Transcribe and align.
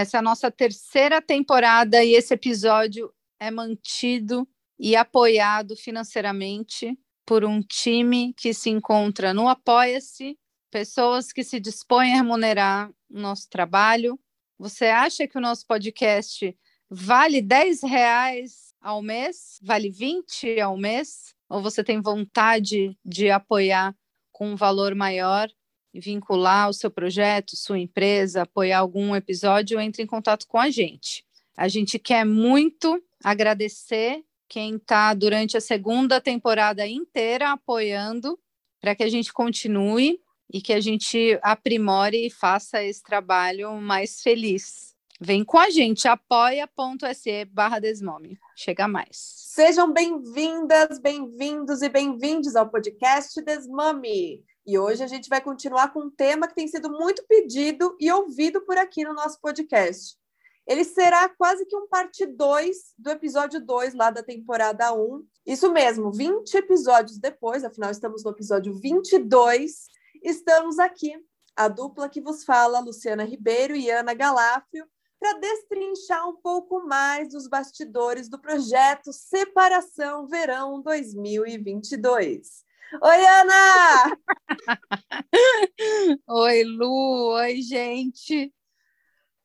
Essa 0.00 0.16
é 0.16 0.20
a 0.20 0.22
nossa 0.22 0.50
terceira 0.50 1.20
temporada 1.20 2.02
e 2.02 2.14
esse 2.14 2.32
episódio 2.32 3.12
é 3.38 3.50
mantido 3.50 4.48
e 4.78 4.96
apoiado 4.96 5.76
financeiramente 5.76 6.98
por 7.26 7.44
um 7.44 7.60
time 7.60 8.32
que 8.32 8.54
se 8.54 8.70
encontra 8.70 9.34
no 9.34 9.46
Apoia-se, 9.46 10.38
pessoas 10.70 11.34
que 11.34 11.44
se 11.44 11.60
dispõem 11.60 12.14
a 12.14 12.16
remunerar 12.16 12.90
o 13.10 13.20
nosso 13.20 13.46
trabalho. 13.50 14.18
Você 14.58 14.86
acha 14.86 15.28
que 15.28 15.36
o 15.36 15.40
nosso 15.40 15.66
podcast 15.66 16.56
vale 16.88 17.42
10 17.42 17.82
reais 17.82 18.72
ao 18.80 19.02
mês? 19.02 19.58
Vale 19.62 19.90
20 19.90 20.60
ao 20.60 20.78
mês? 20.78 21.34
Ou 21.46 21.60
você 21.60 21.84
tem 21.84 22.00
vontade 22.00 22.96
de 23.04 23.30
apoiar 23.30 23.94
com 24.32 24.52
um 24.52 24.56
valor 24.56 24.94
maior 24.94 25.50
vincular 25.94 26.68
o 26.68 26.74
seu 26.74 26.90
projeto, 26.90 27.56
sua 27.56 27.78
empresa, 27.78 28.42
apoiar 28.42 28.78
algum 28.78 29.14
episódio? 29.14 29.80
Entre 29.80 30.02
em 30.02 30.06
contato 30.06 30.46
com 30.46 30.58
a 30.58 30.70
gente. 30.70 31.24
A 31.56 31.68
gente 31.68 31.98
quer 31.98 32.24
muito 32.24 33.02
agradecer 33.22 34.24
quem 34.48 34.76
está 34.76 35.14
durante 35.14 35.56
a 35.56 35.60
segunda 35.60 36.20
temporada 36.20 36.86
inteira 36.86 37.52
apoiando 37.52 38.38
para 38.80 38.94
que 38.94 39.02
a 39.02 39.08
gente 39.08 39.32
continue 39.32 40.20
e 40.52 40.60
que 40.60 40.72
a 40.72 40.80
gente 40.80 41.38
aprimore 41.42 42.26
e 42.26 42.30
faça 42.30 42.82
esse 42.82 43.02
trabalho 43.02 43.72
mais 43.74 44.20
feliz. 44.20 44.96
Vem 45.20 45.44
com 45.44 45.58
a 45.58 45.68
gente, 45.68 46.08
apoia.se 46.08 47.44
barra 47.44 47.78
Desmome. 47.78 48.38
Chega 48.56 48.88
mais. 48.88 49.16
Sejam 49.16 49.92
bem-vindas, 49.92 50.98
bem-vindos 50.98 51.82
e 51.82 51.88
bem-vindos 51.88 52.56
ao 52.56 52.70
podcast 52.70 53.40
Desmame. 53.42 54.42
E 54.70 54.78
hoje 54.78 55.02
a 55.02 55.08
gente 55.08 55.28
vai 55.28 55.40
continuar 55.40 55.92
com 55.92 56.02
um 56.02 56.10
tema 56.10 56.46
que 56.46 56.54
tem 56.54 56.68
sido 56.68 56.88
muito 56.88 57.26
pedido 57.26 57.96
e 57.98 58.08
ouvido 58.12 58.60
por 58.60 58.78
aqui 58.78 59.02
no 59.02 59.12
nosso 59.12 59.40
podcast. 59.40 60.16
Ele 60.64 60.84
será 60.84 61.28
quase 61.28 61.66
que 61.66 61.74
um 61.74 61.88
parte 61.88 62.24
2 62.24 62.76
do 62.96 63.10
episódio 63.10 63.60
2 63.60 63.94
lá 63.94 64.12
da 64.12 64.22
temporada 64.22 64.94
1. 64.94 64.96
Um. 64.96 65.26
Isso 65.44 65.72
mesmo, 65.72 66.12
20 66.12 66.54
episódios 66.54 67.18
depois, 67.18 67.64
afinal 67.64 67.90
estamos 67.90 68.22
no 68.22 68.30
episódio 68.30 68.72
22 68.72 69.88
Estamos 70.22 70.78
aqui, 70.78 71.20
a 71.56 71.66
dupla 71.66 72.08
que 72.08 72.20
vos 72.20 72.44
fala, 72.44 72.78
Luciana 72.78 73.24
Ribeiro 73.24 73.74
e 73.74 73.90
Ana 73.90 74.14
Galafrio, 74.14 74.86
para 75.18 75.36
destrinchar 75.40 76.28
um 76.28 76.36
pouco 76.36 76.86
mais 76.86 77.30
dos 77.30 77.48
bastidores 77.48 78.28
do 78.28 78.38
projeto 78.38 79.12
Separação 79.12 80.28
Verão 80.28 80.80
2022. 80.80 82.69
Oi, 82.92 83.24
Ana! 83.24 84.18
oi, 86.26 86.64
Lu! 86.64 87.34
Oi, 87.34 87.62
gente! 87.62 88.52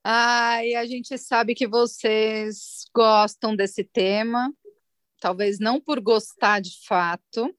Ai, 0.04 0.74
a 0.74 0.84
gente 0.88 1.16
sabe 1.20 1.54
que 1.54 1.68
vocês 1.68 2.86
gostam 2.92 3.56
desse 3.56 3.84
tema, 3.84 4.52
talvez 5.20 5.60
não 5.60 5.80
por 5.80 6.00
gostar 6.00 6.60
de 6.60 6.72
fato, 6.88 7.56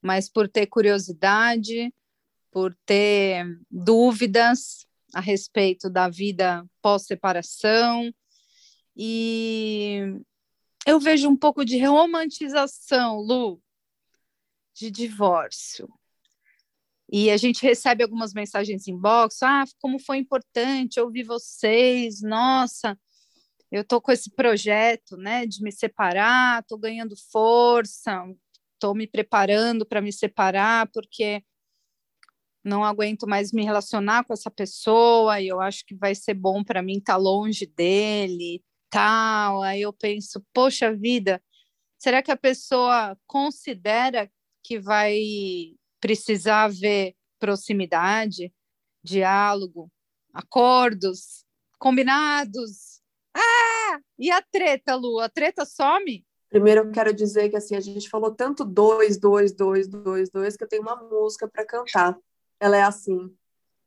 mas 0.00 0.26
por 0.26 0.48
ter 0.48 0.66
curiosidade, 0.66 1.92
por 2.50 2.74
ter 2.86 3.44
dúvidas 3.70 4.86
a 5.14 5.20
respeito 5.20 5.90
da 5.90 6.08
vida 6.08 6.64
pós-separação. 6.80 8.10
E 8.96 10.00
eu 10.86 10.98
vejo 10.98 11.28
um 11.28 11.36
pouco 11.36 11.62
de 11.62 11.78
romantização, 11.84 13.18
Lu, 13.18 13.60
de 14.74 14.90
divórcio. 14.90 15.88
E 17.12 17.30
a 17.30 17.36
gente 17.36 17.62
recebe 17.62 18.04
algumas 18.04 18.32
mensagens 18.32 18.86
em 18.86 18.96
box, 18.96 19.42
ah, 19.42 19.64
como 19.80 19.98
foi 19.98 20.18
importante 20.18 21.00
ouvir 21.00 21.24
vocês, 21.24 22.22
nossa, 22.22 22.96
eu 23.70 23.84
tô 23.84 24.00
com 24.00 24.12
esse 24.12 24.30
projeto, 24.30 25.16
né, 25.16 25.44
de 25.46 25.62
me 25.62 25.72
separar, 25.72 26.64
tô 26.64 26.78
ganhando 26.78 27.16
força, 27.30 28.24
tô 28.78 28.94
me 28.94 29.06
preparando 29.06 29.84
para 29.84 30.00
me 30.00 30.12
separar, 30.12 30.88
porque 30.92 31.44
não 32.64 32.84
aguento 32.84 33.26
mais 33.26 33.52
me 33.52 33.64
relacionar 33.64 34.24
com 34.24 34.32
essa 34.32 34.50
pessoa 34.50 35.40
e 35.40 35.48
eu 35.48 35.60
acho 35.60 35.84
que 35.86 35.94
vai 35.94 36.14
ser 36.14 36.34
bom 36.34 36.62
para 36.62 36.82
mim 36.82 36.98
estar 36.98 37.14
tá 37.14 37.18
longe 37.18 37.66
dele, 37.66 38.62
tal. 38.90 39.62
Aí 39.62 39.82
eu 39.82 39.92
penso, 39.92 40.44
poxa 40.52 40.94
vida, 40.94 41.42
será 41.98 42.22
que 42.22 42.30
a 42.30 42.36
pessoa 42.36 43.16
considera 43.26 44.30
que 44.62 44.78
vai 44.78 45.74
precisar 46.00 46.68
ver 46.68 47.14
proximidade, 47.38 48.52
diálogo, 49.02 49.90
acordos, 50.32 51.44
combinados? 51.78 53.00
Ah! 53.34 54.00
E 54.18 54.30
a 54.30 54.42
treta, 54.42 54.94
Lu? 54.94 55.18
A 55.18 55.28
treta 55.28 55.64
some? 55.64 56.24
Primeiro, 56.48 56.80
eu 56.80 56.90
quero 56.90 57.14
dizer 57.14 57.48
que 57.48 57.56
assim 57.56 57.76
a 57.76 57.80
gente 57.80 58.08
falou 58.08 58.34
tanto 58.34 58.64
dois, 58.64 59.18
dois, 59.18 59.52
dois, 59.52 59.86
dois, 59.86 60.30
dois, 60.30 60.56
que 60.56 60.64
eu 60.64 60.68
tenho 60.68 60.82
uma 60.82 60.96
música 60.96 61.48
para 61.48 61.64
cantar. 61.64 62.18
Ela 62.58 62.76
é 62.76 62.82
assim: 62.82 63.34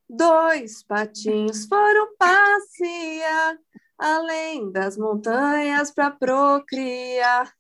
Dois 0.10 0.84
patinhos 0.84 1.66
foram 1.66 2.16
passear 2.18 3.58
além 4.04 4.70
das 4.70 4.98
montanhas 4.98 5.90
para 5.90 6.12
procriar. 6.12 7.56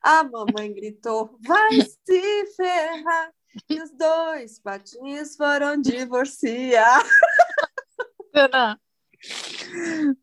A 0.00 0.22
mamãe 0.22 0.72
gritou: 0.72 1.36
Vai 1.44 1.80
se 1.80 2.46
ferrar! 2.56 3.34
E 3.68 3.82
os 3.82 3.90
dois 3.90 4.60
patinhos 4.60 5.34
foram 5.34 5.80
divorciar. 5.80 7.04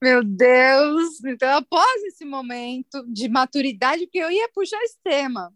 Meu 0.01 0.23
Deus! 0.23 1.21
Então, 1.25 1.57
após 1.57 2.01
esse 2.03 2.23
momento 2.23 3.05
de 3.11 3.27
maturidade, 3.27 4.05
porque 4.05 4.19
eu 4.19 4.31
ia 4.31 4.47
puxar 4.53 4.81
esse 4.83 4.97
tema, 5.03 5.53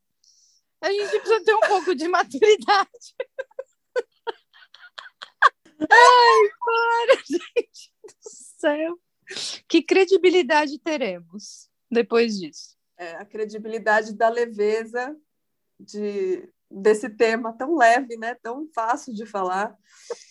a 0.81 0.91
gente 0.91 1.19
precisa 1.22 1.45
ter 1.45 1.55
um 1.55 1.61
pouco 1.61 1.95
de 1.95 2.09
maturidade. 2.09 3.16
Ai, 5.89 6.49
para, 6.59 7.16
gente 7.25 7.93
do 8.03 8.29
céu. 8.59 8.99
Que 9.68 9.81
credibilidade 9.81 10.78
teremos 10.80 11.69
depois 11.90 12.40
disso? 12.40 12.75
É, 12.97 13.16
a 13.16 13.25
credibilidade 13.25 14.14
da 14.14 14.30
leveza 14.30 15.16
de, 15.80 16.47
desse 16.69 17.09
tema 17.09 17.53
tão 17.53 17.75
leve, 17.75 18.16
né? 18.18 18.36
Tão 18.36 18.68
fácil 18.74 19.14
de 19.14 19.25
falar. 19.25 19.75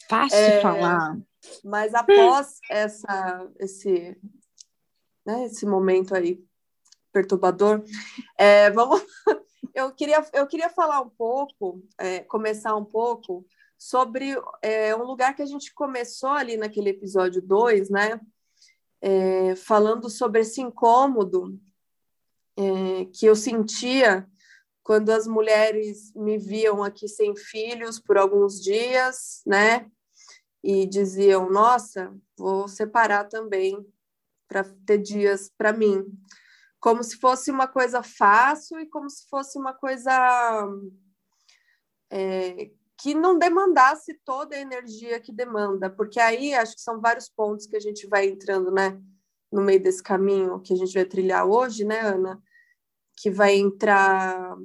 Fácil 0.09 0.39
é, 0.39 0.56
de 0.56 0.62
falar. 0.62 1.19
Mas 1.65 1.94
após 1.94 2.59
essa, 2.71 3.50
esse, 3.59 4.16
né, 5.27 5.47
esse 5.47 5.66
momento 5.66 6.15
aí 6.15 6.43
perturbador, 7.12 7.83
é, 8.39 8.71
vamos. 8.71 9.03
Eu 9.72 9.93
queria, 9.93 10.25
eu 10.33 10.47
queria 10.49 10.69
falar 10.69 11.00
um 11.00 11.09
pouco, 11.09 11.81
é, 11.97 12.21
começar 12.21 12.75
um 12.75 12.84
pouco 12.84 13.47
sobre 13.78 14.34
é, 14.62 14.97
um 14.97 15.05
lugar 15.05 15.37
que 15.37 15.43
a 15.43 15.47
gente 15.47 15.72
começou 15.72 16.31
ali 16.31 16.56
naquele 16.56 16.91
episódio 16.91 17.41
2, 17.41 17.89
né? 17.89 18.21
É, 19.03 19.56
falando 19.56 20.11
sobre 20.11 20.41
esse 20.43 20.61
incômodo 20.61 21.59
é, 22.57 23.07
que 23.07 23.24
eu 23.24 23.34
sentia 23.34 24.28
quando 24.83 25.10
as 25.10 25.27
mulheres 25.27 26.13
me 26.15 26.36
viam 26.36 26.83
aqui 26.83 27.09
sem 27.09 27.34
filhos 27.36 27.98
por 27.98 28.19
alguns 28.19 28.60
dias, 28.60 29.42
né? 29.47 29.91
E 30.63 30.86
diziam: 30.86 31.48
Nossa, 31.48 32.15
vou 32.36 32.69
separar 32.69 33.24
também 33.24 33.86
para 34.48 34.65
ter 34.84 34.98
dias 34.98 35.51
para 35.57 35.72
mim. 35.72 36.04
Como 36.80 37.04
se 37.04 37.16
fosse 37.16 37.51
uma 37.51 37.69
coisa 37.69 38.03
fácil 38.03 38.80
e 38.80 38.86
como 38.86 39.09
se 39.09 39.28
fosse 39.28 39.59
uma 39.59 39.72
coisa 39.72 40.10
é, 42.10 42.71
que 43.00 43.14
não 43.14 43.38
demandasse 43.38 44.14
toda 44.24 44.54
a 44.54 44.60
energia 44.60 45.18
que 45.20 45.32
demanda, 45.32 45.88
porque 45.88 46.20
aí 46.20 46.52
acho 46.52 46.74
que 46.74 46.82
são 46.82 47.00
vários 47.00 47.28
pontos 47.28 47.66
que 47.66 47.76
a 47.76 47.80
gente 47.80 48.06
vai 48.06 48.28
entrando, 48.28 48.70
né, 48.70 49.00
no 49.50 49.62
meio 49.62 49.82
desse 49.82 50.02
caminho 50.02 50.60
que 50.60 50.74
a 50.74 50.76
gente 50.76 50.92
vai 50.92 51.04
trilhar 51.04 51.47
hoje, 51.47 51.84
né, 51.84 52.00
Ana, 52.00 52.42
que 53.16 53.30
vai 53.30 53.56
entrar 53.56 54.56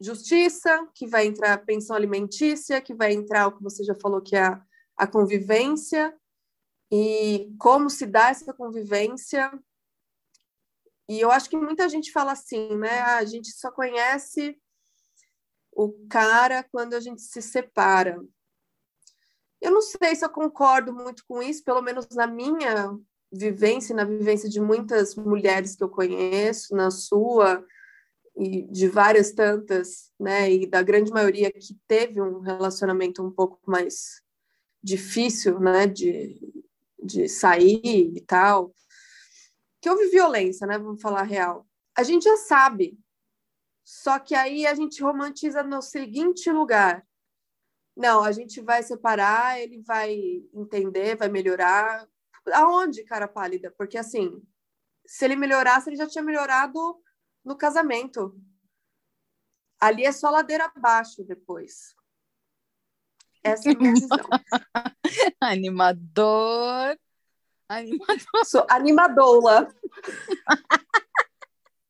justiça, 0.00 0.88
que 0.94 1.06
vai 1.06 1.26
entrar 1.26 1.64
pensão 1.64 1.94
alimentícia, 1.94 2.80
que 2.80 2.94
vai 2.94 3.12
entrar 3.12 3.46
o 3.46 3.56
que 3.56 3.62
você 3.62 3.84
já 3.84 3.94
falou 3.94 4.20
que 4.20 4.36
é 4.36 4.44
a, 4.44 4.62
a 4.96 5.06
convivência. 5.06 6.16
E 6.90 7.52
como 7.58 7.90
se 7.90 8.06
dá 8.06 8.28
essa 8.28 8.52
convivência? 8.54 9.50
E 11.08 11.20
eu 11.20 11.30
acho 11.30 11.50
que 11.50 11.56
muita 11.56 11.88
gente 11.88 12.12
fala 12.12 12.32
assim, 12.32 12.76
né? 12.76 13.00
Ah, 13.00 13.16
a 13.16 13.24
gente 13.24 13.50
só 13.50 13.70
conhece 13.72 14.56
o 15.78 15.92
cara 16.08 16.64
quando 16.72 16.94
a 16.94 17.00
gente 17.00 17.22
se 17.22 17.40
separa. 17.40 18.20
Eu 19.60 19.70
não 19.70 19.80
sei 19.80 20.16
se 20.16 20.24
eu 20.24 20.28
concordo 20.28 20.92
muito 20.92 21.24
com 21.24 21.40
isso, 21.40 21.62
pelo 21.62 21.80
menos 21.80 22.08
na 22.10 22.26
minha 22.26 22.98
vivência, 23.30 23.94
na 23.94 24.04
vivência 24.04 24.48
de 24.48 24.60
muitas 24.60 25.14
mulheres 25.14 25.76
que 25.76 25.84
eu 25.84 25.88
conheço, 25.88 26.74
na 26.74 26.90
sua 26.90 27.64
e 28.36 28.62
de 28.62 28.88
várias 28.88 29.30
tantas, 29.30 30.12
né, 30.18 30.50
e 30.52 30.66
da 30.66 30.82
grande 30.82 31.12
maioria 31.12 31.50
que 31.52 31.76
teve 31.86 32.20
um 32.20 32.40
relacionamento 32.40 33.22
um 33.24 33.30
pouco 33.30 33.58
mais 33.64 34.20
difícil, 34.82 35.60
né, 35.60 35.86
de, 35.86 36.40
de 37.00 37.28
sair 37.28 38.12
e 38.16 38.20
tal, 38.20 38.74
que 39.80 39.88
houve 39.88 40.08
violência, 40.08 40.66
né, 40.66 40.76
vamos 40.76 41.00
falar 41.00 41.22
real. 41.22 41.66
A 41.96 42.02
gente 42.02 42.24
já 42.24 42.36
sabe, 42.36 42.98
só 43.88 44.18
que 44.18 44.34
aí 44.34 44.66
a 44.66 44.74
gente 44.74 45.02
romantiza 45.02 45.62
no 45.62 45.80
seguinte 45.80 46.52
lugar. 46.52 47.08
Não, 47.96 48.22
a 48.22 48.30
gente 48.32 48.60
vai 48.60 48.82
separar, 48.82 49.58
ele 49.58 49.80
vai 49.80 50.44
entender, 50.52 51.16
vai 51.16 51.30
melhorar. 51.30 52.06
Aonde, 52.52 53.02
cara 53.02 53.26
pálida? 53.26 53.74
Porque 53.78 53.96
assim, 53.96 54.46
se 55.06 55.24
ele 55.24 55.36
melhorasse, 55.36 55.88
ele 55.88 55.96
já 55.96 56.06
tinha 56.06 56.22
melhorado 56.22 57.02
no 57.42 57.56
casamento. 57.56 58.38
Ali 59.80 60.04
é 60.04 60.12
só 60.12 60.28
ladeira 60.28 60.66
abaixo 60.66 61.24
depois. 61.24 61.96
Essa 63.42 63.70
é 63.70 63.72
a 63.72 63.78
minha 63.78 63.94
visão. 63.94 64.18
Animador. 65.40 66.98
Animador. 67.66 68.44
Sou 68.44 68.66
animadoula. 68.68 69.74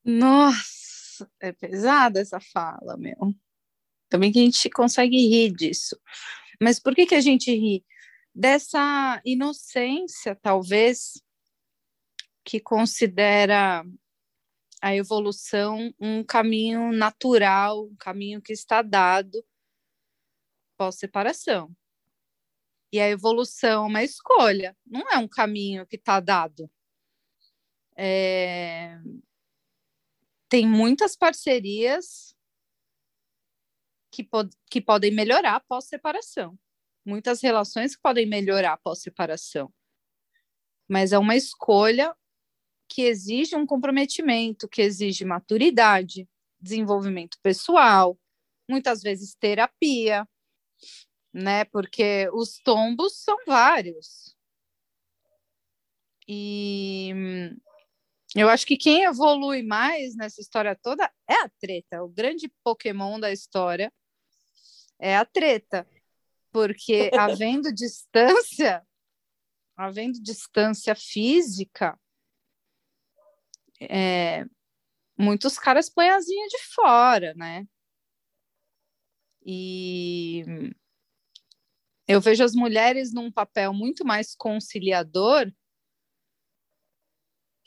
Nossa 0.05 0.78
é 1.41 1.53
pesada 1.53 2.21
essa 2.21 2.41
fala, 2.41 2.97
meu. 2.97 3.35
Também 4.09 4.33
que 4.33 4.39
a 4.39 4.43
gente 4.43 4.71
consegue 4.71 5.17
rir 5.17 5.53
disso. 5.53 5.99
Mas 6.61 6.81
por 6.81 6.95
que, 6.95 7.07
que 7.07 7.15
a 7.15 7.21
gente 7.21 7.51
ri? 7.51 7.85
Dessa 8.35 9.21
inocência, 9.25 10.35
talvez, 10.37 11.23
que 12.45 12.61
considera 12.61 13.85
a 14.81 14.95
evolução 14.95 15.93
um 16.01 16.23
caminho 16.25 16.93
natural, 16.93 17.87
um 17.87 17.97
caminho 17.97 18.41
que 18.41 18.53
está 18.53 18.81
dado 18.81 19.45
pós-separação. 20.77 21.75
E 22.93 23.01
a 23.01 23.09
evolução 23.09 23.85
é 23.85 23.87
uma 23.89 24.03
escolha, 24.03 24.77
não 24.87 25.03
é 25.11 25.19
um 25.19 25.29
caminho 25.29 25.87
que 25.87 25.97
está 25.97 26.21
dado. 26.21 26.71
É, 27.97 28.99
tem 30.49 30.67
muitas 30.67 31.15
parcerias 31.15 32.35
que, 34.11 34.25
pod 34.25 34.51
que 34.71 34.81
podem 34.81 35.13
melhorar 35.13 35.57
após 35.57 35.85
separação. 35.85 36.59
Muitas 37.05 37.41
relações 37.41 37.95
que 37.95 38.03
podem 38.03 38.27
melhorar 38.27 38.75
após 38.75 39.01
separação. 39.01 39.73
Mas 40.89 41.13
é 41.13 41.19
uma 41.19 41.37
escolha 41.37 42.15
que 42.89 43.03
exige 43.03 43.55
um 43.55 43.67
comprometimento, 43.67 44.69
que 44.69 44.81
exige 44.81 45.25
maturidade, 45.25 46.29
desenvolvimento 46.59 47.39
pessoal, 47.43 48.19
muitas 48.69 49.03
vezes 49.03 49.35
terapia, 49.35 50.27
né? 51.33 51.65
Porque 51.67 52.29
os 52.33 52.59
tombos 52.59 53.23
são 53.23 53.37
vários. 53.47 54.37
E 56.27 57.13
eu 58.35 58.49
acho 58.49 58.67
que 58.67 58.77
quem 58.77 59.05
evolui 59.05 59.63
mais 59.63 60.15
nessa 60.15 60.41
história 60.41 60.77
toda 60.77 61.11
é 61.29 61.35
a 61.35 61.49
treta. 61.61 62.03
O 62.03 62.09
grande 62.09 62.53
Pokémon 62.63 63.19
da 63.19 63.33
história 63.33 63.93
é 64.99 65.17
a 65.17 65.25
treta. 65.25 65.89
Porque 66.51 67.11
havendo 67.19 67.73
distância, 67.73 68.87
havendo 69.77 70.21
distância 70.23 70.95
física, 70.95 71.99
é, 73.81 74.45
muitos 75.17 75.59
caras 75.59 75.89
põem 75.89 76.11
asinha 76.11 76.47
de 76.49 76.59
fora, 76.75 77.33
né? 77.35 77.67
E 79.45 80.45
eu 82.07 82.21
vejo 82.21 82.45
as 82.45 82.55
mulheres 82.55 83.13
num 83.13 83.31
papel 83.31 83.73
muito 83.73 84.05
mais 84.05 84.35
conciliador 84.35 85.51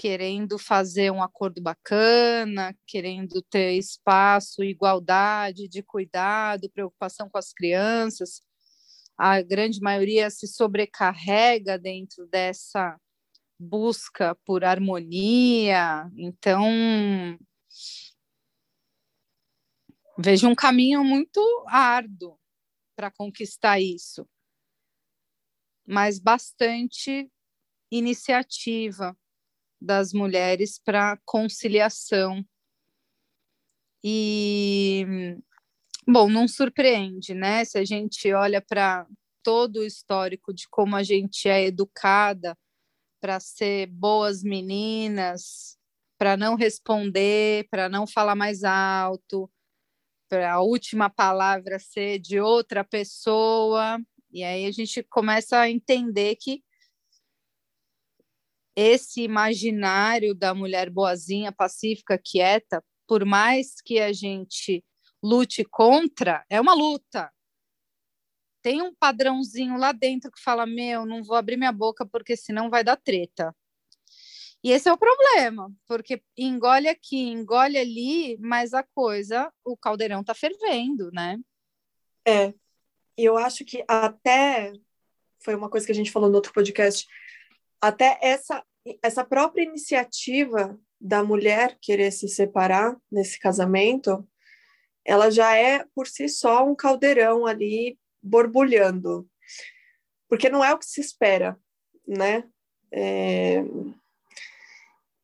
querendo 0.01 0.57
fazer 0.57 1.11
um 1.11 1.21
acordo 1.21 1.61
bacana, 1.61 2.75
querendo 2.87 3.39
ter 3.39 3.73
espaço, 3.73 4.63
igualdade 4.63 5.67
de 5.67 5.83
cuidado, 5.83 6.71
preocupação 6.71 7.29
com 7.29 7.37
as 7.37 7.53
crianças. 7.53 8.41
A 9.15 9.43
grande 9.43 9.79
maioria 9.79 10.27
se 10.31 10.47
sobrecarrega 10.47 11.77
dentro 11.77 12.25
dessa 12.25 12.99
busca 13.59 14.33
por 14.43 14.63
harmonia. 14.63 16.09
Então, 16.17 17.37
vejo 20.17 20.47
um 20.47 20.55
caminho 20.55 21.03
muito 21.03 21.39
árduo 21.67 22.39
para 22.95 23.11
conquistar 23.11 23.79
isso, 23.79 24.27
mas 25.85 26.17
bastante 26.17 27.31
iniciativa 27.91 29.15
das 29.81 30.13
mulheres 30.13 30.79
para 30.83 31.17
conciliação. 31.25 32.45
E, 34.03 35.05
bom, 36.07 36.29
não 36.29 36.47
surpreende, 36.47 37.33
né? 37.33 37.65
Se 37.65 37.77
a 37.77 37.85
gente 37.85 38.31
olha 38.33 38.61
para 38.61 39.07
todo 39.43 39.77
o 39.77 39.85
histórico 39.85 40.53
de 40.53 40.67
como 40.69 40.95
a 40.95 41.03
gente 41.03 41.49
é 41.49 41.65
educada 41.65 42.57
para 43.19 43.39
ser 43.39 43.87
boas 43.87 44.43
meninas, 44.43 45.77
para 46.17 46.37
não 46.37 46.55
responder, 46.55 47.67
para 47.69 47.89
não 47.89 48.05
falar 48.05 48.35
mais 48.35 48.63
alto, 48.63 49.49
para 50.29 50.53
a 50.53 50.61
última 50.61 51.09
palavra 51.09 51.79
ser 51.79 52.19
de 52.19 52.39
outra 52.39 52.83
pessoa. 52.83 53.99
E 54.31 54.43
aí 54.43 54.65
a 54.65 54.71
gente 54.71 55.03
começa 55.03 55.59
a 55.59 55.69
entender 55.69 56.35
que 56.37 56.63
esse 58.75 59.21
imaginário 59.21 60.33
da 60.33 60.53
mulher 60.53 60.89
boazinha, 60.89 61.51
pacífica, 61.51 62.17
quieta, 62.17 62.83
por 63.07 63.25
mais 63.25 63.81
que 63.83 63.99
a 63.99 64.13
gente 64.13 64.83
lute 65.21 65.63
contra, 65.65 66.45
é 66.49 66.59
uma 66.59 66.73
luta. 66.73 67.31
Tem 68.61 68.81
um 68.81 68.93
padrãozinho 68.93 69.77
lá 69.77 69.91
dentro 69.91 70.31
que 70.31 70.41
fala: 70.41 70.65
Meu, 70.65 71.05
não 71.05 71.23
vou 71.23 71.35
abrir 71.35 71.57
minha 71.57 71.71
boca 71.71 72.05
porque 72.05 72.35
senão 72.35 72.69
vai 72.69 72.83
dar 72.83 72.95
treta. 72.95 73.55
E 74.63 74.71
esse 74.71 74.87
é 74.87 74.93
o 74.93 74.97
problema, 74.97 75.73
porque 75.87 76.21
engole 76.37 76.87
aqui, 76.87 77.17
engole 77.17 77.79
ali, 77.79 78.37
mas 78.39 78.75
a 78.75 78.83
coisa, 78.83 79.51
o 79.65 79.75
caldeirão 79.75 80.23
tá 80.23 80.35
fervendo, 80.35 81.11
né? 81.11 81.39
É. 82.25 82.53
E 83.17 83.25
eu 83.25 83.37
acho 83.37 83.65
que 83.65 83.83
até 83.87 84.71
foi 85.39 85.55
uma 85.55 85.69
coisa 85.69 85.85
que 85.85 85.91
a 85.91 85.95
gente 85.95 86.11
falou 86.11 86.29
no 86.29 86.35
outro 86.35 86.53
podcast 86.53 87.07
até 87.81 88.19
essa, 88.21 88.63
essa 89.01 89.25
própria 89.25 89.63
iniciativa 89.63 90.79
da 90.99 91.23
mulher 91.23 91.77
querer 91.81 92.11
se 92.11 92.27
separar 92.27 92.95
nesse 93.11 93.39
casamento, 93.39 94.27
ela 95.03 95.31
já 95.31 95.57
é 95.57 95.83
por 95.95 96.07
si 96.07 96.29
só 96.29 96.63
um 96.63 96.75
caldeirão 96.75 97.47
ali 97.47 97.97
borbulhando, 98.21 99.27
porque 100.29 100.47
não 100.47 100.63
é 100.63 100.71
o 100.73 100.77
que 100.77 100.85
se 100.85 101.01
espera, 101.01 101.59
né? 102.07 102.47
É... 102.93 103.63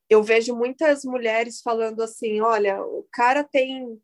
Eu 0.09 0.23
vejo 0.23 0.55
muitas 0.55 1.03
mulheres 1.03 1.61
falando 1.61 2.01
assim: 2.01 2.41
olha, 2.41 2.81
o 2.81 3.05
cara 3.11 3.43
tem 3.43 4.01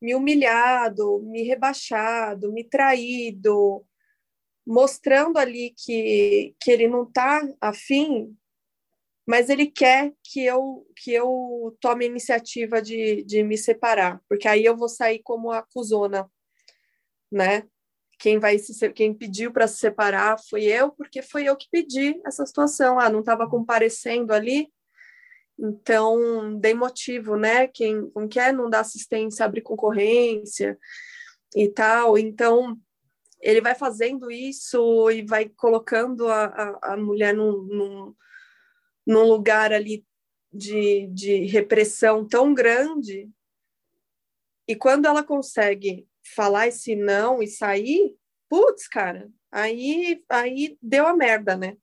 me 0.00 0.14
humilhado, 0.14 1.20
me 1.22 1.42
rebaixado, 1.42 2.52
me 2.52 2.64
traído, 2.64 3.84
mostrando 4.70 5.36
ali 5.36 5.74
que, 5.76 6.54
que 6.60 6.70
ele 6.70 6.86
não 6.86 7.02
está 7.02 7.42
afim, 7.60 8.36
mas 9.26 9.50
ele 9.50 9.66
quer 9.66 10.12
que 10.22 10.44
eu 10.44 10.86
que 10.96 11.12
eu 11.12 11.76
tome 11.80 12.04
a 12.04 12.08
iniciativa 12.08 12.80
de, 12.80 13.24
de 13.24 13.42
me 13.42 13.58
separar, 13.58 14.22
porque 14.28 14.46
aí 14.46 14.64
eu 14.64 14.76
vou 14.76 14.88
sair 14.88 15.20
como 15.24 15.50
acusona, 15.50 16.30
né? 17.32 17.64
Quem 18.16 18.38
vai 18.38 18.60
se 18.60 18.92
quem 18.92 19.12
pediu 19.12 19.52
para 19.52 19.66
se 19.66 19.78
separar 19.78 20.38
foi 20.48 20.66
eu, 20.66 20.92
porque 20.92 21.20
foi 21.20 21.44
eu 21.46 21.56
que 21.56 21.66
pedi 21.68 22.20
essa 22.24 22.46
situação. 22.46 23.00
Ah, 23.00 23.10
não 23.10 23.20
estava 23.20 23.50
comparecendo 23.50 24.32
ali, 24.32 24.68
então 25.58 26.56
dei 26.60 26.74
motivo, 26.74 27.36
né? 27.36 27.66
Quem 27.66 28.08
não 28.14 28.28
quer 28.28 28.52
não 28.52 28.70
dá 28.70 28.80
assistência, 28.80 29.44
abre 29.44 29.62
concorrência 29.62 30.78
e 31.56 31.68
tal. 31.68 32.16
Então 32.16 32.78
ele 33.40 33.60
vai 33.60 33.74
fazendo 33.74 34.30
isso 34.30 35.10
e 35.10 35.22
vai 35.22 35.48
colocando 35.48 36.28
a, 36.28 36.44
a, 36.44 36.92
a 36.92 36.96
mulher 36.96 37.34
num, 37.34 37.62
num, 37.62 38.14
num, 39.06 39.24
lugar 39.24 39.72
ali 39.72 40.06
de, 40.52 41.06
de 41.08 41.46
repressão 41.46 42.26
tão 42.26 42.52
grande, 42.52 43.30
e 44.68 44.76
quando 44.76 45.06
ela 45.06 45.22
consegue 45.22 46.06
falar 46.34 46.68
esse 46.68 46.94
não 46.94 47.42
e 47.42 47.46
sair, 47.48 48.14
putz, 48.48 48.86
cara, 48.86 49.30
aí, 49.50 50.22
aí 50.28 50.78
deu 50.80 51.06
a 51.06 51.16
merda, 51.16 51.56
né? 51.56 51.76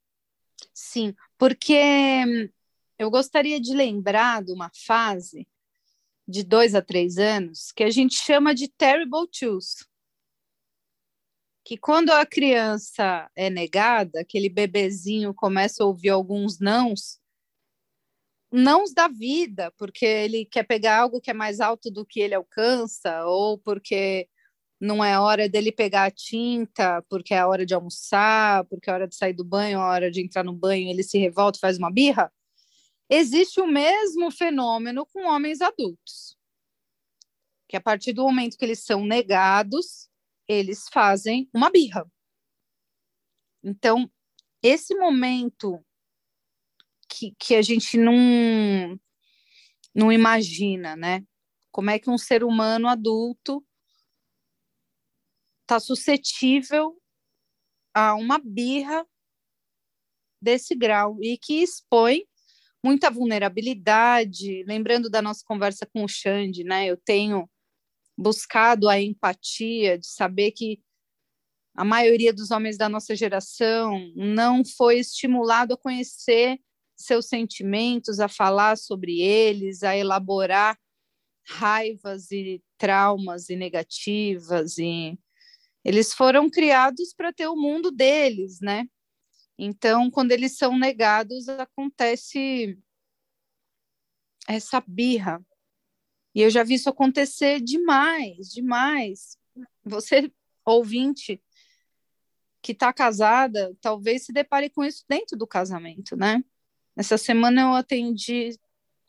Sim, 0.72 1.14
porque 1.36 2.24
eu 2.98 3.10
gostaria 3.10 3.60
de 3.60 3.74
lembrar 3.74 4.42
de 4.42 4.52
uma 4.52 4.70
fase 4.86 5.46
de 6.26 6.42
dois 6.44 6.74
a 6.74 6.82
três 6.82 7.16
anos 7.16 7.72
que 7.72 7.82
a 7.82 7.90
gente 7.90 8.14
chama 8.14 8.54
de 8.54 8.68
terrible 8.68 9.26
twos. 9.28 9.87
Que 11.68 11.76
quando 11.76 12.08
a 12.08 12.24
criança 12.24 13.30
é 13.36 13.50
negada, 13.50 14.20
aquele 14.22 14.48
bebezinho 14.48 15.34
começa 15.34 15.84
a 15.84 15.86
ouvir 15.86 16.08
alguns 16.08 16.58
nãos, 16.58 17.20
nãos 18.50 18.94
da 18.94 19.06
vida, 19.06 19.70
porque 19.76 20.06
ele 20.06 20.46
quer 20.46 20.62
pegar 20.62 20.98
algo 20.98 21.20
que 21.20 21.30
é 21.30 21.34
mais 21.34 21.60
alto 21.60 21.90
do 21.90 22.06
que 22.06 22.20
ele 22.20 22.34
alcança, 22.34 23.22
ou 23.26 23.58
porque 23.58 24.26
não 24.80 25.04
é 25.04 25.20
hora 25.20 25.46
dele 25.46 25.70
pegar 25.70 26.04
a 26.04 26.10
tinta, 26.10 27.04
porque 27.06 27.34
é 27.34 27.40
a 27.40 27.46
hora 27.46 27.66
de 27.66 27.74
almoçar, 27.74 28.64
porque 28.64 28.88
é 28.88 28.92
a 28.94 28.96
hora 28.96 29.06
de 29.06 29.14
sair 29.14 29.34
do 29.34 29.44
banho, 29.44 29.78
é 29.78 29.82
a 29.82 29.88
hora 29.88 30.10
de 30.10 30.22
entrar 30.22 30.42
no 30.42 30.54
banho, 30.54 30.88
ele 30.88 31.02
se 31.02 31.18
revolta, 31.18 31.58
faz 31.60 31.76
uma 31.76 31.92
birra. 31.92 32.32
Existe 33.10 33.60
o 33.60 33.66
mesmo 33.66 34.30
fenômeno 34.30 35.04
com 35.04 35.26
homens 35.26 35.60
adultos. 35.60 36.34
Que 37.68 37.76
a 37.76 37.80
partir 37.82 38.14
do 38.14 38.22
momento 38.22 38.56
que 38.56 38.64
eles 38.64 38.82
são 38.82 39.04
negados, 39.04 40.07
eles 40.48 40.88
fazem 40.92 41.48
uma 41.54 41.70
birra. 41.70 42.10
Então, 43.62 44.10
esse 44.62 44.94
momento 44.94 45.84
que, 47.08 47.34
que 47.38 47.54
a 47.54 47.62
gente 47.62 47.96
não, 47.96 48.98
não 49.94 50.10
imagina, 50.10 50.96
né? 50.96 51.24
Como 51.70 51.90
é 51.90 51.98
que 51.98 52.10
um 52.10 52.18
ser 52.18 52.42
humano 52.42 52.88
adulto 52.88 53.64
está 55.62 55.78
suscetível 55.78 57.00
a 57.94 58.14
uma 58.14 58.38
birra 58.38 59.06
desse 60.40 60.74
grau 60.74 61.18
e 61.20 61.36
que 61.36 61.62
expõe 61.62 62.24
muita 62.82 63.10
vulnerabilidade. 63.10 64.64
Lembrando 64.64 65.10
da 65.10 65.20
nossa 65.20 65.42
conversa 65.44 65.86
com 65.86 66.04
o 66.04 66.08
Xande, 66.08 66.64
né? 66.64 66.86
Eu 66.86 66.96
tenho 66.96 67.48
buscado 68.18 68.88
a 68.88 69.00
empatia 69.00 69.96
de 69.96 70.08
saber 70.08 70.50
que 70.50 70.82
a 71.76 71.84
maioria 71.84 72.32
dos 72.32 72.50
homens 72.50 72.76
da 72.76 72.88
nossa 72.88 73.14
geração 73.14 74.12
não 74.16 74.64
foi 74.64 74.98
estimulado 74.98 75.74
a 75.74 75.78
conhecer 75.78 76.58
seus 76.96 77.26
sentimentos, 77.28 78.18
a 78.18 78.26
falar 78.28 78.76
sobre 78.76 79.20
eles, 79.20 79.84
a 79.84 79.96
elaborar 79.96 80.76
raivas 81.46 82.32
e 82.32 82.60
traumas 82.76 83.48
e 83.48 83.54
negativas 83.54 84.76
e 84.76 85.16
eles 85.84 86.12
foram 86.12 86.50
criados 86.50 87.14
para 87.14 87.32
ter 87.32 87.46
o 87.46 87.56
mundo 87.56 87.90
deles, 87.92 88.60
né? 88.60 88.86
Então, 89.56 90.10
quando 90.10 90.32
eles 90.32 90.56
são 90.56 90.76
negados, 90.76 91.48
acontece 91.48 92.76
essa 94.46 94.82
birra. 94.86 95.40
E 96.34 96.42
eu 96.42 96.50
já 96.50 96.62
vi 96.62 96.74
isso 96.74 96.88
acontecer 96.88 97.60
demais, 97.60 98.48
demais. 98.48 99.38
Você, 99.84 100.32
ouvinte, 100.64 101.42
que 102.62 102.72
está 102.72 102.92
casada, 102.92 103.74
talvez 103.80 104.24
se 104.24 104.32
depare 104.32 104.68
com 104.70 104.84
isso 104.84 105.04
dentro 105.08 105.36
do 105.36 105.46
casamento, 105.46 106.16
né? 106.16 106.42
Essa 106.96 107.16
semana 107.16 107.62
eu 107.62 107.74
atendi 107.74 108.58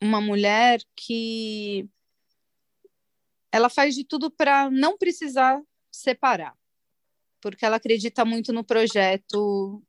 uma 0.02 0.22
mulher 0.22 0.82
que 0.96 1.90
ela 3.52 3.70
faz 3.70 3.96
de 3.96 4.04
tudo 4.04 4.30
para 4.30 4.70
não 4.70 4.98
precisar 4.98 5.62
separar, 5.92 6.56
porque 7.42 7.66
ela 7.66 7.78
acredita 7.78 8.24
muito 8.24 8.54
no 8.54 8.64
projeto 8.64 9.84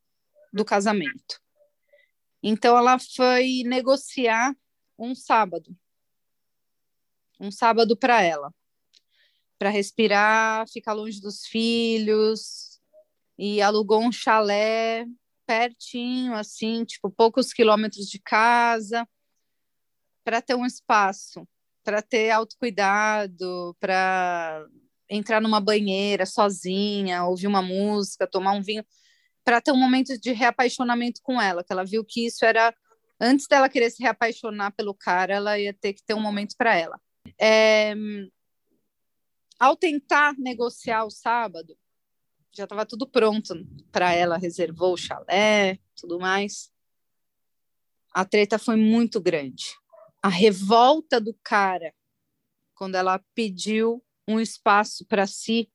do 0.52 0.64
casamento. 0.64 1.40
Então 2.42 2.76
ela 2.76 2.98
foi 2.98 3.62
negociar 3.66 4.56
um 4.98 5.14
sábado. 5.14 5.76
Um 7.40 7.50
sábado 7.50 7.96
para 7.96 8.22
ela. 8.22 8.52
Para 9.58 9.70
respirar, 9.70 10.68
ficar 10.68 10.92
longe 10.92 11.20
dos 11.20 11.46
filhos 11.46 12.78
e 13.38 13.62
alugou 13.62 14.02
um 14.02 14.12
chalé 14.12 15.06
pertinho, 15.46 16.34
assim, 16.34 16.84
tipo, 16.84 17.10
poucos 17.10 17.52
quilômetros 17.52 18.06
de 18.06 18.20
casa, 18.20 19.08
para 20.22 20.40
ter 20.40 20.54
um 20.54 20.64
espaço, 20.64 21.48
para 21.82 22.00
ter 22.02 22.30
autocuidado, 22.30 23.76
para 23.80 24.64
entrar 25.08 25.40
numa 25.40 25.60
banheira 25.60 26.24
sozinha, 26.24 27.24
ouvir 27.24 27.48
uma 27.48 27.62
música, 27.62 28.28
tomar 28.28 28.52
um 28.52 28.62
vinho, 28.62 28.84
para 29.42 29.60
ter 29.60 29.72
um 29.72 29.76
momento 29.76 30.16
de 30.20 30.30
reapaixonamento 30.32 31.20
com 31.22 31.40
ela, 31.40 31.64
que 31.64 31.72
ela 31.72 31.84
viu 31.84 32.04
que 32.04 32.26
isso 32.26 32.44
era 32.44 32.72
antes 33.20 33.46
dela 33.48 33.68
querer 33.68 33.90
se 33.90 34.02
reapaixonar 34.02 34.72
pelo 34.76 34.94
cara, 34.94 35.34
ela 35.34 35.58
ia 35.58 35.74
ter 35.74 35.94
que 35.94 36.02
ter 36.04 36.14
um 36.14 36.20
momento 36.20 36.54
para 36.56 36.76
ela. 36.76 37.00
É... 37.38 37.94
Ao 39.58 39.76
tentar 39.76 40.34
negociar 40.38 41.04
o 41.04 41.10
sábado, 41.10 41.76
já 42.52 42.64
estava 42.64 42.86
tudo 42.86 43.06
pronto 43.06 43.54
para 43.92 44.12
ela, 44.12 44.38
reservou 44.38 44.94
o 44.94 44.96
chalé, 44.96 45.78
tudo 45.94 46.18
mais. 46.18 46.72
A 48.12 48.24
treta 48.24 48.58
foi 48.58 48.76
muito 48.76 49.20
grande. 49.20 49.66
A 50.22 50.28
revolta 50.28 51.20
do 51.20 51.34
cara 51.42 51.94
quando 52.74 52.94
ela 52.94 53.22
pediu 53.34 54.02
um 54.26 54.40
espaço 54.40 55.04
para 55.04 55.26
si 55.26 55.70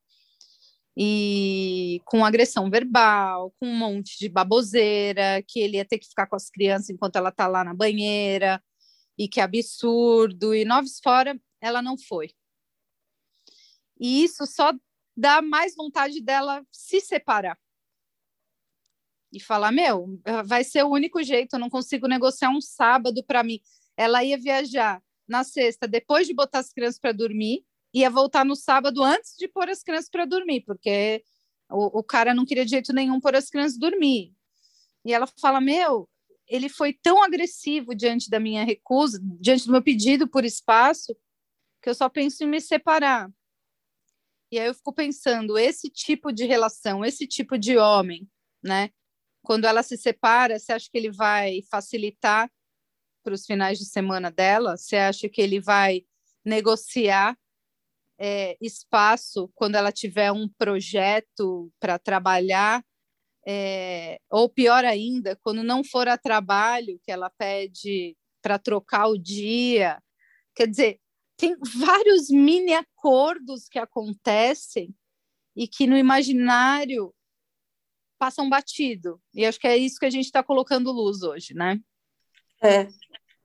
e 0.98 2.02
com 2.06 2.26
agressão 2.26 2.70
verbal, 2.70 3.54
com 3.60 3.68
um 3.68 3.78
monte 3.78 4.18
de 4.18 4.28
baboseira, 4.28 5.44
que 5.48 5.60
ele 5.60 5.78
ia 5.78 5.86
ter 5.86 6.00
que 6.00 6.08
ficar 6.08 6.26
com 6.26 6.36
as 6.36 6.50
crianças 6.50 6.90
enquanto 6.90 7.18
ela 7.18 7.32
tá 7.32 7.48
lá 7.48 7.64
na 7.64 7.76
banheira, 7.76 8.60
e 9.18 9.28
que 9.28 9.40
absurdo, 9.40 10.54
e 10.54 10.66
noves 10.66 11.00
fora, 11.02 11.40
ela 11.62 11.82
não 11.82 11.98
foi. 11.98 12.30
E 14.00 14.24
isso 14.24 14.46
só 14.46 14.74
dá 15.16 15.42
mais 15.42 15.76
vontade 15.76 16.22
dela 16.22 16.66
se 16.72 17.00
separar. 17.00 17.58
E 19.32 19.40
falar: 19.40 19.72
Meu, 19.72 20.20
vai 20.46 20.64
ser 20.64 20.84
o 20.84 20.90
único 20.90 21.24
jeito, 21.24 21.56
eu 21.56 21.60
não 21.60 21.70
consigo 21.70 22.08
negociar 22.08 22.50
um 22.50 22.62
sábado 22.62 23.24
para 23.24 23.44
mim. 23.44 23.60
Ela 23.98 24.24
ia 24.24 24.38
viajar 24.38 25.02
na 25.28 25.44
sexta, 25.44 25.88
depois 25.88 26.28
de 26.28 26.34
botar 26.34 26.60
as 26.60 26.72
crianças 26.72 27.00
para 27.00 27.12
dormir, 27.12 27.66
ia 27.94 28.10
voltar 28.10 28.46
no 28.46 28.56
sábado 28.56 29.04
antes 29.04 29.36
de 29.38 29.48
pôr 29.48 29.70
as 29.70 29.82
crianças 29.82 30.10
para 30.10 30.26
dormir, 30.26 30.62
porque 30.62 31.24
o, 31.70 32.00
o, 32.00 32.04
cara 32.04 32.34
não 32.34 32.46
queria 32.46 32.66
de 32.66 32.72
jeito 32.72 32.94
nenhum 32.94 33.20
pôr 33.20 33.36
as 33.36 33.50
crianças 33.50 33.78
dormir. 33.78 34.34
E 35.04 35.14
ela 35.14 35.28
fala: 35.40 35.60
Meu, 35.60 36.08
ele 36.48 36.70
foi 36.70 36.94
tão 36.94 37.24
agressivo 37.24 37.96
diante 37.96 38.30
da 38.30 38.40
minha 38.40 38.64
recusa, 38.64 39.20
diante 39.40 39.66
do 39.66 39.72
meu 39.72 39.82
pedido 39.82 40.28
por 40.28 40.46
espaço, 40.46 41.16
que 41.82 41.90
eu 41.90 41.96
só 41.96 42.10
penso 42.10 42.44
em 42.44 42.48
me 42.48 42.62
separar. 42.62 43.30
E 44.52 44.60
aí 44.60 44.68
eu 44.68 44.74
fico 44.74 44.94
pensando, 44.94 45.58
esse 45.58 45.90
tipo 45.90 46.32
de 46.32 46.46
relação, 46.46 47.04
esse 47.04 47.28
tipo 47.28 47.58
de 47.58 47.78
homem, 47.78 48.30
né? 48.64 48.92
Quando 49.44 49.66
ela 49.66 49.84
se 49.84 49.98
separa, 49.98 50.58
você 50.58 50.74
acha 50.74 50.90
que 50.90 50.98
ele 50.98 51.12
vai 51.12 51.62
facilitar 51.70 52.50
para 53.24 53.34
os 53.34 53.46
finais 53.46 53.78
de 53.78 53.86
semana 53.86 54.32
dela? 54.32 54.78
Você 54.78 54.98
acha 54.98 55.28
que 55.28 55.42
ele 55.42 55.60
vai 55.60 56.06
negociar 56.44 57.38
é, 58.20 58.56
espaço 58.62 59.52
quando 59.56 59.76
ela 59.76 59.92
tiver 59.92 60.32
um 60.32 60.48
projeto 60.48 61.72
para 61.80 62.00
trabalhar? 62.00 62.84
É, 63.48 64.20
ou 64.30 64.50
pior 64.50 64.84
ainda, 64.84 65.36
quando 65.44 65.64
não 65.64 65.84
for 65.84 66.08
a 66.08 66.18
trabalho 66.18 67.00
que 67.04 67.12
ela 67.12 67.30
pede 67.30 68.18
para 68.42 68.58
trocar 68.58 69.08
o 69.08 69.18
dia. 69.18 70.02
Quer 70.56 70.68
dizer, 70.68 71.00
tem 71.38 71.56
vários 71.60 72.30
mini 72.30 72.74
acordos 72.74 73.68
que 73.68 73.78
acontecem 73.78 74.96
e 75.56 75.68
que 75.68 75.88
no 75.88 75.98
imaginário 75.98 77.14
passam 78.18 78.50
batido. 78.50 79.22
E 79.34 79.46
acho 79.46 79.60
que 79.60 79.68
é 79.68 79.78
isso 79.78 80.00
que 80.00 80.06
a 80.06 80.10
gente 80.10 80.26
está 80.26 80.44
colocando 80.44 80.92
luz 80.92 81.22
hoje, 81.22 81.54
né? 81.54 81.80
É. 82.64 82.88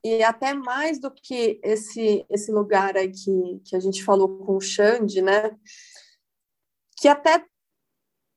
E 0.02 0.22
até 0.22 0.54
mais 0.54 0.98
do 0.98 1.10
que 1.10 1.60
esse, 1.62 2.24
esse 2.30 2.50
lugar 2.50 2.96
aí 2.96 3.10
que, 3.10 3.60
que 3.64 3.76
a 3.76 3.80
gente 3.80 4.02
falou 4.02 4.38
com 4.38 4.56
o 4.56 4.60
Xande, 4.60 5.20
né? 5.20 5.56
Que 6.98 7.08
até 7.08 7.44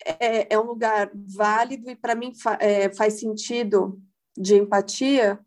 é, 0.06 0.54
é 0.54 0.60
um 0.60 0.64
lugar 0.64 1.12
válido 1.14 1.90
e 1.90 1.96
para 1.96 2.16
mim 2.16 2.34
fa, 2.36 2.58
é, 2.60 2.94
faz 2.94 3.20
sentido 3.20 4.02
de 4.38 4.56
empatia, 4.56 5.40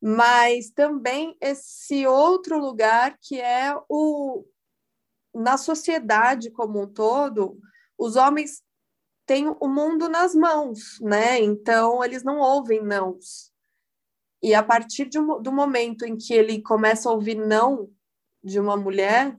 mas 0.00 0.70
também 0.70 1.36
esse 1.40 2.06
outro 2.06 2.58
lugar 2.58 3.16
que 3.20 3.40
é 3.40 3.74
o 3.88 4.44
na 5.34 5.56
sociedade 5.56 6.50
como 6.50 6.82
um 6.82 6.86
todo, 6.86 7.58
os 7.96 8.16
homens 8.16 8.62
têm 9.24 9.48
o 9.48 9.68
mundo 9.68 10.08
nas 10.08 10.34
mãos, 10.34 11.00
né? 11.00 11.40
Então 11.40 12.04
eles 12.04 12.22
não 12.22 12.38
ouvem 12.38 12.82
nãos. 12.82 13.50
E 14.42 14.54
a 14.54 14.62
partir 14.62 15.08
de, 15.08 15.18
do 15.18 15.52
momento 15.52 16.04
em 16.04 16.16
que 16.16 16.34
ele 16.34 16.60
começa 16.60 17.08
a 17.08 17.12
ouvir 17.12 17.36
não 17.36 17.88
de 18.42 18.58
uma 18.58 18.76
mulher, 18.76 19.38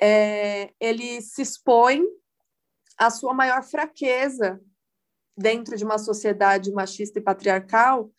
é, 0.00 0.72
ele 0.78 1.20
se 1.22 1.42
expõe 1.42 2.04
à 2.98 3.10
sua 3.10 3.32
maior 3.32 3.62
fraqueza 3.62 4.60
dentro 5.36 5.76
de 5.76 5.84
uma 5.84 5.98
sociedade 5.98 6.72
machista 6.72 7.18
e 7.18 7.22
patriarcal. 7.22 8.10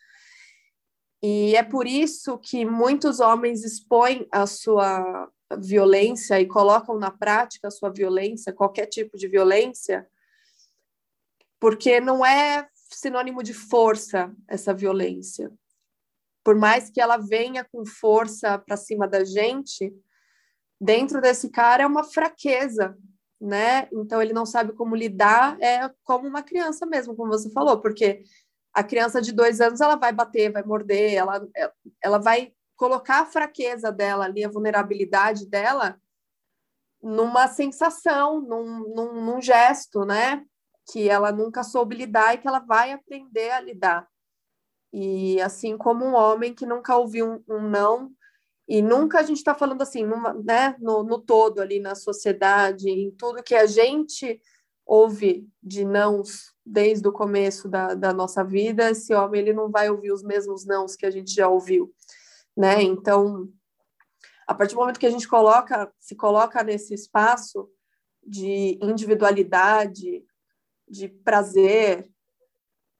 E 1.22 1.54
é 1.56 1.64
por 1.64 1.86
isso 1.86 2.38
que 2.38 2.66
muitos 2.66 3.20
homens 3.20 3.66
expõem 3.66 4.26
a 4.32 4.48
sua 4.48 5.30
violência 5.60 6.40
e 6.40 6.48
colocam 6.48 6.98
na 6.98 7.12
prática 7.12 7.68
a 7.68 7.72
sua 7.72 7.90
violência, 7.90 8.54
qualquer 8.54 8.86
tipo 8.86 9.18
de 9.18 9.28
violência, 9.28 10.08
porque 11.60 12.00
não 12.00 12.26
é 12.26 12.70
sinônimo 12.90 13.44
de 13.44 13.54
força 13.54 14.34
essa 14.48 14.74
violência. 14.74 15.52
Por 16.44 16.56
mais 16.56 16.90
que 16.90 17.02
ela 17.02 17.18
venha 17.18 17.66
com 17.66 17.86
força 17.86 18.58
para 18.58 18.78
cima 18.78 19.08
da 19.08 19.24
gente, 19.26 19.94
dentro 20.80 21.20
desse 21.20 21.50
cara 21.50 21.84
é 21.84 21.88
uma 21.88 22.04
fraqueza, 22.04 22.98
né? 23.40 23.88
Então 23.92 24.22
ele 24.22 24.34
não 24.34 24.46
sabe 24.46 24.74
como 24.74 24.96
lidar, 24.96 25.58
é 25.62 25.90
como 26.04 26.28
uma 26.28 26.44
criança 26.44 26.86
mesmo, 26.86 27.16
como 27.16 27.32
você 27.32 27.50
falou, 27.52 27.80
porque 27.80 28.24
a 28.74 28.84
criança 28.84 29.22
de 29.22 29.32
dois 29.32 29.62
anos 29.62 29.82
ela 29.82 29.96
vai 29.96 30.12
bater, 30.12 30.52
vai 30.52 30.64
morder, 30.64 31.14
ela, 31.14 31.48
ela 32.04 32.18
vai 32.18 32.54
colocar 32.76 33.22
a 33.22 33.26
fraqueza 33.26 33.92
dela 33.92 34.26
ali, 34.26 34.44
a 34.44 34.50
vulnerabilidade 34.50 35.46
dela 35.46 36.00
numa 37.02 37.48
sensação, 37.48 38.42
num, 38.42 38.94
num, 38.94 39.26
num 39.26 39.42
gesto, 39.42 40.04
né? 40.06 40.46
Que 40.92 41.10
ela 41.10 41.32
nunca 41.32 41.64
soube 41.64 41.96
lidar 41.96 42.34
e 42.34 42.38
que 42.38 42.48
ela 42.48 42.60
vai 42.60 42.92
aprender 42.92 43.52
a 43.52 43.62
lidar. 43.62 44.08
E 44.92 45.40
assim 45.42 45.78
como 45.78 46.04
um 46.04 46.16
homem 46.16 46.54
que 46.54 46.66
nunca 46.66 46.98
ouviu 46.98 47.44
um, 47.48 47.56
um 47.56 47.62
não, 47.62 48.12
e 48.70 48.84
nunca 48.84 49.20
a 49.20 49.24
gente 49.24 49.38
está 49.38 49.56
falando 49.56 49.82
assim, 49.82 50.06
numa, 50.06 50.32
né, 50.32 50.76
no, 50.80 51.04
no 51.04 51.20
todo 51.20 51.60
ali 51.60 51.80
na 51.80 51.96
sociedade, 51.96 52.88
em 52.88 53.10
tudo 53.10 53.42
que 53.42 53.56
a 53.56 53.66
gente 53.66 54.40
ouve 54.86 55.50
de 55.62 55.84
nãos 55.84 56.54
desde 56.64 57.08
o 57.08 57.12
começo 57.12 57.68
da, 57.68 57.96
da 57.96 58.14
nossa 58.14 58.44
vida, 58.44 58.92
esse 58.92 59.12
homem 59.12 59.42
ele 59.42 59.54
não 59.54 59.72
vai 59.72 59.90
ouvir 59.90 60.12
os 60.12 60.22
mesmos 60.22 60.68
nãos 60.68 60.96
que 60.96 61.08
a 61.08 61.10
gente 61.10 61.34
já 61.34 61.50
ouviu, 61.50 61.92
né? 62.56 62.84
Então, 62.84 63.52
a 64.46 64.54
partir 64.54 64.76
do 64.76 64.82
momento 64.82 65.00
que 65.00 65.08
a 65.08 65.12
gente 65.12 65.28
coloca, 65.28 65.92
se 66.00 66.16
coloca 66.16 66.64
nesse 66.64 66.94
espaço 66.94 67.68
de 68.24 68.78
individualidade, 68.84 70.24
de 70.88 71.08
prazer, 71.08 72.08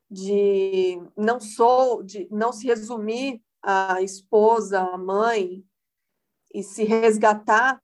de 0.10 1.00
não 1.16 1.40
sou, 1.40 2.02
de 2.02 2.28
não 2.32 2.52
se 2.52 2.66
resumir 2.66 3.40
a 3.62 4.02
esposa, 4.02 4.80
a 4.80 4.98
mãe 4.98 5.64
e 6.54 6.64
se 6.64 6.84
resgatar 6.84 7.82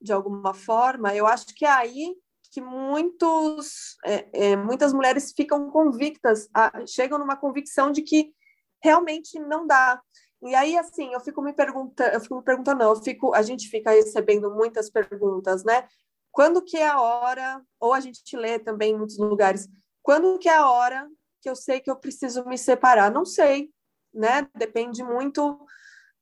de 0.00 0.12
alguma 0.12 0.54
forma, 0.54 1.14
eu 1.14 1.26
acho 1.26 1.46
que 1.54 1.64
é 1.64 1.70
aí 1.70 2.16
que 2.50 2.60
muitos, 2.60 3.96
é, 4.04 4.50
é, 4.50 4.56
muitas 4.56 4.92
mulheres 4.92 5.32
ficam 5.32 5.70
convictas, 5.70 6.48
a, 6.52 6.84
chegam 6.86 7.18
numa 7.18 7.36
convicção 7.36 7.92
de 7.92 8.02
que 8.02 8.34
realmente 8.82 9.38
não 9.38 9.66
dá. 9.66 10.00
E 10.42 10.54
aí, 10.54 10.76
assim, 10.76 11.12
eu 11.12 11.20
fico 11.20 11.42
me 11.42 11.52
perguntando, 11.52 12.10
eu 12.10 12.20
fico 12.20 12.36
me 12.36 12.42
perguntando, 12.42 12.78
não, 12.80 12.90
eu 12.90 13.02
fico, 13.02 13.34
a 13.34 13.42
gente 13.42 13.68
fica 13.68 13.90
recebendo 13.90 14.50
muitas 14.50 14.90
perguntas, 14.90 15.62
né? 15.64 15.86
Quando 16.32 16.62
que 16.62 16.76
é 16.76 16.88
a 16.88 17.00
hora, 17.00 17.62
ou 17.78 17.92
a 17.92 18.00
gente 18.00 18.36
lê 18.36 18.58
também 18.58 18.92
em 18.92 18.98
muitos 18.98 19.18
lugares, 19.18 19.68
quando 20.02 20.38
que 20.38 20.48
é 20.48 20.56
a 20.56 20.68
hora 20.68 21.08
que 21.42 21.48
eu 21.48 21.54
sei 21.54 21.80
que 21.80 21.90
eu 21.90 21.96
preciso 21.96 22.44
me 22.46 22.56
separar? 22.56 23.10
Não 23.12 23.24
sei, 23.24 23.70
né? 24.12 24.48
Depende 24.56 25.02
muito 25.02 25.58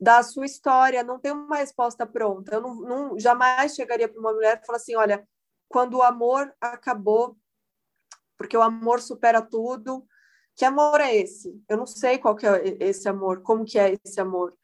da 0.00 0.23
sua 0.23 0.47
história, 0.47 1.02
não 1.02 1.18
tem 1.18 1.33
uma 1.33 1.57
resposta 1.57 2.07
pronta. 2.07 2.54
Eu 2.54 2.60
não, 2.60 2.75
não 2.76 3.19
jamais 3.19 3.75
chegaria 3.75 4.08
para 4.08 4.21
uma 4.21 4.32
mulher 4.32 4.60
e 4.63 4.67
falar 4.67 4.76
assim, 4.76 4.95
olha, 4.95 5.26
quando 5.69 5.95
o 5.95 6.02
amor 6.02 6.52
acabou, 6.60 7.36
porque 8.36 8.56
o 8.56 8.63
amor 8.63 9.00
supera 9.00 9.43
tudo, 9.43 10.06
que 10.56 10.65
amor 10.65 11.00
é 11.00 11.15
esse? 11.17 11.60
Eu 11.69 11.76
não 11.76 11.86
sei 11.86 12.19
qual 12.19 12.36
que 12.36 12.47
é 12.47 12.76
esse 12.80 13.08
amor, 13.08 13.43
como 13.43 13.65
que 13.65 13.78
é 13.78 13.97
esse 14.04 14.21
amor. 14.21 14.56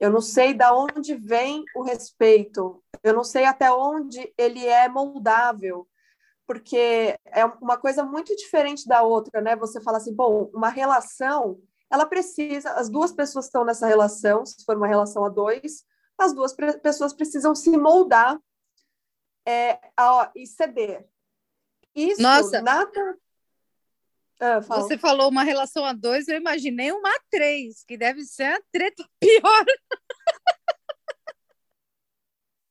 Eu 0.00 0.10
não 0.10 0.20
sei 0.20 0.54
da 0.54 0.74
onde 0.74 1.16
vem 1.16 1.64
o 1.74 1.82
respeito. 1.82 2.82
Eu 3.02 3.12
não 3.12 3.24
sei 3.24 3.44
até 3.44 3.70
onde 3.72 4.32
ele 4.38 4.64
é 4.66 4.88
moldável, 4.88 5.88
porque 6.46 7.16
é 7.26 7.44
uma 7.44 7.76
coisa 7.76 8.04
muito 8.04 8.34
diferente 8.36 8.86
da 8.86 9.02
outra, 9.02 9.40
né? 9.40 9.56
Você 9.56 9.80
fala 9.80 9.98
assim, 9.98 10.14
bom, 10.14 10.50
uma 10.54 10.68
relação 10.68 11.60
ela 11.90 12.06
precisa, 12.06 12.72
as 12.72 12.88
duas 12.88 13.12
pessoas 13.12 13.46
estão 13.46 13.64
nessa 13.64 13.86
relação, 13.86 14.44
se 14.44 14.64
for 14.64 14.76
uma 14.76 14.86
relação 14.86 15.24
a 15.24 15.28
dois, 15.28 15.84
as 16.18 16.34
duas 16.34 16.52
pessoas 16.82 17.12
precisam 17.12 17.54
se 17.54 17.70
moldar 17.76 18.38
é, 19.46 19.78
a, 19.96 20.30
e 20.34 20.46
ceder. 20.46 21.08
Isso 21.94 22.20
Nossa. 22.20 22.60
nada. 22.60 23.18
Ah, 24.40 24.60
Você 24.60 24.96
falou 24.98 25.30
uma 25.30 25.42
relação 25.42 25.84
a 25.84 25.92
dois, 25.92 26.28
eu 26.28 26.36
imaginei 26.36 26.92
uma 26.92 27.08
a 27.08 27.20
três, 27.30 27.82
que 27.84 27.96
deve 27.96 28.24
ser 28.24 28.44
a 28.44 28.62
treta 28.70 29.04
pior. 29.18 29.64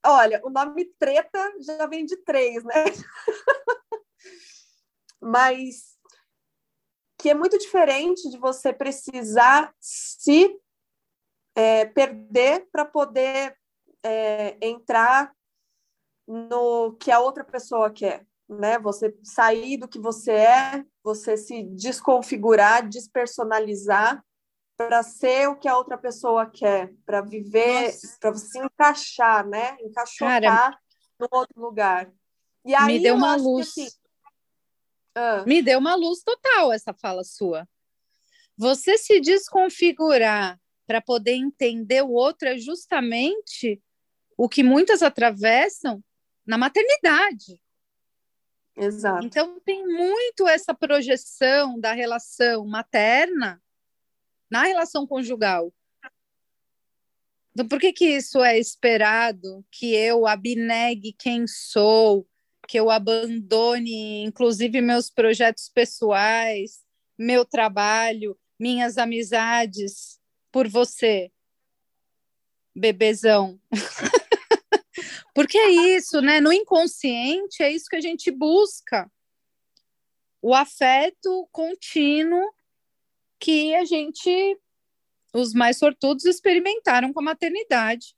Olha, 0.05 0.39
o 0.45 0.49
nome 0.49 0.85
treta 0.97 1.53
já 1.59 1.85
vem 1.87 2.05
de 2.05 2.15
três, 2.17 2.63
né? 2.63 2.85
Mas 5.19 5.96
que 7.17 7.29
é 7.29 7.33
muito 7.33 7.57
diferente 7.57 8.29
de 8.29 8.37
você 8.37 8.71
precisar 8.71 9.73
se 9.79 10.59
é, 11.55 11.85
perder 11.85 12.67
para 12.71 12.85
poder 12.85 13.57
é, 14.03 14.57
entrar 14.61 15.33
no 16.27 16.93
que 16.93 17.09
a 17.09 17.19
outra 17.19 17.43
pessoa 17.43 17.89
quer, 17.89 18.25
né? 18.47 18.77
Você 18.79 19.15
sair 19.23 19.77
do 19.77 19.87
que 19.87 19.97
você 19.97 20.31
é, 20.31 20.85
você 21.03 21.35
se 21.35 21.63
desconfigurar, 21.63 22.87
despersonalizar 22.87 24.23
para 24.77 25.01
ser 25.01 25.49
o 25.49 25.55
que 25.55 25.67
a 25.67 25.75
outra 25.75 25.97
pessoa 25.97 26.45
quer, 26.45 26.93
para 27.03 27.21
viver, 27.21 27.91
para 28.19 28.35
se 28.35 28.59
encaixar, 28.59 29.47
né? 29.47 29.75
Encaixotar 29.81 30.77
no 31.19 31.27
outro 31.31 31.59
lugar. 31.59 32.11
E 32.63 32.75
aí 32.75 32.85
me 32.85 32.99
deu 32.99 33.15
uma 33.15 33.35
luz. 33.35 33.73
Que, 33.73 33.81
assim, 33.81 33.97
ah. 35.17 35.43
Me 35.47 35.63
deu 35.63 35.79
uma 35.79 35.95
luz 35.95 36.21
total 36.21 36.71
essa 36.71 36.93
fala 36.93 37.23
sua. 37.23 37.67
Você 38.55 38.97
se 38.97 39.19
desconfigurar 39.19 40.59
para 40.85 41.01
poder 41.01 41.33
entender 41.33 42.03
o 42.03 42.11
outro 42.11 42.47
é 42.47 42.57
justamente 42.57 43.81
o 44.37 44.47
que 44.47 44.61
muitas 44.61 45.01
atravessam 45.01 46.03
na 46.45 46.55
maternidade. 46.55 47.59
Exato. 48.75 49.25
Então 49.25 49.59
tem 49.61 49.83
muito 49.87 50.47
essa 50.47 50.73
projeção 50.73 51.79
da 51.79 51.93
relação 51.93 52.67
materna 52.67 53.59
na 54.49 54.63
relação 54.63 55.07
conjugal. 55.07 55.73
Então, 57.51 57.67
por 57.67 57.79
que, 57.79 57.91
que 57.91 58.05
isso 58.05 58.43
é 58.43 58.59
esperado? 58.59 59.65
Que 59.71 59.95
eu 59.95 60.27
abnegue 60.27 61.11
quem 61.11 61.47
sou, 61.47 62.27
que 62.67 62.77
eu 62.77 62.91
abandone, 62.91 64.23
inclusive, 64.23 64.81
meus 64.81 65.09
projetos 65.09 65.69
pessoais, 65.69 66.83
meu 67.17 67.45
trabalho, 67.45 68.37
minhas 68.59 68.97
amizades 68.97 70.19
por 70.51 70.67
você, 70.67 71.31
bebezão. 72.75 73.59
Porque 75.33 75.57
é 75.57 75.69
isso, 75.69 76.19
né? 76.19 76.41
No 76.41 76.51
inconsciente, 76.51 77.63
é 77.63 77.71
isso 77.71 77.85
que 77.89 77.95
a 77.95 78.01
gente 78.01 78.31
busca. 78.31 79.09
O 80.41 80.53
afeto 80.53 81.47
contínuo 81.51 82.51
que 83.39 83.75
a 83.75 83.85
gente, 83.85 84.59
os 85.33 85.53
mais 85.53 85.77
sortudos, 85.77 86.25
experimentaram 86.25 87.13
com 87.13 87.19
a 87.19 87.23
maternidade. 87.23 88.15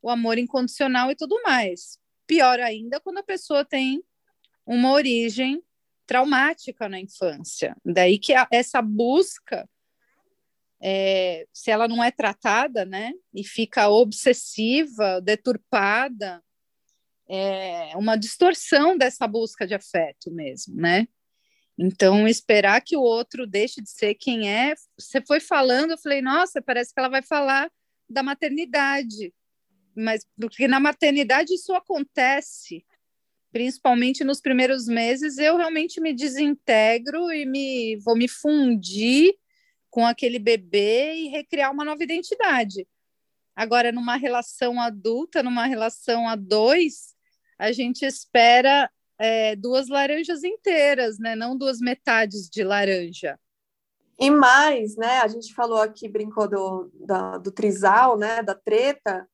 O 0.00 0.08
amor 0.08 0.38
incondicional 0.38 1.10
e 1.10 1.16
tudo 1.16 1.40
mais. 1.42 1.98
Pior 2.28 2.60
ainda 2.60 3.00
quando 3.00 3.18
a 3.18 3.22
pessoa 3.24 3.64
tem 3.64 4.04
uma 4.66 4.92
origem 4.92 5.62
traumática 6.06 6.88
na 6.88 7.00
infância. 7.00 7.74
Daí 7.84 8.18
que 8.18 8.34
a, 8.34 8.46
essa 8.52 8.82
busca, 8.82 9.68
é, 10.80 11.46
se 11.52 11.70
ela 11.70 11.88
não 11.88 12.04
é 12.04 12.10
tratada, 12.10 12.84
né, 12.84 13.12
e 13.34 13.42
fica 13.42 13.88
obsessiva, 13.88 15.20
deturpada, 15.22 16.42
é 17.26 17.96
uma 17.96 18.16
distorção 18.16 18.96
dessa 18.96 19.26
busca 19.26 19.66
de 19.66 19.74
afeto 19.74 20.30
mesmo, 20.30 20.76
né? 20.76 21.08
Então, 21.78 22.26
esperar 22.26 22.80
que 22.80 22.96
o 22.96 23.02
outro 23.02 23.46
deixe 23.46 23.80
de 23.80 23.88
ser 23.88 24.14
quem 24.14 24.50
é. 24.52 24.74
Você 24.98 25.22
foi 25.24 25.40
falando, 25.40 25.92
eu 25.92 25.98
falei, 25.98 26.20
nossa, 26.20 26.60
parece 26.60 26.92
que 26.92 26.98
ela 26.98 27.08
vai 27.08 27.22
falar 27.22 27.70
da 28.08 28.22
maternidade 28.22 29.32
mas 29.98 30.24
porque 30.40 30.68
na 30.68 30.80
maternidade 30.80 31.54
isso 31.54 31.74
acontece, 31.74 32.84
principalmente 33.52 34.24
nos 34.24 34.40
primeiros 34.40 34.86
meses, 34.86 35.38
eu 35.38 35.56
realmente 35.56 36.00
me 36.00 36.12
desintegro 36.12 37.32
e 37.32 37.44
me 37.44 37.96
vou 38.04 38.16
me 38.16 38.28
fundir 38.28 39.34
com 39.90 40.06
aquele 40.06 40.38
bebê 40.38 41.14
e 41.14 41.28
recriar 41.28 41.72
uma 41.72 41.84
nova 41.84 42.02
identidade. 42.02 42.86
Agora, 43.56 43.90
numa 43.90 44.16
relação 44.16 44.80
adulta, 44.80 45.42
numa 45.42 45.66
relação 45.66 46.28
a 46.28 46.36
dois, 46.36 47.16
a 47.58 47.72
gente 47.72 48.04
espera 48.04 48.88
é, 49.18 49.56
duas 49.56 49.88
laranjas 49.88 50.44
inteiras, 50.44 51.18
né? 51.18 51.34
Não 51.34 51.58
duas 51.58 51.80
metades 51.80 52.48
de 52.48 52.62
laranja. 52.62 53.38
E 54.20 54.30
mais, 54.30 54.96
né? 54.96 55.18
A 55.20 55.28
gente 55.28 55.54
falou 55.54 55.80
aqui, 55.80 56.08
brincou 56.08 56.48
do, 56.48 56.90
da, 56.94 57.38
do 57.38 57.50
trisal, 57.50 58.16
né? 58.16 58.42
Da 58.42 58.54
treta. 58.54 59.28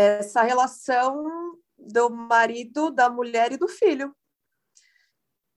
Essa 0.00 0.40
relação 0.40 1.58
do 1.76 2.08
marido, 2.08 2.90
da 2.90 3.10
mulher 3.10 3.52
e 3.52 3.58
do 3.58 3.68
filho. 3.68 4.16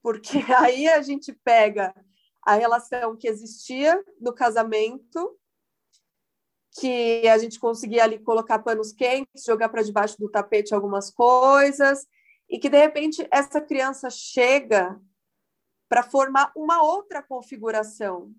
Porque 0.02 0.40
aí 0.60 0.86
a 0.90 1.02
gente 1.02 1.32
pega 1.32 1.96
a 2.42 2.56
relação 2.56 3.16
que 3.16 3.26
existia 3.26 4.04
no 4.20 4.34
casamento, 4.34 5.40
que 6.78 7.26
a 7.30 7.38
gente 7.38 7.58
conseguia 7.58 8.04
ali 8.04 8.20
colocar 8.20 8.60
panos 8.60 8.92
quentes, 8.92 9.46
jogar 9.46 9.70
para 9.70 9.82
debaixo 9.82 10.18
do 10.20 10.30
tapete 10.30 10.76
algumas 10.76 11.10
coisas, 11.10 12.06
e 12.50 12.60
que 12.60 12.68
de 12.68 12.78
repente 12.78 13.26
essa 13.32 13.62
criança 13.62 14.10
chega 14.10 15.00
para 15.88 16.04
formar 16.04 16.52
uma 16.54 16.84
outra 16.84 17.24
configuração 17.24 18.36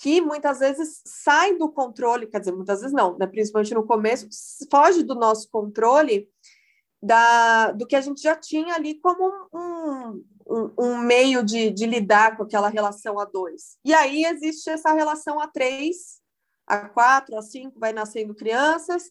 que 0.00 0.18
muitas 0.22 0.60
vezes 0.60 1.02
sai 1.04 1.56
do 1.56 1.70
controle, 1.70 2.26
quer 2.26 2.40
dizer, 2.40 2.52
muitas 2.52 2.80
vezes 2.80 2.94
não, 2.94 3.18
né? 3.18 3.26
principalmente 3.26 3.74
no 3.74 3.86
começo, 3.86 4.26
foge 4.70 5.02
do 5.02 5.14
nosso 5.14 5.50
controle 5.50 6.26
da, 7.02 7.70
do 7.72 7.86
que 7.86 7.94
a 7.94 8.00
gente 8.00 8.22
já 8.22 8.34
tinha 8.34 8.74
ali 8.74 8.98
como 8.98 9.30
um, 9.52 10.24
um, 10.48 10.74
um 10.78 10.98
meio 10.98 11.44
de, 11.44 11.70
de, 11.70 11.84
lidar 11.84 12.34
com 12.34 12.44
aquela 12.44 12.70
relação 12.70 13.20
a 13.20 13.26
dois. 13.26 13.78
E 13.84 13.92
aí 13.92 14.24
existe 14.24 14.70
essa 14.70 14.90
relação 14.94 15.38
a 15.38 15.46
três, 15.46 16.18
a 16.66 16.88
quatro, 16.88 17.36
a 17.36 17.42
cinco, 17.42 17.78
vai 17.78 17.92
nascendo 17.92 18.34
crianças, 18.34 19.10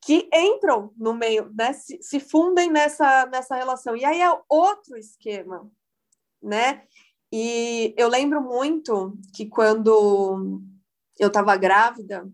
que 0.00 0.26
entram 0.32 0.90
no 0.96 1.12
meio, 1.12 1.52
né, 1.54 1.74
se, 1.74 2.02
se, 2.02 2.18
fundem 2.18 2.70
nessa, 2.70 3.26
nessa 3.26 3.56
relação. 3.56 3.94
E 3.94 4.06
aí 4.06 4.22
é 4.22 4.40
outro 4.48 4.96
esquema, 4.96 5.70
né? 6.42 6.86
E 7.36 7.92
eu 7.96 8.08
lembro 8.08 8.40
muito 8.40 9.18
que 9.34 9.46
quando 9.46 10.62
eu 11.18 11.26
estava 11.26 11.56
grávida, 11.56 12.30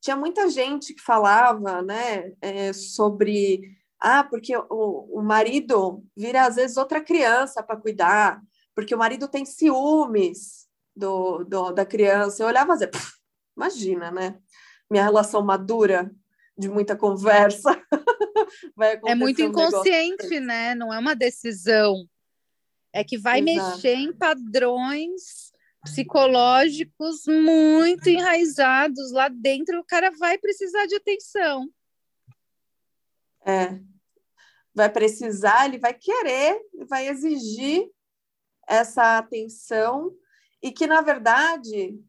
tinha 0.00 0.16
muita 0.16 0.48
gente 0.48 0.94
que 0.94 1.02
falava, 1.02 1.82
né, 1.82 2.32
é, 2.40 2.72
sobre 2.72 3.76
ah, 4.00 4.24
porque 4.24 4.56
o, 4.56 5.18
o 5.18 5.22
marido 5.22 6.02
vira 6.16 6.46
às 6.46 6.56
vezes 6.56 6.78
outra 6.78 6.98
criança 6.98 7.62
para 7.62 7.76
cuidar, 7.76 8.40
porque 8.74 8.94
o 8.94 8.98
marido 8.98 9.28
tem 9.28 9.44
ciúmes 9.44 10.66
do, 10.96 11.44
do 11.44 11.70
da 11.70 11.84
criança. 11.84 12.42
Eu 12.42 12.46
olhava 12.46 12.72
e 12.72 12.78
dizia, 12.78 12.90
imagina, 13.54 14.10
né? 14.10 14.38
Minha 14.90 15.04
relação 15.04 15.42
madura 15.42 16.10
de 16.56 16.70
muita 16.70 16.96
conversa. 16.96 17.78
é 19.04 19.14
muito 19.14 19.42
inconsciente, 19.42 20.38
um 20.38 20.44
né? 20.46 20.74
Não 20.74 20.90
é 20.90 20.98
uma 20.98 21.14
decisão. 21.14 22.08
É 22.94 23.02
que 23.02 23.18
vai 23.18 23.40
Exato. 23.40 23.76
mexer 23.76 23.94
em 23.94 24.12
padrões 24.12 25.52
psicológicos 25.82 27.24
muito 27.26 28.08
enraizados 28.08 29.10
lá 29.10 29.28
dentro. 29.28 29.80
O 29.80 29.84
cara 29.84 30.12
vai 30.12 30.38
precisar 30.38 30.86
de 30.86 30.94
atenção. 30.94 31.68
É. 33.44 33.80
Vai 34.72 34.88
precisar, 34.90 35.66
ele 35.66 35.78
vai 35.78 35.92
querer, 35.92 36.58
vai 36.88 37.08
exigir 37.08 37.90
essa 38.66 39.18
atenção 39.18 40.14
e 40.62 40.70
que, 40.72 40.86
na 40.86 41.00
verdade, 41.00 42.00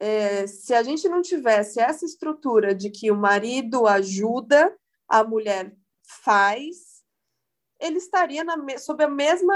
é, 0.00 0.46
se 0.46 0.74
a 0.74 0.82
gente 0.82 1.08
não 1.08 1.20
tivesse 1.20 1.80
essa 1.80 2.04
estrutura 2.04 2.74
de 2.74 2.90
que 2.90 3.10
o 3.10 3.16
marido 3.16 3.86
ajuda, 3.86 4.74
a 5.06 5.22
mulher 5.22 5.76
faz, 6.02 6.87
ele 7.80 7.98
estaria 7.98 8.42
na, 8.42 8.56
sob 8.78 9.02
a 9.04 9.08
mesma, 9.08 9.54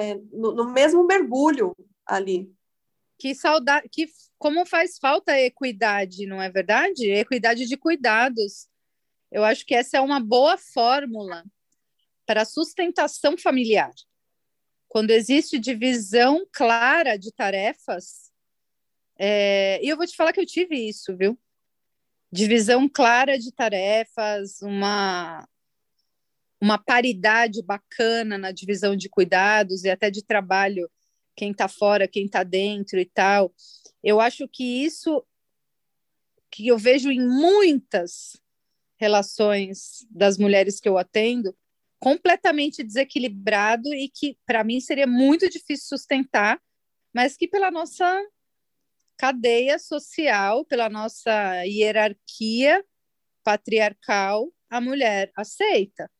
é, 0.00 0.14
no, 0.32 0.52
no, 0.52 0.72
mesmo 0.72 1.04
mergulho 1.04 1.74
ali. 2.04 2.52
Que 3.18 3.34
saudade, 3.34 3.88
que 3.88 4.08
como 4.38 4.64
faz 4.64 4.98
falta 4.98 5.32
a 5.32 5.40
equidade, 5.40 6.26
não 6.26 6.40
é 6.40 6.50
verdade? 6.50 7.10
Equidade 7.10 7.66
de 7.66 7.76
cuidados. 7.76 8.68
Eu 9.30 9.44
acho 9.44 9.64
que 9.64 9.74
essa 9.74 9.98
é 9.98 10.00
uma 10.00 10.18
boa 10.18 10.56
fórmula 10.58 11.44
para 12.26 12.42
a 12.42 12.46
sustentação 12.46 13.36
familiar. 13.36 13.92
Quando 14.88 15.10
existe 15.10 15.58
divisão 15.58 16.44
clara 16.50 17.16
de 17.16 17.30
tarefas, 17.32 18.30
é, 19.16 19.78
e 19.84 19.88
eu 19.88 19.96
vou 19.96 20.06
te 20.06 20.16
falar 20.16 20.32
que 20.32 20.40
eu 20.40 20.46
tive 20.46 20.76
isso, 20.76 21.16
viu? 21.16 21.38
Divisão 22.32 22.88
clara 22.88 23.38
de 23.38 23.52
tarefas, 23.52 24.62
uma, 24.62 25.46
uma 26.60 26.78
paridade 26.78 27.62
bacana 27.62 28.36
na 28.36 28.52
divisão 28.52 28.94
de 28.94 29.08
cuidados 29.08 29.84
e 29.84 29.90
até 29.90 30.10
de 30.10 30.22
trabalho, 30.22 30.90
quem 31.34 31.52
está 31.52 31.68
fora, 31.68 32.06
quem 32.06 32.26
está 32.26 32.42
dentro 32.42 32.98
e 32.98 33.06
tal. 33.06 33.52
Eu 34.02 34.20
acho 34.20 34.46
que 34.46 34.84
isso 34.84 35.24
que 36.50 36.66
eu 36.66 36.76
vejo 36.76 37.10
em 37.10 37.20
muitas 37.20 38.40
relações 38.96 40.06
das 40.10 40.36
mulheres 40.36 40.78
que 40.80 40.88
eu 40.88 40.98
atendo, 40.98 41.56
completamente 41.98 42.82
desequilibrado 42.82 43.94
e 43.94 44.08
que 44.08 44.36
para 44.44 44.64
mim 44.64 44.80
seria 44.80 45.06
muito 45.06 45.48
difícil 45.48 45.86
sustentar, 45.86 46.60
mas 47.14 47.36
que 47.36 47.48
pela 47.48 47.70
nossa 47.70 48.22
cadeia 49.16 49.78
social, 49.78 50.64
pela 50.64 50.88
nossa 50.88 51.64
hierarquia 51.64 52.84
patriarcal, 53.44 54.52
a 54.68 54.80
mulher 54.80 55.30
aceita. 55.36 56.10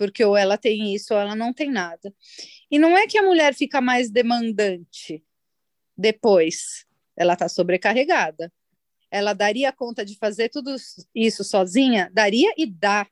Porque 0.00 0.24
ou 0.24 0.34
ela 0.34 0.56
tem 0.56 0.94
isso 0.94 1.12
ou 1.12 1.20
ela 1.20 1.36
não 1.36 1.52
tem 1.52 1.70
nada. 1.70 2.10
E 2.70 2.78
não 2.78 2.96
é 2.96 3.06
que 3.06 3.18
a 3.18 3.22
mulher 3.22 3.54
fica 3.54 3.82
mais 3.82 4.10
demandante 4.10 5.22
depois, 5.94 6.86
ela 7.14 7.34
está 7.34 7.50
sobrecarregada. 7.50 8.50
Ela 9.10 9.34
daria 9.34 9.70
conta 9.70 10.02
de 10.02 10.16
fazer 10.16 10.48
tudo 10.48 10.74
isso 11.14 11.44
sozinha? 11.44 12.10
Daria 12.14 12.50
e 12.56 12.64
dá. 12.64 13.06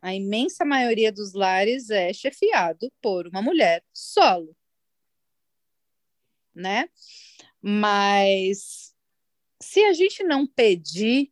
A 0.00 0.14
imensa 0.14 0.64
maioria 0.64 1.12
dos 1.12 1.34
lares 1.34 1.90
é 1.90 2.14
chefiado 2.14 2.90
por 3.02 3.26
uma 3.26 3.42
mulher 3.42 3.84
solo. 3.92 4.56
Né? 6.54 6.88
Mas 7.60 8.94
se 9.60 9.84
a 9.84 9.92
gente 9.92 10.24
não 10.24 10.46
pedir, 10.46 11.31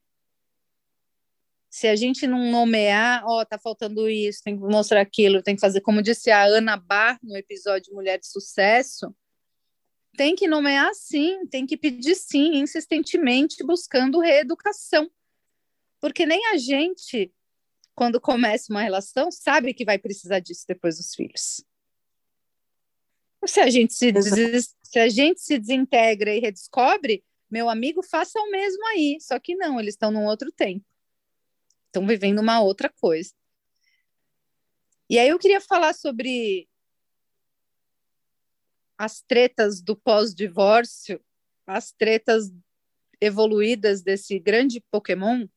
se 1.70 1.86
a 1.86 1.94
gente 1.94 2.26
não 2.26 2.50
nomear, 2.50 3.22
ó, 3.24 3.40
oh, 3.40 3.46
tá 3.46 3.56
faltando 3.56 4.08
isso, 4.08 4.42
tem 4.42 4.58
que 4.58 4.62
mostrar 4.64 5.00
aquilo, 5.00 5.40
tem 5.40 5.54
que 5.54 5.60
fazer, 5.60 5.80
como 5.80 6.02
disse 6.02 6.28
a 6.28 6.42
Ana 6.42 6.76
Bar 6.76 7.16
no 7.22 7.36
episódio 7.36 7.94
Mulher 7.94 8.18
de 8.18 8.26
Sucesso, 8.26 9.14
tem 10.16 10.34
que 10.34 10.48
nomear 10.48 10.92
sim, 10.94 11.46
tem 11.46 11.64
que 11.64 11.76
pedir 11.76 12.16
sim, 12.16 12.56
insistentemente, 12.56 13.64
buscando 13.64 14.18
reeducação. 14.18 15.08
Porque 16.00 16.26
nem 16.26 16.44
a 16.46 16.56
gente, 16.56 17.32
quando 17.94 18.20
começa 18.20 18.72
uma 18.72 18.82
relação, 18.82 19.30
sabe 19.30 19.72
que 19.72 19.84
vai 19.84 19.96
precisar 19.96 20.40
disso 20.40 20.64
depois 20.66 20.96
dos 20.96 21.14
filhos. 21.14 21.64
Se 23.46 23.60
a 23.60 23.70
gente 23.70 23.94
se, 23.94 24.10
des... 24.10 24.74
se 24.82 24.98
a 24.98 25.08
gente 25.08 25.40
se 25.40 25.56
desintegra 25.56 26.34
e 26.34 26.40
redescobre, 26.40 27.24
meu 27.48 27.68
amigo, 27.68 28.02
faça 28.02 28.40
o 28.40 28.50
mesmo 28.50 28.84
aí. 28.88 29.18
Só 29.20 29.38
que 29.38 29.54
não, 29.54 29.78
eles 29.78 29.94
estão 29.94 30.10
num 30.10 30.24
outro 30.24 30.50
tempo. 30.50 30.84
Estão 31.90 32.06
vivendo 32.06 32.38
uma 32.38 32.60
outra 32.60 32.88
coisa. 32.88 33.34
E 35.08 35.18
aí 35.18 35.28
eu 35.28 35.40
queria 35.40 35.60
falar 35.60 35.92
sobre 35.92 36.68
as 38.96 39.20
tretas 39.22 39.82
do 39.82 39.96
pós-divórcio, 39.96 41.20
as 41.66 41.90
tretas 41.90 42.48
evoluídas 43.20 44.02
desse 44.02 44.38
grande 44.38 44.80
Pokémon, 44.88 45.48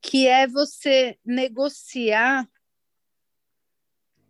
que 0.00 0.26
é 0.26 0.46
você 0.46 1.18
negociar 1.22 2.48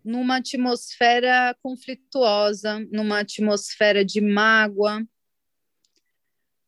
numa 0.02 0.38
atmosfera 0.38 1.56
conflituosa, 1.62 2.80
numa 2.90 3.20
atmosfera 3.20 4.04
de 4.04 4.20
mágoa, 4.20 5.06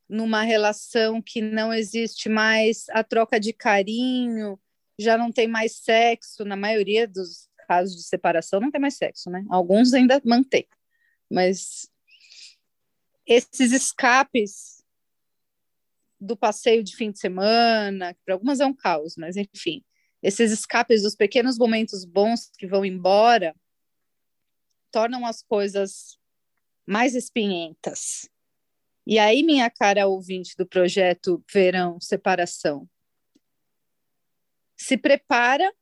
numa 0.09 0.43
relação 0.43 1.21
que 1.21 1.43
não 1.43 1.73
existe 1.73 2.29
mais 2.29 2.89
a 2.91 3.05
troca 3.05 3.39
de 3.39 3.53
carinho, 3.53 4.59
já 4.99 5.17
não 5.17 5.31
tem 5.31 5.47
mais 5.47 5.77
sexo, 5.77 6.45
na 6.45 6.57
maioria 6.57 7.07
dos 7.07 7.49
casos 7.69 7.95
de 7.95 8.03
separação 8.03 8.61
não 8.61 8.71
tem 8.71 8.81
mais 8.81 8.97
sexo, 8.97 9.29
né? 9.31 9.45
Alguns 9.51 9.93
ainda 9.93 10.21
mantêm, 10.25 10.67
mas 11.31 11.89
esses 13.27 13.73
escapes 13.73 14.83
do 16.19 16.37
passeio 16.37 16.83
de 16.83 16.97
fim 16.97 17.13
de 17.13 17.19
semana, 17.19 18.17
para 18.25 18.35
algumas 18.35 18.59
é 18.59 18.67
um 18.67 18.75
caos, 18.75 19.15
mas 19.17 19.37
enfim, 19.37 19.85
esses 20.23 20.51
escapes 20.51 21.03
dos 21.03 21.15
pequenos 21.15 21.59
momentos 21.59 22.05
bons 22.05 22.51
que 22.59 22.67
vão 22.67 22.85
embora, 22.85 23.55
tornam 24.91 25.27
as 25.27 25.43
coisas 25.43 26.19
mais 26.87 27.15
espinhentas. 27.15 28.29
E 29.11 29.19
aí, 29.19 29.43
minha 29.43 29.71
cara 29.71 30.07
ouvinte 30.07 30.55
do 30.55 30.67
projeto 30.67 31.43
Verão 31.51 31.99
Separação, 31.99 32.87
se 34.77 34.99
prepara. 34.99 35.73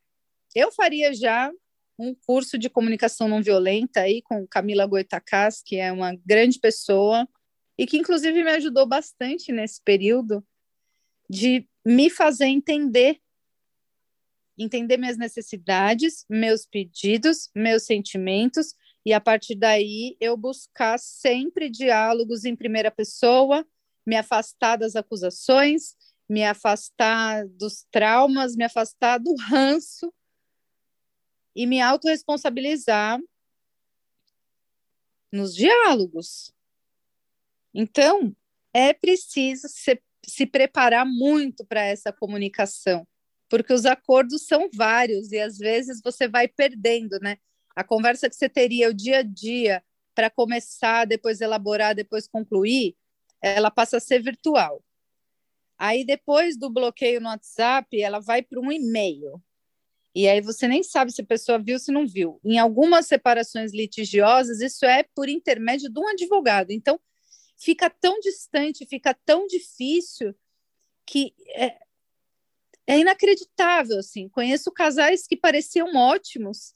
Eu 0.55 0.71
faria 0.71 1.13
já 1.13 1.51
um 1.99 2.15
curso 2.15 2.57
de 2.57 2.71
comunicação 2.71 3.27
não 3.27 3.43
violenta 3.43 4.03
aí 4.03 4.23
com 4.23 4.47
Camila 4.47 4.87
Goitacás, 4.87 5.61
que 5.61 5.75
é 5.75 5.91
uma 5.91 6.15
grande 6.25 6.61
pessoa 6.61 7.29
e 7.77 7.85
que 7.85 7.97
inclusive 7.97 8.45
me 8.45 8.51
ajudou 8.53 8.87
bastante 8.87 9.51
nesse 9.51 9.83
período 9.83 10.47
de 11.29 11.69
me 11.85 12.09
fazer 12.09 12.47
entender 12.47 13.21
entender 14.57 14.99
minhas 14.99 15.19
necessidades, 15.19 16.25
meus 16.31 16.65
pedidos, 16.65 17.51
meus 17.57 17.87
sentimentos 17.87 18.73
e 19.07 19.13
a 19.13 19.21
partir 19.21 19.55
daí 19.55 20.17
eu 20.19 20.37
buscar 20.37 20.99
sempre 20.99 21.71
diálogos 21.71 22.45
em 22.45 22.57
primeira 22.57 22.91
pessoa, 22.91 23.65
me 24.05 24.17
afastar 24.17 24.77
das 24.77 24.97
acusações, 24.97 25.95
me 26.29 26.45
afastar 26.45 27.47
dos 27.47 27.87
traumas, 27.93 28.57
me 28.57 28.65
afastar 28.65 29.19
do 29.19 29.33
ranço 29.37 30.13
e 31.55 31.67
me 31.67 31.81
autorresponsabilizar 31.81 33.21
nos 35.31 35.55
diálogos. 35.55 36.53
Então, 37.73 38.35
é 38.75 38.93
preciso 38.93 39.69
se, 39.69 40.03
se 40.27 40.47
preparar 40.47 41.07
muito 41.07 41.65
para 41.65 41.85
essa 41.85 42.13
comunicação, 42.13 43.07
porque 43.49 43.73
os 43.73 43.87
acordos 43.87 44.47
são 44.49 44.69
vários 44.75 45.31
e 45.31 45.39
às 45.39 45.59
vezes 45.59 46.01
você 46.03 46.27
vai 46.27 46.49
perdendo, 46.49 47.21
né? 47.21 47.39
A 47.77 47.85
conversa 47.85 48.29
que 48.31 48.35
você 48.35 48.49
teria 48.49 48.89
o 48.89 48.95
dia 48.95 49.19
a 49.19 49.23
dia 49.23 49.85
para 50.15 50.31
começar, 50.31 51.05
depois 51.05 51.43
elaborar, 51.43 51.95
depois 51.95 52.27
concluir, 52.27 52.97
ela 53.43 53.71
passa 53.71 53.99
a 53.99 54.01
ser 54.01 54.23
virtual. 54.23 54.83
Aí 55.79 56.03
depois 56.03 56.57
do 56.57 56.71
bloqueio 56.71 57.21
no 57.21 57.29
WhatsApp, 57.29 58.01
ela 58.01 58.19
vai 58.19 58.41
para 58.43 58.59
um 58.59 58.73
e-mail. 58.73 59.43
E 60.15 60.27
aí 60.27 60.41
você 60.41 60.67
nem 60.67 60.83
sabe 60.83 61.13
se 61.13 61.21
a 61.21 61.27
pessoa 61.27 61.59
viu 61.59 61.79
se 61.79 61.93
não 61.93 62.07
viu. 62.07 62.41
Em 62.43 62.59
algumas 62.59 63.07
separações 63.07 63.75
litigiosas, 63.75 64.63
isso 64.63 64.87
é 64.87 65.03
por 65.15 65.29
intermédio 65.29 65.93
de 65.93 66.01
um 66.01 66.09
advogado. 66.09 66.71
Então, 66.71 66.99
fica 67.59 67.91
tão 67.91 68.19
distante, 68.21 68.87
fica 68.87 69.13
tão 69.13 69.47
difícil 69.47 70.35
que 71.05 71.35
é, 71.55 71.79
é 72.87 72.99
inacreditável, 72.99 73.99
assim. 73.99 74.31
Conheço 74.31 74.73
casais 74.73 75.27
que 75.27 75.37
pareciam 75.37 75.95
ótimos 75.95 76.75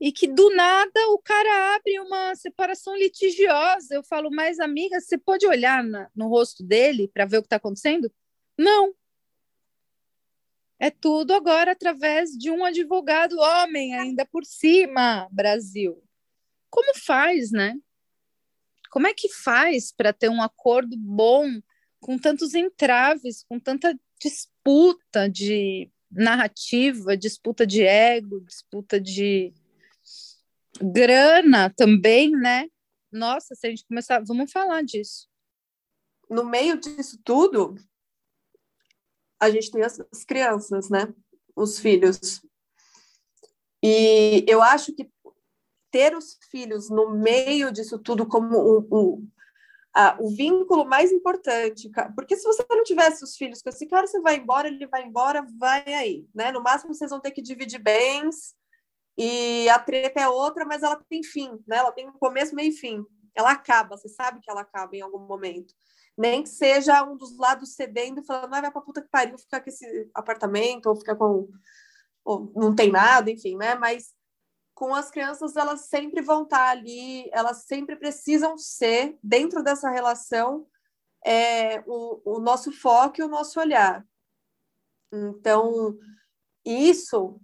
e 0.00 0.12
que 0.12 0.26
do 0.26 0.50
nada 0.54 1.08
o 1.10 1.18
cara 1.18 1.74
abre 1.74 1.98
uma 2.00 2.34
separação 2.34 2.96
litigiosa. 2.96 3.94
Eu 3.94 4.02
falo, 4.02 4.30
mas 4.30 4.60
amiga, 4.60 5.00
você 5.00 5.16
pode 5.16 5.46
olhar 5.46 5.82
na, 5.82 6.10
no 6.14 6.28
rosto 6.28 6.62
dele 6.62 7.08
para 7.08 7.24
ver 7.24 7.38
o 7.38 7.42
que 7.42 7.46
está 7.46 7.56
acontecendo? 7.56 8.12
Não. 8.58 8.94
É 10.78 10.90
tudo 10.90 11.32
agora 11.32 11.72
através 11.72 12.32
de 12.32 12.50
um 12.50 12.62
advogado 12.62 13.38
homem, 13.38 13.94
ainda 13.94 14.26
por 14.26 14.44
cima, 14.44 15.26
Brasil. 15.32 16.02
Como 16.68 16.92
faz, 16.98 17.50
né? 17.50 17.74
Como 18.90 19.06
é 19.06 19.14
que 19.14 19.32
faz 19.32 19.90
para 19.90 20.12
ter 20.12 20.28
um 20.28 20.42
acordo 20.42 20.94
bom 20.98 21.46
com 21.98 22.18
tantos 22.18 22.54
entraves, 22.54 23.42
com 23.48 23.58
tanta 23.58 23.98
disputa 24.20 25.28
de 25.30 25.90
narrativa, 26.10 27.16
disputa 27.16 27.66
de 27.66 27.82
ego, 27.82 28.40
disputa 28.42 29.00
de 29.00 29.52
grana 30.80 31.72
também, 31.76 32.30
né? 32.30 32.68
Nossa, 33.10 33.54
se 33.54 33.66
a 33.66 33.70
gente 33.70 33.86
começar, 33.86 34.22
vamos 34.24 34.50
falar 34.50 34.82
disso. 34.82 35.28
No 36.28 36.44
meio 36.44 36.78
disso 36.78 37.18
tudo, 37.24 37.76
a 39.40 39.50
gente 39.50 39.70
tem 39.70 39.82
as, 39.82 40.00
as 40.12 40.24
crianças, 40.24 40.90
né? 40.90 41.12
Os 41.54 41.78
filhos. 41.78 42.42
E 43.82 44.44
eu 44.48 44.62
acho 44.62 44.92
que 44.94 45.08
ter 45.90 46.16
os 46.16 46.38
filhos 46.50 46.90
no 46.90 47.10
meio 47.10 47.70
disso 47.70 47.98
tudo 47.98 48.26
como 48.26 49.26
a, 49.94 50.16
o 50.20 50.28
vínculo 50.28 50.84
mais 50.84 51.10
importante, 51.10 51.90
porque 52.14 52.36
se 52.36 52.44
você 52.44 52.64
não 52.68 52.82
tivesse 52.82 53.24
os 53.24 53.36
filhos 53.36 53.62
com 53.62 53.70
esse 53.70 53.86
cara, 53.86 54.06
você 54.06 54.20
vai 54.20 54.36
embora, 54.36 54.68
ele 54.68 54.86
vai 54.86 55.04
embora, 55.04 55.46
vai 55.58 55.82
aí, 55.94 56.26
né? 56.34 56.52
No 56.52 56.62
máximo 56.62 56.92
vocês 56.92 57.10
vão 57.10 57.20
ter 57.20 57.30
que 57.30 57.40
dividir 57.40 57.78
bens 57.78 58.54
e 59.16 59.68
a 59.68 59.78
treta 59.78 60.20
é 60.20 60.28
outra, 60.28 60.64
mas 60.64 60.82
ela 60.82 60.96
tem 61.08 61.22
fim, 61.22 61.50
né? 61.66 61.78
Ela 61.78 61.92
tem 61.92 62.08
um 62.08 62.12
começo, 62.12 62.54
meio 62.54 62.70
e 62.70 62.76
fim. 62.76 63.04
Ela 63.34 63.52
acaba, 63.52 63.96
você 63.96 64.08
sabe 64.08 64.40
que 64.40 64.50
ela 64.50 64.60
acaba 64.60 64.94
em 64.96 65.00
algum 65.00 65.20
momento. 65.20 65.74
Nem 66.16 66.42
que 66.42 66.48
seja 66.48 67.02
um 67.04 67.16
dos 67.16 67.36
lados 67.36 67.74
cedendo 67.74 68.20
e 68.20 68.24
falando, 68.24 68.54
ah, 68.54 68.60
vai 68.60 68.70
pra 68.70 68.80
puta 68.80 69.02
que 69.02 69.08
pariu 69.08 69.38
ficar 69.38 69.60
com 69.60 69.68
esse 69.68 70.10
apartamento, 70.14 70.86
ou 70.86 70.96
ficar 70.96 71.16
com. 71.16 71.48
Ou 72.24 72.52
não 72.54 72.74
tem 72.74 72.90
nada, 72.90 73.30
enfim, 73.30 73.56
né? 73.56 73.74
Mas 73.74 74.14
com 74.74 74.94
as 74.94 75.10
crianças, 75.10 75.56
elas 75.56 75.88
sempre 75.88 76.20
vão 76.20 76.42
estar 76.42 76.68
ali, 76.68 77.30
elas 77.32 77.64
sempre 77.64 77.96
precisam 77.96 78.58
ser, 78.58 79.18
dentro 79.22 79.62
dessa 79.62 79.88
relação, 79.88 80.66
é, 81.24 81.82
o, 81.86 82.36
o 82.36 82.40
nosso 82.40 82.70
foco 82.70 83.18
e 83.18 83.24
o 83.24 83.28
nosso 83.28 83.58
olhar. 83.58 84.06
Então, 85.10 85.96
isso, 86.62 87.40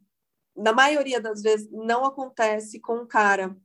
na 0.57 0.73
maioria 0.73 1.21
das 1.21 1.43
vezes, 1.43 1.71
não 1.71 2.05
acontece 2.05 2.81
com 2.81 2.99
o 2.99 3.07
cara, 3.07 3.57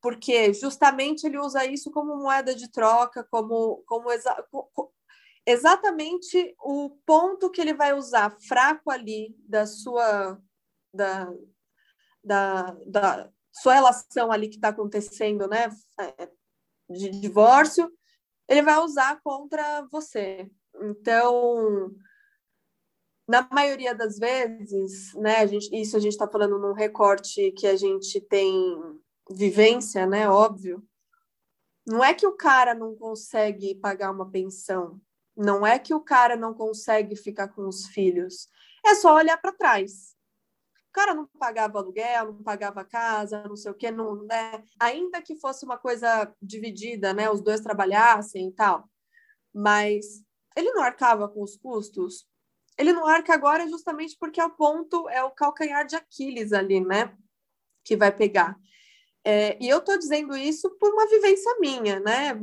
porque 0.00 0.52
justamente 0.52 1.26
ele 1.26 1.38
usa 1.38 1.64
isso 1.64 1.90
como 1.90 2.16
moeda 2.16 2.54
de 2.54 2.70
troca, 2.70 3.24
como, 3.30 3.82
como 3.86 4.10
exa 4.10 4.36
exatamente 5.44 6.56
o 6.60 6.90
ponto 7.06 7.50
que 7.50 7.60
ele 7.60 7.72
vai 7.72 7.94
usar 7.94 8.36
fraco 8.40 8.90
ali 8.90 9.36
da 9.48 9.64
sua 9.64 10.40
da, 10.92 11.32
da, 12.22 12.76
da 12.86 13.32
sua 13.52 13.74
relação 13.74 14.32
ali 14.32 14.48
que 14.48 14.56
está 14.56 14.68
acontecendo, 14.68 15.46
né, 15.46 15.68
é, 16.00 16.30
de 16.90 17.10
divórcio, 17.10 17.90
ele 18.48 18.62
vai 18.62 18.78
usar 18.78 19.20
contra 19.22 19.86
você. 19.90 20.50
Então, 20.82 21.90
na 23.28 23.46
maioria 23.52 23.94
das 23.94 24.18
vezes, 24.18 25.12
né, 25.14 25.38
a 25.38 25.46
gente, 25.46 25.68
isso 25.74 25.96
a 25.96 26.00
gente 26.00 26.12
está 26.12 26.28
falando 26.28 26.58
num 26.58 26.72
recorte 26.72 27.50
que 27.52 27.66
a 27.66 27.76
gente 27.76 28.20
tem 28.20 28.54
vivência, 29.30 30.06
né, 30.06 30.28
óbvio. 30.28 30.82
Não 31.86 32.04
é 32.04 32.14
que 32.14 32.26
o 32.26 32.36
cara 32.36 32.74
não 32.74 32.94
consegue 32.94 33.74
pagar 33.74 34.10
uma 34.10 34.30
pensão, 34.30 35.00
não 35.36 35.66
é 35.66 35.78
que 35.78 35.94
o 35.94 36.00
cara 36.00 36.36
não 36.36 36.54
consegue 36.54 37.14
ficar 37.16 37.48
com 37.48 37.66
os 37.66 37.86
filhos, 37.86 38.48
é 38.84 38.94
só 38.94 39.14
olhar 39.14 39.36
para 39.38 39.52
trás 39.52 40.16
cara 40.96 41.12
não 41.12 41.26
pagava 41.26 41.78
aluguel, 41.78 42.32
não 42.32 42.42
pagava 42.42 42.82
casa, 42.82 43.46
não 43.46 43.54
sei 43.54 43.70
o 43.70 43.74
que, 43.74 43.90
não, 43.90 44.24
né? 44.24 44.64
ainda 44.80 45.20
que 45.20 45.36
fosse 45.36 45.62
uma 45.62 45.76
coisa 45.76 46.34
dividida, 46.40 47.12
né? 47.12 47.28
Os 47.28 47.42
dois 47.42 47.60
trabalhassem 47.60 48.48
e 48.48 48.52
tal, 48.52 48.88
mas 49.54 50.24
ele 50.56 50.72
não 50.72 50.82
arcava 50.82 51.28
com 51.28 51.42
os 51.42 51.54
custos. 51.54 52.26
Ele 52.78 52.92
não 52.92 53.06
arca 53.06 53.32
agora 53.32 53.68
justamente 53.68 54.16
porque 54.18 54.40
é 54.40 54.44
o 54.44 54.50
ponto, 54.50 55.08
é 55.08 55.22
o 55.22 55.30
calcanhar 55.30 55.86
de 55.86 55.96
Aquiles 55.96 56.52
ali, 56.52 56.80
né? 56.80 57.16
Que 57.84 57.96
vai 57.96 58.14
pegar. 58.14 58.56
É, 59.24 59.58
e 59.60 59.68
eu 59.68 59.78
estou 59.78 59.98
dizendo 59.98 60.36
isso 60.36 60.70
por 60.78 60.92
uma 60.92 61.08
vivência 61.08 61.56
minha, 61.58 61.98
né? 62.00 62.38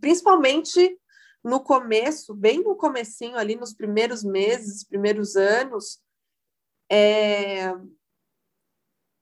Principalmente 0.00 0.98
no 1.42 1.60
começo, 1.60 2.34
bem 2.34 2.62
no 2.62 2.76
comecinho 2.76 3.36
ali, 3.36 3.56
nos 3.56 3.72
primeiros 3.72 4.22
meses, 4.22 4.84
primeiros 4.84 5.36
anos, 5.36 6.00
é... 6.90 7.72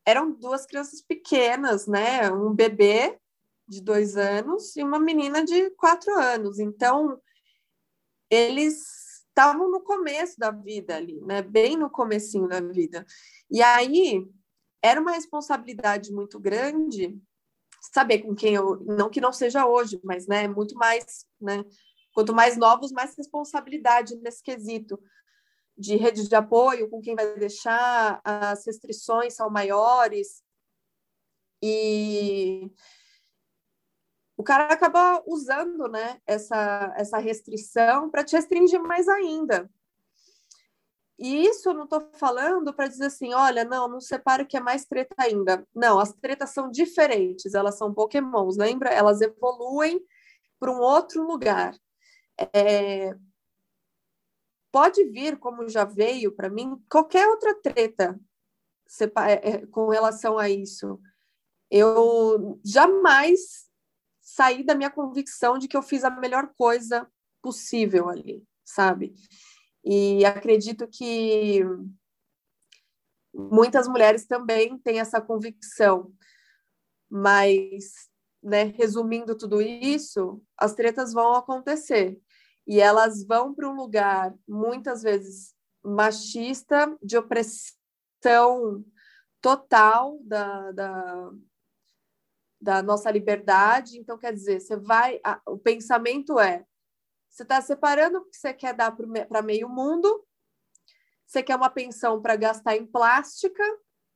eram 0.07 0.33
duas 0.33 0.67
crianças 0.67 1.01
pequenas, 1.03 1.87
né? 1.87 2.31
Um 2.31 2.53
bebê 2.53 3.19
de 3.69 3.81
dois 3.81 4.17
anos 4.17 4.75
e 4.77 4.83
uma 4.83 4.99
menina 4.99 5.45
de 5.45 5.71
quatro 5.71 6.15
anos. 6.19 6.59
Então, 6.59 7.21
eles 8.31 9.04
estavam 9.35 9.69
no 9.69 9.81
começo 9.81 10.39
da 10.39 10.53
vida 10.53 10.95
ali, 10.95 11.21
né? 11.23 11.43
Bem 11.43 11.77
no 11.77 11.91
comecinho 11.91 12.47
da 12.47 12.61
vida. 12.61 13.05
E 13.51 13.61
aí 13.61 14.25
era 14.81 15.01
uma 15.01 15.11
responsabilidade 15.11 16.13
muito 16.13 16.39
grande 16.39 17.19
saber 17.93 18.21
com 18.21 18.35
quem 18.35 18.55
eu, 18.55 18.77
não 18.85 19.11
que 19.11 19.21
não 19.21 19.33
seja 19.33 19.67
hoje, 19.67 20.01
mas 20.05 20.27
né, 20.27 20.47
muito 20.47 20.77
mais, 20.77 21.27
né? 21.41 21.65
Quanto 22.15 22.33
mais 22.33 22.57
novos, 22.57 22.93
mais 22.93 23.17
responsabilidade 23.17 24.17
nesse 24.17 24.43
quesito 24.43 24.99
de 25.77 25.97
rede 25.97 26.29
de 26.29 26.35
apoio, 26.35 26.89
com 26.89 27.01
quem 27.01 27.17
vai 27.17 27.35
deixar, 27.37 28.21
as 28.25 28.65
restrições 28.65 29.35
são 29.35 29.51
maiores. 29.51 30.43
E 31.61 32.71
o 34.37 34.43
cara 34.43 34.73
acaba 34.73 35.23
usando 35.27 35.89
né, 35.89 36.21
essa, 36.27 36.93
essa 36.97 37.19
restrição 37.19 38.11
para 38.11 38.25
te 38.25 38.35
restringir 38.35 38.83
mais 38.83 39.09
ainda. 39.09 39.71
E 41.19 41.47
isso 41.47 41.69
eu 41.69 41.75
não 41.75 41.85
estou 41.85 42.11
falando 42.15 42.75
para 42.75 42.89
dizer 42.89 43.07
assim, 43.07 43.33
olha, 43.33 43.65
não, 43.65 43.89
não 43.89 44.01
separa 44.01 44.45
que 44.45 44.57
é 44.57 44.61
mais 44.61 44.85
treta 44.85 45.15
ainda. 45.19 45.67
Não, 45.73 46.01
as 46.01 46.13
tretas 46.13 46.51
são 46.51 46.69
diferentes, 46.69 47.55
elas 47.55 47.79
são 47.79 47.95
pokémons, 47.95 48.57
lembra? 48.57 48.91
Elas 48.91 49.21
evoluem 49.21 50.05
para 50.59 50.73
um 50.73 50.81
outro 50.81 51.25
lugar. 51.25 51.77
É... 52.53 53.15
Pode 54.73 55.05
vir, 55.05 55.39
como 55.39 55.69
já 55.69 55.85
veio 55.85 56.33
para 56.35 56.51
mim, 56.51 56.83
qualquer 56.91 57.29
outra 57.29 57.55
treta 57.55 58.19
é, 59.29 59.65
com 59.67 59.89
relação 59.89 60.37
a 60.37 60.51
isso. 60.51 61.01
Eu 61.71 62.61
jamais 62.65 63.71
saí 64.35 64.65
da 64.65 64.75
minha 64.75 64.91
convicção 64.91 65.57
de 65.57 65.69
que 65.69 65.77
eu 65.77 65.83
fiz 65.83 66.03
a 66.03 66.11
melhor 66.11 66.53
coisa 66.57 67.07
possível 67.41 68.09
ali, 68.09 68.45
sabe? 68.65 69.15
E 69.85 70.25
acredito 70.25 70.89
que 70.89 71.63
muitas 73.33 73.87
mulheres 73.87 74.27
também 74.27 74.77
têm 74.79 74.99
essa 74.99 75.21
convicção. 75.21 76.13
Mas, 77.09 78.09
né, 78.43 78.65
resumindo 78.77 79.37
tudo 79.37 79.63
isso, 79.63 80.43
as 80.59 80.75
tretas 80.75 81.13
vão 81.13 81.35
acontecer. 81.35 82.21
E 82.67 82.81
elas 82.81 83.25
vão 83.25 83.55
para 83.55 83.69
um 83.69 83.77
lugar, 83.77 84.35
muitas 84.49 85.03
vezes, 85.03 85.55
machista, 85.85 86.97
de 87.01 87.17
opressão 87.17 88.85
total 89.41 90.19
da, 90.23 90.73
da, 90.73 91.31
da 92.65 92.83
nossa 92.83 93.11
liberdade. 93.11 93.99
Então, 93.99 94.17
quer 94.17 94.33
dizer, 94.33 94.61
você 94.61 94.77
vai. 94.77 95.21
A, 95.23 95.41
o 95.47 95.59
pensamento 95.59 96.41
é: 96.41 96.65
você 97.29 97.43
está 97.43 97.61
separando 97.61 98.19
o 98.19 98.25
que 98.25 98.37
você 98.37 98.55
quer 98.55 98.75
dar 98.75 98.97
para 99.29 99.43
meio 99.43 99.69
mundo, 99.69 100.25
você 101.27 101.43
quer 101.43 101.57
uma 101.57 101.69
pensão 101.69 102.23
para 102.23 102.37
gastar 102.37 102.75
em 102.77 102.87
plástica, 102.87 103.63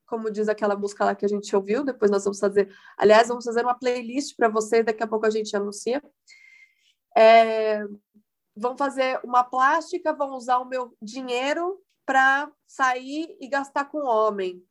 como 0.06 0.30
diz 0.30 0.48
aquela 0.48 0.74
música 0.74 1.04
lá 1.04 1.14
que 1.14 1.26
a 1.26 1.28
gente 1.28 1.54
ouviu. 1.54 1.84
Depois 1.84 2.10
nós 2.10 2.24
vamos 2.24 2.40
fazer. 2.40 2.74
Aliás, 2.96 3.28
vamos 3.28 3.44
fazer 3.44 3.62
uma 3.62 3.78
playlist 3.78 4.34
para 4.34 4.48
você, 4.48 4.82
daqui 4.82 5.02
a 5.02 5.06
pouco 5.06 5.26
a 5.26 5.30
gente 5.30 5.54
anuncia. 5.54 6.02
É, 7.16 7.84
vão 8.56 8.76
fazer 8.78 9.20
uma 9.22 9.44
plástica, 9.44 10.14
vão 10.14 10.30
usar 10.30 10.58
o 10.58 10.64
meu 10.64 10.96
dinheiro 11.02 11.78
para 12.06 12.50
sair 12.66 13.36
e 13.38 13.48
gastar 13.48 13.84
com 13.84 13.98
homem. 13.98 14.64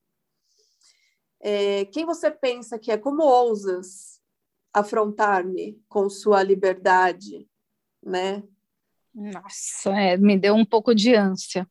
É, 1.39 1.86
quem 1.86 2.06
você 2.06 2.32
pensa 2.32 2.80
que 2.80 2.91
é? 2.91 2.97
Como 2.97 3.23
ousas 3.23 4.21
afrontar-me 4.73 5.82
com 5.88 6.10
sua 6.10 6.43
liberdade? 6.43 7.47
né? 8.08 8.43
Nossa, 9.13 9.91
é, 10.00 10.17
me 10.17 10.38
deu 10.38 10.56
um 10.56 10.65
pouco 10.65 10.95
de 10.95 11.13
ânsia. 11.13 11.67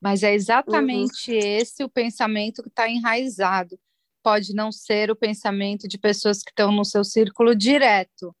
Mas 0.00 0.22
é 0.22 0.34
exatamente 0.34 1.32
uhum. 1.32 1.38
esse 1.38 1.82
o 1.82 1.88
pensamento 1.88 2.62
que 2.62 2.68
está 2.68 2.88
enraizado. 2.88 3.78
Pode 4.22 4.54
não 4.54 4.70
ser 4.70 5.10
o 5.10 5.16
pensamento 5.16 5.88
de 5.88 5.98
pessoas 5.98 6.42
que 6.42 6.50
estão 6.50 6.70
no 6.70 6.84
seu 6.84 7.04
círculo 7.04 7.54
direto, 7.54 8.34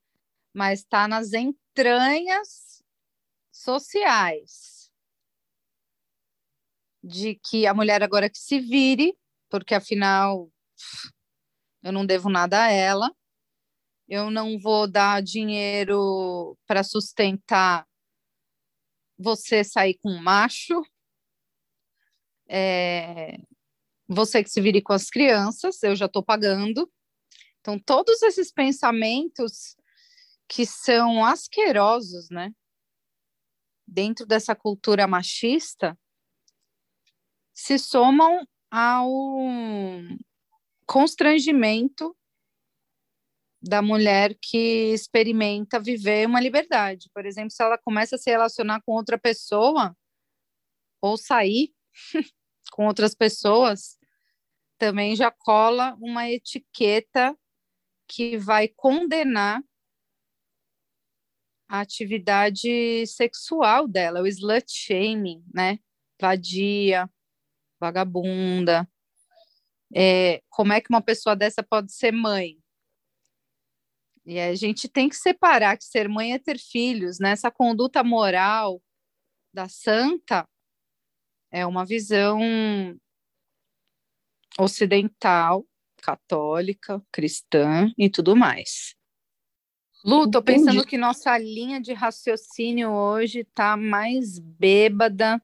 mas 0.52 0.80
está 0.80 1.08
nas 1.08 1.32
entranhas 1.32 2.82
sociais. 3.50 4.90
De 7.02 7.38
que 7.42 7.66
a 7.66 7.74
mulher 7.74 8.02
agora 8.02 8.30
que 8.30 8.38
se 8.38 8.60
vire, 8.60 9.16
porque 9.50 9.74
afinal 9.74 10.50
eu 11.82 11.92
não 11.92 12.06
devo 12.06 12.28
nada 12.28 12.64
a 12.64 12.70
ela, 12.70 13.10
eu 14.08 14.30
não 14.30 14.58
vou 14.58 14.90
dar 14.90 15.22
dinheiro 15.22 16.56
para 16.66 16.82
sustentar 16.82 17.86
você 19.18 19.62
sair 19.62 19.98
com 20.02 20.10
um 20.10 20.22
macho, 20.22 20.82
é, 22.48 23.38
você 24.06 24.42
que 24.42 24.50
se 24.50 24.60
vire 24.60 24.82
com 24.82 24.92
as 24.92 25.08
crianças, 25.08 25.82
eu 25.82 25.96
já 25.96 26.06
estou 26.06 26.22
pagando. 26.22 26.90
Então, 27.60 27.78
todos 27.78 28.20
esses 28.22 28.52
pensamentos 28.52 29.76
que 30.46 30.66
são 30.66 31.24
asquerosos, 31.24 32.28
né? 32.30 32.52
Dentro 33.86 34.26
dessa 34.26 34.54
cultura 34.54 35.06
machista, 35.06 35.98
se 37.52 37.78
somam 37.78 38.46
ao 38.70 39.00
constrangimento 40.86 42.16
da 43.62 43.80
mulher 43.80 44.36
que 44.40 44.92
experimenta 44.92 45.80
viver 45.80 46.26
uma 46.26 46.40
liberdade. 46.40 47.10
Por 47.14 47.24
exemplo, 47.24 47.50
se 47.50 47.62
ela 47.62 47.78
começa 47.78 48.16
a 48.16 48.18
se 48.18 48.30
relacionar 48.30 48.82
com 48.82 48.92
outra 48.92 49.18
pessoa 49.18 49.96
ou 51.00 51.16
sair 51.16 51.72
com 52.72 52.86
outras 52.86 53.14
pessoas, 53.14 53.98
também 54.78 55.16
já 55.16 55.30
cola 55.30 55.96
uma 56.00 56.28
etiqueta 56.30 57.36
que 58.06 58.36
vai 58.36 58.68
condenar 58.68 59.62
a 61.68 61.80
atividade 61.80 63.06
sexual 63.06 63.88
dela, 63.88 64.20
o 64.20 64.26
slut 64.26 64.70
shaming, 64.70 65.42
né? 65.52 65.78
Vadia, 66.20 67.10
vagabunda. 67.80 68.88
É, 69.94 70.42
como 70.48 70.72
é 70.72 70.80
que 70.80 70.90
uma 70.90 71.00
pessoa 71.00 71.36
dessa 71.36 71.62
pode 71.62 71.92
ser 71.92 72.12
mãe? 72.12 72.58
E 74.26 74.40
a 74.40 74.54
gente 74.54 74.88
tem 74.88 75.08
que 75.08 75.16
separar 75.16 75.76
que 75.76 75.84
ser 75.84 76.08
mãe 76.08 76.32
é 76.32 76.38
ter 76.38 76.58
filhos, 76.58 77.18
né? 77.18 77.30
Essa 77.30 77.50
conduta 77.50 78.02
moral 78.02 78.82
da 79.52 79.68
santa 79.68 80.48
é 81.50 81.64
uma 81.64 81.84
visão 81.84 82.40
ocidental, 84.58 85.64
católica, 86.02 87.02
cristã 87.12 87.92
e 87.96 88.10
tudo 88.10 88.34
mais. 88.34 88.94
Lu, 90.04 90.30
tô 90.30 90.40
Entendi. 90.40 90.64
pensando 90.64 90.86
que 90.86 90.98
nossa 90.98 91.36
linha 91.38 91.80
de 91.80 91.92
raciocínio 91.92 92.90
hoje 92.90 93.44
tá 93.54 93.76
mais 93.76 94.38
bêbada 94.38 95.42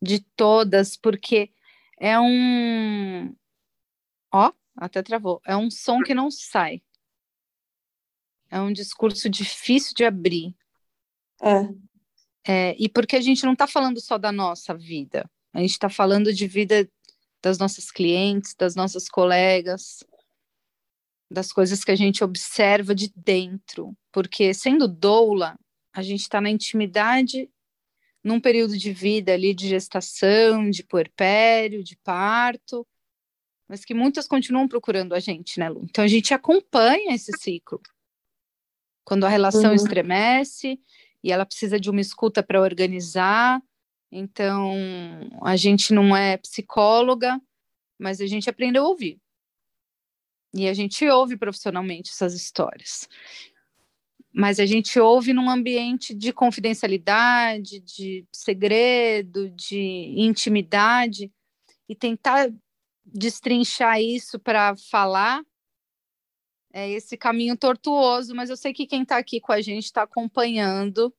de 0.00 0.20
todas, 0.34 0.96
porque 0.96 1.52
é 1.98 2.18
um. 2.18 3.34
Ó, 4.32 4.52
até 4.76 5.02
travou. 5.02 5.40
É 5.46 5.56
um 5.56 5.70
som 5.70 6.02
que 6.02 6.14
não 6.14 6.30
sai. 6.30 6.82
É 8.50 8.60
um 8.60 8.72
discurso 8.72 9.28
difícil 9.28 9.94
de 9.94 10.04
abrir. 10.04 10.54
É. 11.42 11.68
é 12.46 12.76
e 12.78 12.88
porque 12.88 13.16
a 13.16 13.20
gente 13.20 13.44
não 13.44 13.52
está 13.52 13.66
falando 13.66 14.00
só 14.00 14.16
da 14.16 14.32
nossa 14.32 14.74
vida, 14.74 15.28
a 15.52 15.60
gente 15.60 15.72
está 15.72 15.88
falando 15.88 16.32
de 16.32 16.46
vida 16.46 16.88
das 17.42 17.58
nossas 17.58 17.90
clientes, 17.90 18.54
das 18.54 18.74
nossas 18.74 19.08
colegas, 19.08 20.04
das 21.30 21.52
coisas 21.52 21.84
que 21.84 21.90
a 21.90 21.96
gente 21.96 22.22
observa 22.22 22.94
de 22.94 23.12
dentro. 23.14 23.96
Porque 24.12 24.54
sendo 24.54 24.88
doula, 24.88 25.58
a 25.92 26.02
gente 26.02 26.22
está 26.22 26.40
na 26.40 26.50
intimidade 26.50 27.50
num 28.22 28.40
período 28.40 28.76
de 28.76 28.92
vida 28.92 29.32
ali 29.32 29.54
de 29.54 29.68
gestação, 29.68 30.68
de 30.68 30.82
puerpério, 30.82 31.84
de 31.84 31.96
parto, 31.98 32.86
mas 33.68 33.84
que 33.84 33.94
muitas 33.94 34.26
continuam 34.28 34.68
procurando 34.68 35.14
a 35.14 35.20
gente, 35.20 35.58
né, 35.58 35.68
Lu? 35.68 35.84
Então 35.84 36.04
a 36.04 36.08
gente 36.08 36.32
acompanha 36.32 37.14
esse 37.14 37.32
ciclo 37.38 37.80
quando 39.04 39.24
a 39.24 39.28
relação 39.28 39.70
uhum. 39.70 39.76
estremece 39.76 40.80
e 41.22 41.32
ela 41.32 41.46
precisa 41.46 41.78
de 41.78 41.90
uma 41.90 42.00
escuta 42.00 42.42
para 42.42 42.60
organizar. 42.60 43.60
Então, 44.10 44.72
a 45.42 45.56
gente 45.56 45.92
não 45.92 46.16
é 46.16 46.36
psicóloga, 46.36 47.40
mas 47.98 48.20
a 48.20 48.26
gente 48.26 48.48
aprendeu 48.48 48.84
a 48.84 48.88
ouvir. 48.88 49.20
E 50.54 50.68
a 50.68 50.72
gente 50.72 51.06
ouve 51.08 51.36
profissionalmente 51.36 52.10
essas 52.10 52.34
histórias. 52.34 53.08
Mas 54.32 54.60
a 54.60 54.66
gente 54.66 54.98
ouve 55.00 55.32
num 55.32 55.50
ambiente 55.50 56.14
de 56.14 56.32
confidencialidade, 56.32 57.80
de 57.80 58.26
segredo, 58.32 59.50
de 59.50 60.14
intimidade, 60.16 61.32
e 61.88 61.94
tentar 61.94 62.52
destrinchar 63.06 64.00
isso 64.00 64.38
para 64.38 64.76
falar 64.76 65.42
é 66.72 66.90
esse 66.90 67.16
caminho 67.16 67.56
tortuoso, 67.56 68.34
mas 68.34 68.50
eu 68.50 68.56
sei 68.56 68.74
que 68.74 68.86
quem 68.86 69.02
está 69.02 69.16
aqui 69.16 69.40
com 69.40 69.52
a 69.52 69.62
gente 69.62 69.84
está 69.84 70.02
acompanhando 70.02 71.14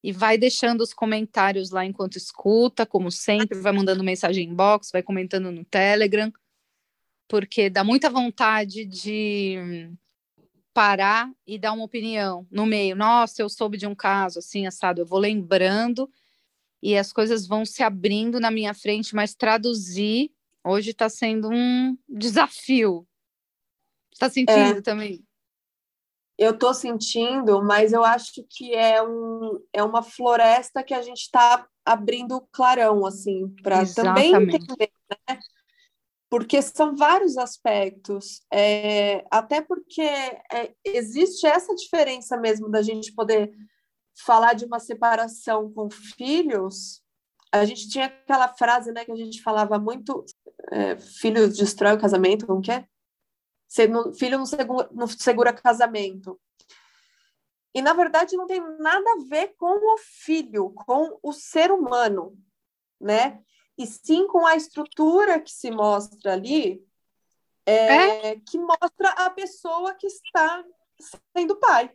e 0.00 0.12
vai 0.12 0.38
deixando 0.38 0.80
os 0.80 0.92
comentários 0.92 1.70
lá 1.70 1.84
enquanto 1.84 2.16
escuta, 2.16 2.86
como 2.86 3.10
sempre, 3.10 3.58
vai 3.58 3.72
mandando 3.72 4.04
mensagem 4.04 4.48
inbox, 4.48 4.90
vai 4.92 5.02
comentando 5.02 5.50
no 5.50 5.64
Telegram, 5.64 6.32
porque 7.26 7.68
dá 7.68 7.82
muita 7.82 8.10
vontade 8.10 8.84
de 8.84 9.90
parar 10.72 11.30
e 11.46 11.58
dar 11.58 11.72
uma 11.72 11.84
opinião 11.84 12.46
no 12.50 12.64
meio. 12.64 12.94
Nossa, 12.94 13.42
eu 13.42 13.48
soube 13.48 13.76
de 13.76 13.86
um 13.86 13.94
caso 13.94 14.38
assim, 14.38 14.66
assado, 14.66 15.00
eu 15.00 15.06
vou 15.06 15.18
lembrando 15.18 16.08
e 16.82 16.96
as 16.96 17.12
coisas 17.12 17.46
vão 17.46 17.64
se 17.64 17.82
abrindo 17.82 18.38
na 18.40 18.50
minha 18.50 18.74
frente, 18.74 19.14
mas 19.14 19.34
traduzir 19.34 20.30
hoje 20.64 20.90
está 20.90 21.08
sendo 21.08 21.48
um 21.50 21.96
desafio, 22.08 23.06
Está 24.12 24.28
sentindo 24.28 24.78
é. 24.78 24.82
também? 24.82 25.24
eu 26.38 26.52
estou 26.52 26.74
sentindo, 26.74 27.62
mas 27.62 27.92
eu 27.92 28.02
acho 28.02 28.44
que 28.50 28.74
é, 28.74 29.02
um, 29.02 29.60
é 29.72 29.82
uma 29.82 30.02
floresta 30.02 30.82
que 30.82 30.94
a 30.94 31.02
gente 31.02 31.20
está 31.20 31.66
abrindo 31.84 32.46
clarão, 32.50 33.06
assim, 33.06 33.48
para 33.62 33.84
também 33.94 34.34
entender, 34.34 34.90
né? 35.28 35.38
Porque 36.28 36.62
são 36.62 36.96
vários 36.96 37.36
aspectos, 37.36 38.40
é, 38.52 39.24
até 39.30 39.60
porque 39.60 40.00
é, 40.00 40.74
existe 40.84 41.46
essa 41.46 41.74
diferença 41.74 42.36
mesmo 42.36 42.70
da 42.70 42.82
gente 42.82 43.14
poder 43.14 43.52
falar 44.24 44.54
de 44.54 44.64
uma 44.64 44.80
separação 44.80 45.72
com 45.72 45.90
filhos. 45.90 47.01
A 47.52 47.64
gente 47.64 47.88
tinha 47.88 48.06
aquela 48.06 48.48
frase, 48.48 48.92
né, 48.92 49.04
que 49.04 49.12
a 49.12 49.16
gente 49.16 49.42
falava 49.42 49.78
muito, 49.78 50.24
é, 50.70 50.96
filho 50.98 51.46
destrói 51.48 51.94
o 51.94 52.00
casamento, 52.00 52.46
como 52.46 52.62
que 52.62 52.72
é? 52.72 52.86
filho 54.14 54.38
não 54.38 54.46
segura, 54.46 54.88
não 54.92 55.06
segura 55.06 55.52
casamento. 55.52 56.38
E, 57.74 57.80
na 57.80 57.94
verdade, 57.94 58.36
não 58.36 58.46
tem 58.46 58.60
nada 58.78 59.12
a 59.12 59.24
ver 59.28 59.54
com 59.56 59.94
o 59.94 59.98
filho, 59.98 60.70
com 60.70 61.18
o 61.22 61.32
ser 61.32 61.70
humano, 61.70 62.36
né? 63.00 63.42
E 63.78 63.86
sim 63.86 64.26
com 64.26 64.46
a 64.46 64.54
estrutura 64.54 65.40
que 65.40 65.50
se 65.50 65.70
mostra 65.70 66.34
ali, 66.34 66.86
é, 67.64 68.32
é? 68.32 68.40
que 68.40 68.58
mostra 68.58 69.08
a 69.16 69.30
pessoa 69.30 69.94
que 69.94 70.06
está 70.06 70.62
sendo 71.34 71.56
pai. 71.56 71.90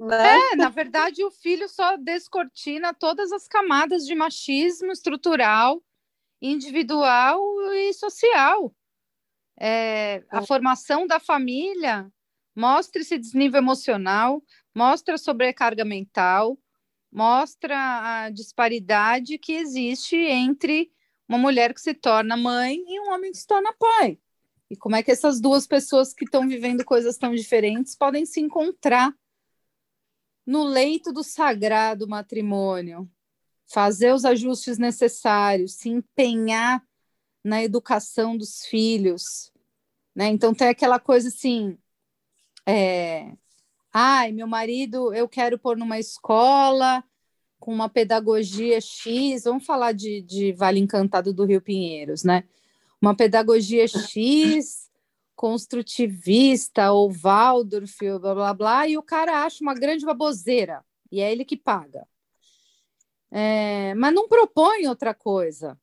Né? 0.00 0.52
É, 0.52 0.56
na 0.56 0.68
verdade, 0.68 1.22
o 1.24 1.30
filho 1.30 1.68
só 1.68 1.96
descortina 1.96 2.94
todas 2.94 3.30
as 3.32 3.46
camadas 3.46 4.06
de 4.06 4.14
machismo 4.14 4.90
estrutural, 4.90 5.82
individual 6.40 7.38
e 7.74 7.92
social 7.92 8.74
é, 9.60 10.24
a 10.30 10.38
é. 10.38 10.46
formação 10.46 11.06
da 11.06 11.20
família 11.20 12.10
mostra 12.56 13.02
esse 13.02 13.18
desnível 13.18 13.58
emocional, 13.58 14.42
mostra 14.74 15.14
a 15.14 15.18
sobrecarga 15.18 15.84
mental, 15.84 16.58
mostra 17.12 17.76
a 18.24 18.30
disparidade 18.30 19.38
que 19.38 19.52
existe 19.52 20.16
entre 20.16 20.90
uma 21.28 21.38
mulher 21.38 21.74
que 21.74 21.80
se 21.80 21.92
torna 21.92 22.36
mãe 22.36 22.82
e 22.88 23.00
um 23.00 23.12
homem 23.12 23.30
que 23.30 23.38
se 23.38 23.46
torna 23.46 23.72
pai. 23.74 24.18
E 24.70 24.76
como 24.76 24.96
é 24.96 25.02
que 25.02 25.10
essas 25.10 25.40
duas 25.40 25.66
pessoas 25.66 26.14
que 26.14 26.24
estão 26.24 26.48
vivendo 26.48 26.84
coisas 26.84 27.18
tão 27.18 27.34
diferentes 27.34 27.94
podem 27.94 28.24
se 28.24 28.40
encontrar 28.40 29.14
no 30.46 30.64
leito 30.64 31.12
do 31.12 31.22
sagrado 31.22 32.08
matrimônio, 32.08 33.08
fazer 33.66 34.12
os 34.12 34.24
ajustes 34.24 34.78
necessários, 34.78 35.74
se 35.74 35.88
empenhar 35.88 36.82
na 37.42 37.62
educação 37.62 38.36
dos 38.36 38.64
filhos, 38.66 39.52
né? 40.14 40.28
Então 40.28 40.52
tem 40.52 40.68
aquela 40.68 40.98
coisa 40.98 41.28
assim, 41.28 41.78
é, 42.66 43.32
ai, 43.92 44.32
meu 44.32 44.46
marido, 44.46 45.14
eu 45.14 45.28
quero 45.28 45.58
pôr 45.58 45.76
numa 45.76 45.98
escola 45.98 47.02
com 47.58 47.72
uma 47.72 47.88
pedagogia 47.88 48.80
X, 48.80 49.44
vamos 49.44 49.64
falar 49.64 49.92
de, 49.92 50.20
de 50.22 50.52
Vale 50.52 50.80
Encantado 50.80 51.32
do 51.32 51.44
Rio 51.44 51.60
Pinheiros, 51.60 52.24
né? 52.24 52.44
Uma 53.00 53.14
pedagogia 53.14 53.86
X, 53.86 54.89
construtivista, 55.40 56.92
ou 56.92 57.10
Waldorf, 57.10 57.98
blá, 58.20 58.34
blá, 58.34 58.52
blá, 58.52 58.86
e 58.86 58.98
o 58.98 59.02
cara 59.02 59.42
acha 59.42 59.64
uma 59.64 59.72
grande 59.72 60.04
baboseira, 60.04 60.84
e 61.10 61.18
é 61.18 61.32
ele 61.32 61.46
que 61.46 61.56
paga. 61.56 62.06
É, 63.30 63.94
mas 63.94 64.12
não 64.12 64.28
propõe 64.28 64.86
outra 64.86 65.14
coisa. 65.14 65.80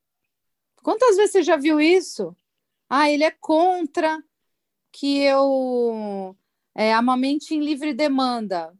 Quantas 0.80 1.16
vezes 1.16 1.32
você 1.32 1.42
já 1.42 1.56
viu 1.56 1.80
isso? 1.80 2.36
Ah, 2.88 3.10
ele 3.10 3.24
é 3.24 3.32
contra 3.32 4.22
que 4.92 5.18
eu 5.22 6.36
é, 6.72 6.94
amamente 6.94 7.52
em 7.52 7.60
livre 7.60 7.92
demanda. 7.92 8.72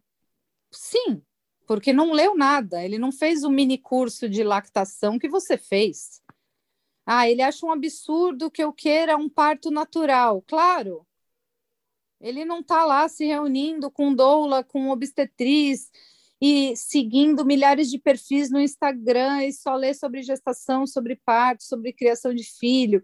Sim, 0.70 1.20
porque 1.66 1.93
não 1.93 2.12
leu 2.12 2.37
nada, 2.37 2.85
ele 2.85 2.99
não 2.99 3.11
fez 3.11 3.43
o 3.43 3.51
mini 3.51 3.79
curso 3.79 4.29
de 4.29 4.45
lactação 4.45 5.18
que 5.18 5.29
você 5.29 5.59
fez. 5.59 6.22
Ah, 7.11 7.26
ele 7.26 7.40
acha 7.40 7.64
um 7.64 7.72
absurdo 7.72 8.50
que 8.50 8.62
eu 8.62 8.70
queira 8.70 9.16
um 9.16 9.30
parto 9.30 9.70
natural. 9.70 10.42
Claro, 10.42 11.06
ele 12.20 12.44
não 12.44 12.61
está 12.61 12.84
lá 12.84 13.09
se 13.09 13.24
reunindo 13.24 13.90
com 13.90 14.14
doula, 14.14 14.62
com 14.62 14.90
obstetriz 14.90 15.90
e 16.38 16.76
seguindo 16.76 17.46
milhares 17.46 17.90
de 17.90 17.98
perfis 17.98 18.50
no 18.50 18.61
Instagram 18.61 19.46
e 19.46 19.54
só 19.54 19.74
lê 19.74 19.94
sobre 19.94 20.22
gestação, 20.22 20.86
sobre 20.86 21.16
parto, 21.24 21.62
sobre 21.64 21.94
criação 21.94 22.34
de 22.34 22.44
filho. 22.44 23.02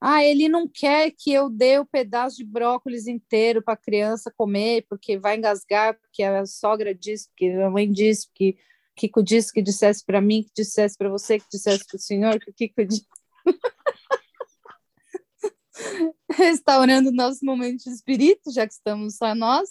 Ah, 0.00 0.24
ele 0.24 0.48
não 0.48 0.68
quer 0.68 1.10
que 1.10 1.32
eu 1.32 1.50
dê 1.50 1.80
o 1.80 1.86
pedaço 1.86 2.36
de 2.36 2.44
brócolis 2.44 3.08
inteiro 3.08 3.60
para 3.60 3.74
a 3.74 3.76
criança 3.76 4.32
comer, 4.36 4.86
porque 4.88 5.18
vai 5.18 5.36
engasgar, 5.36 5.98
porque 5.98 6.22
a 6.22 6.46
sogra 6.46 6.94
disse, 6.94 7.28
porque 7.30 7.46
a 7.46 7.68
mãe 7.68 7.90
disse, 7.90 8.28
porque 8.28 8.56
Kiko 8.98 9.22
disse 9.22 9.52
que 9.52 9.62
dissesse 9.62 10.04
para 10.04 10.20
mim, 10.20 10.42
que 10.42 10.50
dissesse 10.56 10.98
para 10.98 11.08
você, 11.08 11.38
que 11.38 11.46
dissesse 11.50 11.86
para 11.86 11.96
o 11.96 12.00
senhor, 12.00 12.40
que 12.40 12.50
o 12.50 12.54
Kiko 12.54 12.84
disse. 12.84 13.06
Restaurando 16.30 17.12
nosso 17.12 17.44
momento 17.44 17.84
de 17.84 17.90
espírito, 17.90 18.50
já 18.50 18.66
que 18.66 18.72
estamos 18.72 19.16
só 19.16 19.36
nós. 19.36 19.70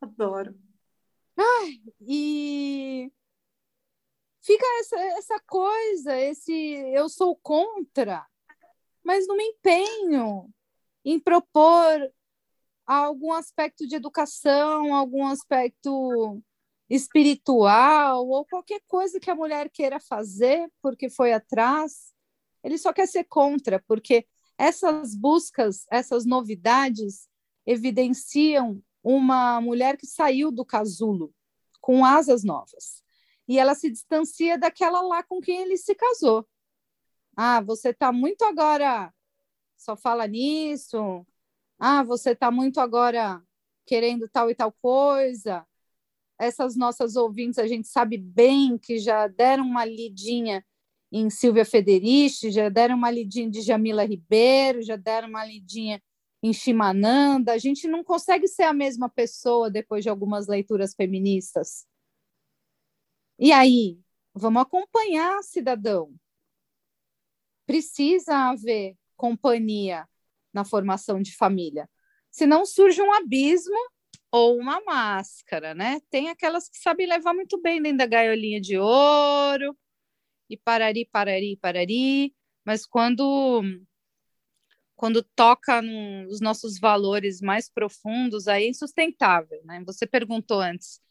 Adoro. 0.00 0.54
Ai, 1.38 1.80
e 2.00 3.12
fica 4.42 4.64
essa, 4.80 4.98
essa 5.18 5.40
coisa, 5.46 6.18
esse 6.20 6.52
eu 6.94 7.08
sou 7.08 7.34
contra, 7.36 8.26
mas 9.02 9.26
não 9.26 9.36
me 9.36 9.44
empenho 9.44 10.50
em 11.04 11.18
propor 11.18 12.12
algum 12.86 13.32
aspecto 13.32 13.86
de 13.86 13.96
educação, 13.96 14.94
algum 14.94 15.26
aspecto 15.26 16.42
espiritual 16.88 18.28
ou 18.28 18.44
qualquer 18.46 18.80
coisa 18.86 19.18
que 19.18 19.30
a 19.30 19.34
mulher 19.34 19.68
queira 19.70 19.98
fazer 19.98 20.70
porque 20.80 21.10
foi 21.10 21.32
atrás. 21.32 22.14
Ele 22.62 22.78
só 22.78 22.92
quer 22.92 23.06
ser 23.06 23.24
contra, 23.24 23.82
porque 23.86 24.26
essas 24.56 25.14
buscas, 25.14 25.86
essas 25.90 26.24
novidades 26.24 27.28
evidenciam 27.66 28.82
uma 29.02 29.60
mulher 29.60 29.96
que 29.96 30.06
saiu 30.06 30.50
do 30.50 30.64
casulo 30.64 31.34
com 31.80 32.04
asas 32.04 32.42
novas 32.44 33.02
e 33.48 33.58
ela 33.58 33.74
se 33.74 33.90
distancia 33.90 34.58
daquela 34.58 35.00
lá 35.00 35.22
com 35.22 35.40
quem 35.40 35.62
ele 35.62 35.76
se 35.76 35.94
casou. 35.94 36.48
Ah, 37.36 37.60
você 37.60 37.90
está 37.90 38.10
muito 38.10 38.44
agora 38.44 39.12
só 39.76 39.96
fala 39.96 40.26
nisso. 40.26 41.24
Ah, 41.78 42.02
você 42.02 42.30
está 42.30 42.50
muito 42.50 42.80
agora 42.80 43.42
querendo 43.84 44.28
tal 44.28 44.50
e 44.50 44.54
tal 44.54 44.72
coisa. 44.72 45.66
Essas 46.38 46.76
nossas 46.76 47.16
ouvintes, 47.16 47.58
a 47.58 47.66
gente 47.66 47.88
sabe 47.88 48.18
bem 48.18 48.78
que 48.78 48.98
já 48.98 49.26
deram 49.28 49.64
uma 49.64 49.84
lidinha 49.84 50.64
em 51.12 51.30
Silvia 51.30 51.64
Federici, 51.64 52.50
já 52.50 52.68
deram 52.68 52.96
uma 52.96 53.10
lidinha 53.10 53.50
de 53.50 53.62
Jamila 53.62 54.04
Ribeiro, 54.04 54.82
já 54.82 54.96
deram 54.96 55.28
uma 55.28 55.44
lidinha 55.46 56.02
em 56.42 56.52
Chimananda. 56.52 57.52
A 57.52 57.58
gente 57.58 57.88
não 57.88 58.04
consegue 58.04 58.48
ser 58.48 58.64
a 58.64 58.72
mesma 58.72 59.08
pessoa 59.08 59.70
depois 59.70 60.02
de 60.04 60.10
algumas 60.10 60.46
leituras 60.46 60.94
feministas. 60.94 61.86
E 63.38 63.52
aí, 63.52 63.98
vamos 64.34 64.62
acompanhar, 64.62 65.42
cidadão. 65.42 66.14
Precisa 67.66 68.50
haver 68.50 68.96
companhia 69.16 70.06
na 70.56 70.64
formação 70.64 71.20
de 71.20 71.36
família. 71.36 71.88
Senão 72.30 72.64
surge 72.64 73.00
um 73.02 73.12
abismo 73.12 73.76
ou 74.32 74.58
uma 74.58 74.80
máscara, 74.80 75.74
né? 75.74 76.00
Tem 76.10 76.30
aquelas 76.30 76.68
que 76.68 76.78
sabem 76.78 77.06
levar 77.06 77.34
muito 77.34 77.60
bem 77.60 77.80
dentro 77.80 77.98
da 77.98 78.06
gaiolinha 78.06 78.60
de 78.60 78.78
ouro 78.78 79.76
e 80.48 80.56
parari, 80.56 81.04
parari, 81.12 81.58
parari, 81.60 82.34
mas 82.64 82.86
quando 82.86 83.62
quando 84.94 85.22
toca 85.22 85.82
nos 85.82 86.40
nossos 86.40 86.78
valores 86.78 87.42
mais 87.42 87.68
profundos, 87.68 88.48
aí 88.48 88.64
é 88.64 88.68
insustentável, 88.68 89.60
né? 89.62 89.82
Você 89.84 90.06
perguntou 90.06 90.58
antes, 90.58 91.02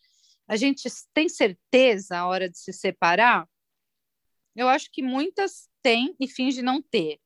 a 0.47 0.55
gente 0.55 0.89
tem 1.13 1.29
certeza 1.29 2.17
a 2.17 2.27
hora 2.27 2.49
de 2.49 2.57
se 2.57 2.73
separar? 2.73 3.47
Eu 4.55 4.67
acho 4.67 4.89
que 4.91 5.03
muitas 5.03 5.69
têm 5.83 6.15
e 6.19 6.27
fingem 6.27 6.63
não 6.63 6.81
ter. 6.81 7.19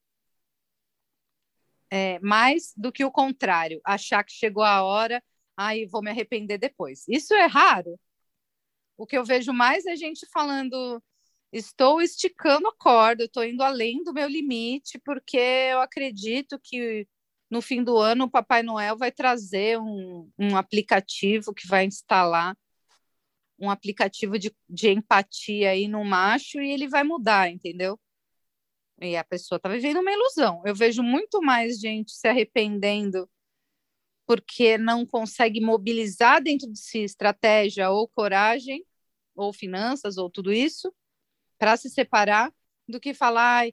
É, 1.91 2.19
mais 2.19 2.73
do 2.77 2.91
que 2.91 3.03
o 3.03 3.11
contrário, 3.11 3.81
achar 3.83 4.23
que 4.23 4.31
chegou 4.31 4.63
a 4.63 4.83
hora, 4.83 5.23
aí 5.57 5.85
vou 5.87 6.01
me 6.03 6.11
arrepender 6.11 6.57
depois. 6.57 7.03
Isso 7.07 7.33
é 7.33 7.45
raro. 7.47 7.99
O 8.97 9.05
que 9.07 9.17
eu 9.17 9.25
vejo 9.25 9.53
mais 9.53 9.85
é 9.85 9.95
gente 9.95 10.27
falando, 10.31 11.01
estou 11.51 12.01
esticando 12.01 12.67
a 12.67 12.75
corda, 12.77 13.25
estou 13.25 13.43
indo 13.43 13.63
além 13.63 14.03
do 14.03 14.13
meu 14.13 14.27
limite, 14.27 14.99
porque 14.99 15.37
eu 15.37 15.81
acredito 15.81 16.59
que 16.63 17.07
no 17.49 17.61
fim 17.61 17.83
do 17.83 17.97
ano 17.97 18.25
o 18.25 18.29
Papai 18.29 18.61
Noel 18.63 18.97
vai 18.97 19.11
trazer 19.11 19.79
um, 19.79 20.29
um 20.37 20.55
aplicativo 20.57 21.53
que 21.53 21.67
vai 21.67 21.85
instalar 21.85 22.55
um 23.59 23.69
aplicativo 23.69 24.39
de, 24.39 24.55
de 24.69 24.89
empatia 24.89 25.71
aí 25.71 25.87
no 25.87 26.03
macho 26.05 26.61
e 26.61 26.71
ele 26.71 26.87
vai 26.87 27.03
mudar, 27.03 27.49
entendeu? 27.49 27.99
E 29.01 29.15
a 29.15 29.23
pessoa 29.23 29.57
está 29.57 29.69
vivendo 29.69 29.99
uma 29.99 30.11
ilusão. 30.11 30.61
Eu 30.65 30.75
vejo 30.75 31.01
muito 31.01 31.41
mais 31.41 31.79
gente 31.79 32.11
se 32.11 32.27
arrependendo 32.27 33.29
porque 34.25 34.77
não 34.77 35.07
consegue 35.07 35.59
mobilizar 35.59 36.41
dentro 36.41 36.71
de 36.71 36.77
si 36.77 36.99
estratégia 36.99 37.89
ou 37.89 38.07
coragem, 38.07 38.85
ou 39.35 39.51
finanças, 39.51 40.17
ou 40.17 40.29
tudo 40.29 40.53
isso, 40.53 40.93
para 41.57 41.75
se 41.75 41.89
separar, 41.89 42.53
do 42.87 42.99
que 42.99 43.11
falar, 43.11 43.67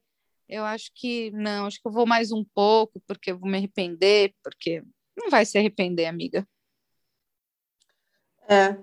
eu 0.49 0.65
acho 0.65 0.91
que 0.95 1.31
não, 1.33 1.67
acho 1.67 1.81
que 1.81 1.87
eu 1.87 1.93
vou 1.93 2.07
mais 2.07 2.33
um 2.33 2.45
pouco, 2.55 3.01
porque 3.07 3.33
eu 3.33 3.39
vou 3.39 3.51
me 3.51 3.59
arrepender, 3.59 4.35
porque 4.43 4.83
não 5.17 5.29
vai 5.29 5.45
se 5.45 5.59
arrepender, 5.59 6.07
amiga. 6.07 6.47
É. 8.49 8.79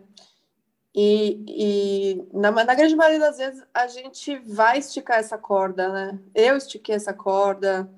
E, 0.96 1.44
e 1.48 2.28
na, 2.32 2.52
na 2.52 2.76
grande 2.76 2.96
maioria 2.96 3.20
das 3.20 3.38
vezes 3.38 3.64
a 3.74 3.88
gente 3.88 4.38
vai 4.40 4.78
esticar 4.78 5.18
essa 5.18 5.38
corda, 5.38 5.92
né? 5.92 6.20
Eu 6.36 6.56
estiquei 6.56 6.94
essa 6.94 7.14
corda, 7.14 7.92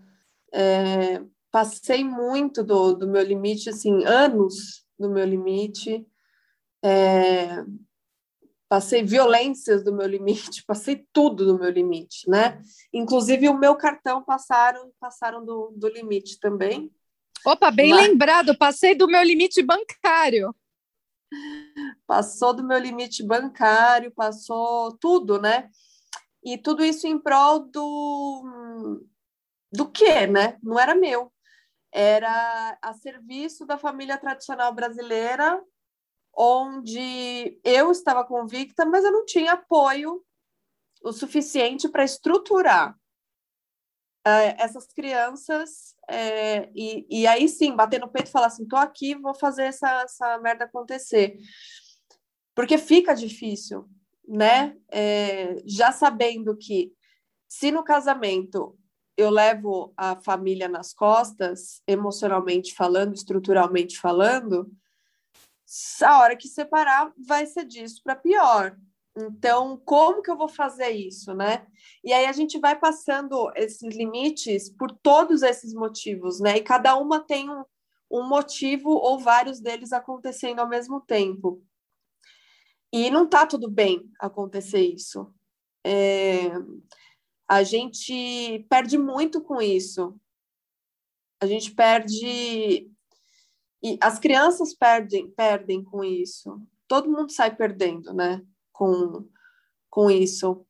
é, 0.53 1.21
passei 1.51 2.03
muito 2.05 2.63
do, 2.63 2.93
do 2.93 3.07
meu 3.07 3.21
limite, 3.21 3.69
assim, 3.69 4.05
anos 4.05 4.85
do 4.97 5.09
meu 5.09 5.25
limite, 5.25 6.07
é, 6.81 7.65
passei 8.69 9.03
violências 9.03 9.83
do 9.83 9.93
meu 9.93 10.07
limite, 10.07 10.63
passei 10.67 11.05
tudo 11.11 11.45
do 11.45 11.59
meu 11.59 11.69
limite, 11.69 12.29
né? 12.29 12.61
Inclusive 12.93 13.49
o 13.49 13.57
meu 13.57 13.75
cartão 13.75 14.23
passaram 14.23 14.89
passaram 14.99 15.43
do, 15.43 15.73
do 15.75 15.89
limite 15.89 16.39
também. 16.39 16.89
Opa, 17.45 17.69
bem 17.71 17.89
Mas... 17.89 18.07
lembrado, 18.07 18.57
passei 18.57 18.95
do 18.95 19.07
meu 19.07 19.21
limite 19.21 19.61
bancário. 19.61 20.55
Passou 22.07 22.53
do 22.53 22.63
meu 22.63 22.77
limite 22.77 23.23
bancário, 23.23 24.11
passou 24.11 24.97
tudo, 24.97 25.39
né? 25.39 25.69
E 26.43 26.57
tudo 26.57 26.83
isso 26.83 27.07
em 27.07 27.17
prol 27.19 27.59
do 27.59 29.03
do 29.71 29.91
quê, 29.91 30.25
né? 30.27 30.57
Não 30.63 30.79
era 30.79 30.95
meu. 30.95 31.33
Era 31.91 32.77
a 32.81 32.93
serviço 32.93 33.65
da 33.65 33.77
família 33.77 34.17
tradicional 34.17 34.73
brasileira, 34.73 35.61
onde 36.33 37.59
eu 37.63 37.91
estava 37.91 38.25
convicta, 38.25 38.85
mas 38.85 39.03
eu 39.03 39.11
não 39.11 39.25
tinha 39.25 39.53
apoio 39.53 40.23
o 41.03 41.11
suficiente 41.13 41.87
para 41.87 42.03
estruturar 42.03 42.97
uh, 44.25 44.55
essas 44.57 44.87
crianças 44.87 45.94
é, 46.09 46.69
e, 46.75 47.05
e 47.09 47.27
aí 47.27 47.47
sim, 47.47 47.75
bater 47.75 47.99
no 47.99 48.09
peito 48.09 48.27
e 48.27 48.31
falar 48.31 48.47
assim, 48.47 48.67
tô 48.67 48.75
aqui, 48.75 49.15
vou 49.15 49.33
fazer 49.33 49.63
essa, 49.63 50.01
essa 50.01 50.37
merda 50.39 50.65
acontecer. 50.65 51.37
Porque 52.53 52.77
fica 52.77 53.13
difícil, 53.13 53.89
né? 54.27 54.75
É, 54.91 55.55
já 55.65 55.91
sabendo 55.91 56.55
que 56.55 56.93
se 57.47 57.71
no 57.71 57.83
casamento 57.83 58.77
eu 59.17 59.29
levo 59.29 59.93
a 59.95 60.15
família 60.17 60.67
nas 60.67 60.93
costas, 60.93 61.81
emocionalmente 61.87 62.73
falando, 62.73 63.13
estruturalmente 63.13 63.97
falando, 63.97 64.69
a 66.03 66.19
hora 66.19 66.35
que 66.35 66.47
separar 66.47 67.11
vai 67.17 67.45
ser 67.45 67.65
disso 67.65 68.01
para 68.03 68.15
pior. 68.15 68.77
Então, 69.17 69.81
como 69.85 70.21
que 70.21 70.29
eu 70.29 70.37
vou 70.37 70.49
fazer 70.49 70.89
isso, 70.89 71.33
né? 71.33 71.65
E 72.03 72.11
aí 72.11 72.25
a 72.25 72.33
gente 72.33 72.59
vai 72.59 72.77
passando 72.77 73.49
esses 73.55 73.95
limites 73.95 74.69
por 74.69 74.91
todos 74.91 75.41
esses 75.41 75.73
motivos, 75.73 76.41
né? 76.41 76.57
E 76.57 76.61
cada 76.61 76.97
uma 76.97 77.21
tem 77.21 77.49
um, 77.49 77.63
um 78.11 78.27
motivo 78.27 78.89
ou 78.89 79.17
vários 79.17 79.61
deles 79.61 79.93
acontecendo 79.93 80.59
ao 80.59 80.67
mesmo 80.67 80.99
tempo. 80.99 81.63
E 82.91 83.09
não 83.09 83.27
tá 83.27 83.47
tudo 83.47 83.69
bem 83.69 84.09
acontecer 84.19 84.81
isso. 84.81 85.33
É, 85.85 86.51
a 87.47 87.63
gente 87.63 88.65
perde 88.69 88.97
muito 88.97 89.41
com 89.41 89.61
isso. 89.61 90.19
A 91.39 91.47
gente 91.47 91.73
perde 91.73 92.89
e 93.83 93.97
as 94.01 94.17
crianças 94.19 94.73
perdem 94.73 95.29
perdem 95.31 95.83
com 95.83 96.03
isso. 96.03 96.61
Todo 96.87 97.11
mundo 97.11 97.31
sai 97.31 97.55
perdendo, 97.55 98.13
né? 98.13 98.41
Com, 98.75 99.27
com 99.89 100.11
isso. 100.11 100.65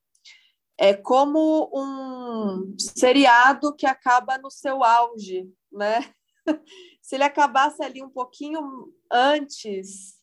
É 0.77 0.93
como 0.93 1.69
um 1.73 2.75
seriado 2.77 3.75
que 3.75 3.85
acaba 3.85 4.37
no 4.37 4.51
seu 4.51 4.83
auge, 4.83 5.51
né? 5.71 5.99
Se 7.01 7.15
ele 7.15 7.23
acabasse 7.23 7.81
ali 7.83 8.03
um 8.03 8.09
pouquinho 8.09 8.93
antes, 9.11 10.21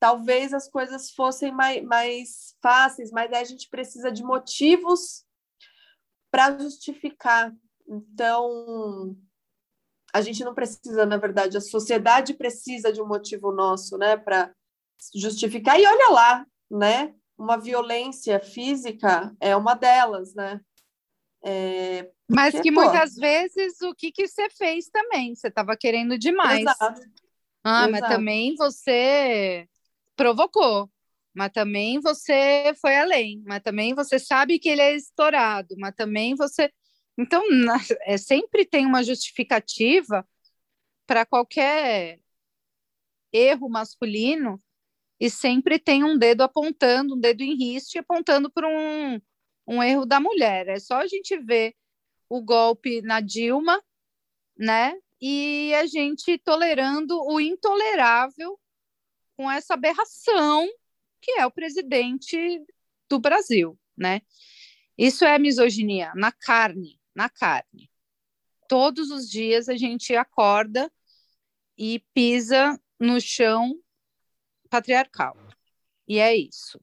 talvez 0.00 0.52
as 0.52 0.68
coisas 0.68 1.10
fossem 1.10 1.52
mais, 1.52 1.84
mais 1.84 2.56
fáceis, 2.62 3.10
mas 3.10 3.32
aí 3.32 3.42
a 3.42 3.44
gente 3.44 3.68
precisa 3.68 4.10
de 4.10 4.22
motivos 4.22 5.24
para 6.30 6.58
justificar. 6.58 7.54
Então, 7.86 9.16
a 10.12 10.20
gente 10.20 10.42
não 10.42 10.54
precisa, 10.54 11.06
na 11.06 11.16
verdade, 11.16 11.56
a 11.56 11.60
sociedade 11.60 12.34
precisa 12.34 12.92
de 12.92 13.00
um 13.00 13.06
motivo 13.06 13.52
nosso, 13.52 13.96
né, 13.98 14.16
para 14.16 14.52
justificar. 15.14 15.78
E 15.78 15.86
olha 15.86 16.10
lá, 16.10 16.46
né? 16.70 17.14
Uma 17.38 17.58
violência 17.58 18.40
física 18.40 19.34
é 19.40 19.54
uma 19.54 19.74
delas, 19.74 20.34
né? 20.34 20.60
É, 21.44 22.10
mas 22.28 22.54
porque, 22.54 22.70
que 22.70 22.74
pô, 22.74 22.82
muitas 22.82 23.14
vezes 23.14 23.80
o 23.82 23.94
que, 23.94 24.10
que 24.10 24.26
você 24.26 24.50
fez 24.50 24.88
também? 24.88 25.34
Você 25.34 25.48
estava 25.48 25.76
querendo 25.76 26.18
demais. 26.18 26.60
Exato. 26.60 27.00
Ah, 27.62 27.88
Exato. 27.88 27.92
mas 27.92 28.00
também 28.00 28.54
você 28.56 29.68
provocou. 30.16 30.90
Mas 31.34 31.52
também 31.52 32.00
você 32.00 32.72
foi 32.80 32.96
além. 32.96 33.42
Mas 33.46 33.62
também 33.62 33.94
você 33.94 34.18
sabe 34.18 34.58
que 34.58 34.68
ele 34.68 34.80
é 34.80 34.96
estourado. 34.96 35.76
Mas 35.78 35.94
também 35.94 36.34
você. 36.34 36.72
Então, 37.16 37.42
é, 38.02 38.16
sempre 38.16 38.64
tem 38.64 38.86
uma 38.86 39.04
justificativa 39.04 40.26
para 41.06 41.24
qualquer 41.24 42.18
erro 43.32 43.68
masculino 43.68 44.60
e 45.18 45.30
sempre 45.30 45.78
tem 45.78 46.04
um 46.04 46.18
dedo 46.18 46.42
apontando, 46.42 47.14
um 47.14 47.20
dedo 47.20 47.42
em 47.42 47.54
risco, 47.54 47.98
apontando 47.98 48.50
para 48.50 48.68
um, 48.68 49.20
um 49.66 49.82
erro 49.82 50.04
da 50.04 50.20
mulher. 50.20 50.68
É 50.68 50.78
só 50.78 50.96
a 50.96 51.06
gente 51.06 51.38
ver 51.38 51.74
o 52.28 52.42
golpe 52.42 53.00
na 53.02 53.20
Dilma, 53.20 53.82
né? 54.56 54.94
E 55.20 55.72
a 55.74 55.86
gente 55.86 56.38
tolerando 56.38 57.18
o 57.22 57.40
intolerável 57.40 58.58
com 59.36 59.50
essa 59.50 59.74
aberração 59.74 60.68
que 61.20 61.32
é 61.32 61.46
o 61.46 61.50
presidente 61.50 62.64
do 63.08 63.18
Brasil, 63.18 63.78
né? 63.96 64.20
Isso 64.96 65.24
é 65.24 65.38
misoginia 65.38 66.12
na 66.14 66.30
carne, 66.30 67.00
na 67.14 67.28
carne. 67.28 67.90
Todos 68.68 69.10
os 69.10 69.28
dias 69.28 69.68
a 69.68 69.76
gente 69.76 70.14
acorda 70.14 70.90
e 71.76 72.02
pisa 72.14 72.80
no 72.98 73.20
chão 73.20 73.74
patriarcal. 74.68 75.36
E 76.08 76.18
é 76.18 76.34
isso. 76.36 76.80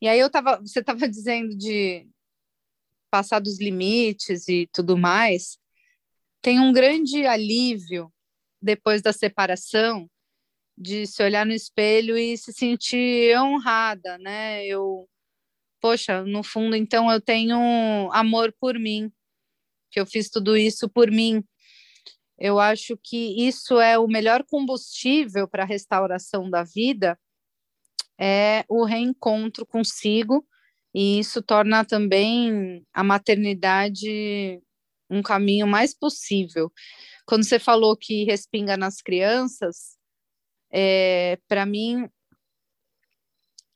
E 0.00 0.08
aí 0.08 0.18
eu 0.18 0.30
tava, 0.30 0.58
você 0.58 0.80
estava 0.80 1.06
dizendo 1.08 1.56
de 1.56 2.06
passar 3.10 3.38
dos 3.38 3.60
limites 3.60 4.48
e 4.48 4.68
tudo 4.72 4.96
mais. 4.96 5.58
Tem 6.42 6.60
um 6.60 6.72
grande 6.72 7.26
alívio 7.26 8.12
depois 8.60 9.00
da 9.02 9.12
separação 9.12 10.10
de 10.76 11.06
se 11.06 11.22
olhar 11.22 11.46
no 11.46 11.52
espelho 11.52 12.18
e 12.18 12.36
se 12.36 12.52
sentir 12.52 13.38
honrada, 13.38 14.18
né? 14.18 14.66
Eu, 14.66 15.08
poxa, 15.80 16.24
no 16.24 16.42
fundo, 16.42 16.74
então 16.74 17.10
eu 17.10 17.20
tenho 17.20 17.56
amor 18.12 18.52
por 18.58 18.78
mim, 18.78 19.12
que 19.90 20.00
eu 20.00 20.06
fiz 20.06 20.28
tudo 20.28 20.56
isso 20.56 20.88
por 20.88 21.10
mim, 21.10 21.44
eu 22.38 22.58
acho 22.58 22.98
que 23.02 23.46
isso 23.46 23.80
é 23.80 23.98
o 23.98 24.08
melhor 24.08 24.44
combustível 24.44 25.48
para 25.48 25.62
a 25.62 25.66
restauração 25.66 26.50
da 26.50 26.62
vida, 26.64 27.18
é 28.18 28.64
o 28.68 28.84
reencontro 28.84 29.66
consigo, 29.66 30.46
e 30.94 31.18
isso 31.18 31.42
torna 31.42 31.84
também 31.84 32.86
a 32.92 33.02
maternidade 33.02 34.60
um 35.10 35.22
caminho 35.22 35.66
mais 35.66 35.94
possível. 35.94 36.72
Quando 37.26 37.44
você 37.44 37.58
falou 37.58 37.96
que 37.96 38.24
respinga 38.24 38.76
nas 38.76 39.00
crianças, 39.00 39.96
é, 40.70 41.38
para 41.48 41.64
mim 41.66 42.08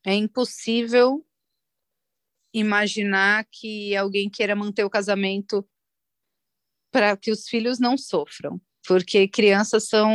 é 0.05 0.13
impossível 0.15 1.25
imaginar 2.53 3.45
que 3.51 3.95
alguém 3.95 4.29
queira 4.29 4.55
manter 4.55 4.83
o 4.83 4.89
casamento 4.89 5.67
para 6.91 7.15
que 7.15 7.31
os 7.31 7.47
filhos 7.47 7.79
não 7.79 7.97
sofram, 7.97 8.59
porque 8.87 9.27
crianças 9.27 9.87
são 9.87 10.09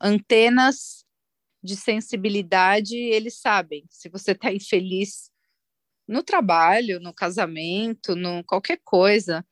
antenas 0.00 1.04
de 1.62 1.76
sensibilidade, 1.76 2.96
eles 2.96 3.40
sabem 3.40 3.84
se 3.90 4.08
você 4.08 4.32
está 4.32 4.52
infeliz 4.52 5.30
no 6.06 6.22
trabalho, 6.22 7.00
no 7.00 7.12
casamento, 7.12 8.14
no 8.14 8.44
qualquer 8.44 8.80
coisa, 8.84 9.44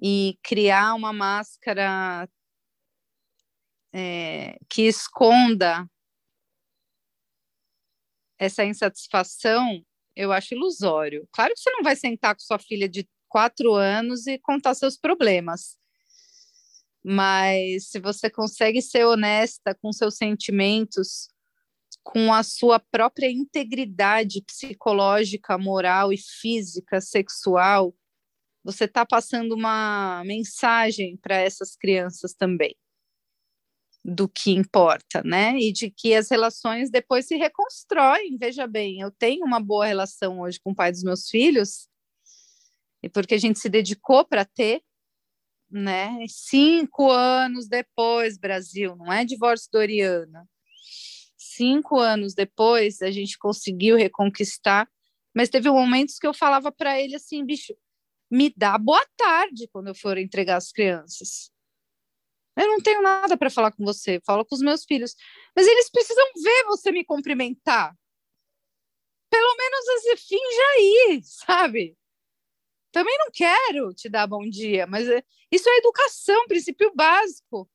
e 0.00 0.38
criar 0.42 0.94
uma 0.94 1.12
máscara 1.12 2.28
é, 3.92 4.56
que 4.68 4.82
esconda 4.82 5.88
essa 8.38 8.64
insatisfação, 8.64 9.84
eu 10.14 10.32
acho 10.32 10.54
ilusório. 10.54 11.28
Claro 11.32 11.52
que 11.52 11.60
você 11.60 11.70
não 11.72 11.82
vai 11.82 11.96
sentar 11.96 12.34
com 12.34 12.40
sua 12.40 12.58
filha 12.58 12.88
de 12.88 13.08
quatro 13.28 13.74
anos 13.74 14.26
e 14.26 14.38
contar 14.38 14.74
seus 14.74 14.96
problemas, 14.96 15.76
Mas 17.10 17.88
se 17.88 17.98
você 17.98 18.28
consegue 18.28 18.82
ser 18.82 19.06
honesta 19.06 19.74
com 19.74 19.90
seus 19.90 20.16
sentimentos, 20.18 21.30
com 22.02 22.34
a 22.34 22.42
sua 22.42 22.78
própria 22.78 23.30
integridade 23.30 24.42
psicológica, 24.42 25.56
moral 25.56 26.12
e 26.12 26.18
física, 26.18 27.00
sexual, 27.00 27.94
você 28.62 28.84
está 28.84 29.06
passando 29.06 29.52
uma 29.52 30.22
mensagem 30.26 31.16
para 31.16 31.36
essas 31.36 31.74
crianças 31.74 32.34
também 32.34 32.76
do 34.04 34.28
que 34.28 34.50
importa, 34.50 35.22
né? 35.24 35.56
E 35.58 35.72
de 35.72 35.90
que 35.90 36.14
as 36.14 36.30
relações 36.30 36.90
depois 36.90 37.26
se 37.26 37.36
reconstroem. 37.36 38.36
Veja 38.38 38.66
bem, 38.66 39.00
eu 39.00 39.10
tenho 39.10 39.46
uma 39.46 39.60
boa 39.60 39.86
relação 39.86 40.40
hoje 40.40 40.60
com 40.60 40.72
o 40.72 40.74
pai 40.74 40.92
dos 40.92 41.02
meus 41.02 41.26
filhos, 41.26 41.88
e 43.02 43.08
porque 43.08 43.34
a 43.34 43.38
gente 43.38 43.58
se 43.58 43.70
dedicou 43.70 44.26
para 44.26 44.44
ter, 44.44 44.82
né? 45.70 46.24
Cinco 46.28 47.10
anos 47.10 47.68
depois, 47.68 48.38
Brasil, 48.38 48.96
não 48.96 49.12
é 49.12 49.24
divórcio 49.24 49.68
Doriana 49.72 50.48
cinco 51.58 51.98
anos 51.98 52.34
depois, 52.34 53.02
a 53.02 53.10
gente 53.10 53.36
conseguiu 53.36 53.96
reconquistar, 53.96 54.88
mas 55.34 55.48
teve 55.48 55.68
momentos 55.68 56.16
que 56.18 56.26
eu 56.26 56.32
falava 56.32 56.70
para 56.70 57.00
ele 57.00 57.16
assim, 57.16 57.44
bicho, 57.44 57.74
me 58.30 58.52
dá 58.56 58.78
boa 58.78 59.04
tarde 59.16 59.68
quando 59.72 59.88
eu 59.88 59.94
for 59.94 60.16
entregar 60.16 60.56
as 60.56 60.70
crianças. 60.70 61.50
Eu 62.56 62.66
não 62.68 62.80
tenho 62.80 63.02
nada 63.02 63.36
para 63.36 63.50
falar 63.50 63.72
com 63.72 63.84
você, 63.84 64.20
falo 64.24 64.44
com 64.44 64.54
os 64.54 64.60
meus 64.60 64.84
filhos, 64.84 65.14
mas 65.54 65.66
eles 65.66 65.90
precisam 65.90 66.24
ver 66.42 66.64
você 66.64 66.92
me 66.92 67.04
cumprimentar. 67.04 67.94
Pelo 69.30 69.56
menos 69.56 69.88
assim, 69.88 70.16
finja 70.16 70.62
aí, 70.76 71.20
sabe? 71.22 71.96
Também 72.90 73.16
não 73.18 73.30
quero 73.30 73.92
te 73.94 74.08
dar 74.08 74.26
bom 74.26 74.48
dia, 74.48 74.86
mas 74.86 75.06
é, 75.08 75.22
isso 75.52 75.68
é 75.68 75.76
educação, 75.78 76.46
princípio 76.46 76.92
básico 76.94 77.68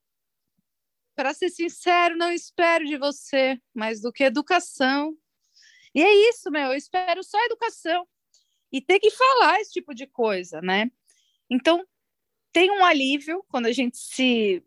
para 1.15 1.33
ser 1.33 1.49
sincero, 1.49 2.17
não 2.17 2.31
espero 2.31 2.85
de 2.85 2.97
você 2.97 3.59
mais 3.73 4.01
do 4.01 4.11
que 4.11 4.23
educação. 4.23 5.15
E 5.93 6.01
é 6.01 6.29
isso, 6.29 6.49
meu, 6.49 6.71
eu 6.71 6.73
espero 6.73 7.23
só 7.23 7.37
educação. 7.45 8.07
E 8.71 8.81
ter 8.81 8.99
que 8.99 9.11
falar 9.11 9.59
esse 9.59 9.71
tipo 9.71 9.93
de 9.93 10.07
coisa, 10.07 10.59
né? 10.61 10.91
Então, 11.49 11.85
tem 12.51 12.71
um 12.71 12.83
alívio 12.83 13.43
quando 13.47 13.67
a 13.67 13.71
gente 13.71 13.97
se 13.97 14.63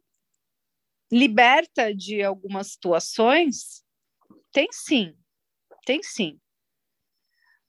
liberta 1.10 1.92
de 1.92 2.22
algumas 2.22 2.72
situações. 2.72 3.84
Tem 4.52 4.68
sim, 4.70 5.16
tem 5.84 6.02
sim. 6.02 6.40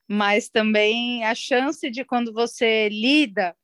Mas 0.08 0.50
também 0.50 1.24
a 1.26 1.36
chance 1.36 1.90
de 1.90 2.06
quando 2.06 2.34
você 2.34 2.90
lida, 2.90 3.56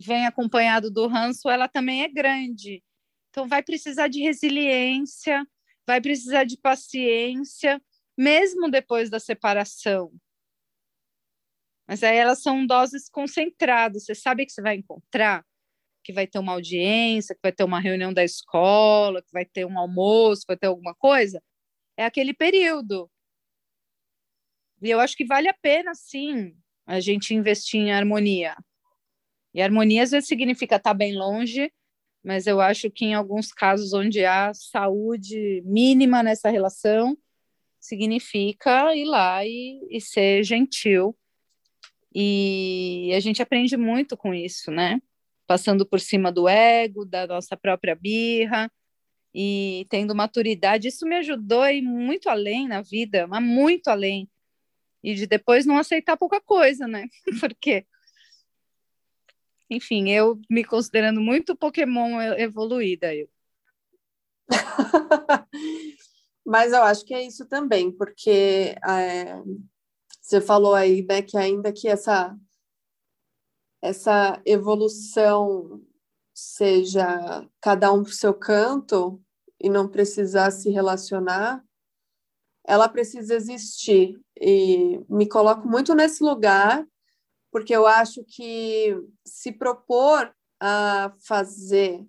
vem 0.00 0.26
acompanhado 0.26 0.90
do 0.90 1.06
ranço, 1.06 1.48
ela 1.48 1.68
também 1.68 2.02
é 2.02 2.08
grande. 2.08 2.82
Então, 3.30 3.46
vai 3.48 3.62
precisar 3.62 4.08
de 4.08 4.20
resiliência, 4.20 5.46
vai 5.86 6.00
precisar 6.00 6.44
de 6.44 6.56
paciência, 6.56 7.80
mesmo 8.16 8.70
depois 8.70 9.10
da 9.10 9.20
separação. 9.20 10.12
Mas 11.86 12.02
aí 12.02 12.16
elas 12.16 12.42
são 12.42 12.66
doses 12.66 13.08
concentradas. 13.08 14.04
Você 14.04 14.14
sabe 14.14 14.44
que 14.44 14.52
você 14.52 14.60
vai 14.60 14.76
encontrar, 14.76 15.44
que 16.04 16.12
vai 16.12 16.26
ter 16.26 16.38
uma 16.38 16.52
audiência, 16.52 17.34
que 17.34 17.40
vai 17.42 17.52
ter 17.52 17.64
uma 17.64 17.80
reunião 17.80 18.12
da 18.12 18.24
escola, 18.24 19.22
que 19.22 19.32
vai 19.32 19.44
ter 19.46 19.64
um 19.66 19.78
almoço, 19.78 20.42
que 20.42 20.48
vai 20.48 20.56
ter 20.58 20.66
alguma 20.68 20.94
coisa. 20.94 21.42
É 21.96 22.04
aquele 22.04 22.34
período. 22.34 23.10
E 24.80 24.90
eu 24.90 25.00
acho 25.00 25.16
que 25.16 25.24
vale 25.24 25.48
a 25.48 25.54
pena, 25.54 25.94
sim, 25.94 26.54
a 26.86 27.00
gente 27.00 27.34
investir 27.34 27.80
em 27.80 27.92
harmonia. 27.92 28.56
E 29.52 29.60
harmonia 29.60 30.02
às 30.02 30.10
vezes 30.10 30.28
significa 30.28 30.76
estar 30.76 30.94
bem 30.94 31.16
longe, 31.16 31.72
mas 32.22 32.46
eu 32.46 32.60
acho 32.60 32.90
que 32.90 33.04
em 33.04 33.14
alguns 33.14 33.52
casos 33.52 33.92
onde 33.92 34.24
há 34.24 34.52
saúde 34.54 35.62
mínima 35.64 36.22
nessa 36.22 36.50
relação, 36.50 37.16
significa 37.80 38.94
ir 38.94 39.04
lá 39.04 39.44
e, 39.44 39.80
e 39.90 40.00
ser 40.00 40.44
gentil. 40.44 41.16
E 42.14 43.12
a 43.14 43.20
gente 43.20 43.42
aprende 43.42 43.76
muito 43.76 44.16
com 44.16 44.34
isso, 44.34 44.70
né? 44.70 45.00
Passando 45.46 45.86
por 45.86 46.00
cima 46.00 46.30
do 46.32 46.48
ego, 46.48 47.04
da 47.04 47.26
nossa 47.26 47.56
própria 47.56 47.94
birra 47.94 48.70
e 49.34 49.86
tendo 49.88 50.14
maturidade. 50.14 50.88
Isso 50.88 51.06
me 51.06 51.16
ajudou 51.16 51.62
a 51.62 51.72
ir 51.72 51.82
muito 51.82 52.28
além 52.28 52.66
na 52.68 52.82
vida, 52.82 53.26
mas 53.26 53.42
muito 53.42 53.88
além. 53.88 54.28
E 55.02 55.14
de 55.14 55.26
depois 55.26 55.64
não 55.64 55.78
aceitar 55.78 56.16
pouca 56.16 56.40
coisa, 56.40 56.86
né? 56.86 57.06
Porque 57.40 57.86
enfim, 59.70 60.08
eu 60.08 60.40
me 60.48 60.64
considerando 60.64 61.20
muito 61.20 61.54
Pokémon 61.54 62.20
evoluída. 62.38 63.14
Eu. 63.14 63.28
Mas 66.44 66.72
eu 66.72 66.82
acho 66.82 67.04
que 67.04 67.12
é 67.12 67.22
isso 67.22 67.44
também, 67.44 67.92
porque 67.92 68.74
é, 68.82 69.34
você 70.22 70.40
falou 70.40 70.74
aí, 70.74 71.04
né, 71.06 71.20
que 71.20 71.36
ainda 71.36 71.70
que 71.70 71.86
essa, 71.86 72.34
essa 73.82 74.40
evolução 74.46 75.82
seja 76.32 77.46
cada 77.60 77.92
um 77.92 78.02
para 78.02 78.10
o 78.10 78.14
seu 78.14 78.32
canto 78.32 79.22
e 79.60 79.68
não 79.68 79.86
precisar 79.86 80.50
se 80.50 80.70
relacionar, 80.70 81.62
ela 82.68 82.86
precisa 82.86 83.34
existir. 83.34 84.20
E 84.38 85.00
me 85.08 85.26
coloco 85.26 85.66
muito 85.66 85.94
nesse 85.94 86.22
lugar 86.22 86.86
porque 87.50 87.74
eu 87.74 87.86
acho 87.86 88.22
que 88.24 88.94
se 89.24 89.50
propor 89.50 90.30
a 90.60 91.10
fazer 91.26 92.06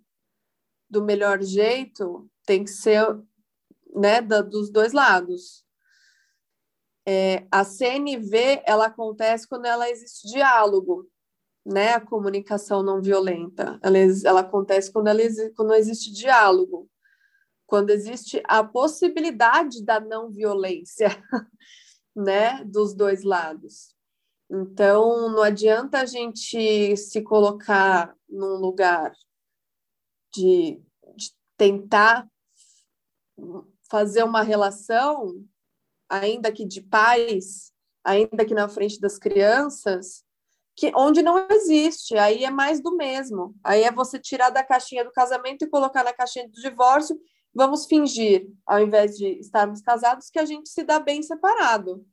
do 0.89 1.01
melhor 1.01 1.41
jeito 1.41 2.29
tem 2.45 2.65
que 2.65 2.71
ser 2.71 3.07
né, 3.95 4.21
da, 4.21 4.41
dos 4.41 4.69
dois 4.69 4.91
lados. 4.91 5.63
É, 7.07 7.47
a 7.49 7.63
CNV 7.63 8.61
ela 8.65 8.87
acontece 8.87 9.47
quando 9.47 9.65
ela 9.65 9.89
existe 9.89 10.27
diálogo, 10.27 11.09
né? 11.65 11.93
A 11.93 12.01
comunicação 12.01 12.83
não 12.83 13.01
violenta. 13.01 13.79
Ela, 13.81 13.97
ela 14.25 14.41
acontece 14.41 14.91
quando, 14.91 15.07
ela, 15.07 15.21
quando 15.55 15.73
existe 15.73 16.11
diálogo, 16.11 16.89
quando 17.69 17.91
existe 17.91 18.41
a 18.45 18.63
possibilidade 18.63 19.83
da 19.85 19.99
não 19.99 20.31
violência, 20.31 21.07
né? 22.15 22.63
Dos 22.65 22.95
dois 22.95 23.23
lados. 23.23 23.95
Então, 24.49 25.29
não 25.29 25.43
adianta 25.43 25.99
a 25.99 26.05
gente 26.05 26.97
se 26.97 27.21
colocar 27.21 28.15
num 28.27 28.55
lugar 28.55 29.13
de, 30.33 30.81
de 31.15 31.31
tentar 31.55 32.27
fazer 33.89 34.23
uma 34.23 34.41
relação, 34.41 35.45
ainda 36.09 36.51
que 36.51 36.65
de 36.65 36.81
pais, 36.81 37.71
ainda 38.03 38.43
que 38.43 38.55
na 38.55 38.67
frente 38.67 38.99
das 38.99 39.19
crianças, 39.19 40.23
que 40.75 40.91
onde 40.95 41.21
não 41.21 41.47
existe, 41.51 42.17
aí 42.17 42.43
é 42.43 42.49
mais 42.49 42.81
do 42.81 42.95
mesmo. 42.95 43.55
Aí 43.63 43.83
é 43.83 43.91
você 43.91 44.17
tirar 44.17 44.49
da 44.49 44.63
caixinha 44.63 45.03
do 45.03 45.11
casamento 45.11 45.63
e 45.63 45.69
colocar 45.69 46.03
na 46.03 46.13
caixinha 46.13 46.47
do 46.47 46.59
divórcio. 46.59 47.19
Vamos 47.53 47.85
fingir, 47.85 48.47
ao 48.65 48.79
invés 48.79 49.17
de 49.17 49.39
estarmos 49.39 49.81
casados, 49.81 50.29
que 50.29 50.39
a 50.39 50.45
gente 50.45 50.69
se 50.69 50.83
dá 50.83 50.99
bem 50.99 51.21
separado. 51.23 52.05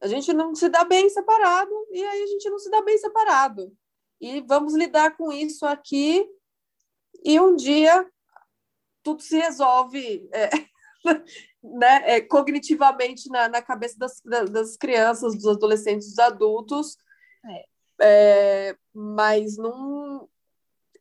A 0.00 0.06
gente 0.06 0.32
não 0.32 0.54
se 0.54 0.68
dá 0.68 0.84
bem 0.84 1.08
separado 1.08 1.72
e 1.90 2.04
aí 2.04 2.22
a 2.22 2.26
gente 2.26 2.50
não 2.50 2.58
se 2.58 2.70
dá 2.70 2.82
bem 2.82 2.98
separado. 2.98 3.72
E 4.20 4.40
vamos 4.42 4.74
lidar 4.74 5.16
com 5.16 5.32
isso 5.32 5.64
aqui 5.64 6.26
e 7.24 7.40
um 7.40 7.54
dia 7.56 8.06
tudo 9.02 9.22
se 9.22 9.38
resolve 9.38 10.28
é, 10.32 10.50
né, 11.62 12.16
é, 12.16 12.20
cognitivamente 12.20 13.28
na, 13.30 13.48
na 13.48 13.62
cabeça 13.62 13.96
das, 13.98 14.20
das 14.50 14.76
crianças, 14.76 15.34
dos 15.34 15.46
adolescentes, 15.46 16.08
dos 16.08 16.18
adultos. 16.18 16.96
É. 17.44 17.64
É, 17.98 18.76
mas 18.92 19.56
não 19.56 20.28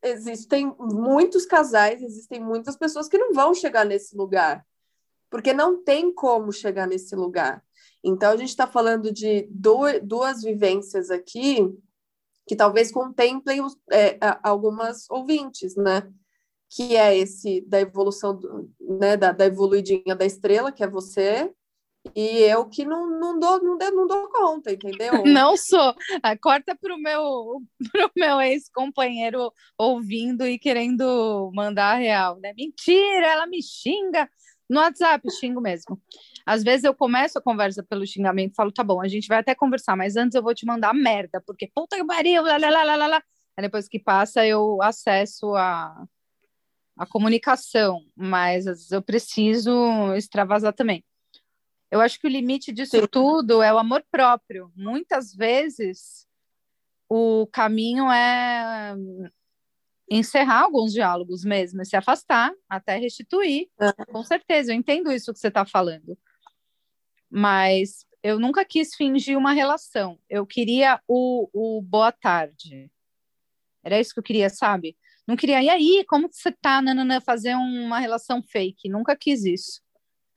existem 0.06 0.74
muitos 0.80 1.46
casais, 1.46 2.02
existem 2.02 2.40
muitas 2.40 2.78
pessoas 2.78 3.10
que 3.10 3.18
não 3.18 3.34
vão 3.34 3.54
chegar 3.54 3.86
nesse 3.86 4.16
lugar, 4.16 4.66
porque 5.30 5.54
não 5.54 5.84
tem 5.84 6.14
como 6.14 6.52
chegar 6.52 6.88
nesse 6.88 7.16
lugar. 7.16 7.64
Então, 8.04 8.32
a 8.32 8.38
gente 8.38 8.50
está 8.50 8.68
falando 8.68 9.12
de 9.12 9.50
duas 9.50 10.44
vivências 10.44 11.10
aqui 11.10 11.76
que 12.48 12.56
talvez 12.56 12.92
contemplem 12.92 13.60
é, 13.92 14.20
algumas 14.44 15.10
ouvintes, 15.10 15.76
né? 15.76 16.08
Que 16.70 16.96
é 16.96 17.18
esse 17.18 17.62
da 17.62 17.82
evolução, 17.82 18.38
do, 18.38 18.72
né, 18.80 19.18
da, 19.18 19.32
da 19.32 19.46
evoluidinha 19.46 20.16
da 20.16 20.26
estrela, 20.26 20.72
que 20.72 20.84
é 20.84 20.88
você, 20.88 21.52
e 22.14 22.44
eu 22.44 22.66
que 22.66 22.86
não, 22.86 23.10
não, 23.20 23.40
dou, 23.40 23.64
não, 23.64 23.78
dou, 23.78 23.92
não 23.92 24.08
dou 24.08 24.30
conta, 24.30 24.72
entendeu? 24.72 25.12
Não 25.26 25.58
sou. 25.58 25.96
Ah, 26.22 26.38
corta 26.38 26.76
para 26.76 26.94
o 26.94 26.98
meu, 26.98 27.62
pro 27.92 28.12
meu 28.16 28.42
ex-companheiro 28.42 29.52
ouvindo 29.78 30.46
e 30.46 30.60
querendo 30.60 31.52
mandar 31.54 31.94
a 31.94 31.98
real, 31.98 32.40
né? 32.40 32.54
Mentira, 32.56 33.28
ela 33.28 33.48
me 33.48 33.62
xinga. 33.62 34.30
No 34.70 34.80
WhatsApp, 34.80 35.30
xingo 35.32 35.62
mesmo. 35.62 36.02
Às 36.46 36.64
vezes 36.64 36.84
eu 36.84 36.94
começo 36.94 37.38
a 37.38 37.42
conversa 37.42 37.84
pelo 37.84 38.06
xingamento, 38.06 38.56
falo, 38.56 38.72
tá 38.72 38.84
bom, 38.84 39.00
a 39.02 39.08
gente 39.08 39.28
vai 39.28 39.40
até 39.40 39.54
conversar, 39.54 39.96
mas 39.96 40.16
antes 40.16 40.36
eu 40.36 40.42
vou 40.42 40.56
te 40.56 40.66
mandar 40.66 40.94
merda, 40.94 41.42
porque 41.46 41.70
puta 41.74 41.96
que 41.96 42.06
pariu, 42.06 42.42
lá, 42.44 42.58
lá, 42.58 42.70
lá, 42.70 42.96
lá, 42.96 43.08
lá. 43.08 43.24
Aí 43.58 43.64
depois 43.64 43.88
que 43.88 44.00
passa, 44.00 44.46
eu 44.46 44.82
acesso 44.82 45.54
a, 45.56 46.06
a 46.98 47.06
comunicação, 47.06 48.02
mas 48.16 48.68
às 48.68 48.78
vezes 48.78 48.92
eu 48.92 49.02
preciso 49.02 50.14
extravasar 50.16 50.74
também. 50.74 51.04
Eu 51.92 52.02
acho 52.02 52.20
que 52.20 52.28
o 52.28 52.30
limite 52.30 52.72
disso 52.72 53.00
Sim. 53.00 53.08
tudo 53.08 53.62
é 53.62 53.74
o 53.74 53.78
amor 53.78 54.04
próprio. 54.12 54.72
Muitas 54.76 55.34
vezes 55.34 56.28
o 57.08 57.48
caminho 57.48 58.12
é 58.12 58.96
encerrar 60.10 60.62
alguns 60.62 60.94
diálogos 60.94 61.44
mesmo, 61.44 61.84
se 61.86 61.96
afastar 61.96 62.54
até 62.70 62.98
restituir. 62.98 63.70
É. 63.80 64.06
Com 64.06 64.24
certeza, 64.24 64.72
eu 64.72 64.76
entendo 64.78 65.12
isso 65.12 65.34
que 65.34 65.40
você 65.40 65.48
está 65.48 65.66
falando. 65.66 66.18
Mas 67.30 68.06
eu 68.24 68.40
nunca 68.40 68.66
quis 68.66 68.96
fingir 68.96 69.38
uma 69.38 69.54
relação. 69.54 70.20
Eu 70.30 70.46
queria 70.46 71.00
o, 71.08 71.50
o 71.54 71.82
boa 71.82 72.12
tarde. 72.12 72.92
Era 73.84 74.00
isso 74.00 74.14
que 74.14 74.20
eu 74.20 74.24
queria, 74.24 74.50
sabe? 74.50 74.98
Não 75.28 75.36
queria, 75.36 75.62
e 75.62 75.70
aí, 75.70 76.06
como 76.08 76.30
que 76.30 76.36
você 76.36 76.52
tá, 76.52 76.82
nanana, 76.82 77.20
fazer 77.20 77.56
uma 77.56 78.00
relação 78.00 78.44
fake? 78.44 78.90
Nunca 78.90 79.16
quis 79.16 79.44
isso. 79.44 79.82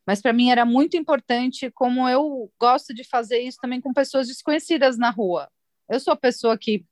Mas 0.09 0.23
para 0.23 0.33
mim 0.33 0.49
era 0.49 0.65
muito 0.65 0.97
importante, 0.97 1.71
como 1.71 2.09
eu 2.09 2.51
gosto 2.59 2.95
de 2.95 3.05
fazer 3.05 3.41
isso 3.41 3.59
também 3.61 3.79
com 3.79 3.93
pessoas 3.93 4.27
desconhecidas 4.27 4.97
na 4.97 5.11
rua. 5.11 5.51
Eu 5.87 6.01
sou 6.01 6.15
a 6.15 6.17
pessoa 6.17 6.57
que 6.57 6.87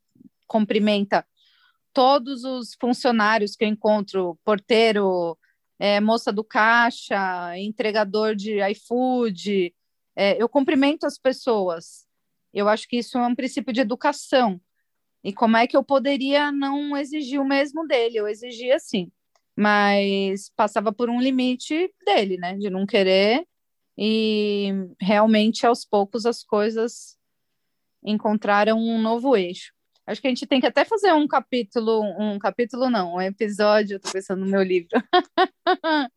cumprimenta 0.46 1.26
todos 1.94 2.44
os 2.44 2.76
funcionários 2.78 3.56
que 3.56 3.64
eu 3.64 3.68
encontro, 3.68 4.38
porteiro, 4.44 5.34
é, 5.78 5.98
moça 5.98 6.30
do 6.30 6.44
caixa, 6.44 7.58
entregador 7.58 8.34
de 8.36 8.60
iFood, 8.72 9.74
é, 10.14 10.36
eu 10.36 10.46
cumprimento 10.46 11.06
as 11.06 11.16
pessoas. 11.16 12.06
Eu 12.52 12.68
acho 12.68 12.86
que 12.86 12.98
isso 12.98 13.16
é 13.16 13.26
um 13.26 13.34
princípio 13.34 13.72
de 13.72 13.80
educação. 13.80 14.60
E 15.24 15.32
como 15.32 15.56
é 15.56 15.66
que 15.66 15.74
eu 15.74 15.82
poderia 15.82 16.52
não 16.52 16.94
exigir 16.94 17.40
o 17.40 17.48
mesmo 17.48 17.86
dele? 17.86 18.18
Eu 18.18 18.28
exigia 18.28 18.78
sim, 18.78 19.10
mas 19.56 20.50
passava 20.54 20.92
por 20.92 21.08
um 21.08 21.20
limite 21.20 21.90
dele, 22.04 22.36
né? 22.36 22.56
De 22.56 22.68
não 22.68 22.86
querer. 22.86 23.46
E 23.98 24.70
realmente, 25.00 25.66
aos 25.66 25.84
poucos, 25.84 26.26
as 26.26 26.42
coisas 26.44 27.16
encontraram 28.04 28.78
um 28.78 29.00
novo 29.00 29.36
eixo. 29.36 29.72
Acho 30.06 30.20
que 30.20 30.28
a 30.28 30.30
gente 30.30 30.46
tem 30.46 30.60
que 30.60 30.66
até 30.66 30.84
fazer 30.84 31.12
um 31.12 31.26
capítulo, 31.26 32.02
um 32.20 32.38
capítulo 32.38 32.88
não, 32.88 33.14
um 33.14 33.20
episódio, 33.20 33.96
estou 33.96 34.12
pensando 34.12 34.44
no 34.44 34.50
meu 34.50 34.62
livro. 34.62 34.90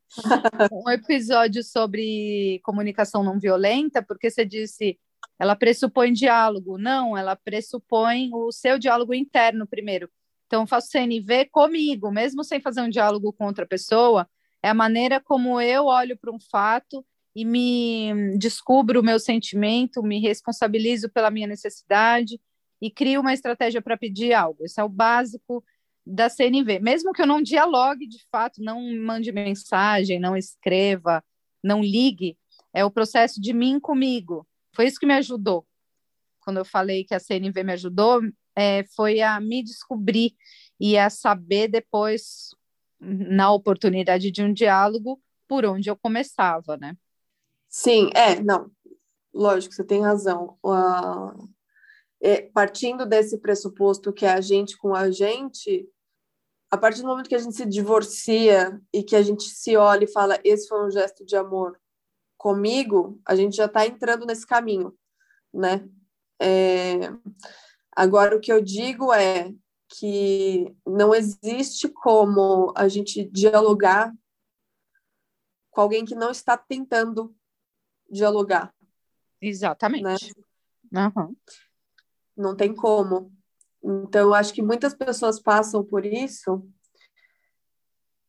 um 0.71 0.89
episódio 0.91 1.63
sobre 1.63 2.59
comunicação 2.63 3.23
não 3.23 3.39
violenta, 3.39 4.03
porque 4.03 4.29
você 4.29 4.45
disse, 4.45 4.99
ela 5.39 5.55
pressupõe 5.55 6.13
diálogo. 6.13 6.77
Não, 6.77 7.17
ela 7.17 7.35
pressupõe 7.35 8.29
o 8.31 8.51
seu 8.51 8.77
diálogo 8.77 9.13
interno 9.13 9.65
primeiro. 9.65 10.07
Então, 10.49 10.65
faço 10.65 10.87
CNV 10.89 11.45
comigo, 11.51 12.09
mesmo 12.09 12.43
sem 12.43 12.59
fazer 12.59 12.81
um 12.81 12.89
diálogo 12.89 13.31
com 13.31 13.45
outra 13.45 13.67
pessoa, 13.67 14.27
é 14.63 14.69
a 14.69 14.73
maneira 14.73 15.19
como 15.19 15.61
eu 15.61 15.85
olho 15.85 16.17
para 16.17 16.31
um 16.31 16.39
fato 16.39 17.05
e 17.35 17.45
me 17.45 18.35
descubro 18.35 18.99
o 18.99 19.03
meu 19.03 19.19
sentimento, 19.19 20.01
me 20.01 20.19
responsabilizo 20.19 21.07
pela 21.07 21.29
minha 21.29 21.45
necessidade 21.45 22.41
e 22.81 22.89
crio 22.89 23.21
uma 23.21 23.31
estratégia 23.31 23.79
para 23.79 23.95
pedir 23.95 24.33
algo. 24.33 24.65
Esse 24.65 24.81
é 24.81 24.83
o 24.83 24.89
básico 24.89 25.63
da 26.03 26.27
CNV. 26.29 26.79
Mesmo 26.79 27.13
que 27.13 27.21
eu 27.21 27.27
não 27.27 27.43
dialogue 27.43 28.07
de 28.07 28.25
fato, 28.31 28.63
não 28.63 28.81
mande 28.97 29.31
mensagem, 29.31 30.19
não 30.19 30.35
escreva, 30.35 31.23
não 31.63 31.79
ligue, 31.79 32.35
é 32.73 32.83
o 32.83 32.89
processo 32.89 33.39
de 33.39 33.53
mim 33.53 33.79
comigo. 33.79 34.47
Foi 34.73 34.87
isso 34.87 34.99
que 34.99 35.05
me 35.05 35.13
ajudou. 35.13 35.63
Quando 36.39 36.57
eu 36.57 36.65
falei 36.65 37.03
que 37.03 37.13
a 37.13 37.19
CNV 37.19 37.63
me 37.63 37.73
ajudou, 37.73 38.23
é, 38.59 38.83
foi 38.95 39.21
a 39.21 39.39
me 39.39 39.63
descobrir 39.63 40.35
e 40.79 40.97
a 40.97 41.09
saber 41.09 41.67
depois, 41.67 42.49
na 42.99 43.51
oportunidade 43.51 44.31
de 44.31 44.43
um 44.43 44.53
diálogo, 44.53 45.21
por 45.47 45.65
onde 45.65 45.89
eu 45.89 45.95
começava, 45.95 46.77
né? 46.77 46.95
Sim, 47.69 48.09
é, 48.13 48.41
não. 48.41 48.69
Lógico, 49.33 49.73
você 49.73 49.83
tem 49.83 50.01
razão. 50.01 50.57
Uh, 50.63 51.49
é, 52.21 52.41
partindo 52.41 53.05
desse 53.05 53.37
pressuposto 53.37 54.11
que 54.11 54.25
é 54.25 54.33
a 54.33 54.41
gente 54.41 54.77
com 54.77 54.93
a 54.93 55.09
gente, 55.09 55.87
a 56.69 56.77
partir 56.77 57.01
do 57.01 57.07
momento 57.07 57.29
que 57.29 57.35
a 57.35 57.39
gente 57.39 57.55
se 57.55 57.65
divorcia 57.65 58.79
e 58.93 59.03
que 59.03 59.15
a 59.15 59.21
gente 59.21 59.43
se 59.43 59.75
olha 59.77 60.03
e 60.03 60.11
fala, 60.11 60.39
esse 60.43 60.67
foi 60.67 60.85
um 60.85 60.91
gesto 60.91 61.25
de 61.25 61.35
amor 61.35 61.79
comigo, 62.37 63.19
a 63.25 63.35
gente 63.35 63.55
já 63.55 63.65
está 63.65 63.85
entrando 63.85 64.25
nesse 64.25 64.45
caminho, 64.45 64.93
né? 65.53 65.87
É... 66.39 67.11
Agora, 67.99 68.35
o 68.35 68.39
que 68.39 68.51
eu 68.51 68.61
digo 68.61 69.13
é 69.13 69.53
que 69.89 70.73
não 70.85 71.13
existe 71.13 71.89
como 71.89 72.71
a 72.75 72.87
gente 72.87 73.23
dialogar 73.25 74.13
com 75.71 75.81
alguém 75.81 76.05
que 76.05 76.15
não 76.15 76.31
está 76.31 76.57
tentando 76.57 77.35
dialogar. 78.09 78.73
Exatamente. 79.41 80.33
Né? 80.91 81.11
Uhum 81.15 81.35
não 82.39 82.55
tem 82.55 82.73
como. 82.73 83.31
Então, 83.83 84.33
acho 84.33 84.53
que 84.53 84.63
muitas 84.63 84.93
pessoas 84.93 85.39
passam 85.39 85.83
por 85.83 86.05
isso, 86.05 86.65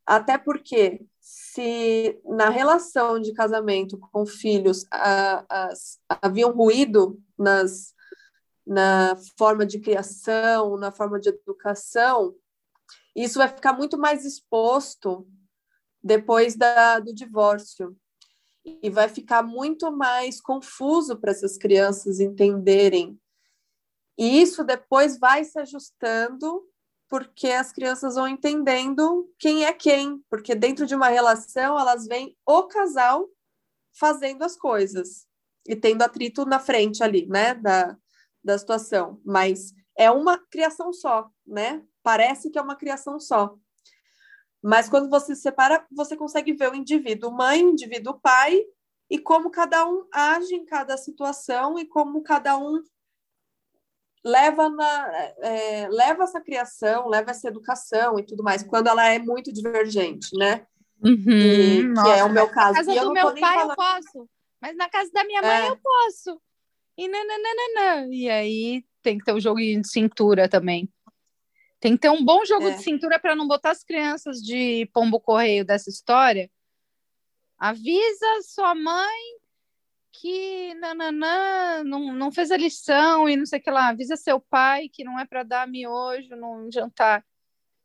até 0.05 0.37
porque 0.37 1.05
se 1.19 2.19
na 2.25 2.49
relação 2.49 3.19
de 3.19 3.33
casamento 3.33 3.97
com 3.97 4.25
filhos 4.25 4.85
a, 4.91 5.45
a, 5.49 5.69
havia 6.21 6.47
um 6.47 6.51
ruído 6.51 7.21
nas, 7.37 7.93
na 8.71 9.15
forma 9.37 9.65
de 9.65 9.79
criação, 9.79 10.77
na 10.77 10.91
forma 10.91 11.19
de 11.19 11.29
educação, 11.29 12.35
isso 13.15 13.37
vai 13.37 13.47
ficar 13.47 13.73
muito 13.73 13.97
mais 13.97 14.25
exposto 14.25 15.27
depois 16.03 16.55
da, 16.55 16.99
do 16.99 17.13
divórcio. 17.13 17.95
E 18.63 18.89
vai 18.89 19.09
ficar 19.09 19.41
muito 19.41 19.91
mais 19.91 20.39
confuso 20.39 21.17
para 21.19 21.31
essas 21.31 21.57
crianças 21.57 22.19
entenderem 22.19 23.19
e 24.21 24.39
isso 24.39 24.63
depois 24.63 25.17
vai 25.17 25.43
se 25.43 25.59
ajustando, 25.59 26.63
porque 27.09 27.47
as 27.47 27.71
crianças 27.71 28.13
vão 28.13 28.27
entendendo 28.27 29.27
quem 29.39 29.65
é 29.65 29.73
quem, 29.73 30.23
porque 30.29 30.53
dentro 30.53 30.85
de 30.85 30.93
uma 30.93 31.07
relação 31.07 31.77
elas 31.79 32.05
veem 32.05 32.37
o 32.45 32.63
casal 32.63 33.27
fazendo 33.93 34.43
as 34.43 34.55
coisas 34.55 35.25
e 35.67 35.75
tendo 35.75 36.03
atrito 36.03 36.45
na 36.45 36.59
frente 36.59 37.03
ali, 37.03 37.25
né, 37.25 37.55
da, 37.55 37.97
da 38.43 38.57
situação. 38.57 39.19
Mas 39.25 39.73
é 39.97 40.09
uma 40.09 40.37
criação 40.37 40.91
só, 40.91 41.29
né? 41.45 41.83
Parece 42.03 42.49
que 42.49 42.57
é 42.57 42.61
uma 42.61 42.75
criação 42.75 43.19
só. 43.19 43.55
Mas 44.61 44.87
quando 44.89 45.09
você 45.09 45.35
se 45.35 45.41
separa, 45.41 45.85
você 45.91 46.15
consegue 46.15 46.53
ver 46.53 46.71
o 46.71 46.75
indivíduo 46.75 47.31
mãe, 47.31 47.63
o 47.63 47.69
indivíduo 47.69 48.19
pai, 48.19 48.61
e 49.09 49.17
como 49.19 49.49
cada 49.49 49.85
um 49.87 50.05
age 50.13 50.55
em 50.55 50.65
cada 50.65 50.95
situação 50.97 51.77
e 51.77 51.85
como 51.85 52.23
cada 52.23 52.57
um 52.57 52.81
leva, 54.23 54.69
na, 54.69 55.11
é, 55.39 55.89
leva 55.89 56.23
essa 56.23 56.39
criação, 56.39 57.07
leva 57.07 57.31
essa 57.31 57.47
educação 57.47 58.19
e 58.19 58.23
tudo 58.23 58.43
mais, 58.43 58.63
quando 58.63 58.87
ela 58.87 59.07
é 59.07 59.19
muito 59.19 59.51
divergente, 59.51 60.29
né? 60.37 60.65
Uhum, 61.03 61.31
e, 61.31 61.93
que 61.93 62.09
é 62.09 62.23
o 62.23 62.29
meu 62.29 62.47
caso. 62.47 62.73
Na 62.73 62.85
casa 62.85 63.01
do 63.01 63.11
meu 63.11 63.33
pai 63.33 63.55
falando... 63.55 63.69
eu 63.71 63.75
posso, 63.75 64.29
mas 64.61 64.77
na 64.77 64.89
casa 64.89 65.11
da 65.11 65.23
minha 65.23 65.41
mãe 65.41 65.65
é. 65.65 65.69
eu 65.69 65.77
posso. 65.77 66.41
E 67.01 67.07
nananana. 67.07 68.13
E 68.13 68.29
aí 68.29 68.85
tem 69.01 69.17
que 69.17 69.25
ter 69.25 69.33
um 69.33 69.39
joguinho 69.39 69.81
de 69.81 69.89
cintura 69.89 70.47
também. 70.47 70.87
Tem 71.79 71.93
que 71.93 72.01
ter 72.01 72.11
um 72.11 72.23
bom 72.23 72.45
jogo 72.45 72.67
é. 72.67 72.75
de 72.75 72.83
cintura 72.83 73.19
para 73.19 73.35
não 73.35 73.47
botar 73.47 73.71
as 73.71 73.83
crianças 73.83 74.37
de 74.37 74.87
pombo 74.93 75.19
correio 75.19 75.65
dessa 75.65 75.89
história. 75.89 76.47
Avisa 77.57 78.41
sua 78.43 78.75
mãe 78.75 79.19
que 80.11 80.75
nananã, 80.75 81.83
não, 81.83 82.13
não 82.13 82.31
fez 82.31 82.51
a 82.51 82.57
lição 82.57 83.27
e 83.27 83.35
não 83.35 83.47
sei 83.47 83.57
o 83.57 83.63
que 83.63 83.71
lá, 83.71 83.87
avisa 83.87 84.15
seu 84.15 84.39
pai 84.39 84.87
que 84.87 85.03
não 85.03 85.19
é 85.19 85.25
para 85.25 85.41
dar 85.41 85.67
miojo 85.67 86.35
no 86.35 86.69
jantar. 86.71 87.25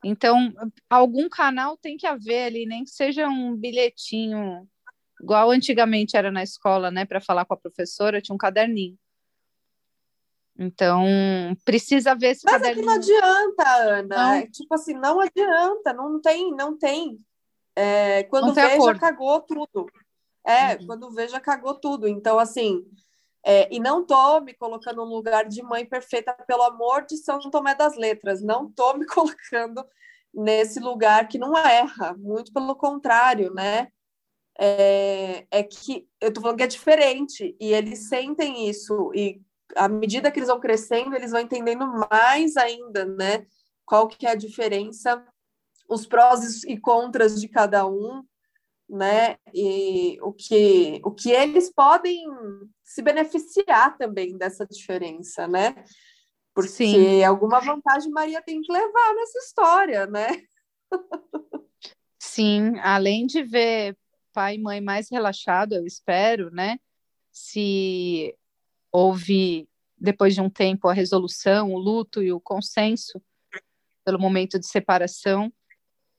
Então, 0.05 0.53
algum 0.91 1.27
canal 1.27 1.79
tem 1.79 1.97
que 1.97 2.07
haver 2.07 2.49
ali, 2.49 2.67
nem 2.67 2.85
que 2.85 2.91
seja 2.91 3.27
um 3.29 3.57
bilhetinho, 3.57 4.69
igual 5.23 5.51
antigamente 5.51 6.19
era 6.19 6.31
na 6.31 6.43
escola, 6.43 6.91
né, 6.91 7.07
para 7.07 7.19
falar 7.19 7.47
com 7.47 7.55
a 7.55 7.57
professora, 7.57 8.21
tinha 8.21 8.35
um 8.35 8.39
caderninho. 8.39 8.99
Então, 10.59 11.05
precisa 11.65 12.15
ver 12.15 12.29
esse 12.29 12.43
Mas 12.45 12.55
caderninho. 12.55 12.87
Mas 12.87 13.07
não 13.09 13.15
adianta, 13.17 13.77
Ana. 13.77 14.17
Não. 14.17 14.35
É, 14.35 14.47
tipo 14.47 14.75
assim, 14.75 14.95
não 14.95 15.21
adianta, 15.21 15.93
não 15.93 16.21
tem, 16.21 16.51
não 16.53 16.77
tem. 16.77 17.19
É, 17.75 18.23
quando 18.25 18.47
não 18.47 18.55
tem 18.55 18.65
veja, 18.65 18.77
acordo. 18.77 19.01
cagou 19.01 19.41
tudo. 19.43 19.87
É, 20.45 20.77
uhum. 20.77 20.87
quando 20.87 21.11
veja, 21.11 21.39
cagou 21.39 21.75
tudo. 21.75 22.09
Então, 22.09 22.39
assim, 22.39 22.87
é, 23.45 23.69
e 23.73 23.79
não 23.79 24.05
tô 24.05 24.41
me 24.41 24.55
colocando 24.55 25.05
no 25.05 25.15
lugar 25.15 25.45
de 25.47 25.63
mãe 25.63 25.85
perfeita, 25.85 26.33
pelo 26.47 26.63
amor 26.63 27.05
de 27.05 27.17
São 27.19 27.39
Tomé 27.39 27.75
das 27.75 27.97
Letras. 27.97 28.43
Não 28.43 28.71
tô 28.71 28.95
me 28.95 29.05
colocando 29.07 29.85
nesse 30.33 30.81
lugar 30.81 31.29
que 31.29 31.39
não 31.39 31.57
erra, 31.57 32.15
muito 32.19 32.53
pelo 32.53 32.75
contrário, 32.77 33.53
né? 33.55 33.89
É, 34.59 35.47
é 35.51 35.63
que 35.63 36.09
eu 36.21 36.33
tô 36.33 36.41
falando 36.41 36.57
que 36.57 36.63
é 36.63 36.67
diferente, 36.67 37.57
e 37.61 37.73
eles 37.73 38.09
sentem 38.09 38.69
isso, 38.69 39.13
e 39.15 39.41
à 39.77 39.89
medida 39.89 40.31
que 40.31 40.39
eles 40.39 40.49
vão 40.49 40.59
crescendo, 40.59 41.15
eles 41.15 41.31
vão 41.31 41.41
entendendo 41.41 41.87
mais 42.11 42.57
ainda, 42.57 43.05
né? 43.05 43.47
qual 43.87 44.09
que 44.09 44.27
é 44.27 44.31
a 44.31 44.35
diferença, 44.35 45.25
os 45.89 46.05
prós 46.05 46.65
e 46.65 46.77
contras 46.77 47.41
de 47.41 47.49
cada 47.49 47.87
um, 47.87 48.25
né? 48.91 49.37
E 49.55 50.19
o 50.21 50.33
que, 50.33 51.01
o 51.05 51.13
que 51.13 51.31
eles 51.31 51.73
podem 51.73 52.25
se 52.83 53.01
beneficiar 53.01 53.97
também 53.97 54.37
dessa 54.37 54.67
diferença, 54.67 55.47
né? 55.47 55.85
Porque 56.53 56.69
Sim. 56.69 57.25
alguma 57.25 57.61
vantagem 57.61 58.11
Maria 58.11 58.43
tem 58.43 58.61
que 58.61 58.73
levar 58.73 59.15
nessa 59.15 59.39
história, 59.39 60.07
né? 60.07 60.27
Sim, 62.19 62.79
além 62.81 63.27
de 63.27 63.43
ver 63.43 63.97
pai 64.33 64.57
e 64.57 64.63
mãe 64.63 64.81
mais 64.81 65.09
relaxado, 65.11 65.75
eu 65.75 65.87
espero, 65.87 66.51
né? 66.51 66.79
Se 67.31 68.37
houve, 68.93 69.69
depois 69.99 70.35
de 70.35 70.41
um 70.41 70.51
tempo, 70.51 70.89
a 70.89 70.93
resolução, 70.93 71.73
o 71.73 71.79
luto 71.79 72.23
e 72.23 72.33
o 72.33 72.41
consenso 72.41 73.21
pelo 74.05 74.19
momento 74.19 74.59
de 74.59 74.67
separação, 74.67 75.53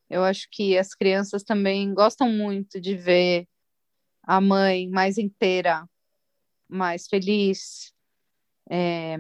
eu 0.10 0.24
acho 0.24 0.48
que 0.52 0.78
as 0.78 0.94
crianças 0.94 1.44
também 1.44 1.94
gostam 1.94 2.30
muito 2.30 2.80
de 2.80 2.96
ver 2.96 3.48
a 4.24 4.40
mãe 4.40 4.90
mais 4.90 5.18
inteira, 5.18 5.88
mais 6.68 7.08
feliz, 7.08 7.94
é, 8.70 9.18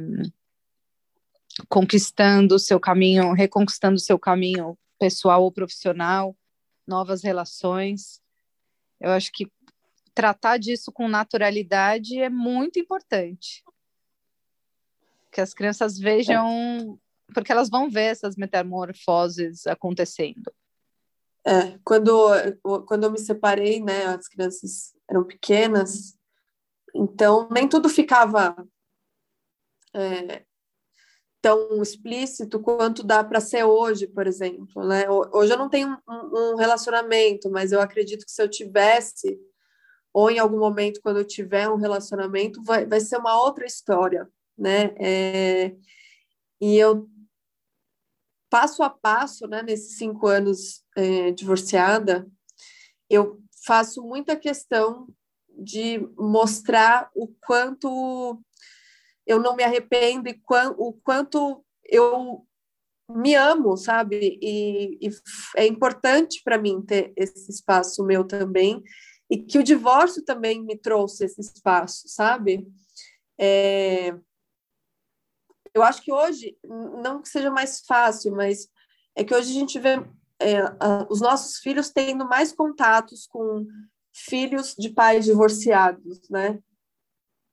conquistando 1.69 2.55
o 2.55 2.59
seu 2.59 2.79
caminho, 2.79 3.33
reconquistando 3.33 3.95
o 3.95 3.99
seu 3.99 4.19
caminho 4.19 4.77
pessoal 4.99 5.43
ou 5.43 5.51
profissional, 5.51 6.35
novas 6.85 7.23
relações. 7.23 8.21
Eu 8.99 9.11
acho 9.11 9.31
que 9.31 9.51
tratar 10.17 10.57
disso 10.57 10.91
com 10.91 11.07
naturalidade 11.07 12.19
é 12.19 12.27
muito 12.27 12.79
importante. 12.79 13.63
Que 15.31 15.39
as 15.39 15.53
crianças 15.53 15.99
vejam, 15.99 16.99
porque 17.35 17.51
elas 17.51 17.69
vão 17.69 17.87
ver 17.87 18.05
essas 18.05 18.35
metamorfoses 18.35 19.67
acontecendo. 19.67 20.51
É, 21.45 21.77
quando, 21.83 22.11
quando 22.87 23.03
eu 23.03 23.11
me 23.11 23.19
separei, 23.19 23.79
né, 23.79 24.07
as 24.07 24.27
crianças 24.27 24.95
eram 25.07 25.23
pequenas, 25.23 26.17
então 26.95 27.47
nem 27.51 27.69
tudo 27.69 27.87
ficava 27.87 28.55
é, 29.93 30.43
tão 31.39 31.79
explícito 31.79 32.59
quanto 32.59 33.03
dá 33.03 33.23
para 33.23 33.39
ser 33.39 33.65
hoje, 33.65 34.07
por 34.07 34.25
exemplo, 34.25 34.83
né? 34.83 35.07
Hoje 35.07 35.53
eu 35.53 35.59
não 35.59 35.69
tenho 35.69 35.95
um, 36.09 36.53
um, 36.53 36.55
relacionamento, 36.55 37.51
mas 37.51 37.71
eu 37.71 37.79
acredito 37.79 38.25
que 38.25 38.31
se 38.31 38.41
eu 38.41 38.49
tivesse, 38.49 39.39
ou 40.17 40.31
em 40.31 40.39
algum 40.39 40.57
momento 40.57 40.99
quando 40.99 41.17
eu 41.17 41.27
tiver 41.27 41.69
um 41.69 41.75
relacionamento, 41.75 42.63
vai, 42.63 42.87
vai 42.87 42.99
ser 42.99 43.17
uma 43.17 43.39
outra 43.39 43.67
história, 43.67 44.27
né? 44.57 44.95
É, 44.97 45.75
e 46.59 46.75
eu 46.75 47.07
passo 48.49 48.81
a 48.81 48.89
passo, 48.89 49.45
né, 49.45 49.61
nesses 49.61 49.95
cinco 49.95 50.25
anos 50.25 50.83
é, 50.95 51.29
divorciada, 51.29 52.27
eu 53.07 53.39
faço 53.63 54.01
muita 54.01 54.35
questão 54.35 55.07
de 55.55 55.99
mostrar 56.17 57.11
o 57.13 57.27
quanto 57.45 58.41
eu 59.23 59.39
não 59.39 59.55
me 59.55 59.63
arrependo 59.63 60.27
e 60.29 60.41
o 60.79 60.93
quanto 60.93 61.63
eu 61.85 62.43
me 63.07 63.35
amo, 63.35 63.77
sabe? 63.77 64.39
E, 64.41 64.97
e 64.99 65.11
é 65.55 65.67
importante 65.67 66.41
para 66.43 66.57
mim 66.57 66.81
ter 66.81 67.13
esse 67.15 67.51
espaço 67.51 68.03
meu 68.03 68.23
também 68.23 68.81
e 69.29 69.37
que 69.37 69.57
o 69.57 69.63
divórcio 69.63 70.23
também 70.23 70.63
me 70.63 70.77
trouxe 70.77 71.25
esse 71.25 71.41
espaço, 71.41 72.07
sabe? 72.07 72.67
É, 73.37 74.15
eu 75.73 75.83
acho 75.83 76.01
que 76.01 76.11
hoje, 76.11 76.57
não 76.63 77.21
que 77.21 77.29
seja 77.29 77.51
mais 77.51 77.81
fácil, 77.81 78.33
mas 78.35 78.67
é 79.15 79.23
que 79.23 79.35
hoje 79.35 79.51
a 79.51 79.53
gente 79.53 79.77
vê 79.79 79.95
é, 80.39 80.63
os 81.09 81.21
nossos 81.21 81.57
filhos 81.57 81.89
tendo 81.89 82.27
mais 82.27 82.51
contatos 82.51 83.27
com 83.27 83.65
filhos 84.13 84.75
de 84.77 84.89
pais 84.89 85.25
divorciados, 85.25 86.27
né? 86.29 86.59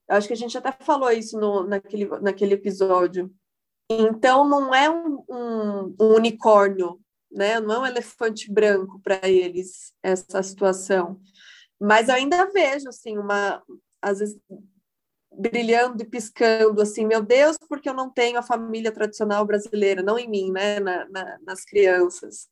Eu 0.08 0.16
acho 0.16 0.26
que 0.26 0.34
a 0.34 0.36
gente 0.36 0.56
até 0.56 0.72
falou 0.84 1.10
isso 1.10 1.38
no, 1.38 1.64
naquele, 1.64 2.06
naquele 2.20 2.54
episódio. 2.54 3.32
Então, 3.90 4.48
não 4.48 4.74
é 4.74 4.90
um, 4.90 5.24
um, 5.28 5.96
um 6.00 6.14
unicórnio, 6.14 7.00
né? 7.30 7.58
não 7.60 7.74
é 7.74 7.78
um 7.80 7.86
elefante 7.86 8.50
branco 8.52 9.00
para 9.02 9.28
eles 9.28 9.92
essa 10.02 10.42
situação. 10.42 11.20
Mas 11.84 12.08
eu 12.08 12.14
ainda 12.14 12.46
vejo, 12.46 12.88
assim, 12.88 13.18
uma, 13.18 13.62
às 14.00 14.18
vezes, 14.18 14.38
brilhando 15.30 16.02
e 16.02 16.06
piscando, 16.06 16.80
assim, 16.80 17.04
meu 17.06 17.22
Deus, 17.22 17.58
porque 17.68 17.88
eu 17.88 17.94
não 17.94 18.10
tenho 18.10 18.38
a 18.38 18.42
família 18.42 18.90
tradicional 18.90 19.44
brasileira, 19.44 20.02
não 20.02 20.18
em 20.18 20.28
mim, 20.28 20.50
né, 20.50 20.80
na, 20.80 21.06
na, 21.10 21.38
nas 21.46 21.62
crianças. 21.64 22.48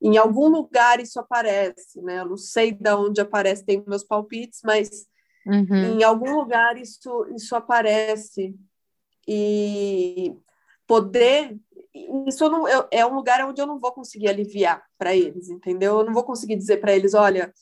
Em 0.00 0.16
algum 0.16 0.48
lugar 0.48 0.98
isso 0.98 1.20
aparece, 1.20 2.00
né, 2.00 2.20
eu 2.20 2.26
não 2.26 2.36
sei 2.38 2.72
de 2.72 2.90
onde 2.90 3.20
aparece, 3.20 3.64
tem 3.64 3.84
meus 3.86 4.04
palpites, 4.04 4.60
mas 4.64 5.06
uhum. 5.46 5.98
em 5.98 6.02
algum 6.02 6.34
lugar 6.34 6.78
isso, 6.78 7.26
isso 7.34 7.54
aparece. 7.54 8.54
E 9.28 10.34
poder, 10.86 11.56
isso 12.26 12.48
não, 12.48 12.66
eu, 12.68 12.86
é 12.90 13.04
um 13.04 13.14
lugar 13.14 13.44
onde 13.46 13.60
eu 13.60 13.66
não 13.66 13.78
vou 13.78 13.92
conseguir 13.92 14.28
aliviar 14.28 14.82
para 14.98 15.14
eles, 15.14 15.50
entendeu? 15.50 15.98
Eu 15.98 16.04
não 16.04 16.14
vou 16.14 16.24
conseguir 16.24 16.56
dizer 16.56 16.78
para 16.78 16.94
eles, 16.94 17.14
olha, 17.14 17.52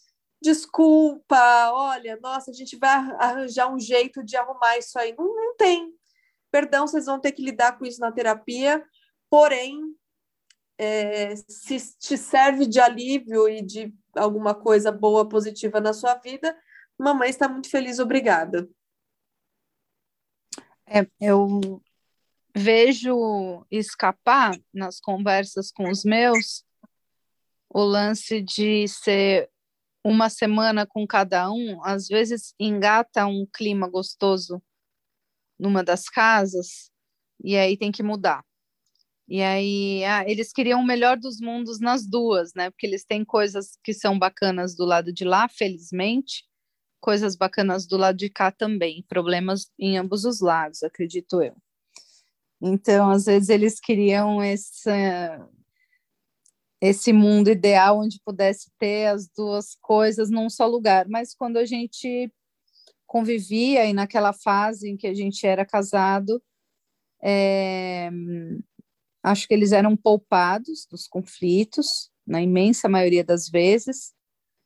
desculpa, 0.43 1.71
olha, 1.73 2.19
nossa, 2.21 2.51
a 2.51 2.55
gente 2.55 2.77
vai 2.77 2.91
arranjar 2.91 3.73
um 3.73 3.79
jeito 3.79 4.23
de 4.23 4.37
arrumar 4.37 4.77
isso 4.77 4.99
aí. 4.99 5.15
Não, 5.17 5.25
não 5.25 5.57
tem. 5.57 5.95
Perdão, 6.51 6.87
vocês 6.87 7.07
vão 7.07 7.21
ter 7.21 7.33
que 7.33 7.43
lidar 7.43 7.79
com 7.79 7.87
isso 7.87 8.01
na 8.01 8.13
terapia, 8.13 8.85
porém, 9.31 9.81
é, 10.77 11.35
se 11.37 11.97
te 11.99 12.19
serve 12.19 12.67
de 12.67 12.81
alívio 12.81 13.49
e 13.49 13.63
de 13.63 13.95
alguma 14.15 14.55
coisa 14.55 14.93
boa, 14.93 15.27
positiva 15.27 15.81
na 15.81 15.95
sua 15.95 16.15
vida, 16.17 16.55
mamãe 16.99 17.31
está 17.31 17.49
muito 17.49 17.71
feliz, 17.71 17.99
obrigada. 17.99 18.69
É, 20.87 21.07
eu 21.21 21.81
vejo 22.55 23.65
escapar 23.71 24.59
nas 24.75 25.01
conversas 25.01 25.71
com 25.71 25.89
os 25.89 26.05
meus 26.05 26.65
o 27.71 27.81
lance 27.83 28.43
de 28.43 28.87
ser 28.87 29.52
uma 30.05 30.29
semana 30.29 30.87
com 30.87 31.07
cada 31.07 31.51
um, 31.51 31.85
às 31.85 32.09
vezes 32.09 32.55
engata 32.59 33.27
um 33.27 33.47
clima 33.47 33.89
gostoso 33.89 34.63
numa 35.59 35.85
das 35.85 36.09
casas 36.09 36.91
e 37.43 37.57
aí 37.57 37.77
tem 37.77 37.93
que 37.93 38.03
mudar. 38.03 38.45
E 39.29 39.41
aí 39.41 40.05
ah, 40.05 40.25
eles 40.29 40.53
queriam 40.53 40.81
o 40.81 40.87
melhor 40.87 41.17
dos 41.17 41.41
mundos 41.41 41.81
nas 41.81 42.07
duas, 42.07 42.53
né? 42.55 42.71
Porque 42.71 42.87
eles 42.87 43.05
têm 43.05 43.25
coisas 43.25 43.79
que 43.83 43.95
são 43.95 44.19
bacanas 44.19 44.75
do 44.75 44.85
lado 44.85 45.13
de 45.13 45.25
lá, 45.25 45.49
felizmente, 45.49 46.45
coisas 47.01 47.37
bacanas 47.37 47.87
do 47.87 47.97
lado 47.97 48.17
de 48.17 48.29
cá 48.29 48.51
também, 48.51 49.05
problemas 49.09 49.71
em 49.79 49.97
ambos 49.97 50.25
os 50.25 50.41
lados, 50.41 50.83
acredito 50.83 51.43
eu. 51.43 51.57
Então, 52.61 53.11
às 53.11 53.25
vezes 53.25 53.49
eles 53.49 53.81
queriam 53.81 54.41
essa 54.41 55.49
esse 56.83 57.13
mundo 57.13 57.49
ideal 57.49 58.01
onde 58.01 58.21
pudesse 58.25 58.69
ter 58.77 59.07
as 59.07 59.29
duas 59.29 59.77
coisas 59.81 60.31
num 60.31 60.51
só 60.51 60.67
lugar. 60.67 61.09
Mas 61.09 61.33
quando 61.33 61.57
a 61.57 61.65
gente 61.65 62.29
convivia 63.07 63.87
e 63.87 63.93
naquela 63.93 64.33
fase 64.33 64.91
em 64.91 64.97
que 64.97 65.07
a 65.07 65.15
gente 65.15 65.47
era 65.47 65.65
casado, 65.65 66.43
é, 67.23 68.11
acho 69.23 69.47
que 69.47 69.55
eles 69.55 69.71
eram 69.71 69.97
poupados 69.97 70.85
dos 70.91 71.07
conflitos, 71.07 72.11
na 72.27 72.43
imensa 72.43 72.89
maioria 72.89 73.23
das 73.23 73.49
vezes, 73.49 74.13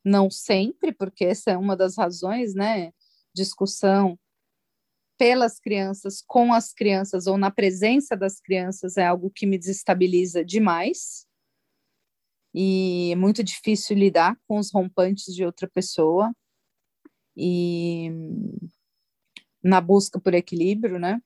não 0.03 0.31
sempre, 0.31 0.93
porque 0.93 1.27
essa 1.27 1.51
é 1.51 1.57
uma 1.57 1.77
das 1.77 1.99
razões, 1.99 2.55
né? 2.55 2.93
Discussão 3.35 4.19
pelas 5.19 5.61
crianças, 5.61 6.23
com 6.27 6.55
as 6.55 6.73
crianças 6.73 7.27
ou 7.27 7.37
na 7.37 7.51
presença 7.51 8.17
das 8.17 8.41
crianças 8.41 8.97
é 8.97 9.05
algo 9.05 9.31
que 9.31 9.45
me 9.45 9.59
desestabiliza 9.59 10.43
demais 10.43 11.26
e 12.59 13.13
é 13.13 13.17
muito 13.17 13.45
difícil 13.45 13.95
lidar 13.99 14.35
com 14.49 14.59
os 14.59 14.73
rompantes 14.73 15.35
de 15.35 15.45
outra 15.45 15.69
pessoa 15.69 16.35
e 17.37 18.11
na 19.63 19.79
busca 19.79 20.19
por 20.19 20.33
equilíbrio, 20.33 20.99
né? 20.99 21.21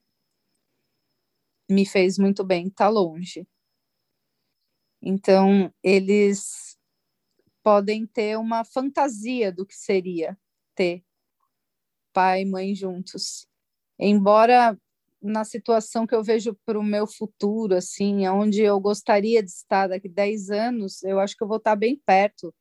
Me 1.69 1.85
fez 1.85 2.17
muito 2.17 2.43
bem 2.43 2.67
estar 2.67 2.87
tá 2.87 2.89
longe. 2.89 3.47
Então, 5.01 5.73
eles 5.81 6.77
podem 7.63 8.05
ter 8.05 8.37
uma 8.37 8.65
fantasia 8.65 9.53
do 9.53 9.65
que 9.65 9.75
seria 9.75 10.37
ter 10.75 11.01
pai 12.11 12.41
e 12.41 12.45
mãe 12.45 12.75
juntos. 12.75 13.47
Embora 13.97 14.77
na 15.21 15.43
situação 15.45 16.07
que 16.07 16.15
eu 16.15 16.23
vejo 16.23 16.57
para 16.65 16.79
o 16.79 16.83
meu 16.83 17.05
futuro, 17.07 17.75
assim, 17.75 18.27
onde 18.27 18.61
eu 18.61 18.79
gostaria 18.79 19.43
de 19.43 19.51
estar 19.51 19.87
daqui 19.87 20.09
10 20.09 20.49
anos, 20.49 21.03
eu 21.03 21.19
acho 21.19 21.35
que 21.37 21.43
eu 21.43 21.47
vou 21.47 21.57
estar 21.57 21.75
bem 21.75 22.01
perto 22.05 22.53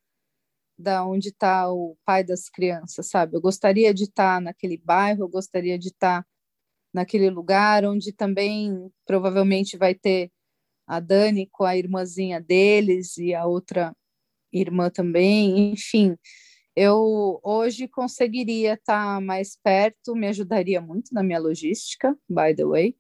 da 0.79 1.05
onde 1.05 1.29
está 1.29 1.71
o 1.73 1.97
pai 2.05 2.25
das 2.25 2.49
crianças, 2.49 3.09
sabe? 3.09 3.37
Eu 3.37 3.41
gostaria 3.41 3.93
de 3.95 4.05
estar 4.05 4.41
naquele 4.41 4.79
bairro, 4.79 5.25
eu 5.25 5.29
gostaria 5.29 5.79
de 5.79 5.89
estar 5.89 6.25
naquele 6.93 7.31
lugar 7.31 7.85
onde 7.85 8.13
também 8.13 8.91
provavelmente 9.07 9.77
vai 9.77 9.95
ter 9.95 10.31
a 10.87 11.01
Dani 11.01 11.49
com 11.53 11.65
a 11.65 11.77
irmãzinha 11.77 12.41
deles 12.41 13.17
e 13.19 13.35
a 13.35 13.47
outra 13.47 13.95
irmã 14.53 14.91
também, 14.91 15.73
enfim. 15.73 16.17
Eu 16.77 17.41
hoje 17.43 17.89
conseguiria 17.89 18.75
estar 18.75 19.21
mais 19.21 19.57
perto, 19.57 20.15
me 20.15 20.29
ajudaria 20.29 20.81
muito 20.81 21.13
na 21.13 21.23
minha 21.23 21.39
logística, 21.39 22.17
by 22.29 22.55
the 22.55 22.65
way. 22.65 22.97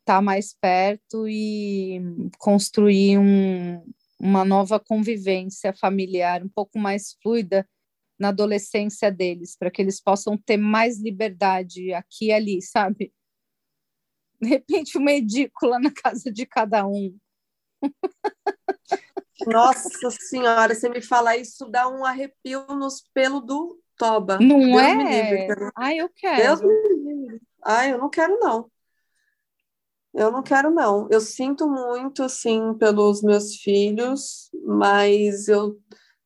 Estar 0.00 0.22
mais 0.22 0.54
perto 0.54 1.28
e 1.28 2.00
construir 2.38 3.18
um, 3.18 3.84
uma 4.18 4.44
nova 4.44 4.78
convivência 4.78 5.72
familiar 5.72 6.42
um 6.44 6.48
pouco 6.48 6.78
mais 6.78 7.16
fluida 7.22 7.68
na 8.18 8.28
adolescência 8.28 9.10
deles, 9.10 9.56
para 9.56 9.70
que 9.70 9.80
eles 9.80 10.00
possam 10.00 10.36
ter 10.36 10.58
mais 10.58 11.00
liberdade 11.00 11.92
aqui 11.94 12.26
e 12.26 12.32
ali, 12.32 12.62
sabe? 12.62 13.12
De 14.40 14.48
repente, 14.48 14.98
uma 14.98 15.12
edícula 15.12 15.78
na 15.78 15.90
casa 15.90 16.30
de 16.30 16.46
cada 16.46 16.86
um. 16.86 17.16
Nossa 19.46 20.10
senhora, 20.20 20.74
você 20.74 20.88
me 20.88 21.00
fala 21.02 21.36
isso, 21.36 21.66
dá 21.66 21.88
um 21.88 22.04
arrepio 22.04 22.66
nos 22.68 23.02
pelos 23.14 23.44
do 23.44 23.80
toba. 23.96 24.38
Não 24.38 24.58
Deus 24.58 24.80
é? 24.82 25.46
Livre, 25.46 25.70
Ai, 25.76 25.98
eu 25.98 26.08
quero. 26.08 26.42
Deus 26.42 26.60
me 26.62 27.40
Ai, 27.62 27.92
eu 27.92 27.98
não 27.98 28.08
quero, 28.08 28.38
não. 28.38 28.70
Eu 30.14 30.32
não 30.32 30.42
quero, 30.42 30.70
não. 30.70 31.08
Eu 31.10 31.20
sinto 31.20 31.68
muito, 31.68 32.28
sim, 32.28 32.74
pelos 32.74 33.22
meus 33.22 33.56
filhos, 33.56 34.50
mas 34.64 35.46
eu 35.46 35.78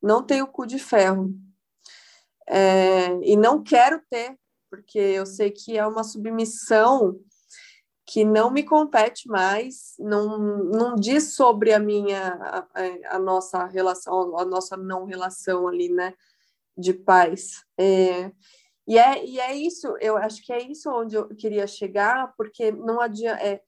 não 0.02 0.22
tenho 0.22 0.46
cu 0.46 0.66
de 0.66 0.78
ferro. 0.78 1.34
É, 2.48 3.08
e 3.22 3.36
não 3.36 3.62
quero 3.62 4.00
ter, 4.08 4.38
porque 4.70 4.98
eu 4.98 5.26
sei 5.26 5.50
que 5.50 5.76
é 5.76 5.86
uma 5.86 6.04
submissão 6.04 7.18
que 8.07 8.24
não 8.24 8.50
me 8.50 8.62
compete 8.62 9.28
mais, 9.28 9.94
não, 9.98 10.38
não 10.38 10.94
diz 10.94 11.34
sobre 11.34 11.72
a 11.72 11.78
minha, 11.78 12.34
a, 12.34 13.16
a 13.16 13.18
nossa 13.18 13.64
relação, 13.64 14.38
a 14.38 14.44
nossa 14.44 14.76
não 14.76 15.05
relação 15.05 15.66
ali, 15.66 15.88
né, 15.88 16.14
de 16.76 16.92
paz. 16.92 17.64
É, 17.78 18.30
e, 18.86 18.98
é, 18.98 19.24
e 19.24 19.40
é 19.40 19.55
isso, 19.55 19.96
eu 20.00 20.16
acho 20.18 20.42
que 20.44 20.52
é 20.52 20.62
isso 20.62 20.90
onde 20.90 21.16
eu 21.16 21.28
queria 21.34 21.66
chegar, 21.66 22.34
porque 22.36 22.70
não 22.70 23.00
adianta, 23.00 23.42
é, 23.42 23.62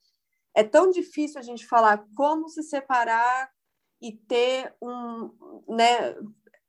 é 0.53 0.63
tão 0.63 0.91
difícil 0.91 1.39
a 1.39 1.43
gente 1.43 1.65
falar 1.65 2.05
como 2.15 2.47
se 2.47 2.61
separar 2.61 3.49
e 3.99 4.11
ter 4.11 4.75
um, 4.79 5.31
né, 5.67 6.15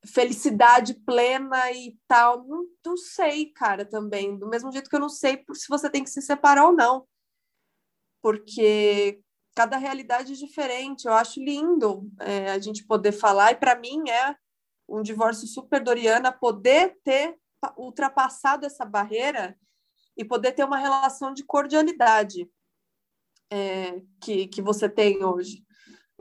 felicidade 0.06 0.94
plena 0.94 1.70
e 1.72 1.98
tal. 2.06 2.46
Não, 2.46 2.64
não 2.84 2.96
sei, 2.96 3.46
cara, 3.52 3.84
também. 3.84 4.38
Do 4.38 4.48
mesmo 4.48 4.72
jeito 4.72 4.88
que 4.88 4.96
eu 4.96 5.00
não 5.00 5.10
sei 5.10 5.44
se 5.52 5.68
você 5.68 5.90
tem 5.90 6.02
que 6.02 6.10
se 6.10 6.22
separar 6.22 6.66
ou 6.66 6.72
não 6.72 7.06
porque 8.22 9.20
cada 9.54 9.76
realidade 9.76 10.32
é 10.32 10.36
diferente. 10.36 11.06
Eu 11.06 11.14
acho 11.14 11.40
lindo 11.40 12.08
é, 12.20 12.50
a 12.50 12.58
gente 12.58 12.86
poder 12.86 13.12
falar, 13.12 13.52
e 13.52 13.56
para 13.56 13.74
mim 13.74 14.08
é 14.08 14.36
um 14.88 15.02
divórcio 15.02 15.46
super 15.46 15.82
doriana 15.82 16.32
poder 16.32 16.96
ter 17.04 17.36
ultrapassado 17.76 18.64
essa 18.64 18.84
barreira 18.84 19.58
e 20.16 20.24
poder 20.24 20.52
ter 20.52 20.64
uma 20.64 20.78
relação 20.78 21.34
de 21.34 21.44
cordialidade 21.44 22.48
é, 23.50 24.00
que, 24.20 24.46
que 24.46 24.62
você 24.62 24.88
tem 24.88 25.24
hoje. 25.24 25.64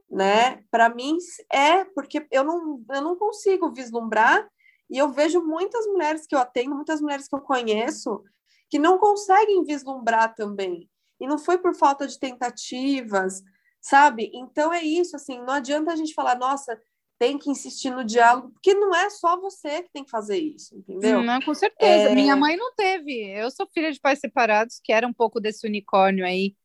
Né? 0.09 0.63
Para 0.71 0.89
mim 0.89 1.17
é 1.51 1.83
porque 1.83 2.25
eu 2.31 2.43
não, 2.43 2.83
eu 2.89 3.01
não 3.01 3.17
consigo 3.17 3.71
vislumbrar 3.71 4.49
e 4.89 4.97
eu 4.97 5.11
vejo 5.11 5.43
muitas 5.43 5.85
mulheres 5.85 6.25
que 6.25 6.33
eu 6.33 6.39
atendo, 6.39 6.75
muitas 6.75 7.01
mulheres 7.01 7.27
que 7.27 7.35
eu 7.35 7.41
conheço 7.41 8.23
que 8.69 8.79
não 8.79 8.97
conseguem 8.97 9.63
vislumbrar 9.63 10.33
também 10.33 10.89
e 11.19 11.27
não 11.27 11.37
foi 11.37 11.57
por 11.57 11.75
falta 11.75 12.07
de 12.07 12.19
tentativas, 12.19 13.43
sabe? 13.81 14.31
Então 14.33 14.73
é 14.73 14.81
isso, 14.83 15.15
assim, 15.15 15.39
não 15.39 15.53
adianta 15.53 15.91
a 15.91 15.95
gente 15.95 16.13
falar, 16.13 16.37
nossa, 16.37 16.79
tem 17.19 17.37
que 17.37 17.49
insistir 17.49 17.89
no 17.89 18.03
diálogo, 18.03 18.51
porque 18.51 18.73
não 18.73 18.93
é 18.93 19.09
só 19.09 19.39
você 19.39 19.81
que 19.81 19.91
tem 19.91 20.03
que 20.03 20.11
fazer 20.11 20.37
isso, 20.37 20.75
entendeu? 20.75 21.23
Não, 21.23 21.41
com 21.41 21.53
certeza. 21.53 22.09
É... 22.09 22.15
Minha 22.15 22.35
mãe 22.35 22.55
não 22.55 22.73
teve. 22.75 23.13
Eu 23.31 23.49
sou 23.49 23.67
filha 23.73 23.91
de 23.91 23.99
pais 23.99 24.19
separados, 24.19 24.79
que 24.83 24.93
era 24.93 25.07
um 25.07 25.13
pouco 25.13 25.39
desse 25.39 25.65
unicórnio 25.65 26.25
aí. 26.25 26.55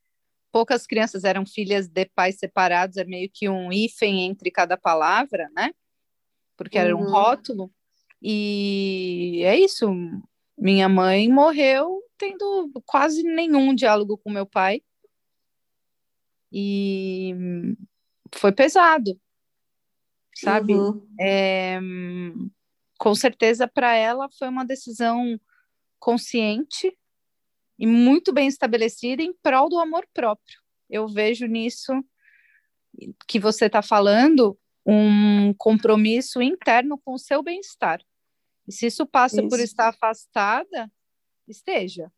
Poucas 0.51 0.87
crianças 0.87 1.25
eram 1.25 1.47
filhas 1.47 1.89
de 1.89 2.05
pais 2.15 2.39
separados, 2.39 2.99
é 2.99 3.05
meio 3.05 3.31
que 3.33 3.49
um 3.49 3.73
hífen 3.73 4.27
entre 4.27 4.51
cada 4.51 4.77
palavra, 4.77 5.49
né? 5.57 5.73
Porque 6.57 6.79
era 6.79 6.95
uhum. 6.95 7.05
um 7.05 7.11
rótulo. 7.11 7.73
E 8.21 9.41
é 9.45 9.59
isso. 9.59 9.89
Minha 10.59 10.89
mãe 10.89 11.29
morreu 11.31 12.03
tendo 12.23 12.71
quase 12.87 13.25
nenhum 13.25 13.75
diálogo 13.75 14.17
com 14.17 14.31
meu 14.31 14.47
pai. 14.47 14.81
E 16.53 17.35
foi 18.33 18.53
pesado, 18.53 19.21
sabe? 20.37 20.75
Uhum. 20.75 21.05
É, 21.19 21.81
com 22.97 23.15
certeza 23.15 23.67
para 23.67 23.97
ela 23.97 24.29
foi 24.39 24.49
uma 24.49 24.65
decisão 24.65 25.41
consciente 25.99 26.97
e 27.77 27.87
muito 27.87 28.33
bem 28.33 28.47
estabelecida 28.47 29.23
em 29.23 29.33
prol 29.43 29.69
do 29.69 29.81
amor 29.81 30.07
próprio. 30.15 30.61
Eu 30.89 31.09
vejo 31.09 31.47
nisso 31.47 31.93
que 33.27 33.41
você 33.41 33.67
está 33.67 33.83
falando 33.83 34.57
um 34.87 35.55
compromisso 35.55 36.41
interno 36.41 37.01
com 37.05 37.15
o 37.15 37.19
seu 37.19 37.43
bem-estar. 37.43 38.01
E 38.69 38.73
se 38.73 38.87
isso 38.87 39.07
passa 39.07 39.41
isso. 39.41 39.49
por 39.49 39.59
estar 39.59 39.89
afastada, 39.89 40.91
esteja. 41.53 42.11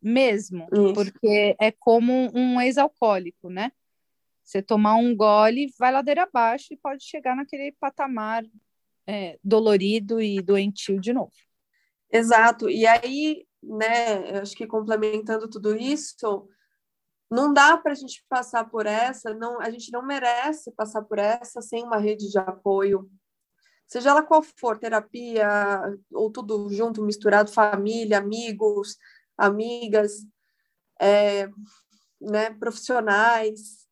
Mesmo, 0.00 0.66
Isso. 0.72 0.94
porque 0.94 1.56
é 1.60 1.70
como 1.72 2.30
um 2.34 2.60
ex-alcoólico, 2.60 3.50
né? 3.50 3.72
Você 4.44 4.62
tomar 4.62 4.94
um 4.94 5.14
gole, 5.14 5.72
vai 5.78 5.92
ladeira 5.92 6.22
abaixo 6.22 6.72
e 6.72 6.76
pode 6.76 7.04
chegar 7.04 7.36
naquele 7.36 7.72
patamar 7.78 8.44
é, 9.06 9.38
dolorido 9.42 10.22
e 10.22 10.40
doentio 10.40 11.00
de 11.00 11.12
novo. 11.12 11.32
Exato. 12.10 12.70
E 12.70 12.86
aí, 12.86 13.46
né, 13.62 14.40
acho 14.40 14.54
que 14.56 14.66
complementando 14.66 15.50
tudo 15.50 15.76
isso, 15.76 16.48
não 17.30 17.52
dá 17.52 17.76
para 17.76 17.92
a 17.92 17.94
gente 17.94 18.24
passar 18.28 18.64
por 18.70 18.86
essa, 18.86 19.34
não, 19.34 19.60
a 19.60 19.70
gente 19.70 19.92
não 19.92 20.02
merece 20.02 20.72
passar 20.72 21.02
por 21.02 21.18
essa 21.18 21.60
sem 21.60 21.84
uma 21.84 21.98
rede 21.98 22.30
de 22.30 22.38
apoio, 22.38 23.10
seja 23.88 24.10
ela 24.10 24.22
qual 24.22 24.42
for, 24.42 24.78
terapia, 24.78 25.48
ou 26.12 26.30
tudo 26.30 26.68
junto, 26.70 27.02
misturado, 27.02 27.50
família, 27.50 28.18
amigos, 28.18 28.98
amigas, 29.36 30.26
é, 31.00 31.48
né, 32.20 32.50
profissionais, 32.50 33.88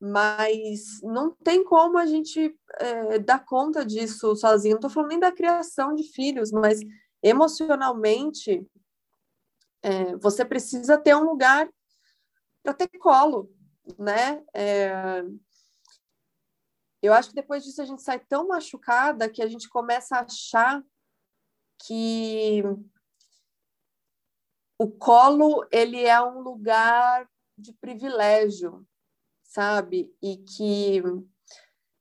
mas 0.00 1.00
não 1.02 1.32
tem 1.32 1.64
como 1.64 1.98
a 1.98 2.06
gente 2.06 2.56
é, 2.78 3.18
dar 3.18 3.44
conta 3.44 3.84
disso 3.84 4.36
sozinho. 4.36 4.74
Não 4.74 4.78
estou 4.78 4.90
falando 4.90 5.10
nem 5.10 5.18
da 5.18 5.32
criação 5.32 5.94
de 5.94 6.04
filhos, 6.04 6.52
mas 6.52 6.80
emocionalmente 7.20 8.64
é, 9.82 10.16
você 10.16 10.44
precisa 10.44 10.96
ter 10.96 11.16
um 11.16 11.24
lugar 11.24 11.68
para 12.62 12.74
ter 12.74 12.88
colo, 12.98 13.50
né? 13.98 14.42
Eu 17.02 17.12
acho 17.14 17.30
que 17.30 17.34
depois 17.34 17.64
disso 17.64 17.80
a 17.80 17.84
gente 17.84 18.02
sai 18.02 18.18
tão 18.18 18.48
machucada 18.48 19.28
que 19.28 19.42
a 19.42 19.46
gente 19.46 19.68
começa 19.68 20.16
a 20.16 20.22
achar 20.22 20.82
que 21.86 22.62
o 24.78 24.90
colo 24.90 25.66
ele 25.70 26.04
é 26.04 26.20
um 26.20 26.40
lugar 26.40 27.28
de 27.56 27.72
privilégio, 27.74 28.86
sabe? 29.42 30.14
E 30.22 30.38
que 30.38 31.02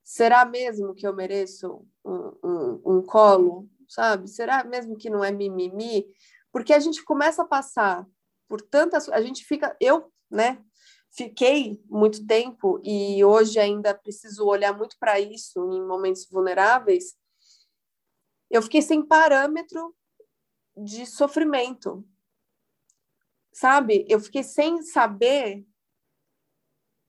será 0.04 0.46
mesmo 0.46 0.94
que 0.94 1.06
eu 1.06 1.14
mereço 1.14 1.86
um, 2.04 2.38
um, 2.44 2.82
um 2.86 3.04
colo, 3.04 3.70
sabe? 3.88 4.28
Será 4.28 4.64
mesmo 4.64 4.98
que 4.98 5.10
não 5.10 5.24
é 5.24 5.32
mimimi? 5.32 6.06
Porque 6.52 6.74
a 6.74 6.80
gente 6.80 7.04
começa 7.04 7.44
a 7.44 7.48
passar 7.48 8.08
por 8.48 8.62
tantas, 8.62 9.10
a 9.10 9.22
gente 9.22 9.44
fica, 9.44 9.76
eu, 9.80 10.12
né? 10.30 10.64
Fiquei 11.12 11.82
muito 11.86 12.26
tempo 12.26 12.80
e 12.84 13.24
hoje 13.24 13.60
ainda 13.60 13.94
preciso 13.94 14.46
olhar 14.46 14.76
muito 14.76 14.98
para 15.00 15.20
isso 15.20 15.60
em 15.72 15.86
momentos 15.86 16.28
vulneráveis. 16.30 17.16
Eu 18.50 18.62
fiquei 18.62 18.82
sem 18.82 19.06
parâmetro 19.06 19.96
de 20.76 21.06
sofrimento, 21.06 22.08
sabe? 23.52 24.06
Eu 24.08 24.20
fiquei 24.20 24.44
sem 24.44 24.82
saber 24.82 25.66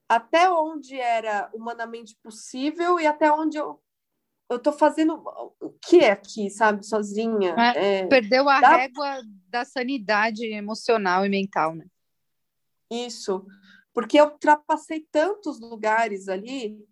até 0.07 0.49
onde 0.49 0.99
era 0.99 1.49
humanamente 1.53 2.17
possível 2.23 2.99
e 2.99 3.05
até 3.05 3.31
onde 3.31 3.57
eu 3.57 3.79
eu 4.49 4.57
tô 4.57 4.71
fazendo 4.71 5.23
o 5.61 5.69
que 5.85 5.99
é 5.99 6.09
aqui, 6.09 6.49
sabe, 6.49 6.83
sozinha. 6.83 7.55
É, 7.55 7.99
é, 7.99 8.07
perdeu 8.07 8.49
a 8.49 8.59
dá... 8.59 8.77
régua 8.77 9.21
da 9.47 9.63
sanidade 9.63 10.43
emocional 10.43 11.23
e 11.23 11.29
mental, 11.29 11.75
né? 11.75 11.85
Isso 12.89 13.45
porque 13.99 14.17
eu 14.17 14.27
ultrapassei 14.27 15.05
tantos 15.11 15.59
lugares 15.59 16.29
ali 16.29 16.87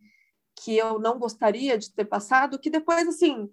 que 0.58 0.76
eu 0.76 1.00
não 1.00 1.18
gostaria 1.18 1.78
de 1.78 1.90
ter 1.94 2.04
passado, 2.04 2.60
que 2.60 2.70
depois, 2.70 3.08
assim, 3.08 3.50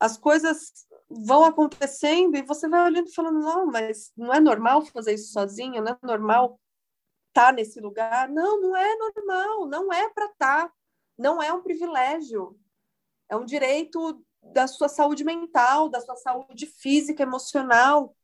as 0.00 0.18
coisas 0.18 0.72
vão 1.08 1.44
acontecendo 1.44 2.36
e 2.36 2.42
você 2.42 2.68
vai 2.68 2.84
olhando 2.84 3.06
e 3.06 3.14
falando, 3.14 3.38
não, 3.38 3.66
mas 3.66 4.10
não 4.16 4.34
é 4.34 4.40
normal 4.40 4.84
fazer 4.86 5.14
isso 5.14 5.32
sozinha, 5.32 5.80
não 5.80 5.92
é 5.92 5.98
normal 6.02 6.60
estar 7.28 7.46
tá 7.46 7.52
nesse 7.52 7.78
lugar. 7.78 8.28
Não, 8.28 8.60
não 8.60 8.76
é 8.76 8.96
normal, 8.96 9.68
não 9.68 9.92
é 9.92 10.10
para 10.10 10.26
estar, 10.26 10.66
tá, 10.66 10.74
não 11.16 11.40
é 11.40 11.52
um 11.52 11.62
privilégio, 11.62 12.58
é 13.28 13.36
um 13.36 13.44
direito 13.44 14.20
da 14.42 14.66
sua 14.66 14.88
saúde 14.88 15.22
mental, 15.22 15.88
da 15.88 16.00
sua 16.00 16.16
saúde 16.16 16.66
física, 16.66 17.22
emocional. 17.22 18.16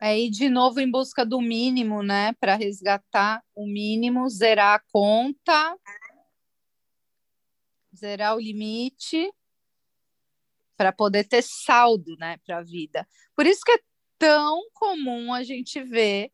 É 0.00 0.18
ir 0.18 0.30
de 0.30 0.48
novo 0.48 0.80
em 0.80 0.90
busca 0.90 1.24
do 1.24 1.40
mínimo, 1.40 2.02
né? 2.02 2.32
Para 2.34 2.54
resgatar 2.54 3.42
o 3.54 3.66
mínimo, 3.66 4.28
zerar 4.28 4.74
a 4.74 4.82
conta, 4.92 5.76
zerar 7.94 8.36
o 8.36 8.40
limite, 8.40 9.30
para 10.76 10.92
poder 10.92 11.24
ter 11.24 11.42
saldo, 11.42 12.14
né, 12.18 12.36
para 12.44 12.58
a 12.58 12.62
vida. 12.62 13.08
Por 13.34 13.46
isso 13.46 13.60
que 13.64 13.72
é 13.72 13.80
tão 14.18 14.68
comum 14.74 15.32
a 15.32 15.42
gente 15.42 15.82
ver 15.82 16.30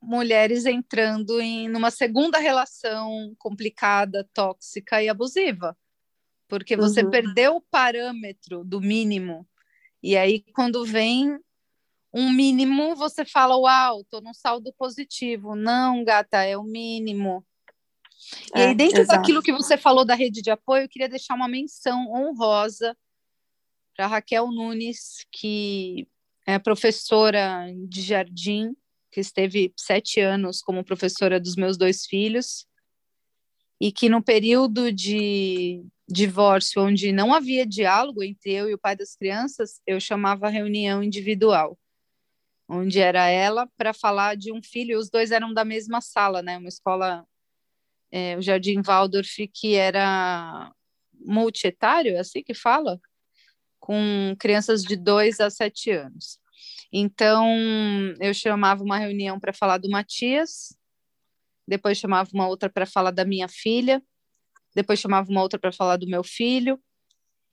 mulheres 0.00 0.64
entrando 0.64 1.40
em 1.40 1.68
numa 1.68 1.90
segunda 1.90 2.38
relação 2.38 3.34
complicada, 3.38 4.28
tóxica 4.32 5.02
e 5.02 5.08
abusiva. 5.08 5.76
Porque 6.48 6.76
você 6.76 7.02
uhum. 7.02 7.10
perdeu 7.10 7.56
o 7.56 7.60
parâmetro 7.60 8.64
do 8.64 8.80
mínimo. 8.80 9.46
E 10.02 10.16
aí, 10.16 10.42
quando 10.54 10.84
vem 10.84 11.38
um 12.12 12.30
mínimo, 12.30 12.94
você 12.96 13.24
fala: 13.24 13.56
Uau, 13.56 14.04
tô 14.04 14.20
num 14.20 14.34
saldo 14.34 14.72
positivo. 14.76 15.54
Não, 15.54 16.04
gata, 16.04 16.42
é 16.42 16.56
o 16.56 16.62
mínimo. 16.62 17.44
E 18.54 18.60
aí, 18.60 18.70
é, 18.70 18.74
dentro 18.74 19.00
exato. 19.00 19.18
daquilo 19.18 19.42
que 19.42 19.52
você 19.52 19.76
falou 19.76 20.04
da 20.04 20.14
rede 20.14 20.42
de 20.42 20.50
apoio, 20.50 20.84
eu 20.84 20.88
queria 20.88 21.08
deixar 21.08 21.34
uma 21.34 21.48
menção 21.48 22.06
honrosa 22.10 22.96
para 23.96 24.06
Raquel 24.06 24.50
Nunes, 24.50 25.26
que 25.32 26.06
é 26.46 26.58
professora 26.58 27.66
de 27.88 28.02
jardim 28.02 28.74
que 29.10 29.20
esteve 29.20 29.72
sete 29.76 30.20
anos 30.20 30.62
como 30.62 30.84
professora 30.84 31.40
dos 31.40 31.56
meus 31.56 31.76
dois 31.76 32.06
filhos, 32.06 32.66
e 33.80 33.90
que 33.90 34.08
no 34.08 34.22
período 34.22 34.92
de 34.92 35.82
divórcio, 36.06 36.82
onde 36.82 37.12
não 37.12 37.32
havia 37.32 37.64
diálogo 37.64 38.22
entre 38.22 38.52
eu 38.52 38.68
e 38.68 38.74
o 38.74 38.78
pai 38.78 38.96
das 38.96 39.14
crianças, 39.16 39.80
eu 39.86 40.00
chamava 40.00 40.48
reunião 40.48 41.02
individual, 41.02 41.78
onde 42.68 43.00
era 43.00 43.28
ela 43.28 43.68
para 43.76 43.94
falar 43.94 44.36
de 44.36 44.52
um 44.52 44.62
filho, 44.62 44.98
os 44.98 45.08
dois 45.08 45.30
eram 45.30 45.54
da 45.54 45.64
mesma 45.64 46.00
sala, 46.00 46.42
né? 46.42 46.58
Uma 46.58 46.68
escola, 46.68 47.24
é, 48.12 48.36
o 48.36 48.42
Jardim 48.42 48.82
Waldorf, 48.82 49.48
que 49.54 49.74
era 49.74 50.72
multietário, 51.14 52.16
é 52.16 52.20
assim 52.20 52.42
que 52.42 52.54
fala? 52.54 53.00
Com 53.80 54.34
crianças 54.38 54.82
de 54.82 54.96
dois 54.96 55.40
a 55.40 55.50
sete 55.50 55.90
anos. 55.90 56.38
Então, 56.92 57.46
eu 58.20 58.34
chamava 58.34 58.82
uma 58.82 58.98
reunião 58.98 59.38
para 59.38 59.52
falar 59.52 59.78
do 59.78 59.88
Matias, 59.88 60.76
depois 61.70 61.96
chamava 61.96 62.28
uma 62.34 62.48
outra 62.48 62.68
para 62.68 62.84
falar 62.84 63.12
da 63.12 63.24
minha 63.24 63.46
filha, 63.48 64.02
depois 64.74 64.98
chamava 64.98 65.30
uma 65.30 65.40
outra 65.40 65.58
para 65.58 65.72
falar 65.72 65.96
do 65.96 66.06
meu 66.06 66.24
filho. 66.24 66.82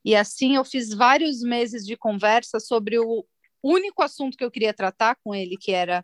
E 0.03 0.15
assim 0.15 0.55
eu 0.55 0.65
fiz 0.65 0.89
vários 0.93 1.41
meses 1.41 1.85
de 1.85 1.95
conversa 1.95 2.59
sobre 2.59 2.97
o 2.97 3.23
único 3.63 4.01
assunto 4.01 4.35
que 4.35 4.43
eu 4.43 4.49
queria 4.49 4.73
tratar 4.73 5.17
com 5.23 5.35
ele, 5.35 5.55
que 5.55 5.71
era 5.71 6.03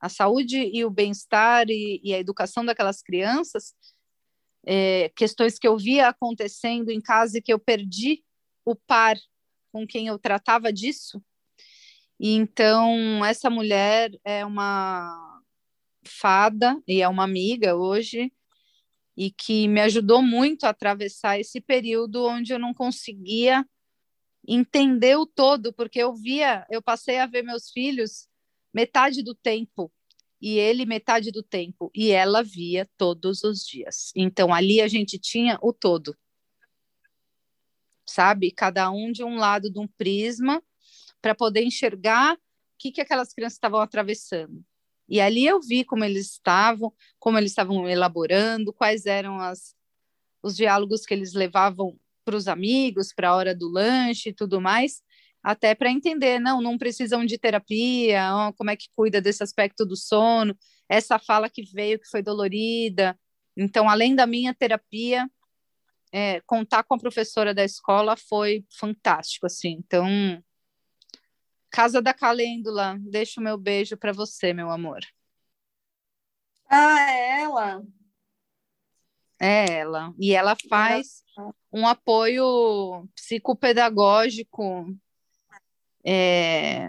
a 0.00 0.08
saúde 0.08 0.58
e 0.72 0.84
o 0.86 0.90
bem-estar 0.90 1.68
e, 1.68 2.00
e, 2.02 2.14
a 2.14 2.18
educação 2.18 2.64
daquelas 2.64 3.02
crianças, 3.02 3.74
é, 4.66 5.10
questões 5.14 5.58
que 5.58 5.68
eu 5.68 5.76
via 5.76 6.08
acontecendo 6.08 6.90
em 6.90 7.00
casa 7.00 7.36
e 7.36 7.42
que 7.42 7.52
eu 7.52 7.58
perdi 7.58 8.24
o 8.64 8.74
par 8.74 9.18
com 9.70 9.86
quem 9.86 10.06
eu 10.06 10.18
tratava 10.18 10.72
disso, 10.72 11.22
e 12.22 12.34
então, 12.34 13.24
essa 13.24 13.48
mulher 13.48 14.10
é 14.22 14.44
uma 14.44 15.29
fada 16.04 16.80
e 16.86 17.02
é 17.02 17.08
uma 17.08 17.24
amiga 17.24 17.76
hoje, 17.76 18.32
e 19.16 19.30
que 19.30 19.68
me 19.68 19.80
ajudou 19.82 20.22
muito 20.22 20.64
a 20.64 20.70
atravessar 20.70 21.38
esse 21.38 21.60
período 21.60 22.24
onde 22.26 22.52
eu 22.52 22.58
não 22.58 22.72
conseguia 22.72 23.66
entender 24.46 25.16
o 25.16 25.26
todo, 25.26 25.72
porque 25.72 25.98
eu 25.98 26.14
via, 26.14 26.66
eu 26.70 26.80
passei 26.80 27.18
a 27.18 27.26
ver 27.26 27.42
meus 27.42 27.70
filhos 27.70 28.28
metade 28.72 29.22
do 29.22 29.34
tempo 29.34 29.92
e 30.40 30.58
ele 30.58 30.86
metade 30.86 31.30
do 31.30 31.42
tempo 31.42 31.90
e 31.94 32.10
ela 32.10 32.42
via 32.42 32.88
todos 32.96 33.44
os 33.44 33.64
dias. 33.64 34.10
Então 34.16 34.54
ali 34.54 34.80
a 34.80 34.88
gente 34.88 35.18
tinha 35.18 35.58
o 35.60 35.72
todo. 35.72 36.16
Sabe? 38.08 38.50
Cada 38.50 38.90
um 38.90 39.12
de 39.12 39.22
um 39.22 39.36
lado 39.36 39.70
de 39.70 39.78
um 39.78 39.86
prisma 39.86 40.62
para 41.20 41.34
poder 41.34 41.62
enxergar 41.62 42.34
o 42.34 42.38
que, 42.78 42.90
que 42.90 43.00
aquelas 43.00 43.34
crianças 43.34 43.56
estavam 43.56 43.80
atravessando. 43.80 44.64
E 45.10 45.20
ali 45.20 45.44
eu 45.44 45.60
vi 45.60 45.84
como 45.84 46.04
eles 46.04 46.32
estavam, 46.32 46.92
como 47.18 47.36
eles 47.36 47.50
estavam 47.50 47.88
elaborando, 47.88 48.72
quais 48.72 49.06
eram 49.06 49.40
as, 49.40 49.74
os 50.42 50.56
diálogos 50.56 51.04
que 51.04 51.12
eles 51.12 51.34
levavam 51.34 51.98
para 52.24 52.36
os 52.36 52.46
amigos, 52.46 53.12
para 53.12 53.30
a 53.30 53.34
hora 53.34 53.54
do 53.54 53.68
lanche 53.68 54.28
e 54.28 54.32
tudo 54.32 54.60
mais, 54.60 55.02
até 55.42 55.74
para 55.74 55.90
entender, 55.90 56.38
não, 56.38 56.60
não 56.60 56.78
precisam 56.78 57.24
de 57.26 57.38
terapia, 57.38 58.30
ó, 58.34 58.52
como 58.52 58.70
é 58.70 58.76
que 58.76 58.88
cuida 58.94 59.20
desse 59.20 59.42
aspecto 59.42 59.84
do 59.84 59.96
sono, 59.96 60.56
essa 60.88 61.18
fala 61.18 61.50
que 61.50 61.62
veio 61.72 61.98
que 61.98 62.08
foi 62.08 62.22
dolorida. 62.22 63.18
Então, 63.56 63.88
além 63.88 64.14
da 64.14 64.26
minha 64.26 64.54
terapia, 64.54 65.28
é, 66.12 66.40
contar 66.42 66.82
com 66.84 66.94
a 66.94 66.98
professora 66.98 67.54
da 67.54 67.64
escola 67.64 68.16
foi 68.16 68.64
fantástico, 68.78 69.46
assim. 69.46 69.76
Então, 69.78 70.06
Casa 71.80 72.02
da 72.02 72.12
Calêndula, 72.12 72.98
deixo 73.00 73.40
o 73.40 73.42
meu 73.42 73.56
beijo 73.56 73.96
para 73.96 74.12
você, 74.12 74.52
meu 74.52 74.70
amor. 74.70 75.00
Ah, 76.68 77.10
é 77.10 77.40
ela? 77.40 77.82
É 79.40 79.78
ela. 79.78 80.12
E 80.18 80.34
ela 80.34 80.54
faz 80.68 81.24
um 81.72 81.86
apoio 81.86 83.08
psicopedagógico 83.14 84.94
é, 86.04 86.86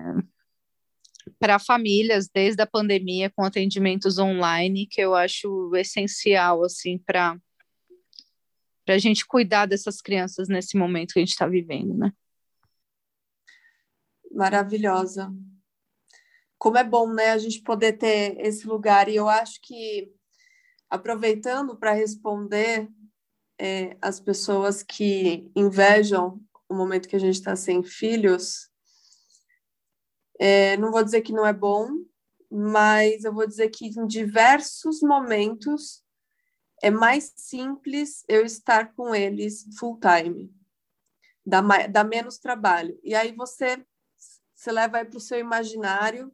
para 1.40 1.58
famílias 1.58 2.28
desde 2.28 2.62
a 2.62 2.68
pandemia 2.68 3.30
com 3.30 3.46
atendimentos 3.46 4.20
online, 4.20 4.88
que 4.88 5.00
eu 5.00 5.16
acho 5.16 5.74
essencial 5.74 6.66
assim 6.66 6.98
para 6.98 7.40
para 8.84 8.96
a 8.96 9.00
gente 9.00 9.26
cuidar 9.26 9.68
dessas 9.68 10.02
crianças 10.02 10.50
nesse 10.50 10.78
momento 10.78 11.14
que 11.14 11.20
a 11.20 11.22
gente 11.22 11.32
está 11.32 11.48
vivendo, 11.48 11.94
né? 11.94 12.12
Maravilhosa. 14.34 15.32
Como 16.58 16.78
é 16.78 16.84
bom, 16.84 17.12
né, 17.12 17.32
a 17.32 17.38
gente 17.38 17.62
poder 17.62 17.94
ter 17.94 18.40
esse 18.40 18.68
lugar. 18.68 19.10
E 19.10 19.16
eu 19.16 19.28
acho 19.28 19.60
que, 19.62 20.14
aproveitando 20.90 21.78
para 21.78 21.94
responder 21.94 22.90
é, 23.60 23.98
as 24.02 24.20
pessoas 24.20 24.84
que 24.84 25.52
invejam 25.56 26.40
o 26.70 26.76
momento 26.76 27.08
que 27.08 27.16
a 27.16 27.20
gente 27.20 27.36
está 27.36 27.56
sem 27.56 27.84
filhos, 27.84 28.70
é, 30.40 30.78
não 30.78 30.92
vou 30.92 31.04
dizer 31.04 31.22
que 31.22 31.34
não 31.34 31.46
é 31.46 31.54
bom, 31.54 31.90
mas 32.50 33.24
eu 33.24 33.34
vou 33.34 33.48
dizer 33.48 33.70
que 33.70 33.88
em 33.88 34.08
diversos 34.08 35.02
momentos 35.02 36.04
é 36.82 36.90
mais 36.90 37.32
simples 37.36 38.24
eu 38.28 38.44
estar 38.44 38.94
com 38.94 39.14
eles 39.14 39.66
full 39.78 40.00
time, 40.00 40.52
dá, 41.46 41.62
dá 41.88 42.04
menos 42.04 42.40
trabalho. 42.40 43.00
E 43.04 43.14
aí 43.14 43.32
você 43.34 43.86
você 44.62 44.72
leva 44.72 44.98
aí 44.98 45.06
para 45.06 45.18
o 45.18 45.22
seu 45.22 45.40
imaginário, 45.40 46.32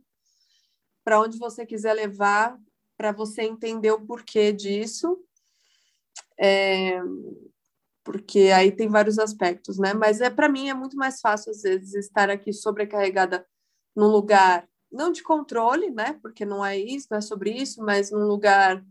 para 1.02 1.22
onde 1.22 1.40
você 1.40 1.66
quiser 1.66 1.94
levar, 1.94 2.60
para 2.98 3.14
você 3.14 3.44
entender 3.44 3.92
o 3.92 4.06
porquê 4.06 4.52
disso. 4.52 5.18
É, 6.38 7.00
porque 8.04 8.52
aí 8.54 8.70
tem 8.70 8.90
vários 8.90 9.18
aspectos, 9.18 9.78
né? 9.78 9.94
Mas 9.94 10.20
é 10.20 10.30
para 10.30 10.50
mim 10.50 10.68
é 10.68 10.74
muito 10.74 10.98
mais 10.98 11.22
fácil 11.22 11.52
às 11.52 11.62
vezes 11.62 11.94
estar 11.94 12.30
aqui 12.30 12.52
sobrecarregada 12.52 13.48
num 13.96 14.08
lugar 14.08 14.68
não 14.92 15.10
de 15.10 15.24
controle, 15.24 15.90
né? 15.90 16.20
Porque 16.22 16.44
não 16.44 16.66
é 16.66 16.78
isso, 16.78 17.08
não 17.10 17.20
é 17.20 17.22
sobre 17.22 17.52
isso, 17.52 17.82
mas 17.82 18.12
num 18.12 18.28
lugar 18.28 18.86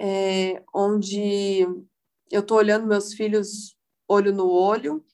é, 0.00 0.64
onde 0.74 1.60
eu 2.28 2.40
estou 2.40 2.56
olhando 2.56 2.88
meus 2.88 3.14
filhos 3.14 3.76
olho 4.08 4.32
no 4.32 4.48
olho 4.50 5.04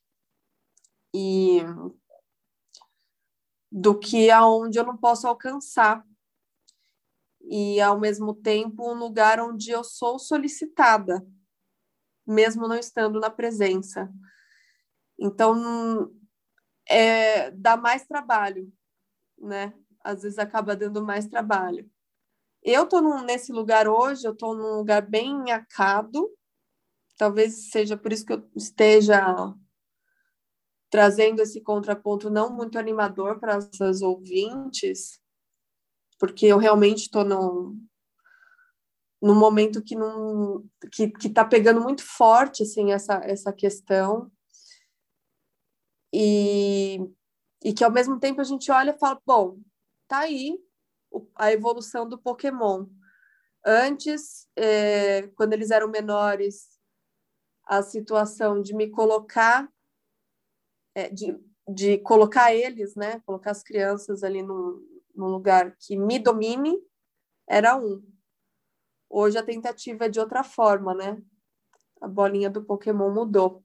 e 1.15 1.61
do 3.77 3.99
que 3.99 4.31
aonde 4.31 4.79
eu 4.79 4.85
não 4.85 4.97
posso 4.97 5.27
alcançar. 5.27 6.07
E, 7.41 7.81
ao 7.81 7.99
mesmo 7.99 8.33
tempo, 8.33 8.89
um 8.89 8.95
lugar 8.95 9.41
onde 9.41 9.73
eu 9.73 9.83
sou 9.83 10.17
solicitada, 10.17 11.27
mesmo 12.25 12.69
não 12.69 12.77
estando 12.77 13.19
na 13.19 13.29
presença. 13.29 14.09
Então, 15.19 16.09
é, 16.89 17.51
dá 17.51 17.77
mais 17.77 18.07
trabalho, 18.07 18.73
né? 19.37 19.75
Às 20.05 20.23
vezes 20.23 20.39
acaba 20.39 20.77
dando 20.77 21.05
mais 21.05 21.27
trabalho. 21.27 21.91
Eu 22.63 22.85
estou 22.85 23.03
nesse 23.25 23.53
lugar 23.53 23.89
hoje, 23.89 24.25
eu 24.25 24.33
estou 24.33 24.55
num 24.55 24.77
lugar 24.77 25.03
bem 25.03 25.51
acado, 25.51 26.33
talvez 27.17 27.71
seja 27.73 27.97
por 27.97 28.13
isso 28.13 28.25
que 28.25 28.35
eu 28.35 28.49
esteja 28.55 29.53
trazendo 30.95 31.43
esse 31.43 31.61
contraponto 31.61 32.31
não 32.31 32.55
muito 32.55 32.79
animador 32.79 33.41
para 33.41 33.57
essas 33.57 34.01
ouvintes, 34.01 35.21
porque 36.21 36.47
eu 36.47 36.57
realmente 36.57 37.01
estou 37.01 37.25
num, 37.25 37.85
num 39.21 39.35
momento 39.35 39.83
que 39.83 39.97
que 40.93 41.27
está 41.27 41.45
pegando 41.45 41.81
muito 41.81 42.05
forte 42.05 42.63
assim 42.63 42.93
essa 42.93 43.15
essa 43.25 43.53
questão. 43.53 44.31
E 46.13 47.01
e 47.65 47.73
que 47.73 47.83
ao 47.83 47.91
mesmo 47.91 48.21
tempo 48.21 48.41
a 48.41 48.45
gente 48.45 48.71
olha 48.71 48.93
e 48.93 48.99
fala 49.01 49.21
bom 49.27 49.59
tá 50.07 50.21
aí 50.21 50.61
a 51.35 51.51
evolução 51.51 52.09
do 52.09 52.17
Pokémon. 52.17 52.87
Antes 53.67 54.47
é, 54.55 55.27
quando 55.35 55.55
eles 55.55 55.73
eram 55.73 55.89
menores 55.89 56.69
a 57.65 57.83
situação 57.83 58.63
de 58.63 58.73
me 58.73 58.89
colocar 58.89 59.69
é, 60.95 61.09
de, 61.09 61.39
de 61.69 61.99
colocar 61.99 62.55
eles 62.55 62.95
né 62.95 63.21
colocar 63.27 63.51
as 63.51 63.63
crianças 63.63 64.23
ali 64.23 64.43
num, 64.43 64.81
num 65.15 65.27
lugar 65.27 65.77
que 65.79 65.97
me 65.97 66.19
domine 66.19 66.79
era 67.47 67.77
um 67.77 68.03
Hoje 69.17 69.39
a 69.39 69.45
tentativa 69.45 70.07
é 70.07 70.09
de 70.09 70.19
outra 70.19 70.43
forma, 70.43 70.93
né? 70.93 71.23
A 72.01 72.09
bolinha 72.09 72.51
do 72.51 72.65
Pokémon 72.65 73.15
mudou. 73.15 73.63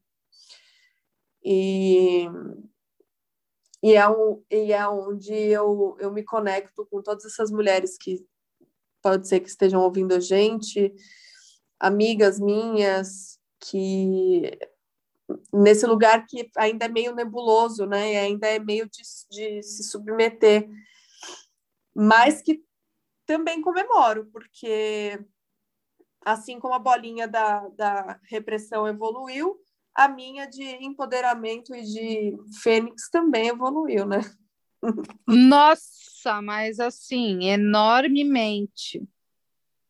E, 1.44 2.28
e, 3.82 3.96
é, 3.96 4.08
um, 4.08 4.44
e 4.48 4.72
é 4.72 4.88
onde 4.88 5.34
eu, 5.34 5.98
eu 6.00 6.12
me 6.12 6.24
conecto 6.24 6.86
com 6.86 7.02
todas 7.02 7.26
essas 7.26 7.50
mulheres 7.50 7.98
que 7.98 8.24
pode 9.02 9.28
ser 9.28 9.40
que 9.40 9.50
estejam 9.50 9.82
ouvindo 9.82 10.14
a 10.14 10.20
gente, 10.20 10.94
amigas 11.80 12.40
minhas, 12.40 13.40
que 13.60 14.56
nesse 15.54 15.86
lugar 15.86 16.26
que 16.26 16.50
ainda 16.58 16.86
é 16.86 16.90
meio 16.90 17.14
nebuloso, 17.14 17.86
né? 17.86 18.14
E 18.14 18.18
ainda 18.18 18.48
é 18.48 18.60
meio 18.60 18.90
de, 18.90 19.02
de 19.30 19.64
se 19.64 19.84
submeter, 19.84 20.70
mas 21.96 22.42
que 22.42 22.64
também 23.26 23.62
comemoro, 23.62 24.26
porque 24.32 25.20
assim 26.26 26.60
como 26.60 26.74
a 26.74 26.80
bolinha 26.80 27.28
da, 27.28 27.68
da 27.70 28.20
repressão 28.24 28.88
evoluiu, 28.88 29.60
a 29.94 30.08
minha 30.08 30.46
de 30.46 30.64
empoderamento 30.64 31.76
e 31.76 31.84
de 31.84 32.38
fênix 32.62 33.10
também 33.10 33.48
evoluiu, 33.48 34.06
né? 34.06 34.22
Nossa, 35.28 36.42
mas 36.42 36.80
assim, 36.80 37.46
enormemente. 37.46 39.04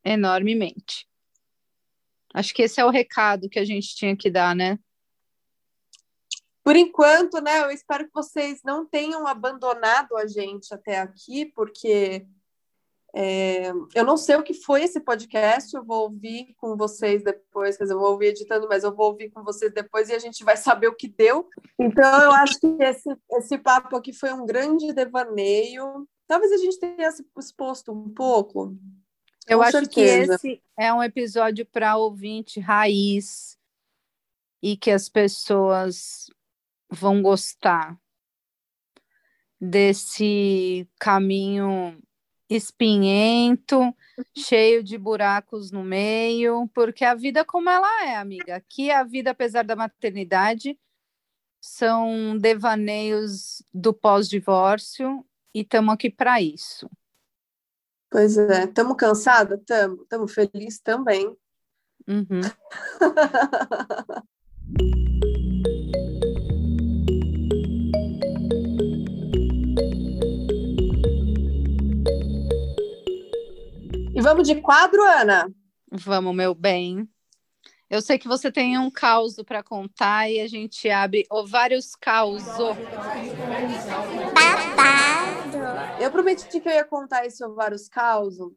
Enormemente. 0.04 1.08
Acho 2.34 2.54
que 2.54 2.64
esse 2.64 2.80
é 2.80 2.86
o 2.86 2.90
recado 2.90 3.50
que 3.50 3.60
a 3.60 3.66
gente 3.66 3.96
tinha 3.96 4.16
que 4.16 4.30
dar, 4.30 4.56
né? 4.56 4.80
Por 6.70 6.76
enquanto, 6.76 7.42
né? 7.42 7.64
Eu 7.64 7.72
espero 7.72 8.06
que 8.06 8.14
vocês 8.14 8.62
não 8.64 8.86
tenham 8.86 9.26
abandonado 9.26 10.16
a 10.16 10.28
gente 10.28 10.72
até 10.72 11.00
aqui, 11.00 11.44
porque 11.44 12.28
é, 13.12 13.72
eu 13.96 14.06
não 14.06 14.16
sei 14.16 14.36
o 14.36 14.44
que 14.44 14.54
foi 14.54 14.84
esse 14.84 15.00
podcast, 15.00 15.76
eu 15.76 15.84
vou 15.84 16.04
ouvir 16.04 16.54
com 16.58 16.78
vocês 16.78 17.24
depois, 17.24 17.76
quer 17.76 17.86
dizer, 17.86 17.96
eu 17.96 18.00
vou 18.00 18.12
ouvir 18.12 18.28
editando, 18.28 18.68
mas 18.70 18.84
eu 18.84 18.96
vou 18.96 19.08
ouvir 19.08 19.32
com 19.32 19.44
vocês 19.44 19.74
depois 19.74 20.10
e 20.10 20.14
a 20.14 20.20
gente 20.20 20.44
vai 20.44 20.56
saber 20.56 20.88
o 20.90 20.96
que 20.96 21.08
deu. 21.08 21.50
Então, 21.80 22.22
eu 22.22 22.32
acho 22.34 22.60
que 22.60 22.68
esse, 22.84 23.18
esse 23.32 23.58
papo 23.58 23.96
aqui 23.96 24.14
foi 24.14 24.32
um 24.32 24.46
grande 24.46 24.94
devaneio. 24.94 26.08
Talvez 26.28 26.52
a 26.52 26.58
gente 26.58 26.80
tenha 26.80 27.12
se 27.12 27.26
exposto 27.40 27.92
um 27.92 28.14
pouco. 28.14 28.78
Eu 29.48 29.64
acho 29.64 29.72
certeza. 29.72 30.38
que 30.38 30.50
esse 30.50 30.64
é 30.78 30.94
um 30.94 31.02
episódio 31.02 31.66
para 31.66 31.98
ouvinte 31.98 32.60
raiz 32.60 33.58
e 34.62 34.78
que 34.78 34.92
as 34.92 35.10
pessoas 35.10 36.30
vão 36.90 37.22
gostar 37.22 37.98
desse 39.60 40.88
caminho 41.00 42.02
espinhento, 42.50 43.96
cheio 44.36 44.84
de 44.84 44.98
buracos 44.98 45.72
no 45.72 45.84
meio, 45.84 46.68
porque 46.74 47.06
a 47.06 47.14
vida 47.14 47.46
como 47.46 47.70
ela 47.70 48.06
é, 48.06 48.16
amiga. 48.16 48.56
Aqui 48.56 48.90
a 48.90 49.04
vida, 49.04 49.32
apesar 49.32 49.64
da 49.64 49.76
maternidade, 49.76 50.78
são 51.62 52.38
devaneios 52.38 53.62
do 53.74 53.94
pós-divórcio 53.94 55.24
e 55.54 55.62
estamos 55.62 55.94
aqui 55.94 56.10
para 56.10 56.42
isso. 56.42 56.90
Pois 58.10 58.38
é, 58.38 58.64
estamos 58.64 58.98
cansadas? 58.98 59.60
Estamos. 59.60 60.02
Estamos 60.02 60.34
felizes 60.34 60.80
também. 60.80 61.38
Uhum. 62.08 62.42
E 74.20 74.22
vamos 74.22 74.46
de 74.46 74.60
quadro, 74.60 75.02
Ana? 75.02 75.50
Vamos, 75.90 76.36
meu 76.36 76.54
bem. 76.54 77.10
Eu 77.90 78.02
sei 78.02 78.20
que 78.20 78.28
você 78.28 78.52
tem 78.52 78.78
um 78.78 78.92
caos 78.92 79.38
para 79.48 79.64
contar 79.64 80.30
e 80.30 80.42
a 80.42 80.48
gente 80.48 80.90
abre 80.90 81.26
o 81.32 81.48
vários 81.48 81.96
causos. 81.96 82.46
Eu 86.02 86.12
prometi 86.12 86.60
que 86.60 86.68
eu 86.68 86.74
ia 86.74 86.84
contar 86.84 87.26
esse 87.26 87.48
vários 87.48 87.88
causos 87.88 88.52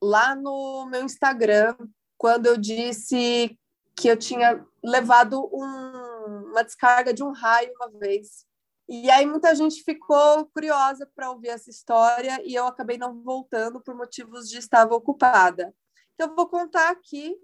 lá 0.00 0.36
no 0.36 0.86
meu 0.88 1.02
Instagram, 1.02 1.74
quando 2.16 2.46
eu 2.46 2.56
disse 2.56 3.58
que 3.96 4.06
eu 4.06 4.16
tinha 4.16 4.64
levado 4.84 5.50
um, 5.52 6.50
uma 6.52 6.62
descarga 6.62 7.12
de 7.12 7.24
um 7.24 7.32
raio 7.32 7.72
uma 7.74 7.90
vez. 7.98 8.46
E 8.88 9.10
aí 9.10 9.24
muita 9.24 9.54
gente 9.54 9.82
ficou 9.82 10.46
curiosa 10.46 11.06
para 11.14 11.30
ouvir 11.30 11.48
essa 11.48 11.70
história 11.70 12.40
e 12.44 12.54
eu 12.54 12.66
acabei 12.66 12.98
não 12.98 13.22
voltando 13.22 13.80
por 13.80 13.94
motivos 13.94 14.48
de 14.48 14.58
estava 14.58 14.94
ocupada. 14.94 15.74
Então 16.14 16.28
eu 16.28 16.36
vou 16.36 16.48
contar 16.48 16.90
aqui 16.90 17.34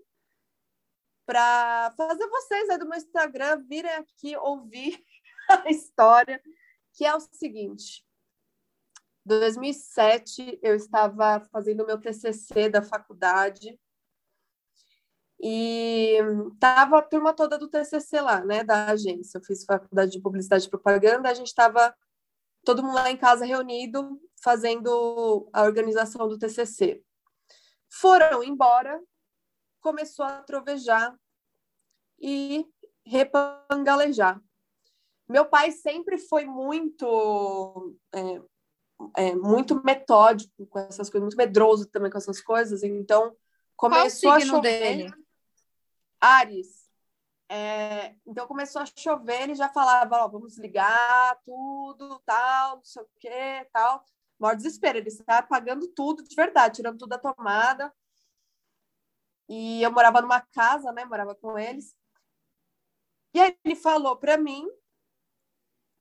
para 1.25 1.93
fazer 1.97 2.27
vocês 2.29 2.71
aí 2.71 2.79
do 2.79 2.89
meu 2.89 2.99
Instagram 2.99 3.63
virem 3.69 3.93
aqui 3.93 4.37
ouvir 4.37 5.03
a 5.49 5.71
história, 5.71 6.43
que 6.95 7.05
é 7.05 7.15
o 7.15 7.21
seguinte. 7.21 8.05
Em 9.25 9.29
2007 9.29 10.59
eu 10.63 10.75
estava 10.75 11.41
fazendo 11.53 11.87
meu 11.87 12.01
TCC 12.01 12.69
da 12.69 12.83
faculdade 12.83 13.79
e 15.41 16.19
tava 16.59 16.99
a 16.99 17.03
turma 17.03 17.33
toda 17.33 17.59
do 17.59 17.69
TCC 17.69 18.21
lá, 18.21 18.45
né, 18.45 18.65
da 18.65 18.87
agência. 18.87 19.39
Eu 19.39 19.45
fiz 19.45 19.65
faculdade 19.65 20.13
de 20.13 20.21
publicidade 20.21 20.67
e 20.67 20.71
propaganda, 20.71 21.29
a 21.29 21.35
gente 21.35 21.49
estava 21.49 21.95
todo 22.65 22.83
mundo 22.83 22.95
lá 22.95 23.11
em 23.11 23.17
casa 23.17 23.45
reunido, 23.45 24.21
fazendo 24.43 25.49
a 25.53 25.63
organização 25.63 26.29
do 26.29 26.39
TCC. 26.39 27.03
Foram 27.89 28.43
embora, 28.43 29.01
começou 29.81 30.25
a 30.25 30.43
trovejar 30.43 31.17
e 32.21 32.67
repangalejar. 33.07 34.41
Meu 35.29 35.47
pai 35.47 35.71
sempre 35.71 36.19
foi 36.19 36.45
muito 36.45 37.97
é, 38.15 38.43
é, 39.17 39.35
muito 39.35 39.83
metódico 39.85 40.67
com 40.67 40.79
essas 40.79 41.09
coisas, 41.09 41.23
muito 41.23 41.37
medroso 41.37 41.87
também 41.87 42.11
com 42.11 42.19
essas 42.19 42.41
coisas, 42.41 42.83
então 42.83 43.35
começou 43.77 44.31
a 44.31 44.41
chover. 44.41 44.81
Dele? 44.81 45.28
Ares. 46.21 46.89
É, 47.51 48.15
então 48.27 48.47
começou 48.47 48.83
a 48.83 48.87
chover, 48.87 49.43
ele 49.43 49.55
já 49.55 49.69
falava, 49.71 50.25
ó, 50.25 50.29
vamos 50.29 50.59
ligar 50.59 51.41
tudo, 51.45 52.19
tal, 52.27 52.77
não 52.77 52.85
sei 52.85 53.03
o 53.03 53.09
que, 53.19 53.65
tal. 53.73 54.05
Maior 54.39 54.55
desespero, 54.57 54.99
ele 54.99 55.09
está 55.09 55.39
apagando 55.39 55.89
tudo 55.89 56.23
de 56.23 56.35
verdade, 56.37 56.77
tirando 56.77 56.99
tudo 56.99 57.11
da 57.11 57.19
tomada. 57.19 57.93
E 59.49 59.83
eu 59.83 59.91
morava 59.91 60.21
numa 60.21 60.41
casa, 60.41 60.93
né? 60.93 61.05
Morava 61.05 61.35
com 61.35 61.59
eles. 61.59 61.95
E 63.35 63.41
aí 63.41 63.57
ele 63.65 63.75
falou 63.77 64.17
para 64.17 64.37
mim, 64.37 64.67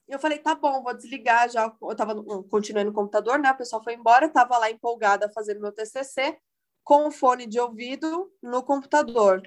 eu 0.07 0.19
falei, 0.19 0.39
tá 0.39 0.55
bom, 0.55 0.81
vou 0.83 0.93
desligar 0.93 1.49
já. 1.49 1.73
Eu 1.81 1.95
tava 1.95 2.15
continuando 2.49 2.89
no 2.89 2.95
computador, 2.95 3.39
né? 3.39 3.51
O 3.51 3.57
pessoal 3.57 3.83
foi 3.83 3.93
embora, 3.93 4.25
eu 4.25 4.31
tava 4.33 4.57
lá 4.57 4.69
empolgada 4.69 5.29
fazendo 5.29 5.61
meu 5.61 5.71
TCC 5.71 6.37
com 6.83 7.07
o 7.07 7.11
fone 7.11 7.45
de 7.45 7.59
ouvido 7.59 8.31
no 8.41 8.63
computador. 8.63 9.41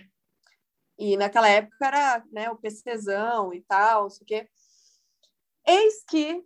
E 1.01 1.17
naquela 1.17 1.49
época 1.49 1.87
era 1.87 2.23
né, 2.31 2.51
o 2.51 2.59
PCzão 2.59 3.55
e 3.55 3.63
tal, 3.63 4.03
não 4.03 4.11
sei 4.11 4.23
o 4.23 4.27
quê. 4.27 4.49
Eis 5.67 6.05
que, 6.07 6.45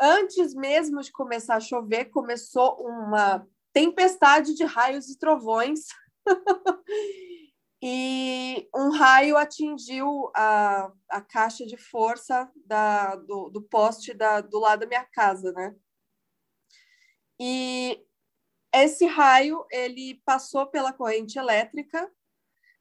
antes 0.00 0.54
mesmo 0.54 1.02
de 1.02 1.12
começar 1.12 1.56
a 1.56 1.60
chover, 1.60 2.06
começou 2.06 2.80
uma 2.80 3.46
tempestade 3.74 4.54
de 4.54 4.64
raios 4.64 5.10
e 5.10 5.18
trovões. 5.18 5.80
e 7.82 8.66
um 8.74 8.88
raio 8.88 9.36
atingiu 9.36 10.30
a, 10.34 10.90
a 11.10 11.20
caixa 11.20 11.66
de 11.66 11.76
força 11.76 12.50
da, 12.64 13.16
do, 13.16 13.50
do 13.50 13.60
poste 13.60 14.14
da, 14.14 14.40
do 14.40 14.58
lado 14.58 14.80
da 14.80 14.86
minha 14.86 15.04
casa, 15.04 15.52
né? 15.52 15.76
E 17.38 18.02
esse 18.72 19.04
raio 19.04 19.66
ele 19.70 20.22
passou 20.24 20.66
pela 20.66 20.90
corrente 20.90 21.38
elétrica 21.38 22.10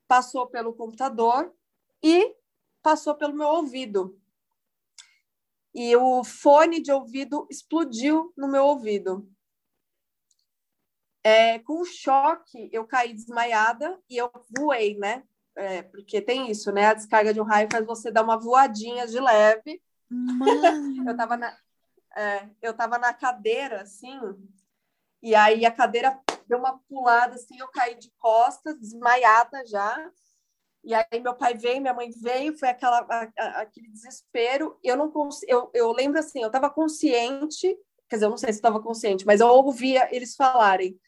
passou 0.07 0.47
pelo 0.47 0.73
computador 0.73 1.53
e 2.03 2.35
passou 2.81 3.15
pelo 3.15 3.33
meu 3.33 3.47
ouvido. 3.47 4.19
e 5.73 5.93
o 5.95 6.23
fone 6.23 6.81
de 6.81 6.89
ouvido 6.89 7.45
explodiu 7.51 8.33
no 8.37 8.47
meu 8.47 8.63
ouvido. 8.63 9.29
É, 11.21 11.59
com 11.59 11.81
o 11.81 11.85
choque, 11.85 12.69
eu 12.71 12.85
caí 12.85 13.13
desmaiada 13.13 13.99
e 14.09 14.15
eu 14.15 14.31
voei, 14.57 14.97
né? 14.97 15.23
É, 15.55 15.81
porque 15.81 16.21
tem 16.21 16.49
isso, 16.49 16.71
né? 16.71 16.85
A 16.85 16.93
descarga 16.93 17.33
de 17.33 17.41
um 17.41 17.43
raio 17.43 17.67
faz 17.69 17.85
você 17.85 18.09
dar 18.09 18.23
uma 18.23 18.39
voadinha 18.39 19.05
de 19.05 19.19
leve. 19.19 19.81
eu 21.05 21.17
tava 21.17 21.35
na, 21.35 21.57
é, 22.15 22.49
eu 22.61 22.73
tava 22.73 22.97
na 22.97 23.13
cadeira, 23.13 23.81
assim, 23.81 24.17
e 25.21 25.35
aí 25.35 25.65
a 25.65 25.71
cadeira 25.71 26.17
deu 26.47 26.59
uma 26.59 26.79
pulada, 26.89 27.35
assim, 27.35 27.59
eu 27.59 27.67
caí 27.69 27.95
de 27.95 28.11
costas, 28.17 28.79
desmaiada 28.79 29.65
já. 29.65 30.11
E 30.83 30.93
aí 30.93 31.19
meu 31.19 31.33
pai 31.33 31.55
veio, 31.55 31.81
minha 31.81 31.93
mãe 31.93 32.11
veio, 32.21 32.57
foi 32.57 32.69
aquela, 32.69 32.99
a, 33.09 33.27
a, 33.37 33.61
aquele 33.61 33.89
desespero. 33.89 34.77
Eu 34.83 34.95
não 34.95 35.11
eu, 35.47 35.71
eu 35.73 35.91
lembro 35.91 36.19
assim, 36.19 36.41
eu 36.41 36.47
estava 36.47 36.69
consciente, 36.69 37.75
quer 38.07 38.17
dizer, 38.17 38.25
eu 38.25 38.29
não 38.29 38.37
sei 38.37 38.53
se 38.53 38.59
estava 38.59 38.79
consciente, 38.79 39.25
mas 39.25 39.41
eu 39.41 39.47
ouvia 39.47 40.07
eles 40.15 40.35
falarem. 40.35 40.99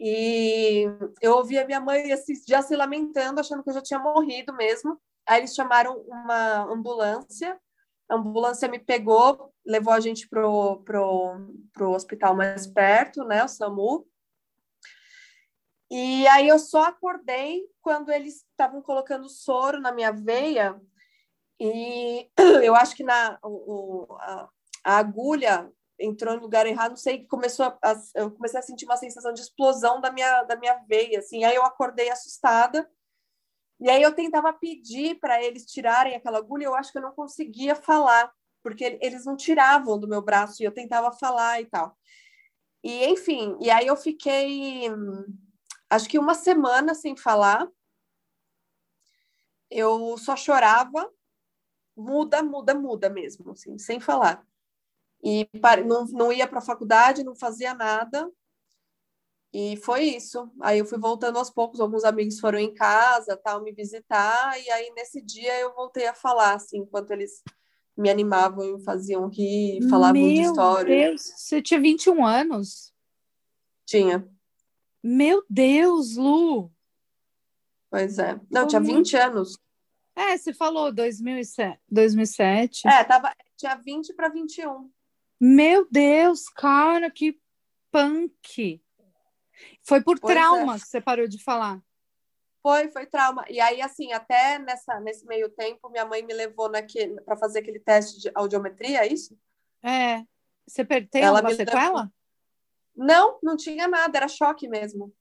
E 0.00 0.86
eu 1.20 1.34
ouvia 1.34 1.66
minha 1.66 1.80
mãe 1.80 2.10
assim, 2.12 2.32
já 2.48 2.62
se 2.62 2.74
lamentando, 2.74 3.38
achando 3.38 3.62
que 3.62 3.68
eu 3.68 3.74
já 3.74 3.82
tinha 3.82 4.00
morrido 4.00 4.54
mesmo. 4.54 4.98
Aí 5.28 5.40
eles 5.40 5.54
chamaram 5.54 5.98
uma 6.08 6.62
ambulância. 6.72 7.60
A 8.08 8.16
ambulância 8.16 8.66
me 8.68 8.78
pegou, 8.78 9.52
levou 9.64 9.92
a 9.92 10.00
gente 10.00 10.26
pro, 10.28 10.82
pro, 10.84 11.52
pro 11.74 11.90
hospital 11.90 12.34
mais 12.34 12.66
perto, 12.66 13.22
né, 13.24 13.44
o 13.44 13.48
SAMU. 13.48 14.06
E 15.90 16.26
aí 16.28 16.46
eu 16.46 16.58
só 16.58 16.84
acordei 16.84 17.66
quando 17.82 18.12
eles 18.12 18.46
estavam 18.50 18.80
colocando 18.80 19.28
soro 19.28 19.80
na 19.80 19.90
minha 19.90 20.12
veia 20.12 20.80
e 21.60 22.30
eu 22.64 22.74
acho 22.76 22.94
que 22.94 23.02
na 23.02 23.38
o, 23.42 24.06
a, 24.18 24.48
a, 24.84 24.96
agulha 24.98 25.70
entrou 25.98 26.34
no 26.36 26.42
lugar 26.42 26.64
errado, 26.66 26.90
não 26.90 26.96
sei, 26.96 27.26
começou 27.26 27.66
a, 27.66 28.02
eu 28.14 28.30
comecei 28.30 28.60
a 28.60 28.62
sentir 28.62 28.86
uma 28.86 28.96
sensação 28.96 29.34
de 29.34 29.42
explosão 29.42 30.00
da 30.00 30.10
minha 30.12 30.44
da 30.44 30.56
minha 30.56 30.76
veia, 30.88 31.18
assim. 31.18 31.44
Aí 31.44 31.54
eu 31.56 31.64
acordei 31.64 32.08
assustada. 32.08 32.88
E 33.80 33.90
aí 33.90 34.02
eu 34.02 34.14
tentava 34.14 34.52
pedir 34.52 35.18
para 35.18 35.42
eles 35.42 35.64
tirarem 35.64 36.14
aquela 36.14 36.38
agulha, 36.38 36.66
eu 36.66 36.74
acho 36.74 36.92
que 36.92 36.98
eu 36.98 37.02
não 37.02 37.12
conseguia 37.12 37.74
falar, 37.74 38.30
porque 38.62 38.98
eles 39.00 39.24
não 39.24 39.36
tiravam 39.36 39.98
do 39.98 40.08
meu 40.08 40.22
braço 40.22 40.62
e 40.62 40.66
eu 40.66 40.72
tentava 40.72 41.10
falar 41.12 41.60
e 41.60 41.66
tal. 41.66 41.96
E 42.84 43.06
enfim, 43.06 43.56
e 43.60 43.70
aí 43.70 43.86
eu 43.86 43.96
fiquei 43.96 44.86
acho 45.90 46.08
que 46.08 46.18
uma 46.18 46.34
semana 46.34 46.94
sem 46.94 47.16
falar. 47.16 47.68
Eu 49.68 50.16
só 50.16 50.36
chorava, 50.36 51.08
muda, 51.96 52.42
muda, 52.42 52.74
muda 52.74 53.10
mesmo, 53.10 53.50
assim, 53.50 53.78
sem 53.78 54.00
falar. 54.00 54.44
E 55.22 55.48
não, 55.86 56.04
não 56.06 56.32
ia 56.32 56.48
para 56.48 56.58
a 56.58 56.62
faculdade, 56.62 57.22
não 57.22 57.34
fazia 57.34 57.74
nada. 57.74 58.30
E 59.52 59.76
foi 59.78 60.04
isso. 60.04 60.50
Aí 60.60 60.78
eu 60.78 60.86
fui 60.86 60.98
voltando 60.98 61.38
aos 61.38 61.50
poucos, 61.50 61.80
alguns 61.80 62.04
amigos 62.04 62.38
foram 62.38 62.58
em 62.58 62.72
casa, 62.72 63.36
tal, 63.36 63.62
me 63.62 63.72
visitar, 63.72 64.58
e 64.60 64.70
aí 64.70 64.92
nesse 64.94 65.20
dia 65.20 65.58
eu 65.60 65.74
voltei 65.74 66.06
a 66.06 66.14
falar, 66.14 66.54
assim, 66.54 66.78
enquanto 66.78 67.10
eles 67.10 67.42
me 67.96 68.08
animavam 68.08 68.78
e 68.78 68.84
faziam 68.84 69.28
rir, 69.28 69.86
falavam 69.88 70.22
Meu 70.22 70.32
de 70.32 70.40
história. 70.40 71.08
Deus, 71.08 71.22
você 71.22 71.60
tinha 71.60 71.80
21 71.80 72.24
anos? 72.24 72.94
Tinha. 73.84 74.26
Meu 75.02 75.44
Deus, 75.48 76.16
Lu! 76.16 76.70
Pois 77.90 78.18
é. 78.18 78.34
Não, 78.50 78.62
Como... 78.62 78.68
tinha 78.68 78.80
20 78.80 79.16
anos. 79.16 79.58
É, 80.14 80.36
você 80.36 80.52
falou 80.52 80.92
2007. 80.92 81.80
2007. 81.90 82.86
É, 82.86 83.04
tava, 83.04 83.34
tinha 83.56 83.74
20 83.74 84.14
para 84.14 84.28
21. 84.28 84.90
Meu 85.40 85.88
Deus, 85.90 86.48
cara, 86.48 87.10
que 87.10 87.40
punk! 87.90 88.82
Foi 89.82 90.02
por 90.02 90.20
pois 90.20 90.34
trauma 90.34 90.76
é. 90.76 90.78
que 90.78 90.86
você 90.86 91.00
parou 91.00 91.26
de 91.26 91.42
falar. 91.42 91.82
Foi, 92.62 92.88
foi 92.90 93.06
trauma. 93.06 93.44
E 93.48 93.58
aí, 93.58 93.80
assim, 93.80 94.12
até 94.12 94.58
nessa, 94.58 95.00
nesse 95.00 95.26
meio 95.26 95.48
tempo, 95.48 95.88
minha 95.88 96.04
mãe 96.04 96.22
me 96.22 96.34
levou 96.34 96.70
para 97.24 97.36
fazer 97.36 97.60
aquele 97.60 97.80
teste 97.80 98.20
de 98.20 98.30
audiometria, 98.34 99.00
é 99.00 99.06
isso? 99.10 99.36
É. 99.82 100.22
Você 100.66 100.84
tem 100.84 101.22
Ela 101.22 101.38
alguma 101.38 101.54
sequela? 101.54 102.02
Levou... 102.02 102.12
Não, 102.96 103.38
não 103.42 103.56
tinha 103.56 103.88
nada, 103.88 104.18
era 104.18 104.28
choque 104.28 104.68
mesmo. 104.68 105.12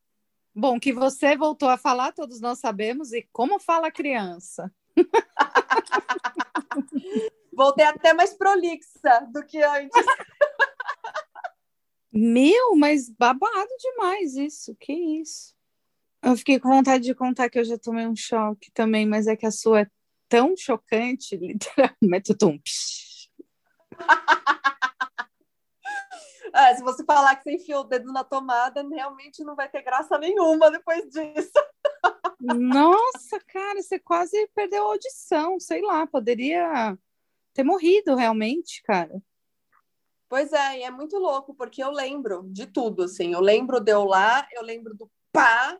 Bom, 0.53 0.79
que 0.79 0.91
você 0.91 1.37
voltou 1.37 1.69
a 1.69 1.77
falar, 1.77 2.11
todos 2.11 2.41
nós 2.41 2.59
sabemos, 2.59 3.13
e 3.13 3.27
como 3.31 3.59
fala 3.59 3.87
a 3.87 3.91
criança. 3.91 4.71
Voltei 7.53 7.85
até 7.85 8.13
mais 8.13 8.33
prolixa 8.33 9.27
do 9.33 9.45
que 9.45 9.61
antes. 9.61 9.91
Meu, 12.11 12.75
mas 12.75 13.09
babado 13.09 13.69
demais 13.79 14.35
isso, 14.35 14.75
que 14.79 14.93
isso. 14.93 15.53
Eu 16.21 16.35
fiquei 16.35 16.59
com 16.59 16.69
vontade 16.69 17.03
de 17.03 17.13
contar 17.13 17.49
que 17.49 17.59
eu 17.59 17.63
já 17.63 17.77
tomei 17.77 18.07
um 18.07 18.15
choque 18.15 18.71
também, 18.73 19.05
mas 19.05 19.27
é 19.27 19.35
que 19.35 19.45
a 19.45 19.51
sua 19.51 19.81
é 19.81 19.87
tão 20.27 20.55
chocante, 20.57 21.35
literalmente, 21.37 22.33
tum. 22.35 22.59
É, 26.53 26.75
se 26.75 26.83
você 26.83 27.03
falar 27.03 27.35
que 27.35 27.43
você 27.43 27.53
enfiou 27.53 27.81
o 27.81 27.87
dedo 27.87 28.11
na 28.11 28.23
tomada, 28.23 28.87
realmente 28.87 29.43
não 29.43 29.55
vai 29.55 29.69
ter 29.69 29.81
graça 29.81 30.17
nenhuma 30.17 30.71
depois 30.71 31.09
disso. 31.09 31.51
Nossa, 32.39 33.39
cara, 33.47 33.81
você 33.81 33.99
quase 33.99 34.47
perdeu 34.55 34.83
a 34.83 34.91
audição, 34.91 35.59
sei 35.59 35.81
lá, 35.81 36.07
poderia 36.07 36.97
ter 37.53 37.63
morrido 37.63 38.15
realmente, 38.15 38.81
cara. 38.83 39.21
Pois 40.29 40.53
é, 40.53 40.79
e 40.79 40.83
é 40.83 40.91
muito 40.91 41.17
louco, 41.17 41.53
porque 41.55 41.83
eu 41.83 41.89
lembro 41.89 42.43
de 42.51 42.67
tudo, 42.67 43.03
assim. 43.03 43.33
Eu 43.33 43.41
lembro 43.41 43.79
de 43.79 43.91
eu 43.91 44.05
lá, 44.05 44.47
eu 44.53 44.61
lembro 44.61 44.95
do 44.95 45.09
pá, 45.31 45.77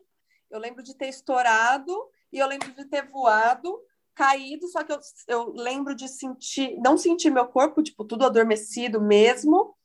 eu 0.50 0.58
lembro 0.58 0.82
de 0.82 0.94
ter 0.96 1.08
estourado, 1.08 2.10
e 2.32 2.38
eu 2.38 2.46
lembro 2.46 2.72
de 2.72 2.84
ter 2.84 3.08
voado, 3.08 3.80
caído, 4.14 4.66
só 4.68 4.82
que 4.82 4.92
eu, 4.92 4.98
eu 5.28 5.52
lembro 5.52 5.94
de 5.94 6.08
sentir, 6.08 6.76
não 6.80 6.98
sentir 6.98 7.30
meu 7.30 7.46
corpo, 7.46 7.82
tipo, 7.82 8.04
tudo 8.04 8.26
adormecido 8.26 9.00
mesmo, 9.00 9.76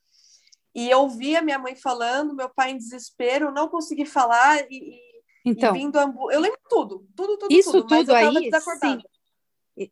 e 0.76 0.89
eu 0.89 0.99
ouvia 0.99 1.41
minha 1.41 1.57
mãe 1.57 1.73
falando, 1.73 2.35
meu 2.35 2.49
pai 2.49 2.72
em 2.72 2.77
desespero, 2.77 3.53
não 3.53 3.69
consegui 3.69 4.06
falar 4.06 4.61
e, 4.69 4.99
então, 5.45 5.73
e 5.73 5.80
vindo 5.80 5.97
ambu... 5.97 6.30
eu 6.30 6.41
lembro 6.41 6.60
tudo, 6.69 7.07
tudo, 7.15 7.38
tudo, 7.38 7.53
isso 7.53 7.72
tudo, 7.72 7.88
tudo 7.88 8.14
aí, 8.14 8.52
sim. 8.81 9.02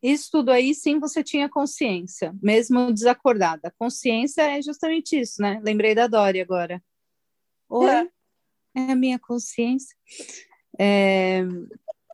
Isso 0.02 0.28
tudo 0.30 0.50
aí, 0.50 0.74
sim, 0.74 0.98
você 0.98 1.22
tinha 1.22 1.48
consciência, 1.48 2.34
mesmo 2.42 2.92
desacordada. 2.92 3.74
Consciência 3.78 4.42
é 4.42 4.60
justamente 4.60 5.18
isso, 5.18 5.40
né? 5.40 5.60
Lembrei 5.62 5.94
da 5.94 6.06
Dori 6.06 6.40
agora. 6.40 6.82
Oi, 7.68 7.90
é, 7.90 8.08
é 8.74 8.92
a 8.92 8.96
minha 8.96 9.18
consciência. 9.18 9.94
É... 10.78 11.42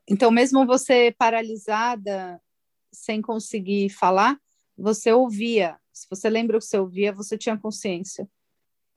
Então, 0.07 0.31
mesmo 0.31 0.65
você 0.65 1.15
paralisada, 1.17 2.41
sem 2.91 3.21
conseguir 3.21 3.89
falar, 3.89 4.37
você 4.77 5.13
ouvia. 5.13 5.77
Se 5.93 6.07
você 6.09 6.29
lembra 6.29 6.57
o 6.57 6.59
que 6.59 6.65
você 6.65 6.77
ouvia, 6.77 7.13
você 7.13 7.37
tinha 7.37 7.57
consciência. 7.57 8.29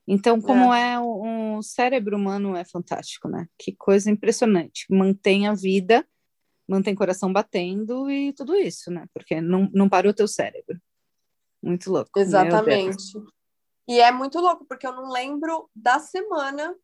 Então, 0.07 0.39
como 0.39 0.71
é, 0.73 0.93
é 0.93 0.99
um, 0.99 1.61
cérebro 1.61 2.15
humano 2.15 2.55
é 2.55 2.63
fantástico, 2.63 3.27
né? 3.27 3.47
Que 3.57 3.75
coisa 3.75 4.11
impressionante. 4.11 4.85
Mantém 4.89 5.47
a 5.47 5.53
vida, 5.53 6.07
mantém 6.67 6.93
o 6.93 6.97
coração 6.97 7.33
batendo 7.33 8.09
e 8.09 8.31
tudo 8.33 8.55
isso, 8.55 8.91
né? 8.91 9.05
Porque 9.13 9.41
não, 9.41 9.69
não 9.73 9.89
parou 9.89 10.11
o 10.11 10.15
teu 10.15 10.27
cérebro. 10.27 10.79
Muito 11.61 11.91
louco. 11.91 12.19
Exatamente. 12.19 13.13
E 13.87 13.99
é 13.99 14.11
muito 14.11 14.39
louco, 14.39 14.65
porque 14.65 14.85
eu 14.85 14.93
não 14.93 15.09
lembro 15.11 15.69
da 15.75 15.99
semana 15.99 16.75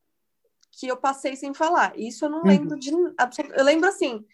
que 0.71 0.87
eu 0.87 0.97
passei 0.97 1.35
sem 1.35 1.53
falar. 1.53 1.97
Isso 1.97 2.25
eu 2.25 2.29
não 2.29 2.41
lembro 2.43 2.73
uhum. 2.73 2.79
de. 2.79 2.91
Eu 2.91 3.63
lembro 3.63 3.87
assim, 3.87 4.25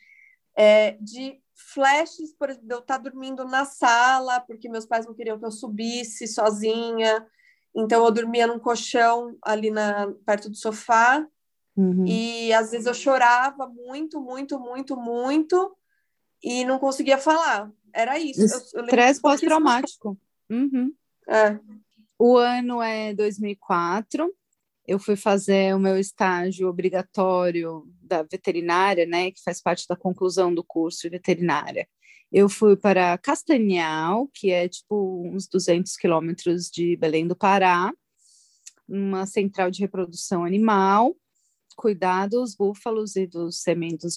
é, 0.56 0.92
de 1.02 1.42
flashes, 1.54 2.34
por 2.34 2.50
eu 2.50 2.80
estar 2.80 2.98
dormindo 3.00 3.44
na 3.46 3.66
sala, 3.66 4.40
porque 4.42 4.70
meus 4.70 4.86
pais 4.86 5.06
não 5.06 5.14
queriam 5.14 5.40
que 5.40 5.46
eu 5.46 5.52
subisse 5.52 6.28
sozinha. 6.28 7.26
Então 7.78 8.04
eu 8.04 8.12
dormia 8.12 8.48
num 8.48 8.58
colchão 8.58 9.38
ali 9.40 9.70
na, 9.70 10.12
perto 10.26 10.50
do 10.50 10.56
sofá 10.56 11.24
uhum. 11.76 12.06
e 12.08 12.52
às 12.52 12.72
vezes 12.72 12.88
eu 12.88 12.94
chorava 12.94 13.68
muito, 13.68 14.20
muito, 14.20 14.60
muito, 14.60 14.98
muito 14.98 15.78
e 16.44 16.66
não 16.66 16.80
conseguia 16.80 17.20
falar. 17.20 17.72
Era 17.94 18.18
isso. 18.18 18.44
Estresse 18.44 19.22
pós-traumático. 19.22 20.18
Uhum. 20.50 20.92
É. 21.30 21.60
O 22.18 22.36
ano 22.36 22.82
é 22.82 23.14
2004. 23.14 24.34
Eu 24.88 24.98
fui 24.98 25.16
fazer 25.16 25.76
o 25.76 25.80
meu 25.80 26.00
estágio 26.00 26.68
obrigatório 26.70 27.88
da 28.02 28.24
veterinária, 28.24 29.06
né, 29.06 29.32
que 29.32 29.44
faz 29.44 29.62
parte 29.62 29.86
da 29.88 29.96
conclusão 29.96 30.54
do 30.54 30.64
curso 30.64 31.02
de 31.02 31.10
veterinária. 31.10 31.88
Eu 32.32 32.50
fui 32.50 32.76
para 32.76 33.18
Castanhal, 33.18 34.30
que 34.34 34.52
é 34.52 34.68
tipo 34.68 35.24
uns 35.34 35.48
200 35.48 35.96
quilômetros 35.96 36.70
de 36.70 36.98
Belém 36.98 37.28
do 37.28 37.36
Pará, 37.36 37.92
uma 38.88 39.26
central 39.26 39.72
de 39.72 39.82
reprodução 39.82 40.44
animal, 40.44 41.16
cuidar 41.78 42.28
dos 42.28 42.56
búfalos 42.56 43.16
e 43.16 43.28
dos 43.28 43.64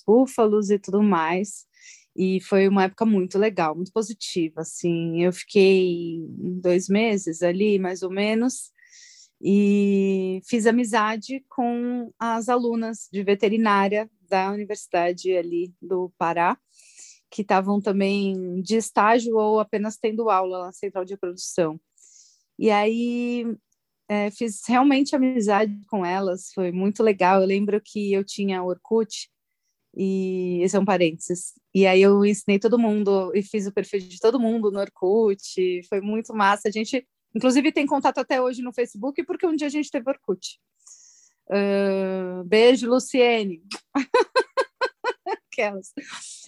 búfalos 0.05 0.71
e 0.71 0.79
tudo 0.79 1.03
mais. 1.03 1.67
E 2.17 2.41
foi 2.41 2.69
uma 2.69 2.85
época 2.85 3.07
muito 3.07 3.39
legal, 3.39 3.75
muito 3.77 3.93
positiva, 3.93 4.63
assim. 4.63 5.23
Eu 5.23 5.33
fiquei 5.33 6.19
dois 6.61 6.89
meses 6.89 7.43
ali, 7.43 7.79
mais 7.79 8.03
ou 8.03 8.11
menos, 8.11 8.73
e 9.41 10.41
fiz 10.45 10.67
amizade 10.67 11.45
com 11.49 12.13
as 12.19 12.49
alunas 12.49 13.09
de 13.13 13.23
veterinária 13.23 14.11
da 14.29 14.51
universidade 14.53 15.35
ali 15.37 15.73
do 15.81 16.13
Pará, 16.19 16.59
que 17.31 17.43
estavam 17.43 17.81
também 17.81 18.61
de 18.61 18.77
estágio 18.77 19.37
ou 19.37 19.61
apenas 19.61 19.97
tendo 19.97 20.29
aula 20.29 20.67
na 20.67 20.73
central 20.73 21.05
de 21.05 21.17
produção. 21.17 21.81
E 22.59 22.71
aí 22.71 23.47
é, 24.09 24.31
fiz 24.31 24.63
realmente 24.67 25.15
amizade 25.15 25.73
com 25.89 26.05
elas, 26.05 26.53
foi 26.53 26.73
muito 26.73 27.03
legal. 27.03 27.41
Eu 27.41 27.47
lembro 27.47 27.81
que 27.81 28.13
eu 28.13 28.25
tinha 28.25 28.63
Orkut, 28.63 29.31
e 29.97 30.61
esse 30.63 30.77
é 30.77 30.81
um 30.81 30.85
parênteses. 30.85 31.55
E 31.75 31.87
aí 31.87 32.03
eu 32.03 32.25
ensinei 32.25 32.59
todo 32.59 32.79
mundo 32.79 33.33
e 33.35 33.43
fiz 33.43 33.67
o 33.67 33.73
perfil 33.73 34.01
de 34.01 34.19
todo 34.19 34.41
mundo 34.41 34.71
no 34.71 34.81
Orkut, 34.81 35.83
foi 35.89 36.01
muito 36.01 36.35
massa. 36.35 36.69
A 36.69 36.73
gente, 36.73 37.07
inclusive, 37.35 37.73
tem 37.73 37.87
contato 37.87 38.19
até 38.19 38.41
hoje 38.41 38.63
no 38.63 38.73
Facebook, 38.73 39.23
porque 39.25 39.47
um 39.47 39.57
dia 39.57 39.69
a 39.69 39.71
gente 39.71 39.91
teve 39.91 40.11
Orkut. 40.11 40.59
Uh, 41.49 42.45
beijo, 42.45 42.89
Luciene. 42.89 43.63
Aquelas. 45.61 45.93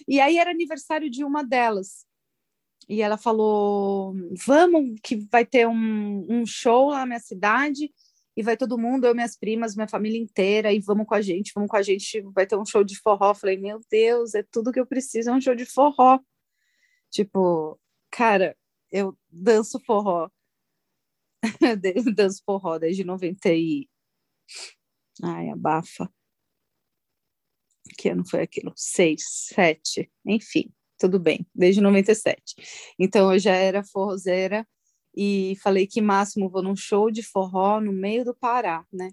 E 0.07 0.19
aí 0.19 0.37
era 0.37 0.51
aniversário 0.51 1.09
de 1.09 1.23
uma 1.23 1.43
delas. 1.43 2.05
E 2.89 3.01
ela 3.01 3.17
falou: 3.17 4.13
Vamos, 4.45 4.99
que 5.01 5.17
vai 5.31 5.45
ter 5.45 5.67
um, 5.67 6.25
um 6.29 6.45
show 6.45 6.89
lá 6.89 6.99
na 6.99 7.05
minha 7.05 7.19
cidade 7.19 7.91
e 8.35 8.41
vai 8.41 8.57
todo 8.57 8.79
mundo, 8.79 9.05
eu, 9.05 9.13
minhas 9.13 9.37
primas, 9.37 9.75
minha 9.75 9.87
família 9.87 10.19
inteira, 10.19 10.73
e 10.73 10.79
vamos 10.79 11.05
com 11.05 11.13
a 11.13 11.21
gente, 11.21 11.51
vamos 11.53 11.69
com 11.69 11.77
a 11.77 11.83
gente, 11.83 12.19
vai 12.33 12.47
ter 12.47 12.57
um 12.57 12.65
show 12.65 12.83
de 12.83 12.99
forró. 12.99 13.33
Falei, 13.33 13.57
meu 13.57 13.79
Deus, 13.89 14.33
é 14.33 14.43
tudo 14.43 14.71
que 14.71 14.79
eu 14.79 14.87
preciso, 14.87 15.29
é 15.29 15.33
um 15.33 15.41
show 15.41 15.55
de 15.55 15.65
forró. 15.65 16.19
Tipo, 17.11 17.79
cara, 18.11 18.57
eu 18.91 19.17
danço 19.29 19.79
forró. 19.79 20.29
eu 21.95 22.13
danço 22.13 22.41
forró 22.45 22.79
desde 22.79 23.03
90 23.03 23.49
e... 23.53 23.87
Ai, 25.21 25.49
abafa. 25.49 26.11
Que 27.97 28.09
ano 28.09 28.27
foi 28.27 28.41
aquilo? 28.41 28.73
Seis, 28.75 29.23
sete, 29.53 30.11
enfim, 30.25 30.71
tudo 30.97 31.19
bem, 31.19 31.45
desde 31.53 31.81
97. 31.81 32.55
Então 32.99 33.31
eu 33.31 33.39
já 33.39 33.53
era 33.53 33.83
forrozeira 33.83 34.67
e 35.15 35.55
falei 35.61 35.85
que 35.85 36.01
máximo 36.01 36.49
vou 36.49 36.63
num 36.63 36.75
show 36.75 37.11
de 37.11 37.21
forró 37.21 37.79
no 37.79 37.91
meio 37.91 38.25
do 38.25 38.35
Pará, 38.35 38.85
né? 38.91 39.11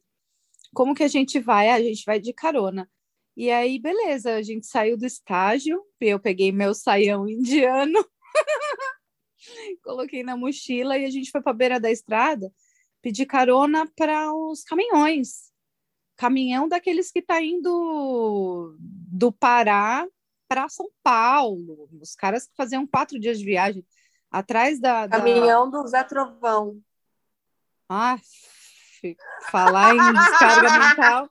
Como 0.74 0.94
que 0.94 1.02
a 1.02 1.08
gente 1.08 1.38
vai? 1.40 1.68
Ah, 1.68 1.74
a 1.74 1.82
gente 1.82 2.04
vai 2.04 2.20
de 2.20 2.32
carona. 2.32 2.88
E 3.36 3.50
aí, 3.50 3.78
beleza, 3.78 4.34
a 4.34 4.42
gente 4.42 4.66
saiu 4.66 4.96
do 4.96 5.06
estágio, 5.06 5.82
eu 6.00 6.20
peguei 6.20 6.52
meu 6.52 6.74
saião 6.74 7.28
indiano, 7.28 8.04
coloquei 9.82 10.22
na 10.22 10.36
mochila 10.36 10.98
e 10.98 11.04
a 11.04 11.10
gente 11.10 11.30
foi 11.30 11.40
para 11.40 11.52
a 11.52 11.54
beira 11.54 11.80
da 11.80 11.90
estrada 11.90 12.52
pedir 13.02 13.26
carona 13.26 13.90
para 13.96 14.32
os 14.32 14.62
caminhões. 14.62 15.49
Caminhão 16.20 16.68
daqueles 16.68 17.10
que 17.10 17.22
tá 17.22 17.42
indo 17.42 18.76
do 18.78 19.32
Pará 19.32 20.06
para 20.46 20.68
São 20.68 20.90
Paulo, 21.02 21.88
os 21.98 22.14
caras 22.14 22.46
que 22.46 22.54
faziam 22.54 22.86
quatro 22.86 23.18
dias 23.18 23.38
de 23.38 23.44
viagem 23.46 23.86
atrás 24.30 24.78
da, 24.78 25.06
da... 25.06 25.16
Caminhão 25.16 25.70
do 25.70 25.86
Zé 25.86 26.04
Trovão. 26.04 26.78
Ah, 27.88 28.18
falar 29.50 29.94
em 29.94 29.96
descarga 30.12 30.88
mental, 30.88 31.30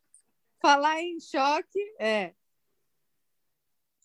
falar 0.59 0.99
em 0.99 1.19
choque, 1.19 1.79
é. 1.99 2.33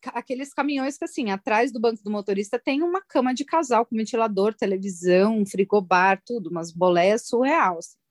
Aqueles 0.08 0.52
caminhões 0.52 0.98
que, 0.98 1.06
assim, 1.06 1.30
atrás 1.30 1.72
do 1.72 1.80
banco 1.80 2.04
do 2.04 2.10
motorista 2.10 2.58
tem 2.58 2.82
uma 2.82 3.00
cama 3.00 3.32
de 3.32 3.46
casal 3.46 3.86
com 3.86 3.96
ventilador, 3.96 4.52
televisão, 4.52 5.46
frigobar, 5.46 6.22
tudo, 6.26 6.50
umas 6.50 6.70
boleias 6.70 7.26
surreal. 7.26 7.78
Assim. 7.78 8.03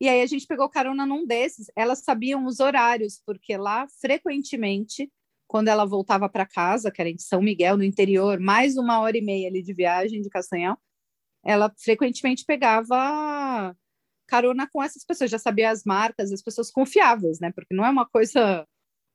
E 0.00 0.08
aí 0.08 0.22
a 0.22 0.26
gente 0.26 0.46
pegou 0.46 0.68
carona 0.68 1.04
num 1.04 1.26
desses, 1.26 1.66
elas 1.76 2.00
sabiam 2.00 2.46
os 2.46 2.60
horários, 2.60 3.20
porque 3.26 3.56
lá, 3.56 3.86
frequentemente, 4.00 5.10
quando 5.48 5.68
ela 5.68 5.84
voltava 5.84 6.28
para 6.28 6.46
casa, 6.46 6.90
que 6.90 7.00
era 7.00 7.10
em 7.10 7.18
São 7.18 7.42
Miguel, 7.42 7.76
no 7.76 7.84
interior, 7.84 8.38
mais 8.38 8.76
uma 8.76 9.00
hora 9.00 9.18
e 9.18 9.22
meia 9.22 9.48
ali 9.48 9.62
de 9.62 9.74
viagem 9.74 10.22
de 10.22 10.30
Castanhal, 10.30 10.78
ela 11.44 11.72
frequentemente 11.78 12.44
pegava 12.44 13.76
carona 14.28 14.68
com 14.70 14.82
essas 14.82 15.04
pessoas, 15.04 15.30
já 15.30 15.38
sabia 15.38 15.70
as 15.70 15.84
marcas, 15.84 16.32
as 16.32 16.42
pessoas 16.42 16.70
confiáveis, 16.70 17.40
né? 17.40 17.50
Porque 17.52 17.74
não 17.74 17.84
é 17.84 17.90
uma 17.90 18.06
coisa 18.06 18.66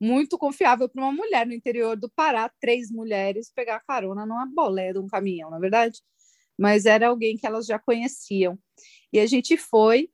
muito 0.02 0.38
confiável 0.38 0.90
para 0.90 1.02
uma 1.02 1.12
mulher 1.14 1.46
no 1.48 1.54
interior 1.54 1.96
do 1.96 2.10
Pará, 2.10 2.52
três 2.60 2.92
mulheres 2.92 3.52
pegar 3.56 3.80
carona 3.88 4.26
numa 4.26 4.46
bolé 4.48 4.92
de 4.94 5.00
um 5.00 5.08
caminhão, 5.08 5.50
na 5.50 5.58
é 5.58 5.60
verdade. 5.60 6.02
Mas 6.60 6.86
era 6.86 7.08
alguém 7.08 7.38
que 7.38 7.48
elas 7.48 7.66
já 7.66 7.80
conheciam. 7.80 8.58
E 9.14 9.20
a 9.20 9.26
gente 9.28 9.58
foi 9.58 10.10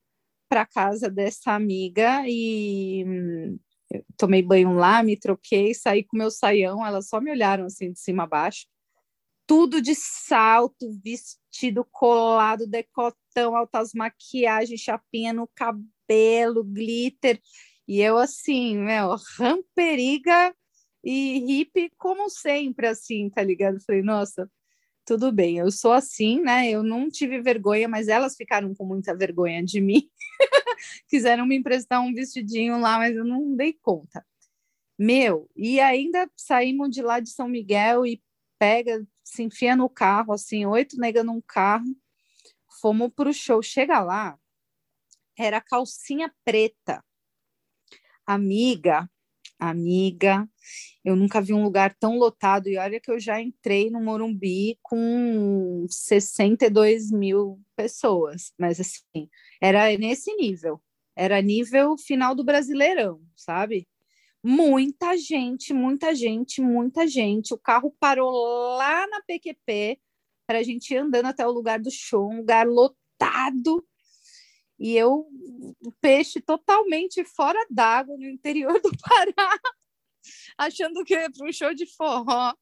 para 0.50 0.66
casa 0.66 1.10
dessa 1.10 1.54
amiga 1.54 2.24
e 2.28 3.06
tomei 4.18 4.42
banho 4.42 4.74
lá, 4.74 5.02
me 5.04 5.18
troquei, 5.18 5.74
saí 5.74 6.04
com 6.04 6.18
meu 6.18 6.30
saião, 6.32 6.86
elas 6.86 7.08
só 7.08 7.22
me 7.22 7.32
olharam 7.32 7.66
assim 7.66 7.92
de 7.92 8.00
cima 8.00 8.24
a 8.24 8.28
baixo. 8.28 8.68
Tudo 9.48 9.82
de 9.82 9.96
salto, 9.96 10.92
vestido 11.04 11.86
colado, 11.92 12.68
decotão, 12.68 13.56
altas 13.56 13.94
maquiagens, 13.94 14.82
chapinha 14.82 15.34
no 15.34 15.48
cabelo, 15.48 16.64
glitter. 16.64 17.42
E 17.88 18.02
eu 18.02 18.18
assim, 18.18 18.78
meu, 18.78 19.16
ramperiga 19.38 20.54
e 21.04 21.40
hippie 21.40 21.92
como 21.98 22.30
sempre, 22.30 22.88
assim, 22.88 23.30
tá 23.30 23.42
ligado? 23.42 23.82
Falei, 23.84 24.04
nossa, 24.04 24.50
tudo 25.10 25.32
bem, 25.32 25.58
eu 25.58 25.72
sou 25.72 25.92
assim, 25.92 26.40
né? 26.40 26.70
Eu 26.70 26.84
não 26.84 27.10
tive 27.10 27.42
vergonha, 27.42 27.88
mas 27.88 28.08
elas 28.08 28.36
ficaram 28.36 28.76
com 28.76 28.86
muita 28.86 29.16
vergonha 29.18 29.64
de 29.64 29.82
mim. 29.82 30.08
Quiseram 31.10 31.48
me 31.48 31.56
emprestar 31.56 32.00
um 32.00 32.14
vestidinho 32.14 32.80
lá, 32.80 33.00
mas 33.00 33.16
eu 33.16 33.26
não 33.26 33.56
dei 33.56 33.74
conta. 33.74 34.24
Meu, 35.00 35.50
e 35.56 35.80
ainda 35.80 36.30
saímos 36.38 36.92
de 36.92 37.02
lá 37.02 37.20
de 37.20 37.32
São 37.32 37.48
Miguel 37.48 38.06
e 38.06 38.22
pega, 38.60 39.04
se 39.24 39.42
enfia 39.42 39.76
no 39.76 39.90
carro, 39.90 40.32
assim, 40.32 40.64
oito 40.68 40.96
nega 41.00 41.24
num 41.24 41.42
carro, 41.42 41.88
fomos 42.80 43.12
pro 43.12 43.34
show. 43.34 43.64
Chega 43.64 44.00
lá, 44.02 44.38
era 45.36 45.60
calcinha 45.60 46.32
preta. 46.46 47.04
Amiga, 48.28 49.10
amiga, 49.60 50.48
eu 51.04 51.16
nunca 51.16 51.42
vi 51.42 51.54
um 51.54 51.64
lugar 51.64 51.96
tão 52.00 52.18
lotado. 52.18 52.68
E 52.68 52.78
olha 52.78 53.00
que 53.00 53.12
eu 53.12 53.20
já 53.20 53.42
entrei 53.42 53.90
no 53.90 54.02
Morumbi 54.02 54.78
com 54.82 55.86
62 55.90 57.12
mil 57.12 57.60
pessoas, 57.76 58.54
mas 58.58 58.80
assim, 58.80 59.30
era 59.62 59.96
nesse 59.98 60.34
nível. 60.36 60.82
Era 61.16 61.42
nível 61.42 61.98
final 61.98 62.34
do 62.34 62.46
Brasileirão, 62.46 63.20
sabe? 63.36 63.88
Muita 64.42 65.18
gente, 65.18 65.74
muita 65.74 66.16
gente, 66.16 66.62
muita 66.62 67.06
gente. 67.06 67.54
O 67.54 67.58
carro 67.58 67.94
parou 68.00 68.32
lá 68.78 69.06
na 69.08 69.22
PQP 69.24 70.00
para 70.48 70.60
a 70.60 70.64
gente 70.64 70.94
ir 70.94 70.98
andando 70.98 71.26
até 71.26 71.46
o 71.46 71.52
lugar 71.52 71.80
do 71.80 71.92
show, 71.92 72.30
um 72.32 72.38
lugar 72.38 72.66
lotado. 72.66 73.86
E 74.80 74.96
eu, 74.96 75.28
peixe 76.00 76.40
totalmente 76.40 77.24
fora 77.26 77.60
d'água 77.70 78.16
no 78.18 78.26
interior 78.26 78.80
do 78.82 78.92
Pará, 79.04 79.60
achando 80.58 81.04
que 81.04 81.30
para 81.30 81.48
um 81.48 81.52
show 81.52 81.74
de 81.74 81.86
forró 81.86 82.54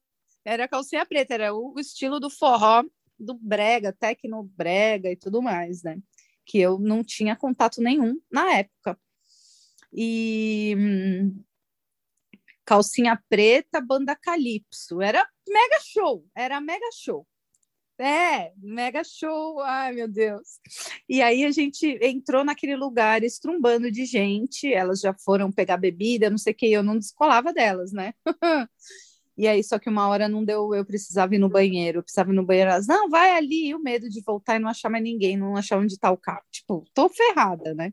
era 0.43 0.67
calcinha 0.67 1.05
preta, 1.05 1.33
era 1.33 1.53
o 1.53 1.77
estilo 1.77 2.19
do 2.19 2.29
forró 2.29 2.83
do 3.19 3.33
brega, 3.35 3.93
tecno 3.93 4.43
brega 4.55 5.11
e 5.11 5.15
tudo 5.15 5.41
mais, 5.41 5.83
né? 5.83 5.99
Que 6.45 6.59
eu 6.59 6.79
não 6.79 7.03
tinha 7.03 7.35
contato 7.35 7.81
nenhum 7.81 8.19
na 8.31 8.53
época. 8.53 8.97
E 9.91 10.73
hum, 10.77 11.43
calcinha 12.65 13.21
preta, 13.29 13.81
banda 13.81 14.15
Calypso, 14.15 15.01
era 15.01 15.27
mega 15.47 15.79
show, 15.81 16.25
era 16.35 16.61
mega 16.61 16.89
show. 16.93 17.27
É, 17.99 18.53
mega 18.57 19.03
show, 19.03 19.59
ai 19.61 19.91
meu 19.91 20.07
Deus. 20.07 20.59
E 21.09 21.19
aí 21.19 21.43
a 21.43 21.51
gente 21.51 21.97
entrou 22.01 22.43
naquele 22.43 22.75
lugar 22.75 23.23
estrumbando 23.23 23.91
de 23.91 24.05
gente, 24.05 24.71
elas 24.71 24.99
já 24.99 25.15
foram 25.15 25.51
pegar 25.51 25.77
bebida, 25.77 26.29
não 26.29 26.37
sei 26.37 26.53
o 26.53 26.55
que, 26.55 26.71
eu 26.71 26.83
não 26.83 26.97
descolava 26.97 27.51
delas, 27.51 27.91
né? 27.91 28.13
e 29.35 29.47
aí, 29.47 29.63
só 29.63 29.79
que 29.79 29.89
uma 29.89 30.07
hora 30.07 30.29
não 30.29 30.45
deu, 30.45 30.75
eu 30.75 30.85
precisava 30.85 31.33
ir 31.33 31.39
no 31.39 31.49
banheiro, 31.49 31.99
eu 31.99 32.03
precisava 32.03 32.31
ir 32.31 32.35
no 32.35 32.45
banheiro, 32.45 32.69
elas, 32.69 32.85
não, 32.85 33.09
vai 33.09 33.31
ali, 33.31 33.69
e 33.69 33.75
o 33.75 33.79
medo 33.79 34.07
de 34.09 34.21
voltar 34.21 34.57
e 34.57 34.59
não 34.59 34.69
achar 34.69 34.89
mais 34.89 35.03
ninguém, 35.03 35.35
não 35.35 35.55
achar 35.57 35.79
onde 35.79 35.97
tá 35.97 36.11
o 36.11 36.17
carro. 36.17 36.43
Tipo, 36.51 36.85
tô 36.93 37.09
ferrada, 37.09 37.73
né? 37.73 37.91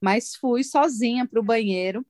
Mas 0.00 0.34
fui 0.34 0.64
sozinha 0.64 1.26
pro 1.26 1.42
banheiro, 1.42 2.06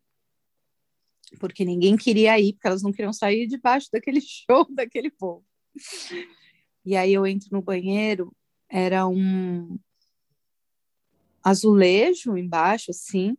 porque 1.41 1.65
ninguém 1.65 1.97
queria 1.97 2.39
ir, 2.39 2.53
porque 2.53 2.69
elas 2.69 2.83
não 2.83 2.93
queriam 2.93 3.13
sair 3.13 3.49
debaixo 3.49 3.89
daquele 3.93 4.21
show 4.23 4.65
daquele 4.71 5.11
povo. 5.11 5.45
E 6.85 6.97
aí 6.97 7.13
eu 7.13 7.27
entro 7.27 7.49
no 7.53 7.63
banheiro, 7.63 8.35
era 8.69 9.07
um 9.07 9.79
azulejo 11.43 12.37
embaixo, 12.37 12.91
assim, 12.91 13.37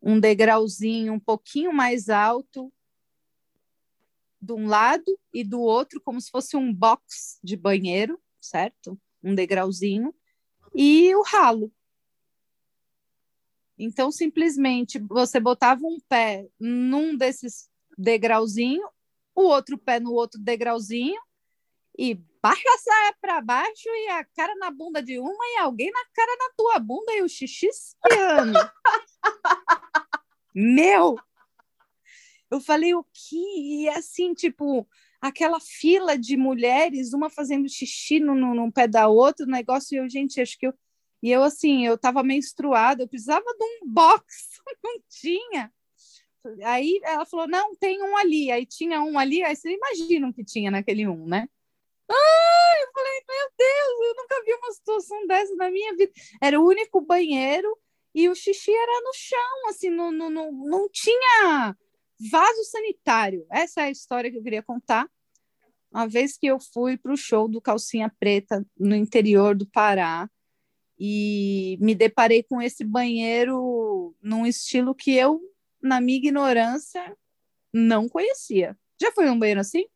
um 0.00 0.20
degrauzinho 0.20 1.12
um 1.12 1.20
pouquinho 1.20 1.72
mais 1.72 2.08
alto, 2.08 2.72
de 4.40 4.52
um 4.52 4.66
lado 4.66 5.18
e 5.32 5.42
do 5.42 5.60
outro, 5.60 6.00
como 6.00 6.20
se 6.20 6.30
fosse 6.30 6.56
um 6.56 6.72
box 6.72 7.38
de 7.42 7.56
banheiro, 7.56 8.20
certo? 8.40 9.00
Um 9.22 9.34
degrauzinho, 9.34 10.14
e 10.74 11.14
o 11.14 11.22
ralo. 11.22 11.72
Então, 13.78 14.12
simplesmente, 14.12 14.98
você 14.98 15.40
botava 15.40 15.80
um 15.84 15.98
pé 16.08 16.46
num 16.60 17.16
desses 17.16 17.68
degrauzinhos, 17.96 18.88
o 19.34 19.42
outro 19.42 19.78
pé 19.78 19.98
no 19.98 20.12
outro 20.12 20.38
degrauzinho, 20.40 21.20
e 21.96 22.14
baixa 22.42 22.68
a 22.68 22.78
saia 22.78 23.16
para 23.20 23.40
baixo 23.40 23.88
e 23.88 24.08
a 24.08 24.24
cara 24.24 24.54
na 24.56 24.70
bunda 24.70 25.02
de 25.02 25.18
uma 25.18 25.44
e 25.54 25.58
alguém 25.58 25.90
na 25.90 26.04
cara 26.12 26.36
da 26.36 26.50
tua 26.56 26.78
bunda 26.78 27.12
e 27.14 27.22
o 27.22 27.28
xixi 27.28 27.66
espiando. 27.66 28.58
Meu! 30.54 31.16
Eu 32.50 32.60
falei, 32.60 32.94
o 32.94 33.04
que? 33.12 33.82
E 33.84 33.88
assim, 33.88 34.34
tipo, 34.34 34.86
aquela 35.20 35.58
fila 35.58 36.18
de 36.18 36.36
mulheres, 36.36 37.12
uma 37.12 37.30
fazendo 37.30 37.68
xixi 37.68 38.20
no, 38.20 38.34
no, 38.34 38.54
no 38.54 38.70
pé 38.70 38.86
da 38.86 39.08
outra, 39.08 39.46
o 39.46 39.50
negócio, 39.50 39.94
e 39.94 39.98
eu, 39.98 40.08
gente, 40.08 40.40
acho 40.40 40.58
que 40.58 40.66
eu. 40.66 40.74
E 41.22 41.30
eu, 41.30 41.42
assim, 41.42 41.86
eu 41.86 41.96
tava 41.96 42.22
menstruada, 42.22 43.02
eu 43.02 43.08
precisava 43.08 43.44
de 43.44 43.64
um 43.64 43.88
box, 43.90 44.60
não 44.84 45.00
tinha. 45.08 45.72
Aí 46.62 47.00
ela 47.02 47.24
falou: 47.24 47.48
não, 47.48 47.74
tem 47.76 48.02
um 48.02 48.16
ali. 48.16 48.50
Aí 48.50 48.66
tinha 48.66 49.02
um 49.02 49.18
ali, 49.18 49.42
aí 49.42 49.56
vocês 49.56 49.74
imaginam 49.74 50.32
que 50.32 50.44
tinha 50.44 50.70
naquele 50.70 51.08
um, 51.08 51.26
né? 51.26 51.48
Ai, 52.10 52.82
eu 52.82 52.92
falei, 52.92 53.22
meu 53.28 53.50
Deus, 53.56 54.08
eu 54.08 54.14
nunca 54.16 54.44
vi 54.44 54.54
uma 54.54 54.72
situação 54.72 55.26
dessa 55.26 55.54
na 55.56 55.70
minha 55.70 55.96
vida. 55.96 56.12
Era 56.42 56.60
o 56.60 56.66
único 56.66 57.00
banheiro 57.00 57.76
e 58.14 58.28
o 58.28 58.34
xixi 58.34 58.70
era 58.72 59.00
no 59.00 59.12
chão, 59.14 59.68
assim, 59.68 59.90
não, 59.90 60.12
não, 60.12 60.30
não, 60.30 60.52
não 60.52 60.88
tinha 60.90 61.76
vaso 62.30 62.64
sanitário. 62.64 63.46
Essa 63.50 63.82
é 63.82 63.84
a 63.84 63.90
história 63.90 64.30
que 64.30 64.38
eu 64.38 64.42
queria 64.42 64.62
contar. 64.62 65.08
Uma 65.90 66.06
vez 66.06 66.36
que 66.36 66.46
eu 66.46 66.58
fui 66.58 66.96
para 66.96 67.12
o 67.12 67.16
show 67.16 67.48
do 67.48 67.60
Calcinha 67.60 68.12
Preta 68.18 68.64
no 68.78 68.96
interior 68.96 69.54
do 69.54 69.66
Pará 69.66 70.28
e 70.98 71.78
me 71.80 71.94
deparei 71.94 72.42
com 72.42 72.60
esse 72.60 72.84
banheiro 72.84 74.14
num 74.20 74.46
estilo 74.46 74.94
que 74.94 75.14
eu, 75.14 75.40
na 75.82 76.00
minha 76.00 76.18
ignorância, 76.18 77.16
não 77.72 78.08
conhecia. 78.08 78.76
Já 79.00 79.10
foi 79.12 79.28
um 79.28 79.38
banheiro 79.38 79.60
assim? 79.60 79.86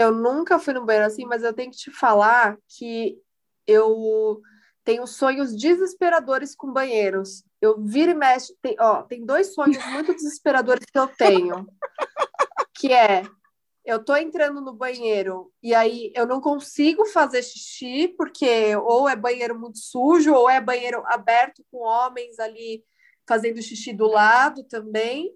Eu 0.00 0.12
nunca 0.12 0.58
fui 0.58 0.72
num 0.72 0.86
banheiro 0.86 1.06
assim, 1.06 1.26
mas 1.26 1.42
eu 1.42 1.52
tenho 1.52 1.70
que 1.70 1.76
te 1.76 1.90
falar 1.90 2.56
que 2.66 3.18
eu 3.66 4.40
tenho 4.82 5.06
sonhos 5.06 5.54
desesperadores 5.54 6.56
com 6.56 6.72
banheiros. 6.72 7.44
Eu 7.60 7.78
viro 7.84 8.12
e 8.12 8.14
mexe. 8.14 8.56
Tem, 8.62 8.74
ó, 8.80 9.02
tem 9.02 9.26
dois 9.26 9.52
sonhos 9.52 9.76
muito 9.92 10.14
desesperadores 10.14 10.86
que 10.86 10.98
eu 10.98 11.06
tenho. 11.06 11.66
Que 12.78 12.94
é 12.94 13.24
eu 13.84 14.02
tô 14.02 14.16
entrando 14.16 14.62
no 14.62 14.72
banheiro 14.72 15.52
e 15.62 15.74
aí 15.74 16.10
eu 16.14 16.26
não 16.26 16.40
consigo 16.40 17.04
fazer 17.04 17.42
xixi, 17.42 18.08
porque 18.16 18.74
ou 18.76 19.06
é 19.06 19.14
banheiro 19.14 19.58
muito 19.58 19.78
sujo, 19.80 20.32
ou 20.32 20.48
é 20.48 20.62
banheiro 20.62 21.02
aberto 21.08 21.62
com 21.70 21.78
homens 21.78 22.38
ali 22.38 22.82
fazendo 23.28 23.60
xixi 23.60 23.92
do 23.92 24.06
lado 24.06 24.64
também. 24.64 25.30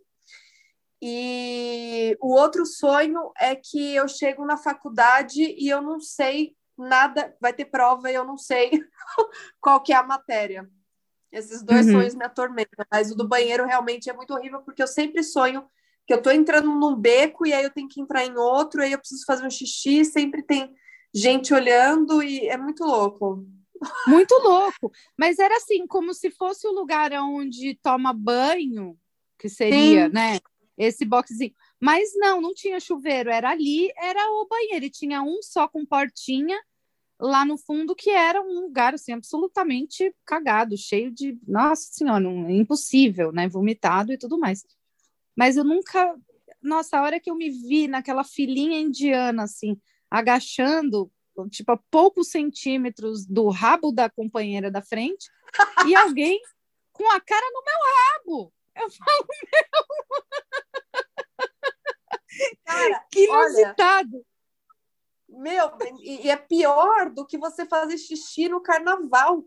E 1.06 2.16
o 2.18 2.32
outro 2.32 2.64
sonho 2.64 3.30
é 3.38 3.54
que 3.54 3.94
eu 3.94 4.08
chego 4.08 4.42
na 4.46 4.56
faculdade 4.56 5.42
e 5.42 5.68
eu 5.68 5.82
não 5.82 6.00
sei 6.00 6.56
nada, 6.78 7.36
vai 7.38 7.52
ter 7.52 7.66
prova 7.66 8.10
e 8.10 8.14
eu 8.14 8.24
não 8.24 8.38
sei 8.38 8.70
qual 9.60 9.82
que 9.82 9.92
é 9.92 9.96
a 9.96 10.02
matéria. 10.02 10.66
Esses 11.30 11.62
dois 11.62 11.84
uhum. 11.88 11.92
sonhos 11.92 12.14
me 12.14 12.24
atormentam, 12.24 12.86
mas 12.90 13.10
o 13.10 13.14
do 13.14 13.28
banheiro 13.28 13.66
realmente 13.66 14.08
é 14.08 14.14
muito 14.14 14.32
horrível 14.32 14.62
porque 14.62 14.82
eu 14.82 14.86
sempre 14.86 15.22
sonho 15.22 15.66
que 16.06 16.14
eu 16.14 16.22
tô 16.22 16.30
entrando 16.30 16.70
num 16.70 16.96
beco 16.96 17.46
e 17.46 17.52
aí 17.52 17.64
eu 17.64 17.70
tenho 17.70 17.88
que 17.88 18.00
entrar 18.00 18.24
em 18.24 18.38
outro, 18.38 18.80
e 18.80 18.86
aí 18.86 18.92
eu 18.92 18.98
preciso 18.98 19.26
fazer 19.26 19.46
um 19.46 19.50
xixi, 19.50 20.06
sempre 20.06 20.42
tem 20.42 20.74
gente 21.14 21.52
olhando 21.52 22.22
e 22.22 22.48
é 22.48 22.56
muito 22.56 22.82
louco. 22.82 23.46
Muito 24.06 24.34
louco. 24.42 24.90
Mas 25.18 25.38
era 25.38 25.54
assim, 25.58 25.86
como 25.86 26.14
se 26.14 26.30
fosse 26.30 26.66
o 26.66 26.72
lugar 26.72 27.12
onde 27.12 27.78
toma 27.82 28.14
banho, 28.14 28.96
que 29.38 29.50
seria, 29.50 30.06
Sim. 30.06 30.12
né? 30.14 30.40
Esse 30.76 31.04
boxzinho. 31.04 31.54
Mas 31.80 32.10
não, 32.14 32.40
não 32.40 32.54
tinha 32.54 32.80
chuveiro, 32.80 33.30
era 33.30 33.50
ali, 33.50 33.92
era 33.96 34.30
o 34.30 34.46
banheiro, 34.46 34.84
e 34.84 34.90
tinha 34.90 35.22
um 35.22 35.40
só 35.42 35.68
com 35.68 35.86
portinha 35.86 36.58
lá 37.18 37.44
no 37.44 37.56
fundo 37.56 37.94
que 37.94 38.10
era 38.10 38.42
um 38.42 38.60
lugar 38.60 38.94
assim 38.94 39.12
absolutamente 39.12 40.14
cagado, 40.26 40.76
cheio 40.76 41.10
de, 41.10 41.38
nossa 41.46 41.92
senhora, 41.92 42.20
não, 42.20 42.50
impossível, 42.50 43.32
né, 43.32 43.48
vomitado 43.48 44.12
e 44.12 44.18
tudo 44.18 44.38
mais. 44.38 44.64
Mas 45.36 45.56
eu 45.56 45.64
nunca, 45.64 46.14
nossa, 46.60 46.98
a 46.98 47.02
hora 47.02 47.20
que 47.20 47.30
eu 47.30 47.34
me 47.34 47.50
vi 47.50 47.88
naquela 47.88 48.24
filinha 48.24 48.80
indiana 48.80 49.44
assim, 49.44 49.80
agachando 50.10 51.10
tipo 51.50 51.72
a 51.72 51.76
poucos 51.90 52.28
centímetros 52.28 53.26
do 53.26 53.48
rabo 53.48 53.90
da 53.90 54.08
companheira 54.08 54.70
da 54.70 54.80
frente 54.80 55.28
e 55.86 55.94
alguém 55.96 56.40
com 56.92 57.10
a 57.10 57.20
cara 57.20 57.46
no 57.52 57.62
meu 57.64 58.38
rabo. 58.38 58.52
Eu 58.76 58.90
falo, 58.90 59.26
meu. 59.52 60.63
Cara, 62.64 63.04
que 63.10 63.24
inusitado. 63.24 64.16
Olha, 64.16 64.34
meu, 65.28 65.72
e, 66.00 66.30
é 66.30 66.36
pior 66.36 67.10
do 67.10 67.26
que 67.26 67.36
você 67.36 67.66
fazer 67.66 67.98
xixi 67.98 68.48
no 68.48 68.60
carnaval, 68.60 69.44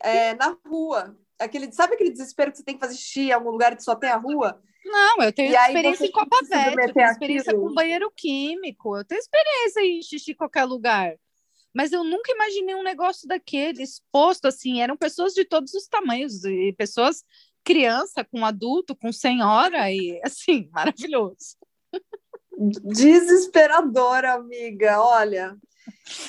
é, 0.00 0.34
na 0.34 0.56
rua. 0.66 1.16
Aquele, 1.38 1.72
sabe 1.72 1.94
aquele 1.94 2.10
desespero 2.10 2.52
que 2.52 2.58
você 2.58 2.64
tem 2.64 2.74
que 2.74 2.80
fazer 2.80 2.94
xixi 2.94 3.28
em 3.28 3.32
algum 3.32 3.50
lugar 3.50 3.76
que 3.76 3.82
só 3.82 3.96
tem 3.96 4.10
a 4.10 4.16
rua? 4.16 4.62
Não, 4.84 5.22
eu 5.22 5.32
tenho 5.32 5.52
e 5.52 5.56
experiência 5.56 6.06
em 6.06 6.10
Copa 6.10 6.38
Verde, 6.44 6.82
eu 6.88 6.92
tenho 6.92 7.10
experiência 7.10 7.50
aquilo. 7.50 7.68
com 7.68 7.74
banheiro 7.74 8.12
químico, 8.16 8.96
eu 8.96 9.04
tenho 9.04 9.18
experiência 9.18 9.80
em 9.80 10.02
xixi 10.02 10.32
em 10.32 10.36
qualquer 10.36 10.64
lugar. 10.64 11.16
Mas 11.74 11.92
eu 11.92 12.04
nunca 12.04 12.30
imaginei 12.32 12.74
um 12.74 12.82
negócio 12.82 13.26
daquele 13.26 13.82
exposto 13.82 14.46
assim. 14.46 14.82
Eram 14.82 14.96
pessoas 14.96 15.32
de 15.32 15.44
todos 15.44 15.72
os 15.72 15.86
tamanhos, 15.88 16.44
e 16.44 16.72
pessoas 16.74 17.24
criança 17.64 18.24
com 18.24 18.44
adulto, 18.44 18.94
com 18.94 19.12
senhora, 19.12 19.90
e 19.90 20.20
assim, 20.22 20.68
maravilhoso. 21.16 21.56
Desesperador, 22.70 24.24
amiga. 24.24 25.00
Olha. 25.00 25.56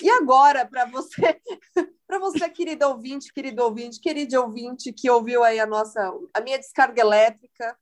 E 0.02 0.10
agora, 0.10 0.66
para 0.66 0.86
você, 0.86 1.40
para 2.08 2.20
você, 2.20 2.50
querido 2.50 2.88
ouvinte, 2.88 3.32
querido 3.32 3.64
ouvinte, 3.64 4.00
querido 4.00 4.42
ouvinte 4.42 4.92
que 4.92 5.10
ouviu 5.10 5.44
aí 5.44 5.60
a 5.60 5.66
nossa, 5.66 6.12
a 6.34 6.42
minha 6.42 6.58
descarga 6.58 7.02
elétrica, 7.02 7.78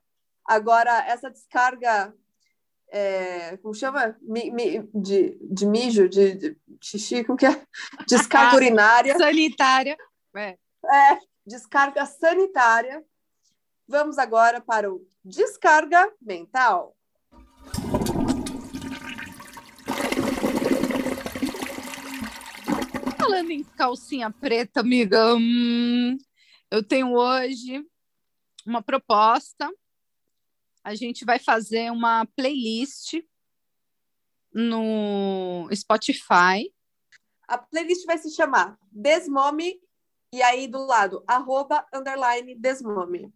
agora 0.45 1.06
essa 1.07 1.30
descarga, 1.30 2.14
é, 2.91 3.56
como 3.57 3.73
chama? 3.73 4.18
Mi, 4.22 4.52
mi, 4.52 4.90
de, 4.94 5.38
de 5.41 5.65
mijo, 5.65 6.10
de, 6.10 6.36
de 6.36 6.57
xixi, 6.82 7.23
como 7.23 7.38
que 7.38 7.45
é? 7.45 7.65
Descarga 8.07 8.56
urinária. 8.57 9.18
Sanitária. 9.18 9.98
É. 10.36 10.57
é, 10.86 11.19
descarga 11.45 12.06
sanitária. 12.06 13.03
Vamos 13.88 14.18
agora 14.18 14.60
para 14.60 14.91
o 14.91 15.06
descarga 15.23 16.11
mental. 16.22 16.95
Falando 23.22 23.52
em 23.52 23.64
calcinha 23.64 24.31
preta, 24.31 24.80
amiga, 24.80 25.35
hum, 25.35 26.18
eu 26.72 26.81
tenho 26.84 27.14
hoje 27.14 27.85
uma 28.65 28.81
proposta. 28.81 29.72
A 30.84 30.95
gente 30.95 31.23
vai 31.23 31.38
fazer 31.38 31.91
uma 31.91 32.26
playlist 32.35 33.22
no 34.52 35.69
Spotify. 35.72 36.73
A 37.48 37.60
playlist 37.60 38.07
vai 38.07 38.18
se 38.18 38.31
chamar 38.31 38.76
Desmome 38.91 39.80
e 40.34 40.41
aí 40.41 40.68
do 40.68 40.84
lado, 40.84 41.23
arroba, 41.27 41.85
underline, 41.93 42.56
Desmome. 42.56 43.31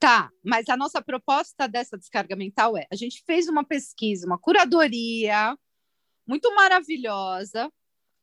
Tá, 0.00 0.32
mas 0.42 0.68
a 0.68 0.76
nossa 0.76 1.00
proposta 1.00 1.68
dessa 1.68 1.96
descarga 1.96 2.34
mental 2.34 2.76
é: 2.76 2.88
a 2.90 2.96
gente 2.96 3.22
fez 3.24 3.46
uma 3.48 3.64
pesquisa, 3.64 4.26
uma 4.26 4.38
curadoria 4.38 5.56
muito 6.26 6.52
maravilhosa 6.56 7.72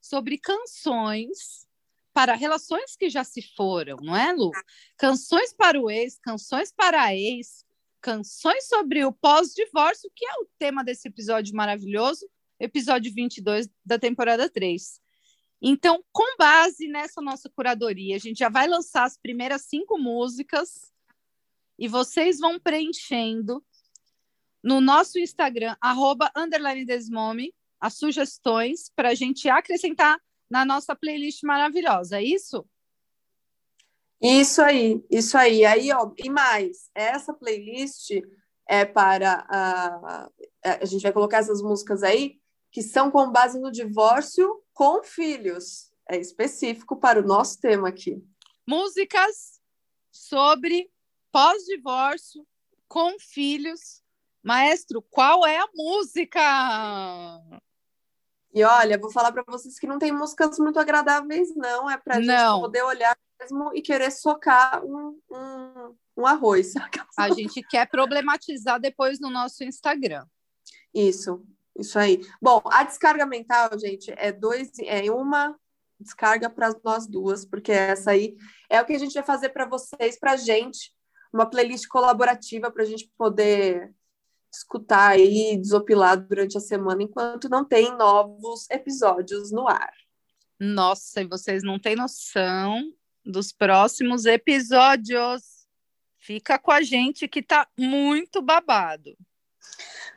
sobre 0.05 0.37
canções 0.37 1.65
para 2.13 2.35
relações 2.35 2.95
que 2.95 3.09
já 3.09 3.23
se 3.23 3.41
foram, 3.55 3.97
não 3.97 4.15
é, 4.15 4.31
Lu? 4.31 4.51
Canções 4.97 5.53
para 5.53 5.81
o 5.81 5.89
ex, 5.89 6.17
canções 6.19 6.71
para 6.71 7.03
a 7.03 7.15
ex, 7.15 7.65
canções 7.99 8.67
sobre 8.67 9.03
o 9.03 9.11
pós-divórcio, 9.11 10.09
que 10.15 10.25
é 10.25 10.33
o 10.35 10.47
tema 10.59 10.83
desse 10.83 11.07
episódio 11.07 11.55
maravilhoso, 11.55 12.29
episódio 12.59 13.11
22 13.13 13.67
da 13.83 13.97
temporada 13.97 14.49
3. 14.49 15.01
Então, 15.61 16.03
com 16.11 16.37
base 16.37 16.87
nessa 16.87 17.21
nossa 17.21 17.49
curadoria, 17.49 18.15
a 18.15 18.19
gente 18.19 18.37
já 18.37 18.49
vai 18.49 18.67
lançar 18.67 19.05
as 19.05 19.17
primeiras 19.17 19.63
cinco 19.63 19.97
músicas 19.97 20.93
e 21.79 21.87
vocês 21.87 22.39
vão 22.39 22.59
preenchendo 22.59 23.65
no 24.63 24.79
nosso 24.79 25.19
Instagram, 25.19 25.75
arroba, 25.81 26.31
underline 26.35 26.85
desmome, 26.85 27.53
as 27.85 27.97
sugestões 27.97 28.89
para 28.95 29.09
a 29.09 29.13
gente 29.13 29.47
acrescentar 29.47 30.19
na 30.49 30.65
nossa 30.65 30.95
playlist 30.95 31.43
maravilhosa, 31.43 32.17
é 32.17 32.23
isso? 32.23 32.67
Isso 34.19 34.61
aí, 34.61 35.05
isso 35.09 35.37
aí. 35.37 35.63
Aí, 35.65 35.91
ó, 35.91 36.11
e 36.17 36.29
mais, 36.29 36.89
essa 36.95 37.31
playlist 37.31 38.09
é 38.67 38.83
para 38.85 39.45
a, 39.47 40.29
a 40.63 40.85
gente 40.85 41.03
vai 41.03 41.13
colocar 41.13 41.37
essas 41.37 41.61
músicas 41.61 42.01
aí 42.01 42.39
que 42.71 42.81
são 42.81 43.11
com 43.11 43.31
base 43.31 43.59
no 43.59 43.71
divórcio 43.71 44.63
com 44.73 45.03
filhos. 45.03 45.91
É 46.09 46.17
específico 46.17 46.95
para 46.97 47.19
o 47.19 47.25
nosso 47.25 47.59
tema 47.59 47.89
aqui. 47.89 48.17
Músicas 48.67 49.61
sobre 50.11 50.89
pós-divórcio 51.31 52.45
com 52.87 53.19
filhos. 53.19 54.01
Maestro, 54.43 55.01
qual 55.03 55.45
é 55.45 55.57
a 55.57 55.67
música? 55.73 56.41
E 58.55 58.63
olha, 58.63 58.97
vou 58.97 59.11
falar 59.11 59.33
para 59.33 59.43
vocês 59.45 59.77
que 59.77 59.85
não 59.85 59.99
tem 59.99 60.13
músicas 60.13 60.57
muito 60.59 60.79
agradáveis, 60.79 61.53
não. 61.57 61.89
É 61.91 61.97
para 61.97 62.21
gente 62.21 62.61
poder 62.61 62.83
olhar 62.83 63.17
mesmo 63.37 63.75
e 63.75 63.81
querer 63.81 64.09
socar 64.09 64.81
um, 64.85 65.19
um, 65.29 65.95
um 66.15 66.25
arroz. 66.25 66.73
A 67.19 67.29
gente 67.31 67.61
quer 67.63 67.85
problematizar 67.89 68.79
depois 68.79 69.19
no 69.19 69.29
nosso 69.29 69.61
Instagram. 69.65 70.25
Isso, 70.93 71.45
isso 71.77 71.99
aí. 71.99 72.21
Bom, 72.41 72.61
a 72.63 72.85
descarga 72.85 73.25
mental, 73.25 73.77
gente, 73.77 74.13
é 74.15 74.31
dois, 74.31 74.71
é 74.79 75.11
uma 75.11 75.53
descarga 75.99 76.49
para 76.49 76.73
nós 76.81 77.05
duas, 77.05 77.45
porque 77.45 77.73
essa 77.73 78.11
aí 78.11 78.37
é 78.69 78.81
o 78.81 78.85
que 78.85 78.93
a 78.93 78.99
gente 78.99 79.13
vai 79.13 79.23
fazer 79.23 79.49
para 79.49 79.65
vocês, 79.65 80.17
para 80.17 80.31
a 80.31 80.37
gente, 80.37 80.93
uma 81.33 81.45
playlist 81.45 81.87
colaborativa 81.87 82.71
para 82.71 82.83
a 82.83 82.85
gente 82.85 83.11
poder 83.17 83.93
escutar 84.57 85.19
e 85.19 85.57
desopilar 85.57 86.17
durante 86.17 86.57
a 86.57 86.61
semana, 86.61 87.03
enquanto 87.03 87.49
não 87.49 87.63
tem 87.63 87.95
novos 87.95 88.69
episódios 88.69 89.51
no 89.51 89.67
ar. 89.67 89.93
Nossa, 90.59 91.21
e 91.21 91.27
vocês 91.27 91.63
não 91.63 91.77
têm 91.77 91.95
noção 91.95 92.81
dos 93.23 93.51
próximos 93.51 94.25
episódios. 94.25 95.65
Fica 96.17 96.57
com 96.57 96.71
a 96.71 96.81
gente 96.81 97.27
que 97.27 97.41
tá 97.41 97.67
muito 97.77 98.41
babado. 98.41 99.15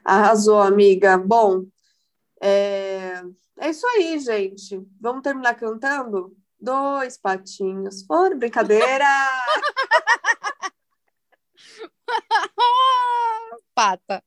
Arrasou, 0.05 0.61
amiga. 0.61 1.19
Bom, 1.19 1.67
é, 2.41 3.23
é 3.59 3.71
isso 3.71 3.87
aí, 3.87 4.19
gente. 4.19 4.81
Vamos 5.01 5.23
terminar 5.23 5.55
cantando? 5.55 6.37
Dois 6.61 7.19
patinhos 7.19 8.05
foram 8.05 8.39
brincadeira. 8.39 9.05
Pata. 13.75 14.23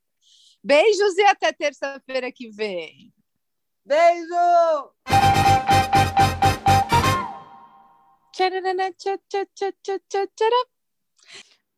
Beijos 0.64 1.18
e 1.18 1.24
até 1.24 1.52
terça-feira 1.52 2.32
que 2.32 2.50
vem. 2.50 3.12
Beijo! 3.84 4.36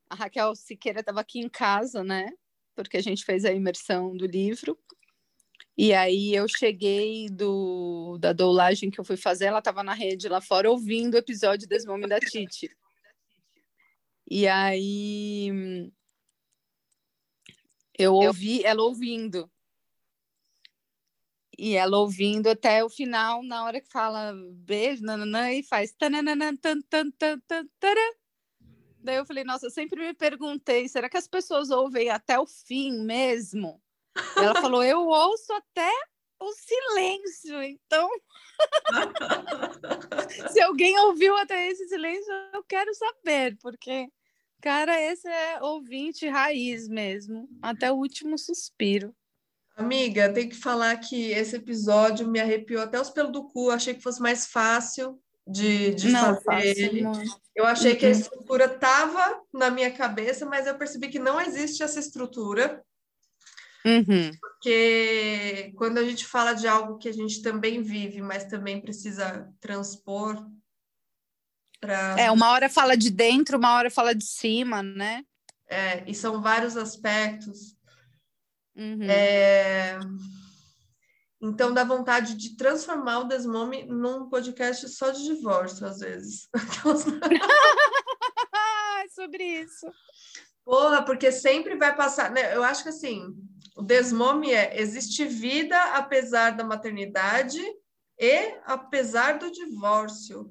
A 0.10 0.16
Raquel 0.16 0.54
Siqueira 0.56 1.00
estava 1.00 1.22
aqui 1.22 1.40
em 1.40 1.48
casa, 1.48 2.04
né? 2.04 2.30
Porque 2.76 2.98
a 2.98 3.02
gente 3.02 3.24
fez 3.24 3.46
a 3.46 3.54
imersão 3.54 4.16
do 4.18 4.28
livro. 4.28 4.78
E 5.78 5.94
aí 5.94 6.36
eu 6.36 6.46
cheguei 6.48 7.30
do, 7.30 8.18
da 8.20 8.34
doulagem 8.34 8.92
que 8.92 9.00
eu 9.00 9.06
fui 9.06 9.18
fazer, 9.18 9.46
ela 9.46 9.60
estava 9.60 9.82
na 9.82 9.94
rede 9.94 10.28
lá 10.28 10.42
fora 10.42 10.70
ouvindo 10.70 11.14
o 11.14 11.18
episódio 11.18 11.68
desse 11.68 11.88
momento 11.88 12.10
da 12.10 12.20
Titi. 12.20 12.70
E 14.30 14.46
aí 14.46 15.90
eu 17.98 18.14
ouvi 18.14 18.64
ela 18.64 18.84
ouvindo. 18.84 19.49
E 21.57 21.76
ela 21.76 21.98
ouvindo 21.98 22.48
até 22.49 22.84
o 22.84 22.90
final, 22.90 23.44
na 23.44 23.64
hora 23.64 23.80
que 23.80 23.88
fala 23.91 24.34
beijo, 24.53 25.03
nananã, 25.03 25.52
e 25.52 25.61
faz 25.61 25.91
tananana, 25.91 26.57
tan, 26.57 26.82
tan, 26.82 27.11
tan, 27.11 27.40
tan, 27.48 27.68
Daí 29.03 29.18
eu 29.18 29.26
falei, 29.26 29.44
nossa, 29.44 29.65
eu 29.65 29.70
sempre 29.70 29.99
me 29.99 30.14
perguntei, 30.14 30.88
será 30.88 31.10
que 31.10 31.18
as 31.18 31.28
pessoas 31.28 31.70
ouvem 31.70 32.10
até 32.10 32.40
o 32.40 32.48
fim 32.48 33.03
mesmo? 33.03 33.82
Ela 34.38 34.60
falou, 34.61 34.82
eu 34.84 35.06
ouço 35.06 35.52
até 35.53 35.91
o 36.40 36.52
silêncio, 36.53 37.61
então. 37.64 38.10
Se 40.52 40.61
alguém 40.61 40.98
ouviu 40.99 41.36
até 41.38 41.68
esse 41.68 41.88
silêncio, 41.88 42.32
eu 42.53 42.64
quero 42.64 42.94
saber, 42.94 43.57
porque, 43.61 44.07
cara, 44.64 44.98
esse 44.98 45.27
é 45.27 45.61
ouvinte 45.61 46.26
raiz 46.26 46.88
mesmo, 46.88 47.49
até 47.61 47.91
o 47.91 47.95
último 47.95 48.38
suspiro. 48.38 49.14
Amiga, 49.76 50.31
tem 50.31 50.48
que 50.48 50.56
falar 50.56 50.95
que 50.98 51.31
esse 51.31 51.57
episódio 51.57 52.30
me 52.30 52.40
arrepiou 52.40 52.81
até 52.81 52.99
os 52.99 53.10
pelos 53.10 53.34
do 53.34 53.44
cu. 53.44 53.69
Achei 53.69 53.94
que 53.94 54.02
fosse 54.02 54.22
mais 54.22 54.48
fácil 54.48 55.19
de, 55.45 55.94
de 55.95 56.10
não, 56.10 56.40
fazer 56.41 56.80
ele. 56.80 57.03
Eu 57.53 57.65
achei 57.65 57.91
uhum. 57.91 57.98
que 57.98 58.06
a 58.06 58.10
uhum. 58.10 58.15
estrutura 58.15 58.65
estava 58.65 59.41
na 59.52 59.69
minha 59.69 59.91
cabeça, 59.91 60.45
mas 60.45 60.65
eu 60.65 60.77
percebi 60.77 61.10
que 61.10 61.19
não 61.19 61.41
existe 61.41 61.84
essa 61.84 61.99
estrutura. 61.99 62.81
Uhum. 63.85 64.31
Porque 64.40 65.73
quando 65.76 65.98
a 65.98 66.06
gente 66.06 66.26
fala 66.26 66.53
de 66.53 66.68
algo 66.69 66.98
que 66.98 67.10
a 67.10 67.14
gente 67.14 67.41
também 67.41 67.81
vive, 67.81 68.22
mas 68.22 68.45
também 68.45 68.80
precisa 68.80 69.52
transpor 69.60 70.41
É, 72.18 72.32
uma 72.32 72.52
hora 72.52 72.70
fala 72.70 72.96
de 72.96 73.10
dentro, 73.10 73.58
uma 73.58 73.76
hora 73.76 73.90
fala 73.90 74.14
de 74.14 74.26
cima, 74.26 74.82
né? 74.82 75.24
É, 75.70 76.10
e 76.10 76.14
são 76.14 76.42
vários 76.42 76.78
aspectos. 76.78 77.76
Uhum. 78.76 79.10
É... 79.10 80.00
Então 81.42 81.74
dá 81.74 81.84
vontade 81.84 82.36
de 82.36 82.56
transformar 82.56 83.20
o 83.20 83.24
Desmome 83.26 83.86
num 83.86 84.30
podcast 84.30 84.88
só 84.90 85.12
de 85.12 85.26
divórcio, 85.26 85.86
às 85.86 86.00
vezes. 86.00 86.48
é 89.04 89.10
sobre 89.10 89.44
isso. 89.44 89.88
Porra, 90.64 91.04
porque 91.04 91.32
sempre 91.32 91.76
vai 91.76 91.96
passar. 91.96 92.32
Né? 92.32 92.56
Eu 92.56 92.64
acho 92.64 92.84
que 92.84 92.90
assim, 92.90 93.36
o 93.76 93.82
Desmome 93.82 94.52
é 94.52 94.80
existe 94.80 95.26
vida 95.26 95.78
apesar 95.96 96.52
da 96.52 96.64
maternidade 96.64 97.60
e 98.18 98.56
apesar 98.66 99.38
do 99.38 99.52
divórcio. 99.52 100.50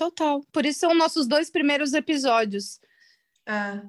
Total. 0.00 0.42
Por 0.50 0.64
isso 0.64 0.80
são 0.80 0.94
nossos 0.94 1.28
dois 1.28 1.50
primeiros 1.50 1.92
episódios. 1.92 2.80
É. 3.46 3.82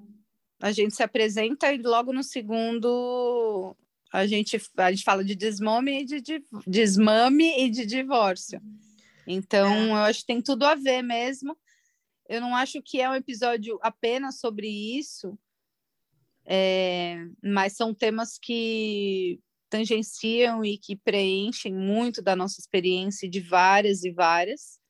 A 0.61 0.69
gente 0.73 0.93
se 0.93 1.01
apresenta 1.01 1.73
e 1.73 1.77
logo 1.77 2.11
no 2.11 2.21
segundo 2.21 3.73
a 4.11 4.27
gente, 4.27 4.61
a 4.75 4.91
gente 4.91 5.05
fala 5.05 5.23
de 5.23 5.35
desmame 5.35 6.01
e 6.01 6.05
de, 6.05 6.19
de 6.19 6.43
desmame 6.67 7.63
e 7.63 7.69
de 7.69 7.85
divórcio. 7.85 8.61
Então, 9.25 9.71
é. 9.73 9.89
eu 9.91 9.95
acho 9.95 10.19
que 10.19 10.25
tem 10.25 10.41
tudo 10.41 10.65
a 10.65 10.75
ver 10.75 11.01
mesmo. 11.01 11.57
Eu 12.27 12.41
não 12.41 12.57
acho 12.57 12.81
que 12.81 12.99
é 12.99 13.09
um 13.09 13.15
episódio 13.15 13.79
apenas 13.81 14.37
sobre 14.37 14.67
isso, 14.67 15.39
é, 16.45 17.25
mas 17.41 17.71
são 17.77 17.93
temas 17.93 18.37
que 18.37 19.39
tangenciam 19.69 20.65
e 20.65 20.77
que 20.77 20.97
preenchem 20.97 21.73
muito 21.73 22.21
da 22.21 22.35
nossa 22.35 22.59
experiência 22.59 23.29
de 23.29 23.39
várias 23.39 24.03
e 24.03 24.11
várias. 24.11 24.80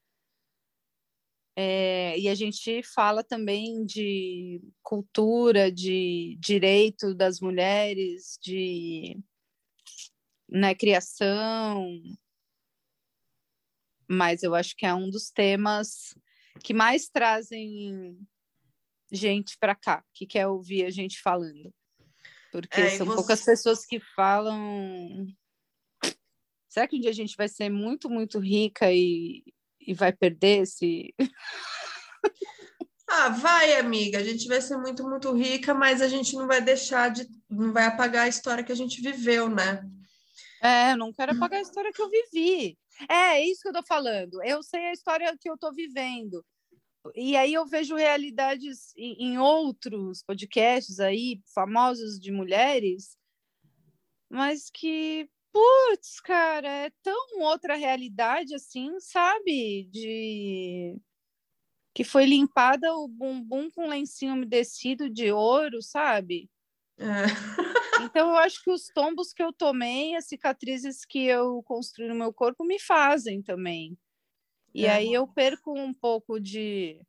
É, 1.56 2.18
e 2.18 2.30
a 2.30 2.36
gente 2.36 2.82
fala 2.84 3.24
também 3.24 3.86
de 3.86 4.62
cultura, 4.82 5.72
de 5.72 6.38
direito 6.40 7.14
das 7.14 7.42
mulheres, 7.42 8.38
de 8.42 9.20
né, 10.48 10.74
criação, 10.74 12.02
mas 14.12 14.44
eu 14.44 14.54
acho 14.54 14.76
que 14.76 14.86
é 14.86 14.94
um 14.94 15.10
dos 15.10 15.32
temas 15.32 16.14
que 16.62 16.74
mais 16.74 17.08
trazem 17.08 18.20
gente 19.10 19.58
para 19.58 19.74
cá, 19.74 20.04
que 20.14 20.26
quer 20.26 20.48
ouvir 20.48 20.86
a 20.86 20.90
gente 20.90 21.22
falando. 21.22 21.74
Porque 22.52 22.82
é, 22.82 22.90
são 22.90 23.06
você... 23.06 23.16
poucas 23.16 23.46
pessoas 23.46 23.86
que 23.86 24.02
falam. 24.14 25.26
Será 26.68 26.88
que 26.88 26.98
um 26.98 27.00
dia 27.00 27.10
a 27.10 27.14
gente 27.14 27.38
vai 27.38 27.48
ser 27.48 27.70
muito, 27.70 28.10
muito 28.10 28.38
rica 28.38 28.92
e, 28.92 29.44
e 29.86 29.94
vai 29.94 30.14
perder 30.14 30.64
esse. 30.64 31.14
Ah, 33.14 33.28
vai, 33.28 33.76
amiga. 33.76 34.20
A 34.20 34.24
gente 34.24 34.48
vai 34.48 34.62
ser 34.62 34.78
muito, 34.78 35.04
muito 35.04 35.34
rica, 35.34 35.74
mas 35.74 36.02
a 36.02 36.08
gente 36.08 36.34
não 36.34 36.48
vai 36.48 36.62
deixar 36.62 37.10
de. 37.10 37.28
não 37.50 37.74
vai 37.74 37.84
apagar 37.84 38.24
a 38.24 38.30
história 38.30 38.64
que 38.64 38.72
a 38.72 38.76
gente 38.76 39.02
viveu, 39.02 39.50
né? 39.50 39.84
É, 40.64 40.94
eu 40.94 40.98
não 40.98 41.12
quero 41.12 41.34
apagar 41.34 41.60
a 41.60 41.62
história 41.62 41.92
que 41.92 42.02
eu 42.02 42.10
vivi. 42.10 42.78
É, 43.10 43.40
é 43.40 43.46
isso 43.46 43.64
que 43.64 43.68
eu 43.68 43.74
tô 43.74 43.84
falando. 43.84 44.42
Eu 44.44 44.64
sei 44.64 44.86
a 44.86 44.94
história 44.94 45.36
que 45.38 45.50
eu 45.50 45.58
tô 45.58 45.74
vivendo. 45.74 46.42
E 47.14 47.36
aí 47.36 47.54
eu 47.54 47.66
vejo 47.66 47.96
realidades 47.96 48.94
em, 48.96 49.32
em 49.32 49.38
outros 49.40 50.24
podcasts 50.24 51.00
aí, 51.02 51.42
famosos 51.54 52.18
de 52.18 52.32
mulheres, 52.32 53.18
mas 54.30 54.70
que 54.70 55.28
putz, 55.52 56.20
cara, 56.22 56.68
é 56.68 56.92
tão 57.04 57.42
outra 57.42 57.76
realidade 57.76 58.56
assim, 58.56 59.00
sabe? 59.00 59.84
De 59.92 60.98
que 61.94 62.04
foi 62.04 62.26
limpada 62.26 62.94
o 62.94 63.08
bumbum 63.08 63.70
com 63.70 63.88
lencinho 63.88 64.34
umedecido 64.34 65.10
de 65.10 65.32
ouro, 65.32 65.82
sabe? 65.82 66.50
É. 66.98 67.26
Então 68.04 68.30
eu 68.30 68.38
acho 68.38 68.64
que 68.64 68.72
os 68.72 68.88
tombos 68.88 69.34
que 69.34 69.44
eu 69.44 69.52
tomei, 69.52 70.16
as 70.16 70.26
cicatrizes 70.28 71.06
que 71.06 71.26
eu 71.26 71.62
construí 71.64 72.08
no 72.08 72.16
meu 72.16 72.34
corpo 72.34 72.64
me 72.64 72.80
fazem 72.80 73.42
também. 73.42 73.98
E 74.74 74.86
é. 74.86 74.92
aí 74.92 75.14
eu 75.14 75.28
perco 75.28 75.78
um 75.78 75.94
pouco 75.94 76.40
de 76.40 77.00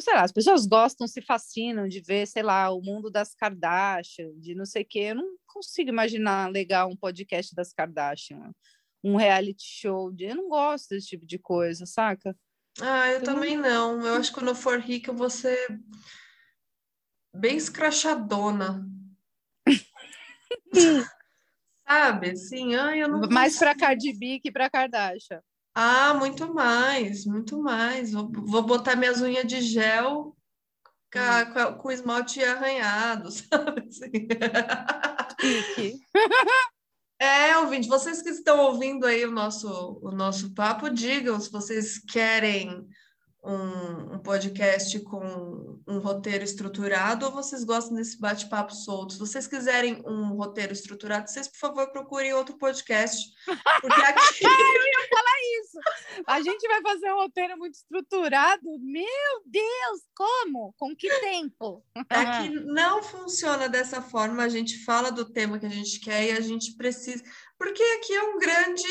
sei 0.00 0.14
lá, 0.14 0.22
as 0.22 0.32
pessoas 0.32 0.66
gostam, 0.66 1.06
se 1.06 1.22
fascinam 1.22 1.88
de 1.88 2.00
ver, 2.00 2.26
sei 2.26 2.42
lá, 2.42 2.70
o 2.70 2.80
mundo 2.80 3.10
das 3.10 3.34
Kardashian, 3.34 4.30
de 4.38 4.54
não 4.54 4.66
sei 4.66 4.82
o 4.82 4.86
quê. 4.86 4.98
Eu 4.98 5.16
não 5.16 5.36
consigo 5.46 5.88
imaginar 5.88 6.50
legal 6.50 6.88
um 6.90 6.96
podcast 6.96 7.54
das 7.54 7.72
Kardashian, 7.72 8.52
um 9.02 9.16
reality 9.16 9.64
show. 9.64 10.12
De... 10.12 10.24
Eu 10.24 10.36
não 10.36 10.48
gosto 10.48 10.90
desse 10.90 11.08
tipo 11.08 11.26
de 11.26 11.38
coisa, 11.38 11.86
saca? 11.86 12.36
Ah, 12.80 13.08
eu, 13.08 13.20
eu 13.20 13.24
também 13.24 13.56
não... 13.56 13.98
não. 13.98 14.06
Eu 14.06 14.14
acho 14.14 14.30
que 14.30 14.38
quando 14.38 14.48
eu 14.48 14.54
for 14.54 14.78
rica, 14.80 15.10
eu 15.10 15.16
vou 15.16 15.30
ser 15.30 15.80
bem 17.34 17.56
escrachadona. 17.56 18.86
Sabe? 21.88 22.36
Sim, 22.36 22.74
ai, 22.74 23.02
eu 23.02 23.08
não. 23.08 23.20
Mais 23.30 23.58
para 23.58 23.76
Cardi 23.76 24.12
B 24.12 24.40
que 24.40 24.50
para 24.50 24.68
Kardashian. 24.68 25.40
Ah, 25.78 26.14
muito 26.14 26.54
mais, 26.54 27.26
muito 27.26 27.62
mais. 27.62 28.12
Vou, 28.12 28.32
vou 28.32 28.62
botar 28.62 28.96
minhas 28.96 29.20
unhas 29.20 29.46
de 29.46 29.60
gel 29.60 30.34
com, 31.12 31.70
hum. 31.70 31.74
com 31.76 31.90
esmalte 31.90 32.42
arranhado, 32.42 33.28
sabe? 33.30 33.86
Assim. 33.86 34.26
É, 37.20 37.58
ouvinte, 37.58 37.88
vocês 37.88 38.22
que 38.22 38.30
estão 38.30 38.58
ouvindo 38.60 39.04
aí 39.04 39.26
o 39.26 39.30
nosso, 39.30 40.00
o 40.02 40.10
nosso 40.10 40.54
papo, 40.54 40.88
digam 40.88 41.38
se 41.38 41.52
vocês 41.52 41.98
querem 41.98 42.88
um, 43.46 44.14
um, 44.14 44.18
podcast 44.18 44.98
com 45.00 45.80
um 45.86 45.98
roteiro 45.98 46.42
estruturado 46.42 47.26
ou 47.26 47.32
vocês 47.32 47.62
gostam 47.62 47.94
desse 47.94 48.18
bate-papo 48.18 48.74
solto? 48.74 49.12
Se 49.12 49.18
vocês 49.20 49.46
quiserem 49.46 50.02
um 50.04 50.34
roteiro 50.34 50.72
estruturado, 50.72 51.30
vocês, 51.30 51.46
por 51.46 51.58
favor, 51.58 51.92
procurem 51.92 52.34
outro 52.34 52.58
podcast. 52.58 53.24
Porque 53.80 54.00
aqui... 54.02 54.44
Eu 54.44 54.50
ia 54.50 55.08
falar 55.08 55.36
isso! 55.60 55.78
A 56.26 56.42
gente 56.42 56.66
vai 56.66 56.82
fazer 56.82 57.12
um 57.12 57.16
roteiro 57.16 57.56
muito 57.56 57.74
estruturado? 57.74 58.78
Meu 58.80 59.42
Deus! 59.46 60.02
Como? 60.14 60.74
Com 60.76 60.94
que 60.96 61.08
tempo? 61.20 61.84
Aqui 62.10 62.50
não 62.50 63.00
funciona 63.00 63.68
dessa 63.68 64.02
forma. 64.02 64.42
A 64.42 64.48
gente 64.48 64.84
fala 64.84 65.12
do 65.12 65.24
tema 65.24 65.58
que 65.58 65.66
a 65.66 65.70
gente 65.70 66.00
quer 66.00 66.26
e 66.26 66.32
a 66.32 66.40
gente 66.40 66.74
precisa... 66.76 67.22
Porque 67.56 67.82
aqui 67.82 68.12
é 68.12 68.22
um 68.22 68.38
grande... 68.38 68.86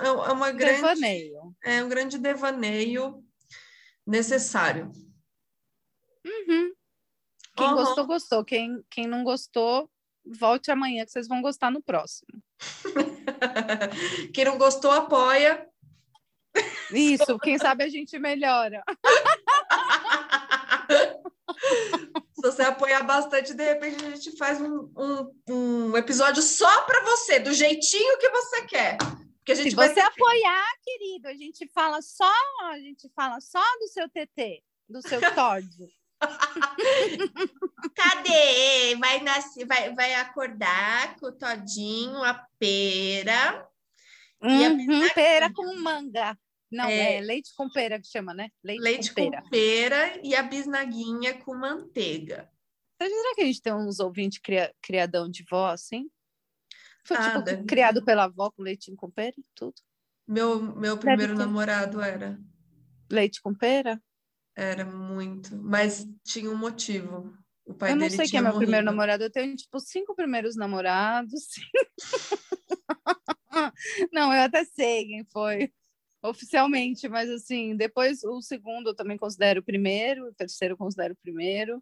É, 0.00 0.06
é 0.06 0.32
uma 0.32 0.50
grande... 0.52 0.76
Devaneio. 0.76 1.56
É 1.64 1.82
um 1.82 1.88
grande 1.88 2.18
devaneio 2.18 3.25
necessário. 4.06 4.90
Uhum. 6.24 6.72
Quem 7.56 7.66
uhum. 7.66 7.74
gostou, 7.74 8.06
gostou. 8.06 8.44
Quem, 8.44 8.84
quem 8.90 9.06
não 9.06 9.24
gostou, 9.24 9.90
volte 10.24 10.70
amanhã 10.70 11.04
que 11.04 11.10
vocês 11.10 11.28
vão 11.28 11.42
gostar 11.42 11.70
no 11.70 11.82
próximo. 11.82 12.28
quem 14.32 14.44
não 14.44 14.58
gostou, 14.58 14.90
apoia. 14.90 15.66
Isso, 16.90 17.38
quem 17.40 17.58
sabe 17.58 17.84
a 17.84 17.88
gente 17.88 18.18
melhora. 18.18 18.82
Se 22.32 22.42
você 22.42 22.62
apoiar 22.62 23.02
bastante, 23.02 23.54
de 23.54 23.64
repente 23.64 24.04
a 24.04 24.10
gente 24.10 24.36
faz 24.36 24.60
um, 24.60 24.90
um, 24.96 25.32
um 25.48 25.96
episódio 25.96 26.42
só 26.42 26.82
para 26.82 27.02
você, 27.04 27.40
do 27.40 27.52
jeitinho 27.52 28.18
que 28.18 28.28
você 28.30 28.66
quer. 28.66 28.98
Porque 29.46 29.60
a 29.60 29.62
gente 29.62 29.70
Se 29.70 29.76
vai 29.76 29.94
você 29.94 30.00
apoiar, 30.00 30.72
querido, 30.82 31.28
a 31.28 31.34
gente 31.34 31.68
fala 31.68 32.02
só, 32.02 32.32
a 32.62 32.80
gente 32.80 33.08
fala 33.14 33.40
só 33.40 33.62
do 33.78 33.86
seu 33.86 34.08
TT, 34.08 34.60
do 34.88 35.00
seu 35.00 35.20
Todd. 35.36 35.70
Cadê? 37.94 38.96
Vai 38.96 39.20
nascer, 39.20 39.64
vai, 39.64 39.94
vai 39.94 40.14
acordar 40.14 41.14
com 41.20 41.26
o 41.26 41.32
todinho, 41.32 42.24
a 42.24 42.44
pera. 42.58 43.64
Uhum, 44.42 45.06
a 45.06 45.14
pera 45.14 45.52
com 45.52 45.76
manga. 45.76 46.36
Não, 46.68 46.86
é, 46.86 47.18
é, 47.18 47.20
leite 47.20 47.54
com 47.56 47.70
pera 47.70 48.00
que 48.00 48.08
chama, 48.08 48.34
né? 48.34 48.48
Leite, 48.64 48.82
leite 48.82 49.08
com, 49.10 49.30
pera. 49.30 49.42
com 49.42 49.48
pera 49.48 50.20
e 50.24 50.34
a 50.34 50.42
bisnaguinha 50.42 51.38
com 51.44 51.54
manteiga. 51.54 52.50
Será 53.00 53.34
que 53.36 53.42
a 53.42 53.46
gente 53.46 53.62
tem 53.62 53.72
uns 53.72 54.00
ouvintes 54.00 54.40
cria, 54.40 54.74
criadão 54.82 55.30
de 55.30 55.44
voz, 55.48 55.92
hein? 55.92 56.10
Foi 57.06 57.16
tipo, 57.16 57.66
criado 57.66 58.04
pela 58.04 58.24
avó 58.24 58.50
com 58.50 58.62
leitinho 58.62 58.96
com 58.96 59.08
pera 59.08 59.34
e 59.38 59.44
tudo. 59.54 59.74
Meu, 60.26 60.60
meu 60.60 60.98
primeiro 60.98 61.34
namorado 61.34 62.00
era. 62.00 62.38
Leite 63.08 63.40
com 63.40 63.54
pera? 63.54 64.02
Era 64.56 64.84
muito, 64.84 65.56
mas 65.56 66.04
tinha 66.24 66.50
um 66.50 66.56
motivo. 66.56 67.32
O 67.64 67.74
pai 67.74 67.92
eu 67.92 67.96
não 67.96 68.10
sei 68.10 68.26
quem 68.26 68.38
é 68.38 68.42
meu 68.42 68.52
morrido. 68.52 68.66
primeiro 68.66 68.86
namorado. 68.86 69.22
Eu 69.22 69.30
tenho, 69.30 69.54
tipo, 69.54 69.78
cinco 69.78 70.16
primeiros 70.16 70.56
namorados. 70.56 71.48
não, 74.12 74.32
eu 74.32 74.42
até 74.42 74.64
sei 74.64 75.06
quem 75.06 75.24
foi 75.26 75.72
oficialmente, 76.22 77.08
mas 77.08 77.30
assim, 77.30 77.76
depois 77.76 78.24
o 78.24 78.40
segundo 78.40 78.90
eu 78.90 78.96
também 78.96 79.16
considero 79.16 79.60
o 79.60 79.64
primeiro, 79.64 80.26
o 80.26 80.34
terceiro 80.34 80.74
eu 80.74 80.78
considero 80.78 81.14
o 81.14 81.18
primeiro. 81.22 81.80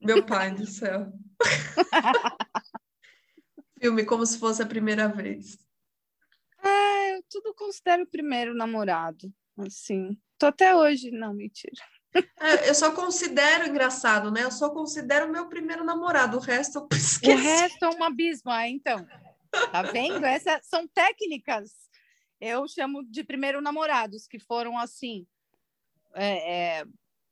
Meu 0.00 0.24
pai 0.24 0.52
do 0.52 0.66
céu. 0.66 1.12
filme 3.82 4.04
como 4.04 4.24
se 4.24 4.38
fosse 4.38 4.62
a 4.62 4.66
primeira 4.66 5.08
vez. 5.08 5.58
Ah, 6.62 7.08
eu 7.16 7.24
tudo 7.28 7.52
considero 7.52 8.04
o 8.04 8.06
primeiro 8.06 8.54
namorado, 8.54 9.34
assim. 9.58 10.16
Tô 10.38 10.46
até 10.46 10.76
hoje, 10.76 11.10
não, 11.10 11.34
mentira. 11.34 11.82
É, 12.38 12.68
eu 12.68 12.74
só 12.76 12.92
considero 12.92 13.68
engraçado, 13.68 14.30
né? 14.30 14.44
Eu 14.44 14.52
só 14.52 14.70
considero 14.70 15.32
meu 15.32 15.48
primeiro 15.48 15.82
namorado, 15.82 16.36
o 16.36 16.40
resto 16.40 16.78
eu 16.78 16.88
esqueci. 16.96 17.32
O 17.32 17.36
resto 17.36 17.84
é 17.84 17.88
um 17.88 18.04
abismo, 18.04 18.52
ah, 18.52 18.68
então. 18.68 19.04
Tá 19.50 19.82
vendo? 19.82 20.24
Essas 20.24 20.64
são 20.64 20.86
técnicas. 20.86 21.72
Eu 22.40 22.68
chamo 22.68 23.02
de 23.04 23.24
primeiro 23.24 23.60
namorados, 23.60 24.28
que 24.28 24.38
foram 24.38 24.78
assim, 24.78 25.26
é, 26.14 26.78
é, 26.78 26.84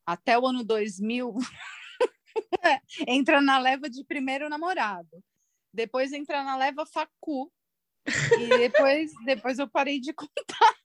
até 0.05 0.36
o 0.36 0.47
ano 0.47 0.64
2000, 0.64 1.32
entra 3.06 3.40
na 3.40 3.59
leva 3.59 3.89
de 3.89 4.05
primeiro 4.05 4.48
namorado 4.48 5.22
depois 5.72 6.12
entrar 6.12 6.44
na 6.44 6.56
leva 6.56 6.84
facu. 6.86 7.51
E 8.38 8.48
depois, 8.59 9.10
depois 9.24 9.59
eu 9.59 9.68
parei 9.68 9.98
de 10.01 10.12
contar. 10.12 10.76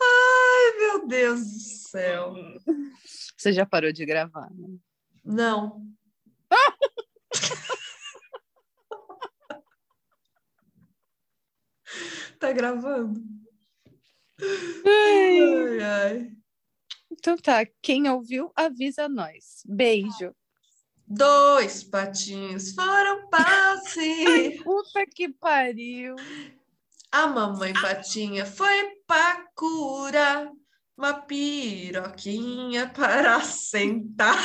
Ai, 0.00 0.78
meu 0.78 1.06
Deus 1.06 1.40
do 1.40 1.60
céu. 1.60 2.34
Você 3.36 3.52
já 3.52 3.66
parou 3.66 3.92
de 3.92 4.06
gravar, 4.06 4.48
né? 4.50 4.78
Não. 5.24 5.84
tá 12.38 12.52
gravando? 12.52 13.20
Ai. 14.86 15.40
Ai, 15.40 15.80
ai. 15.80 16.30
Então 17.10 17.36
tá, 17.36 17.66
quem 17.80 18.08
ouviu, 18.10 18.52
avisa 18.54 19.08
nós. 19.08 19.62
Beijo. 19.66 20.34
Dois 21.06 21.84
patinhos 21.84 22.72
foram 22.72 23.28
passe. 23.28 24.58
Puta 24.64 25.04
que 25.06 25.28
pariu. 25.28 26.16
A 27.12 27.26
mamãe 27.26 27.72
patinha 27.72 28.46
foi 28.46 28.96
pra 29.06 29.44
curar 29.54 30.50
uma 30.96 31.12
piroquinha 31.12 32.88
para 32.88 33.40
sentar. 33.44 34.38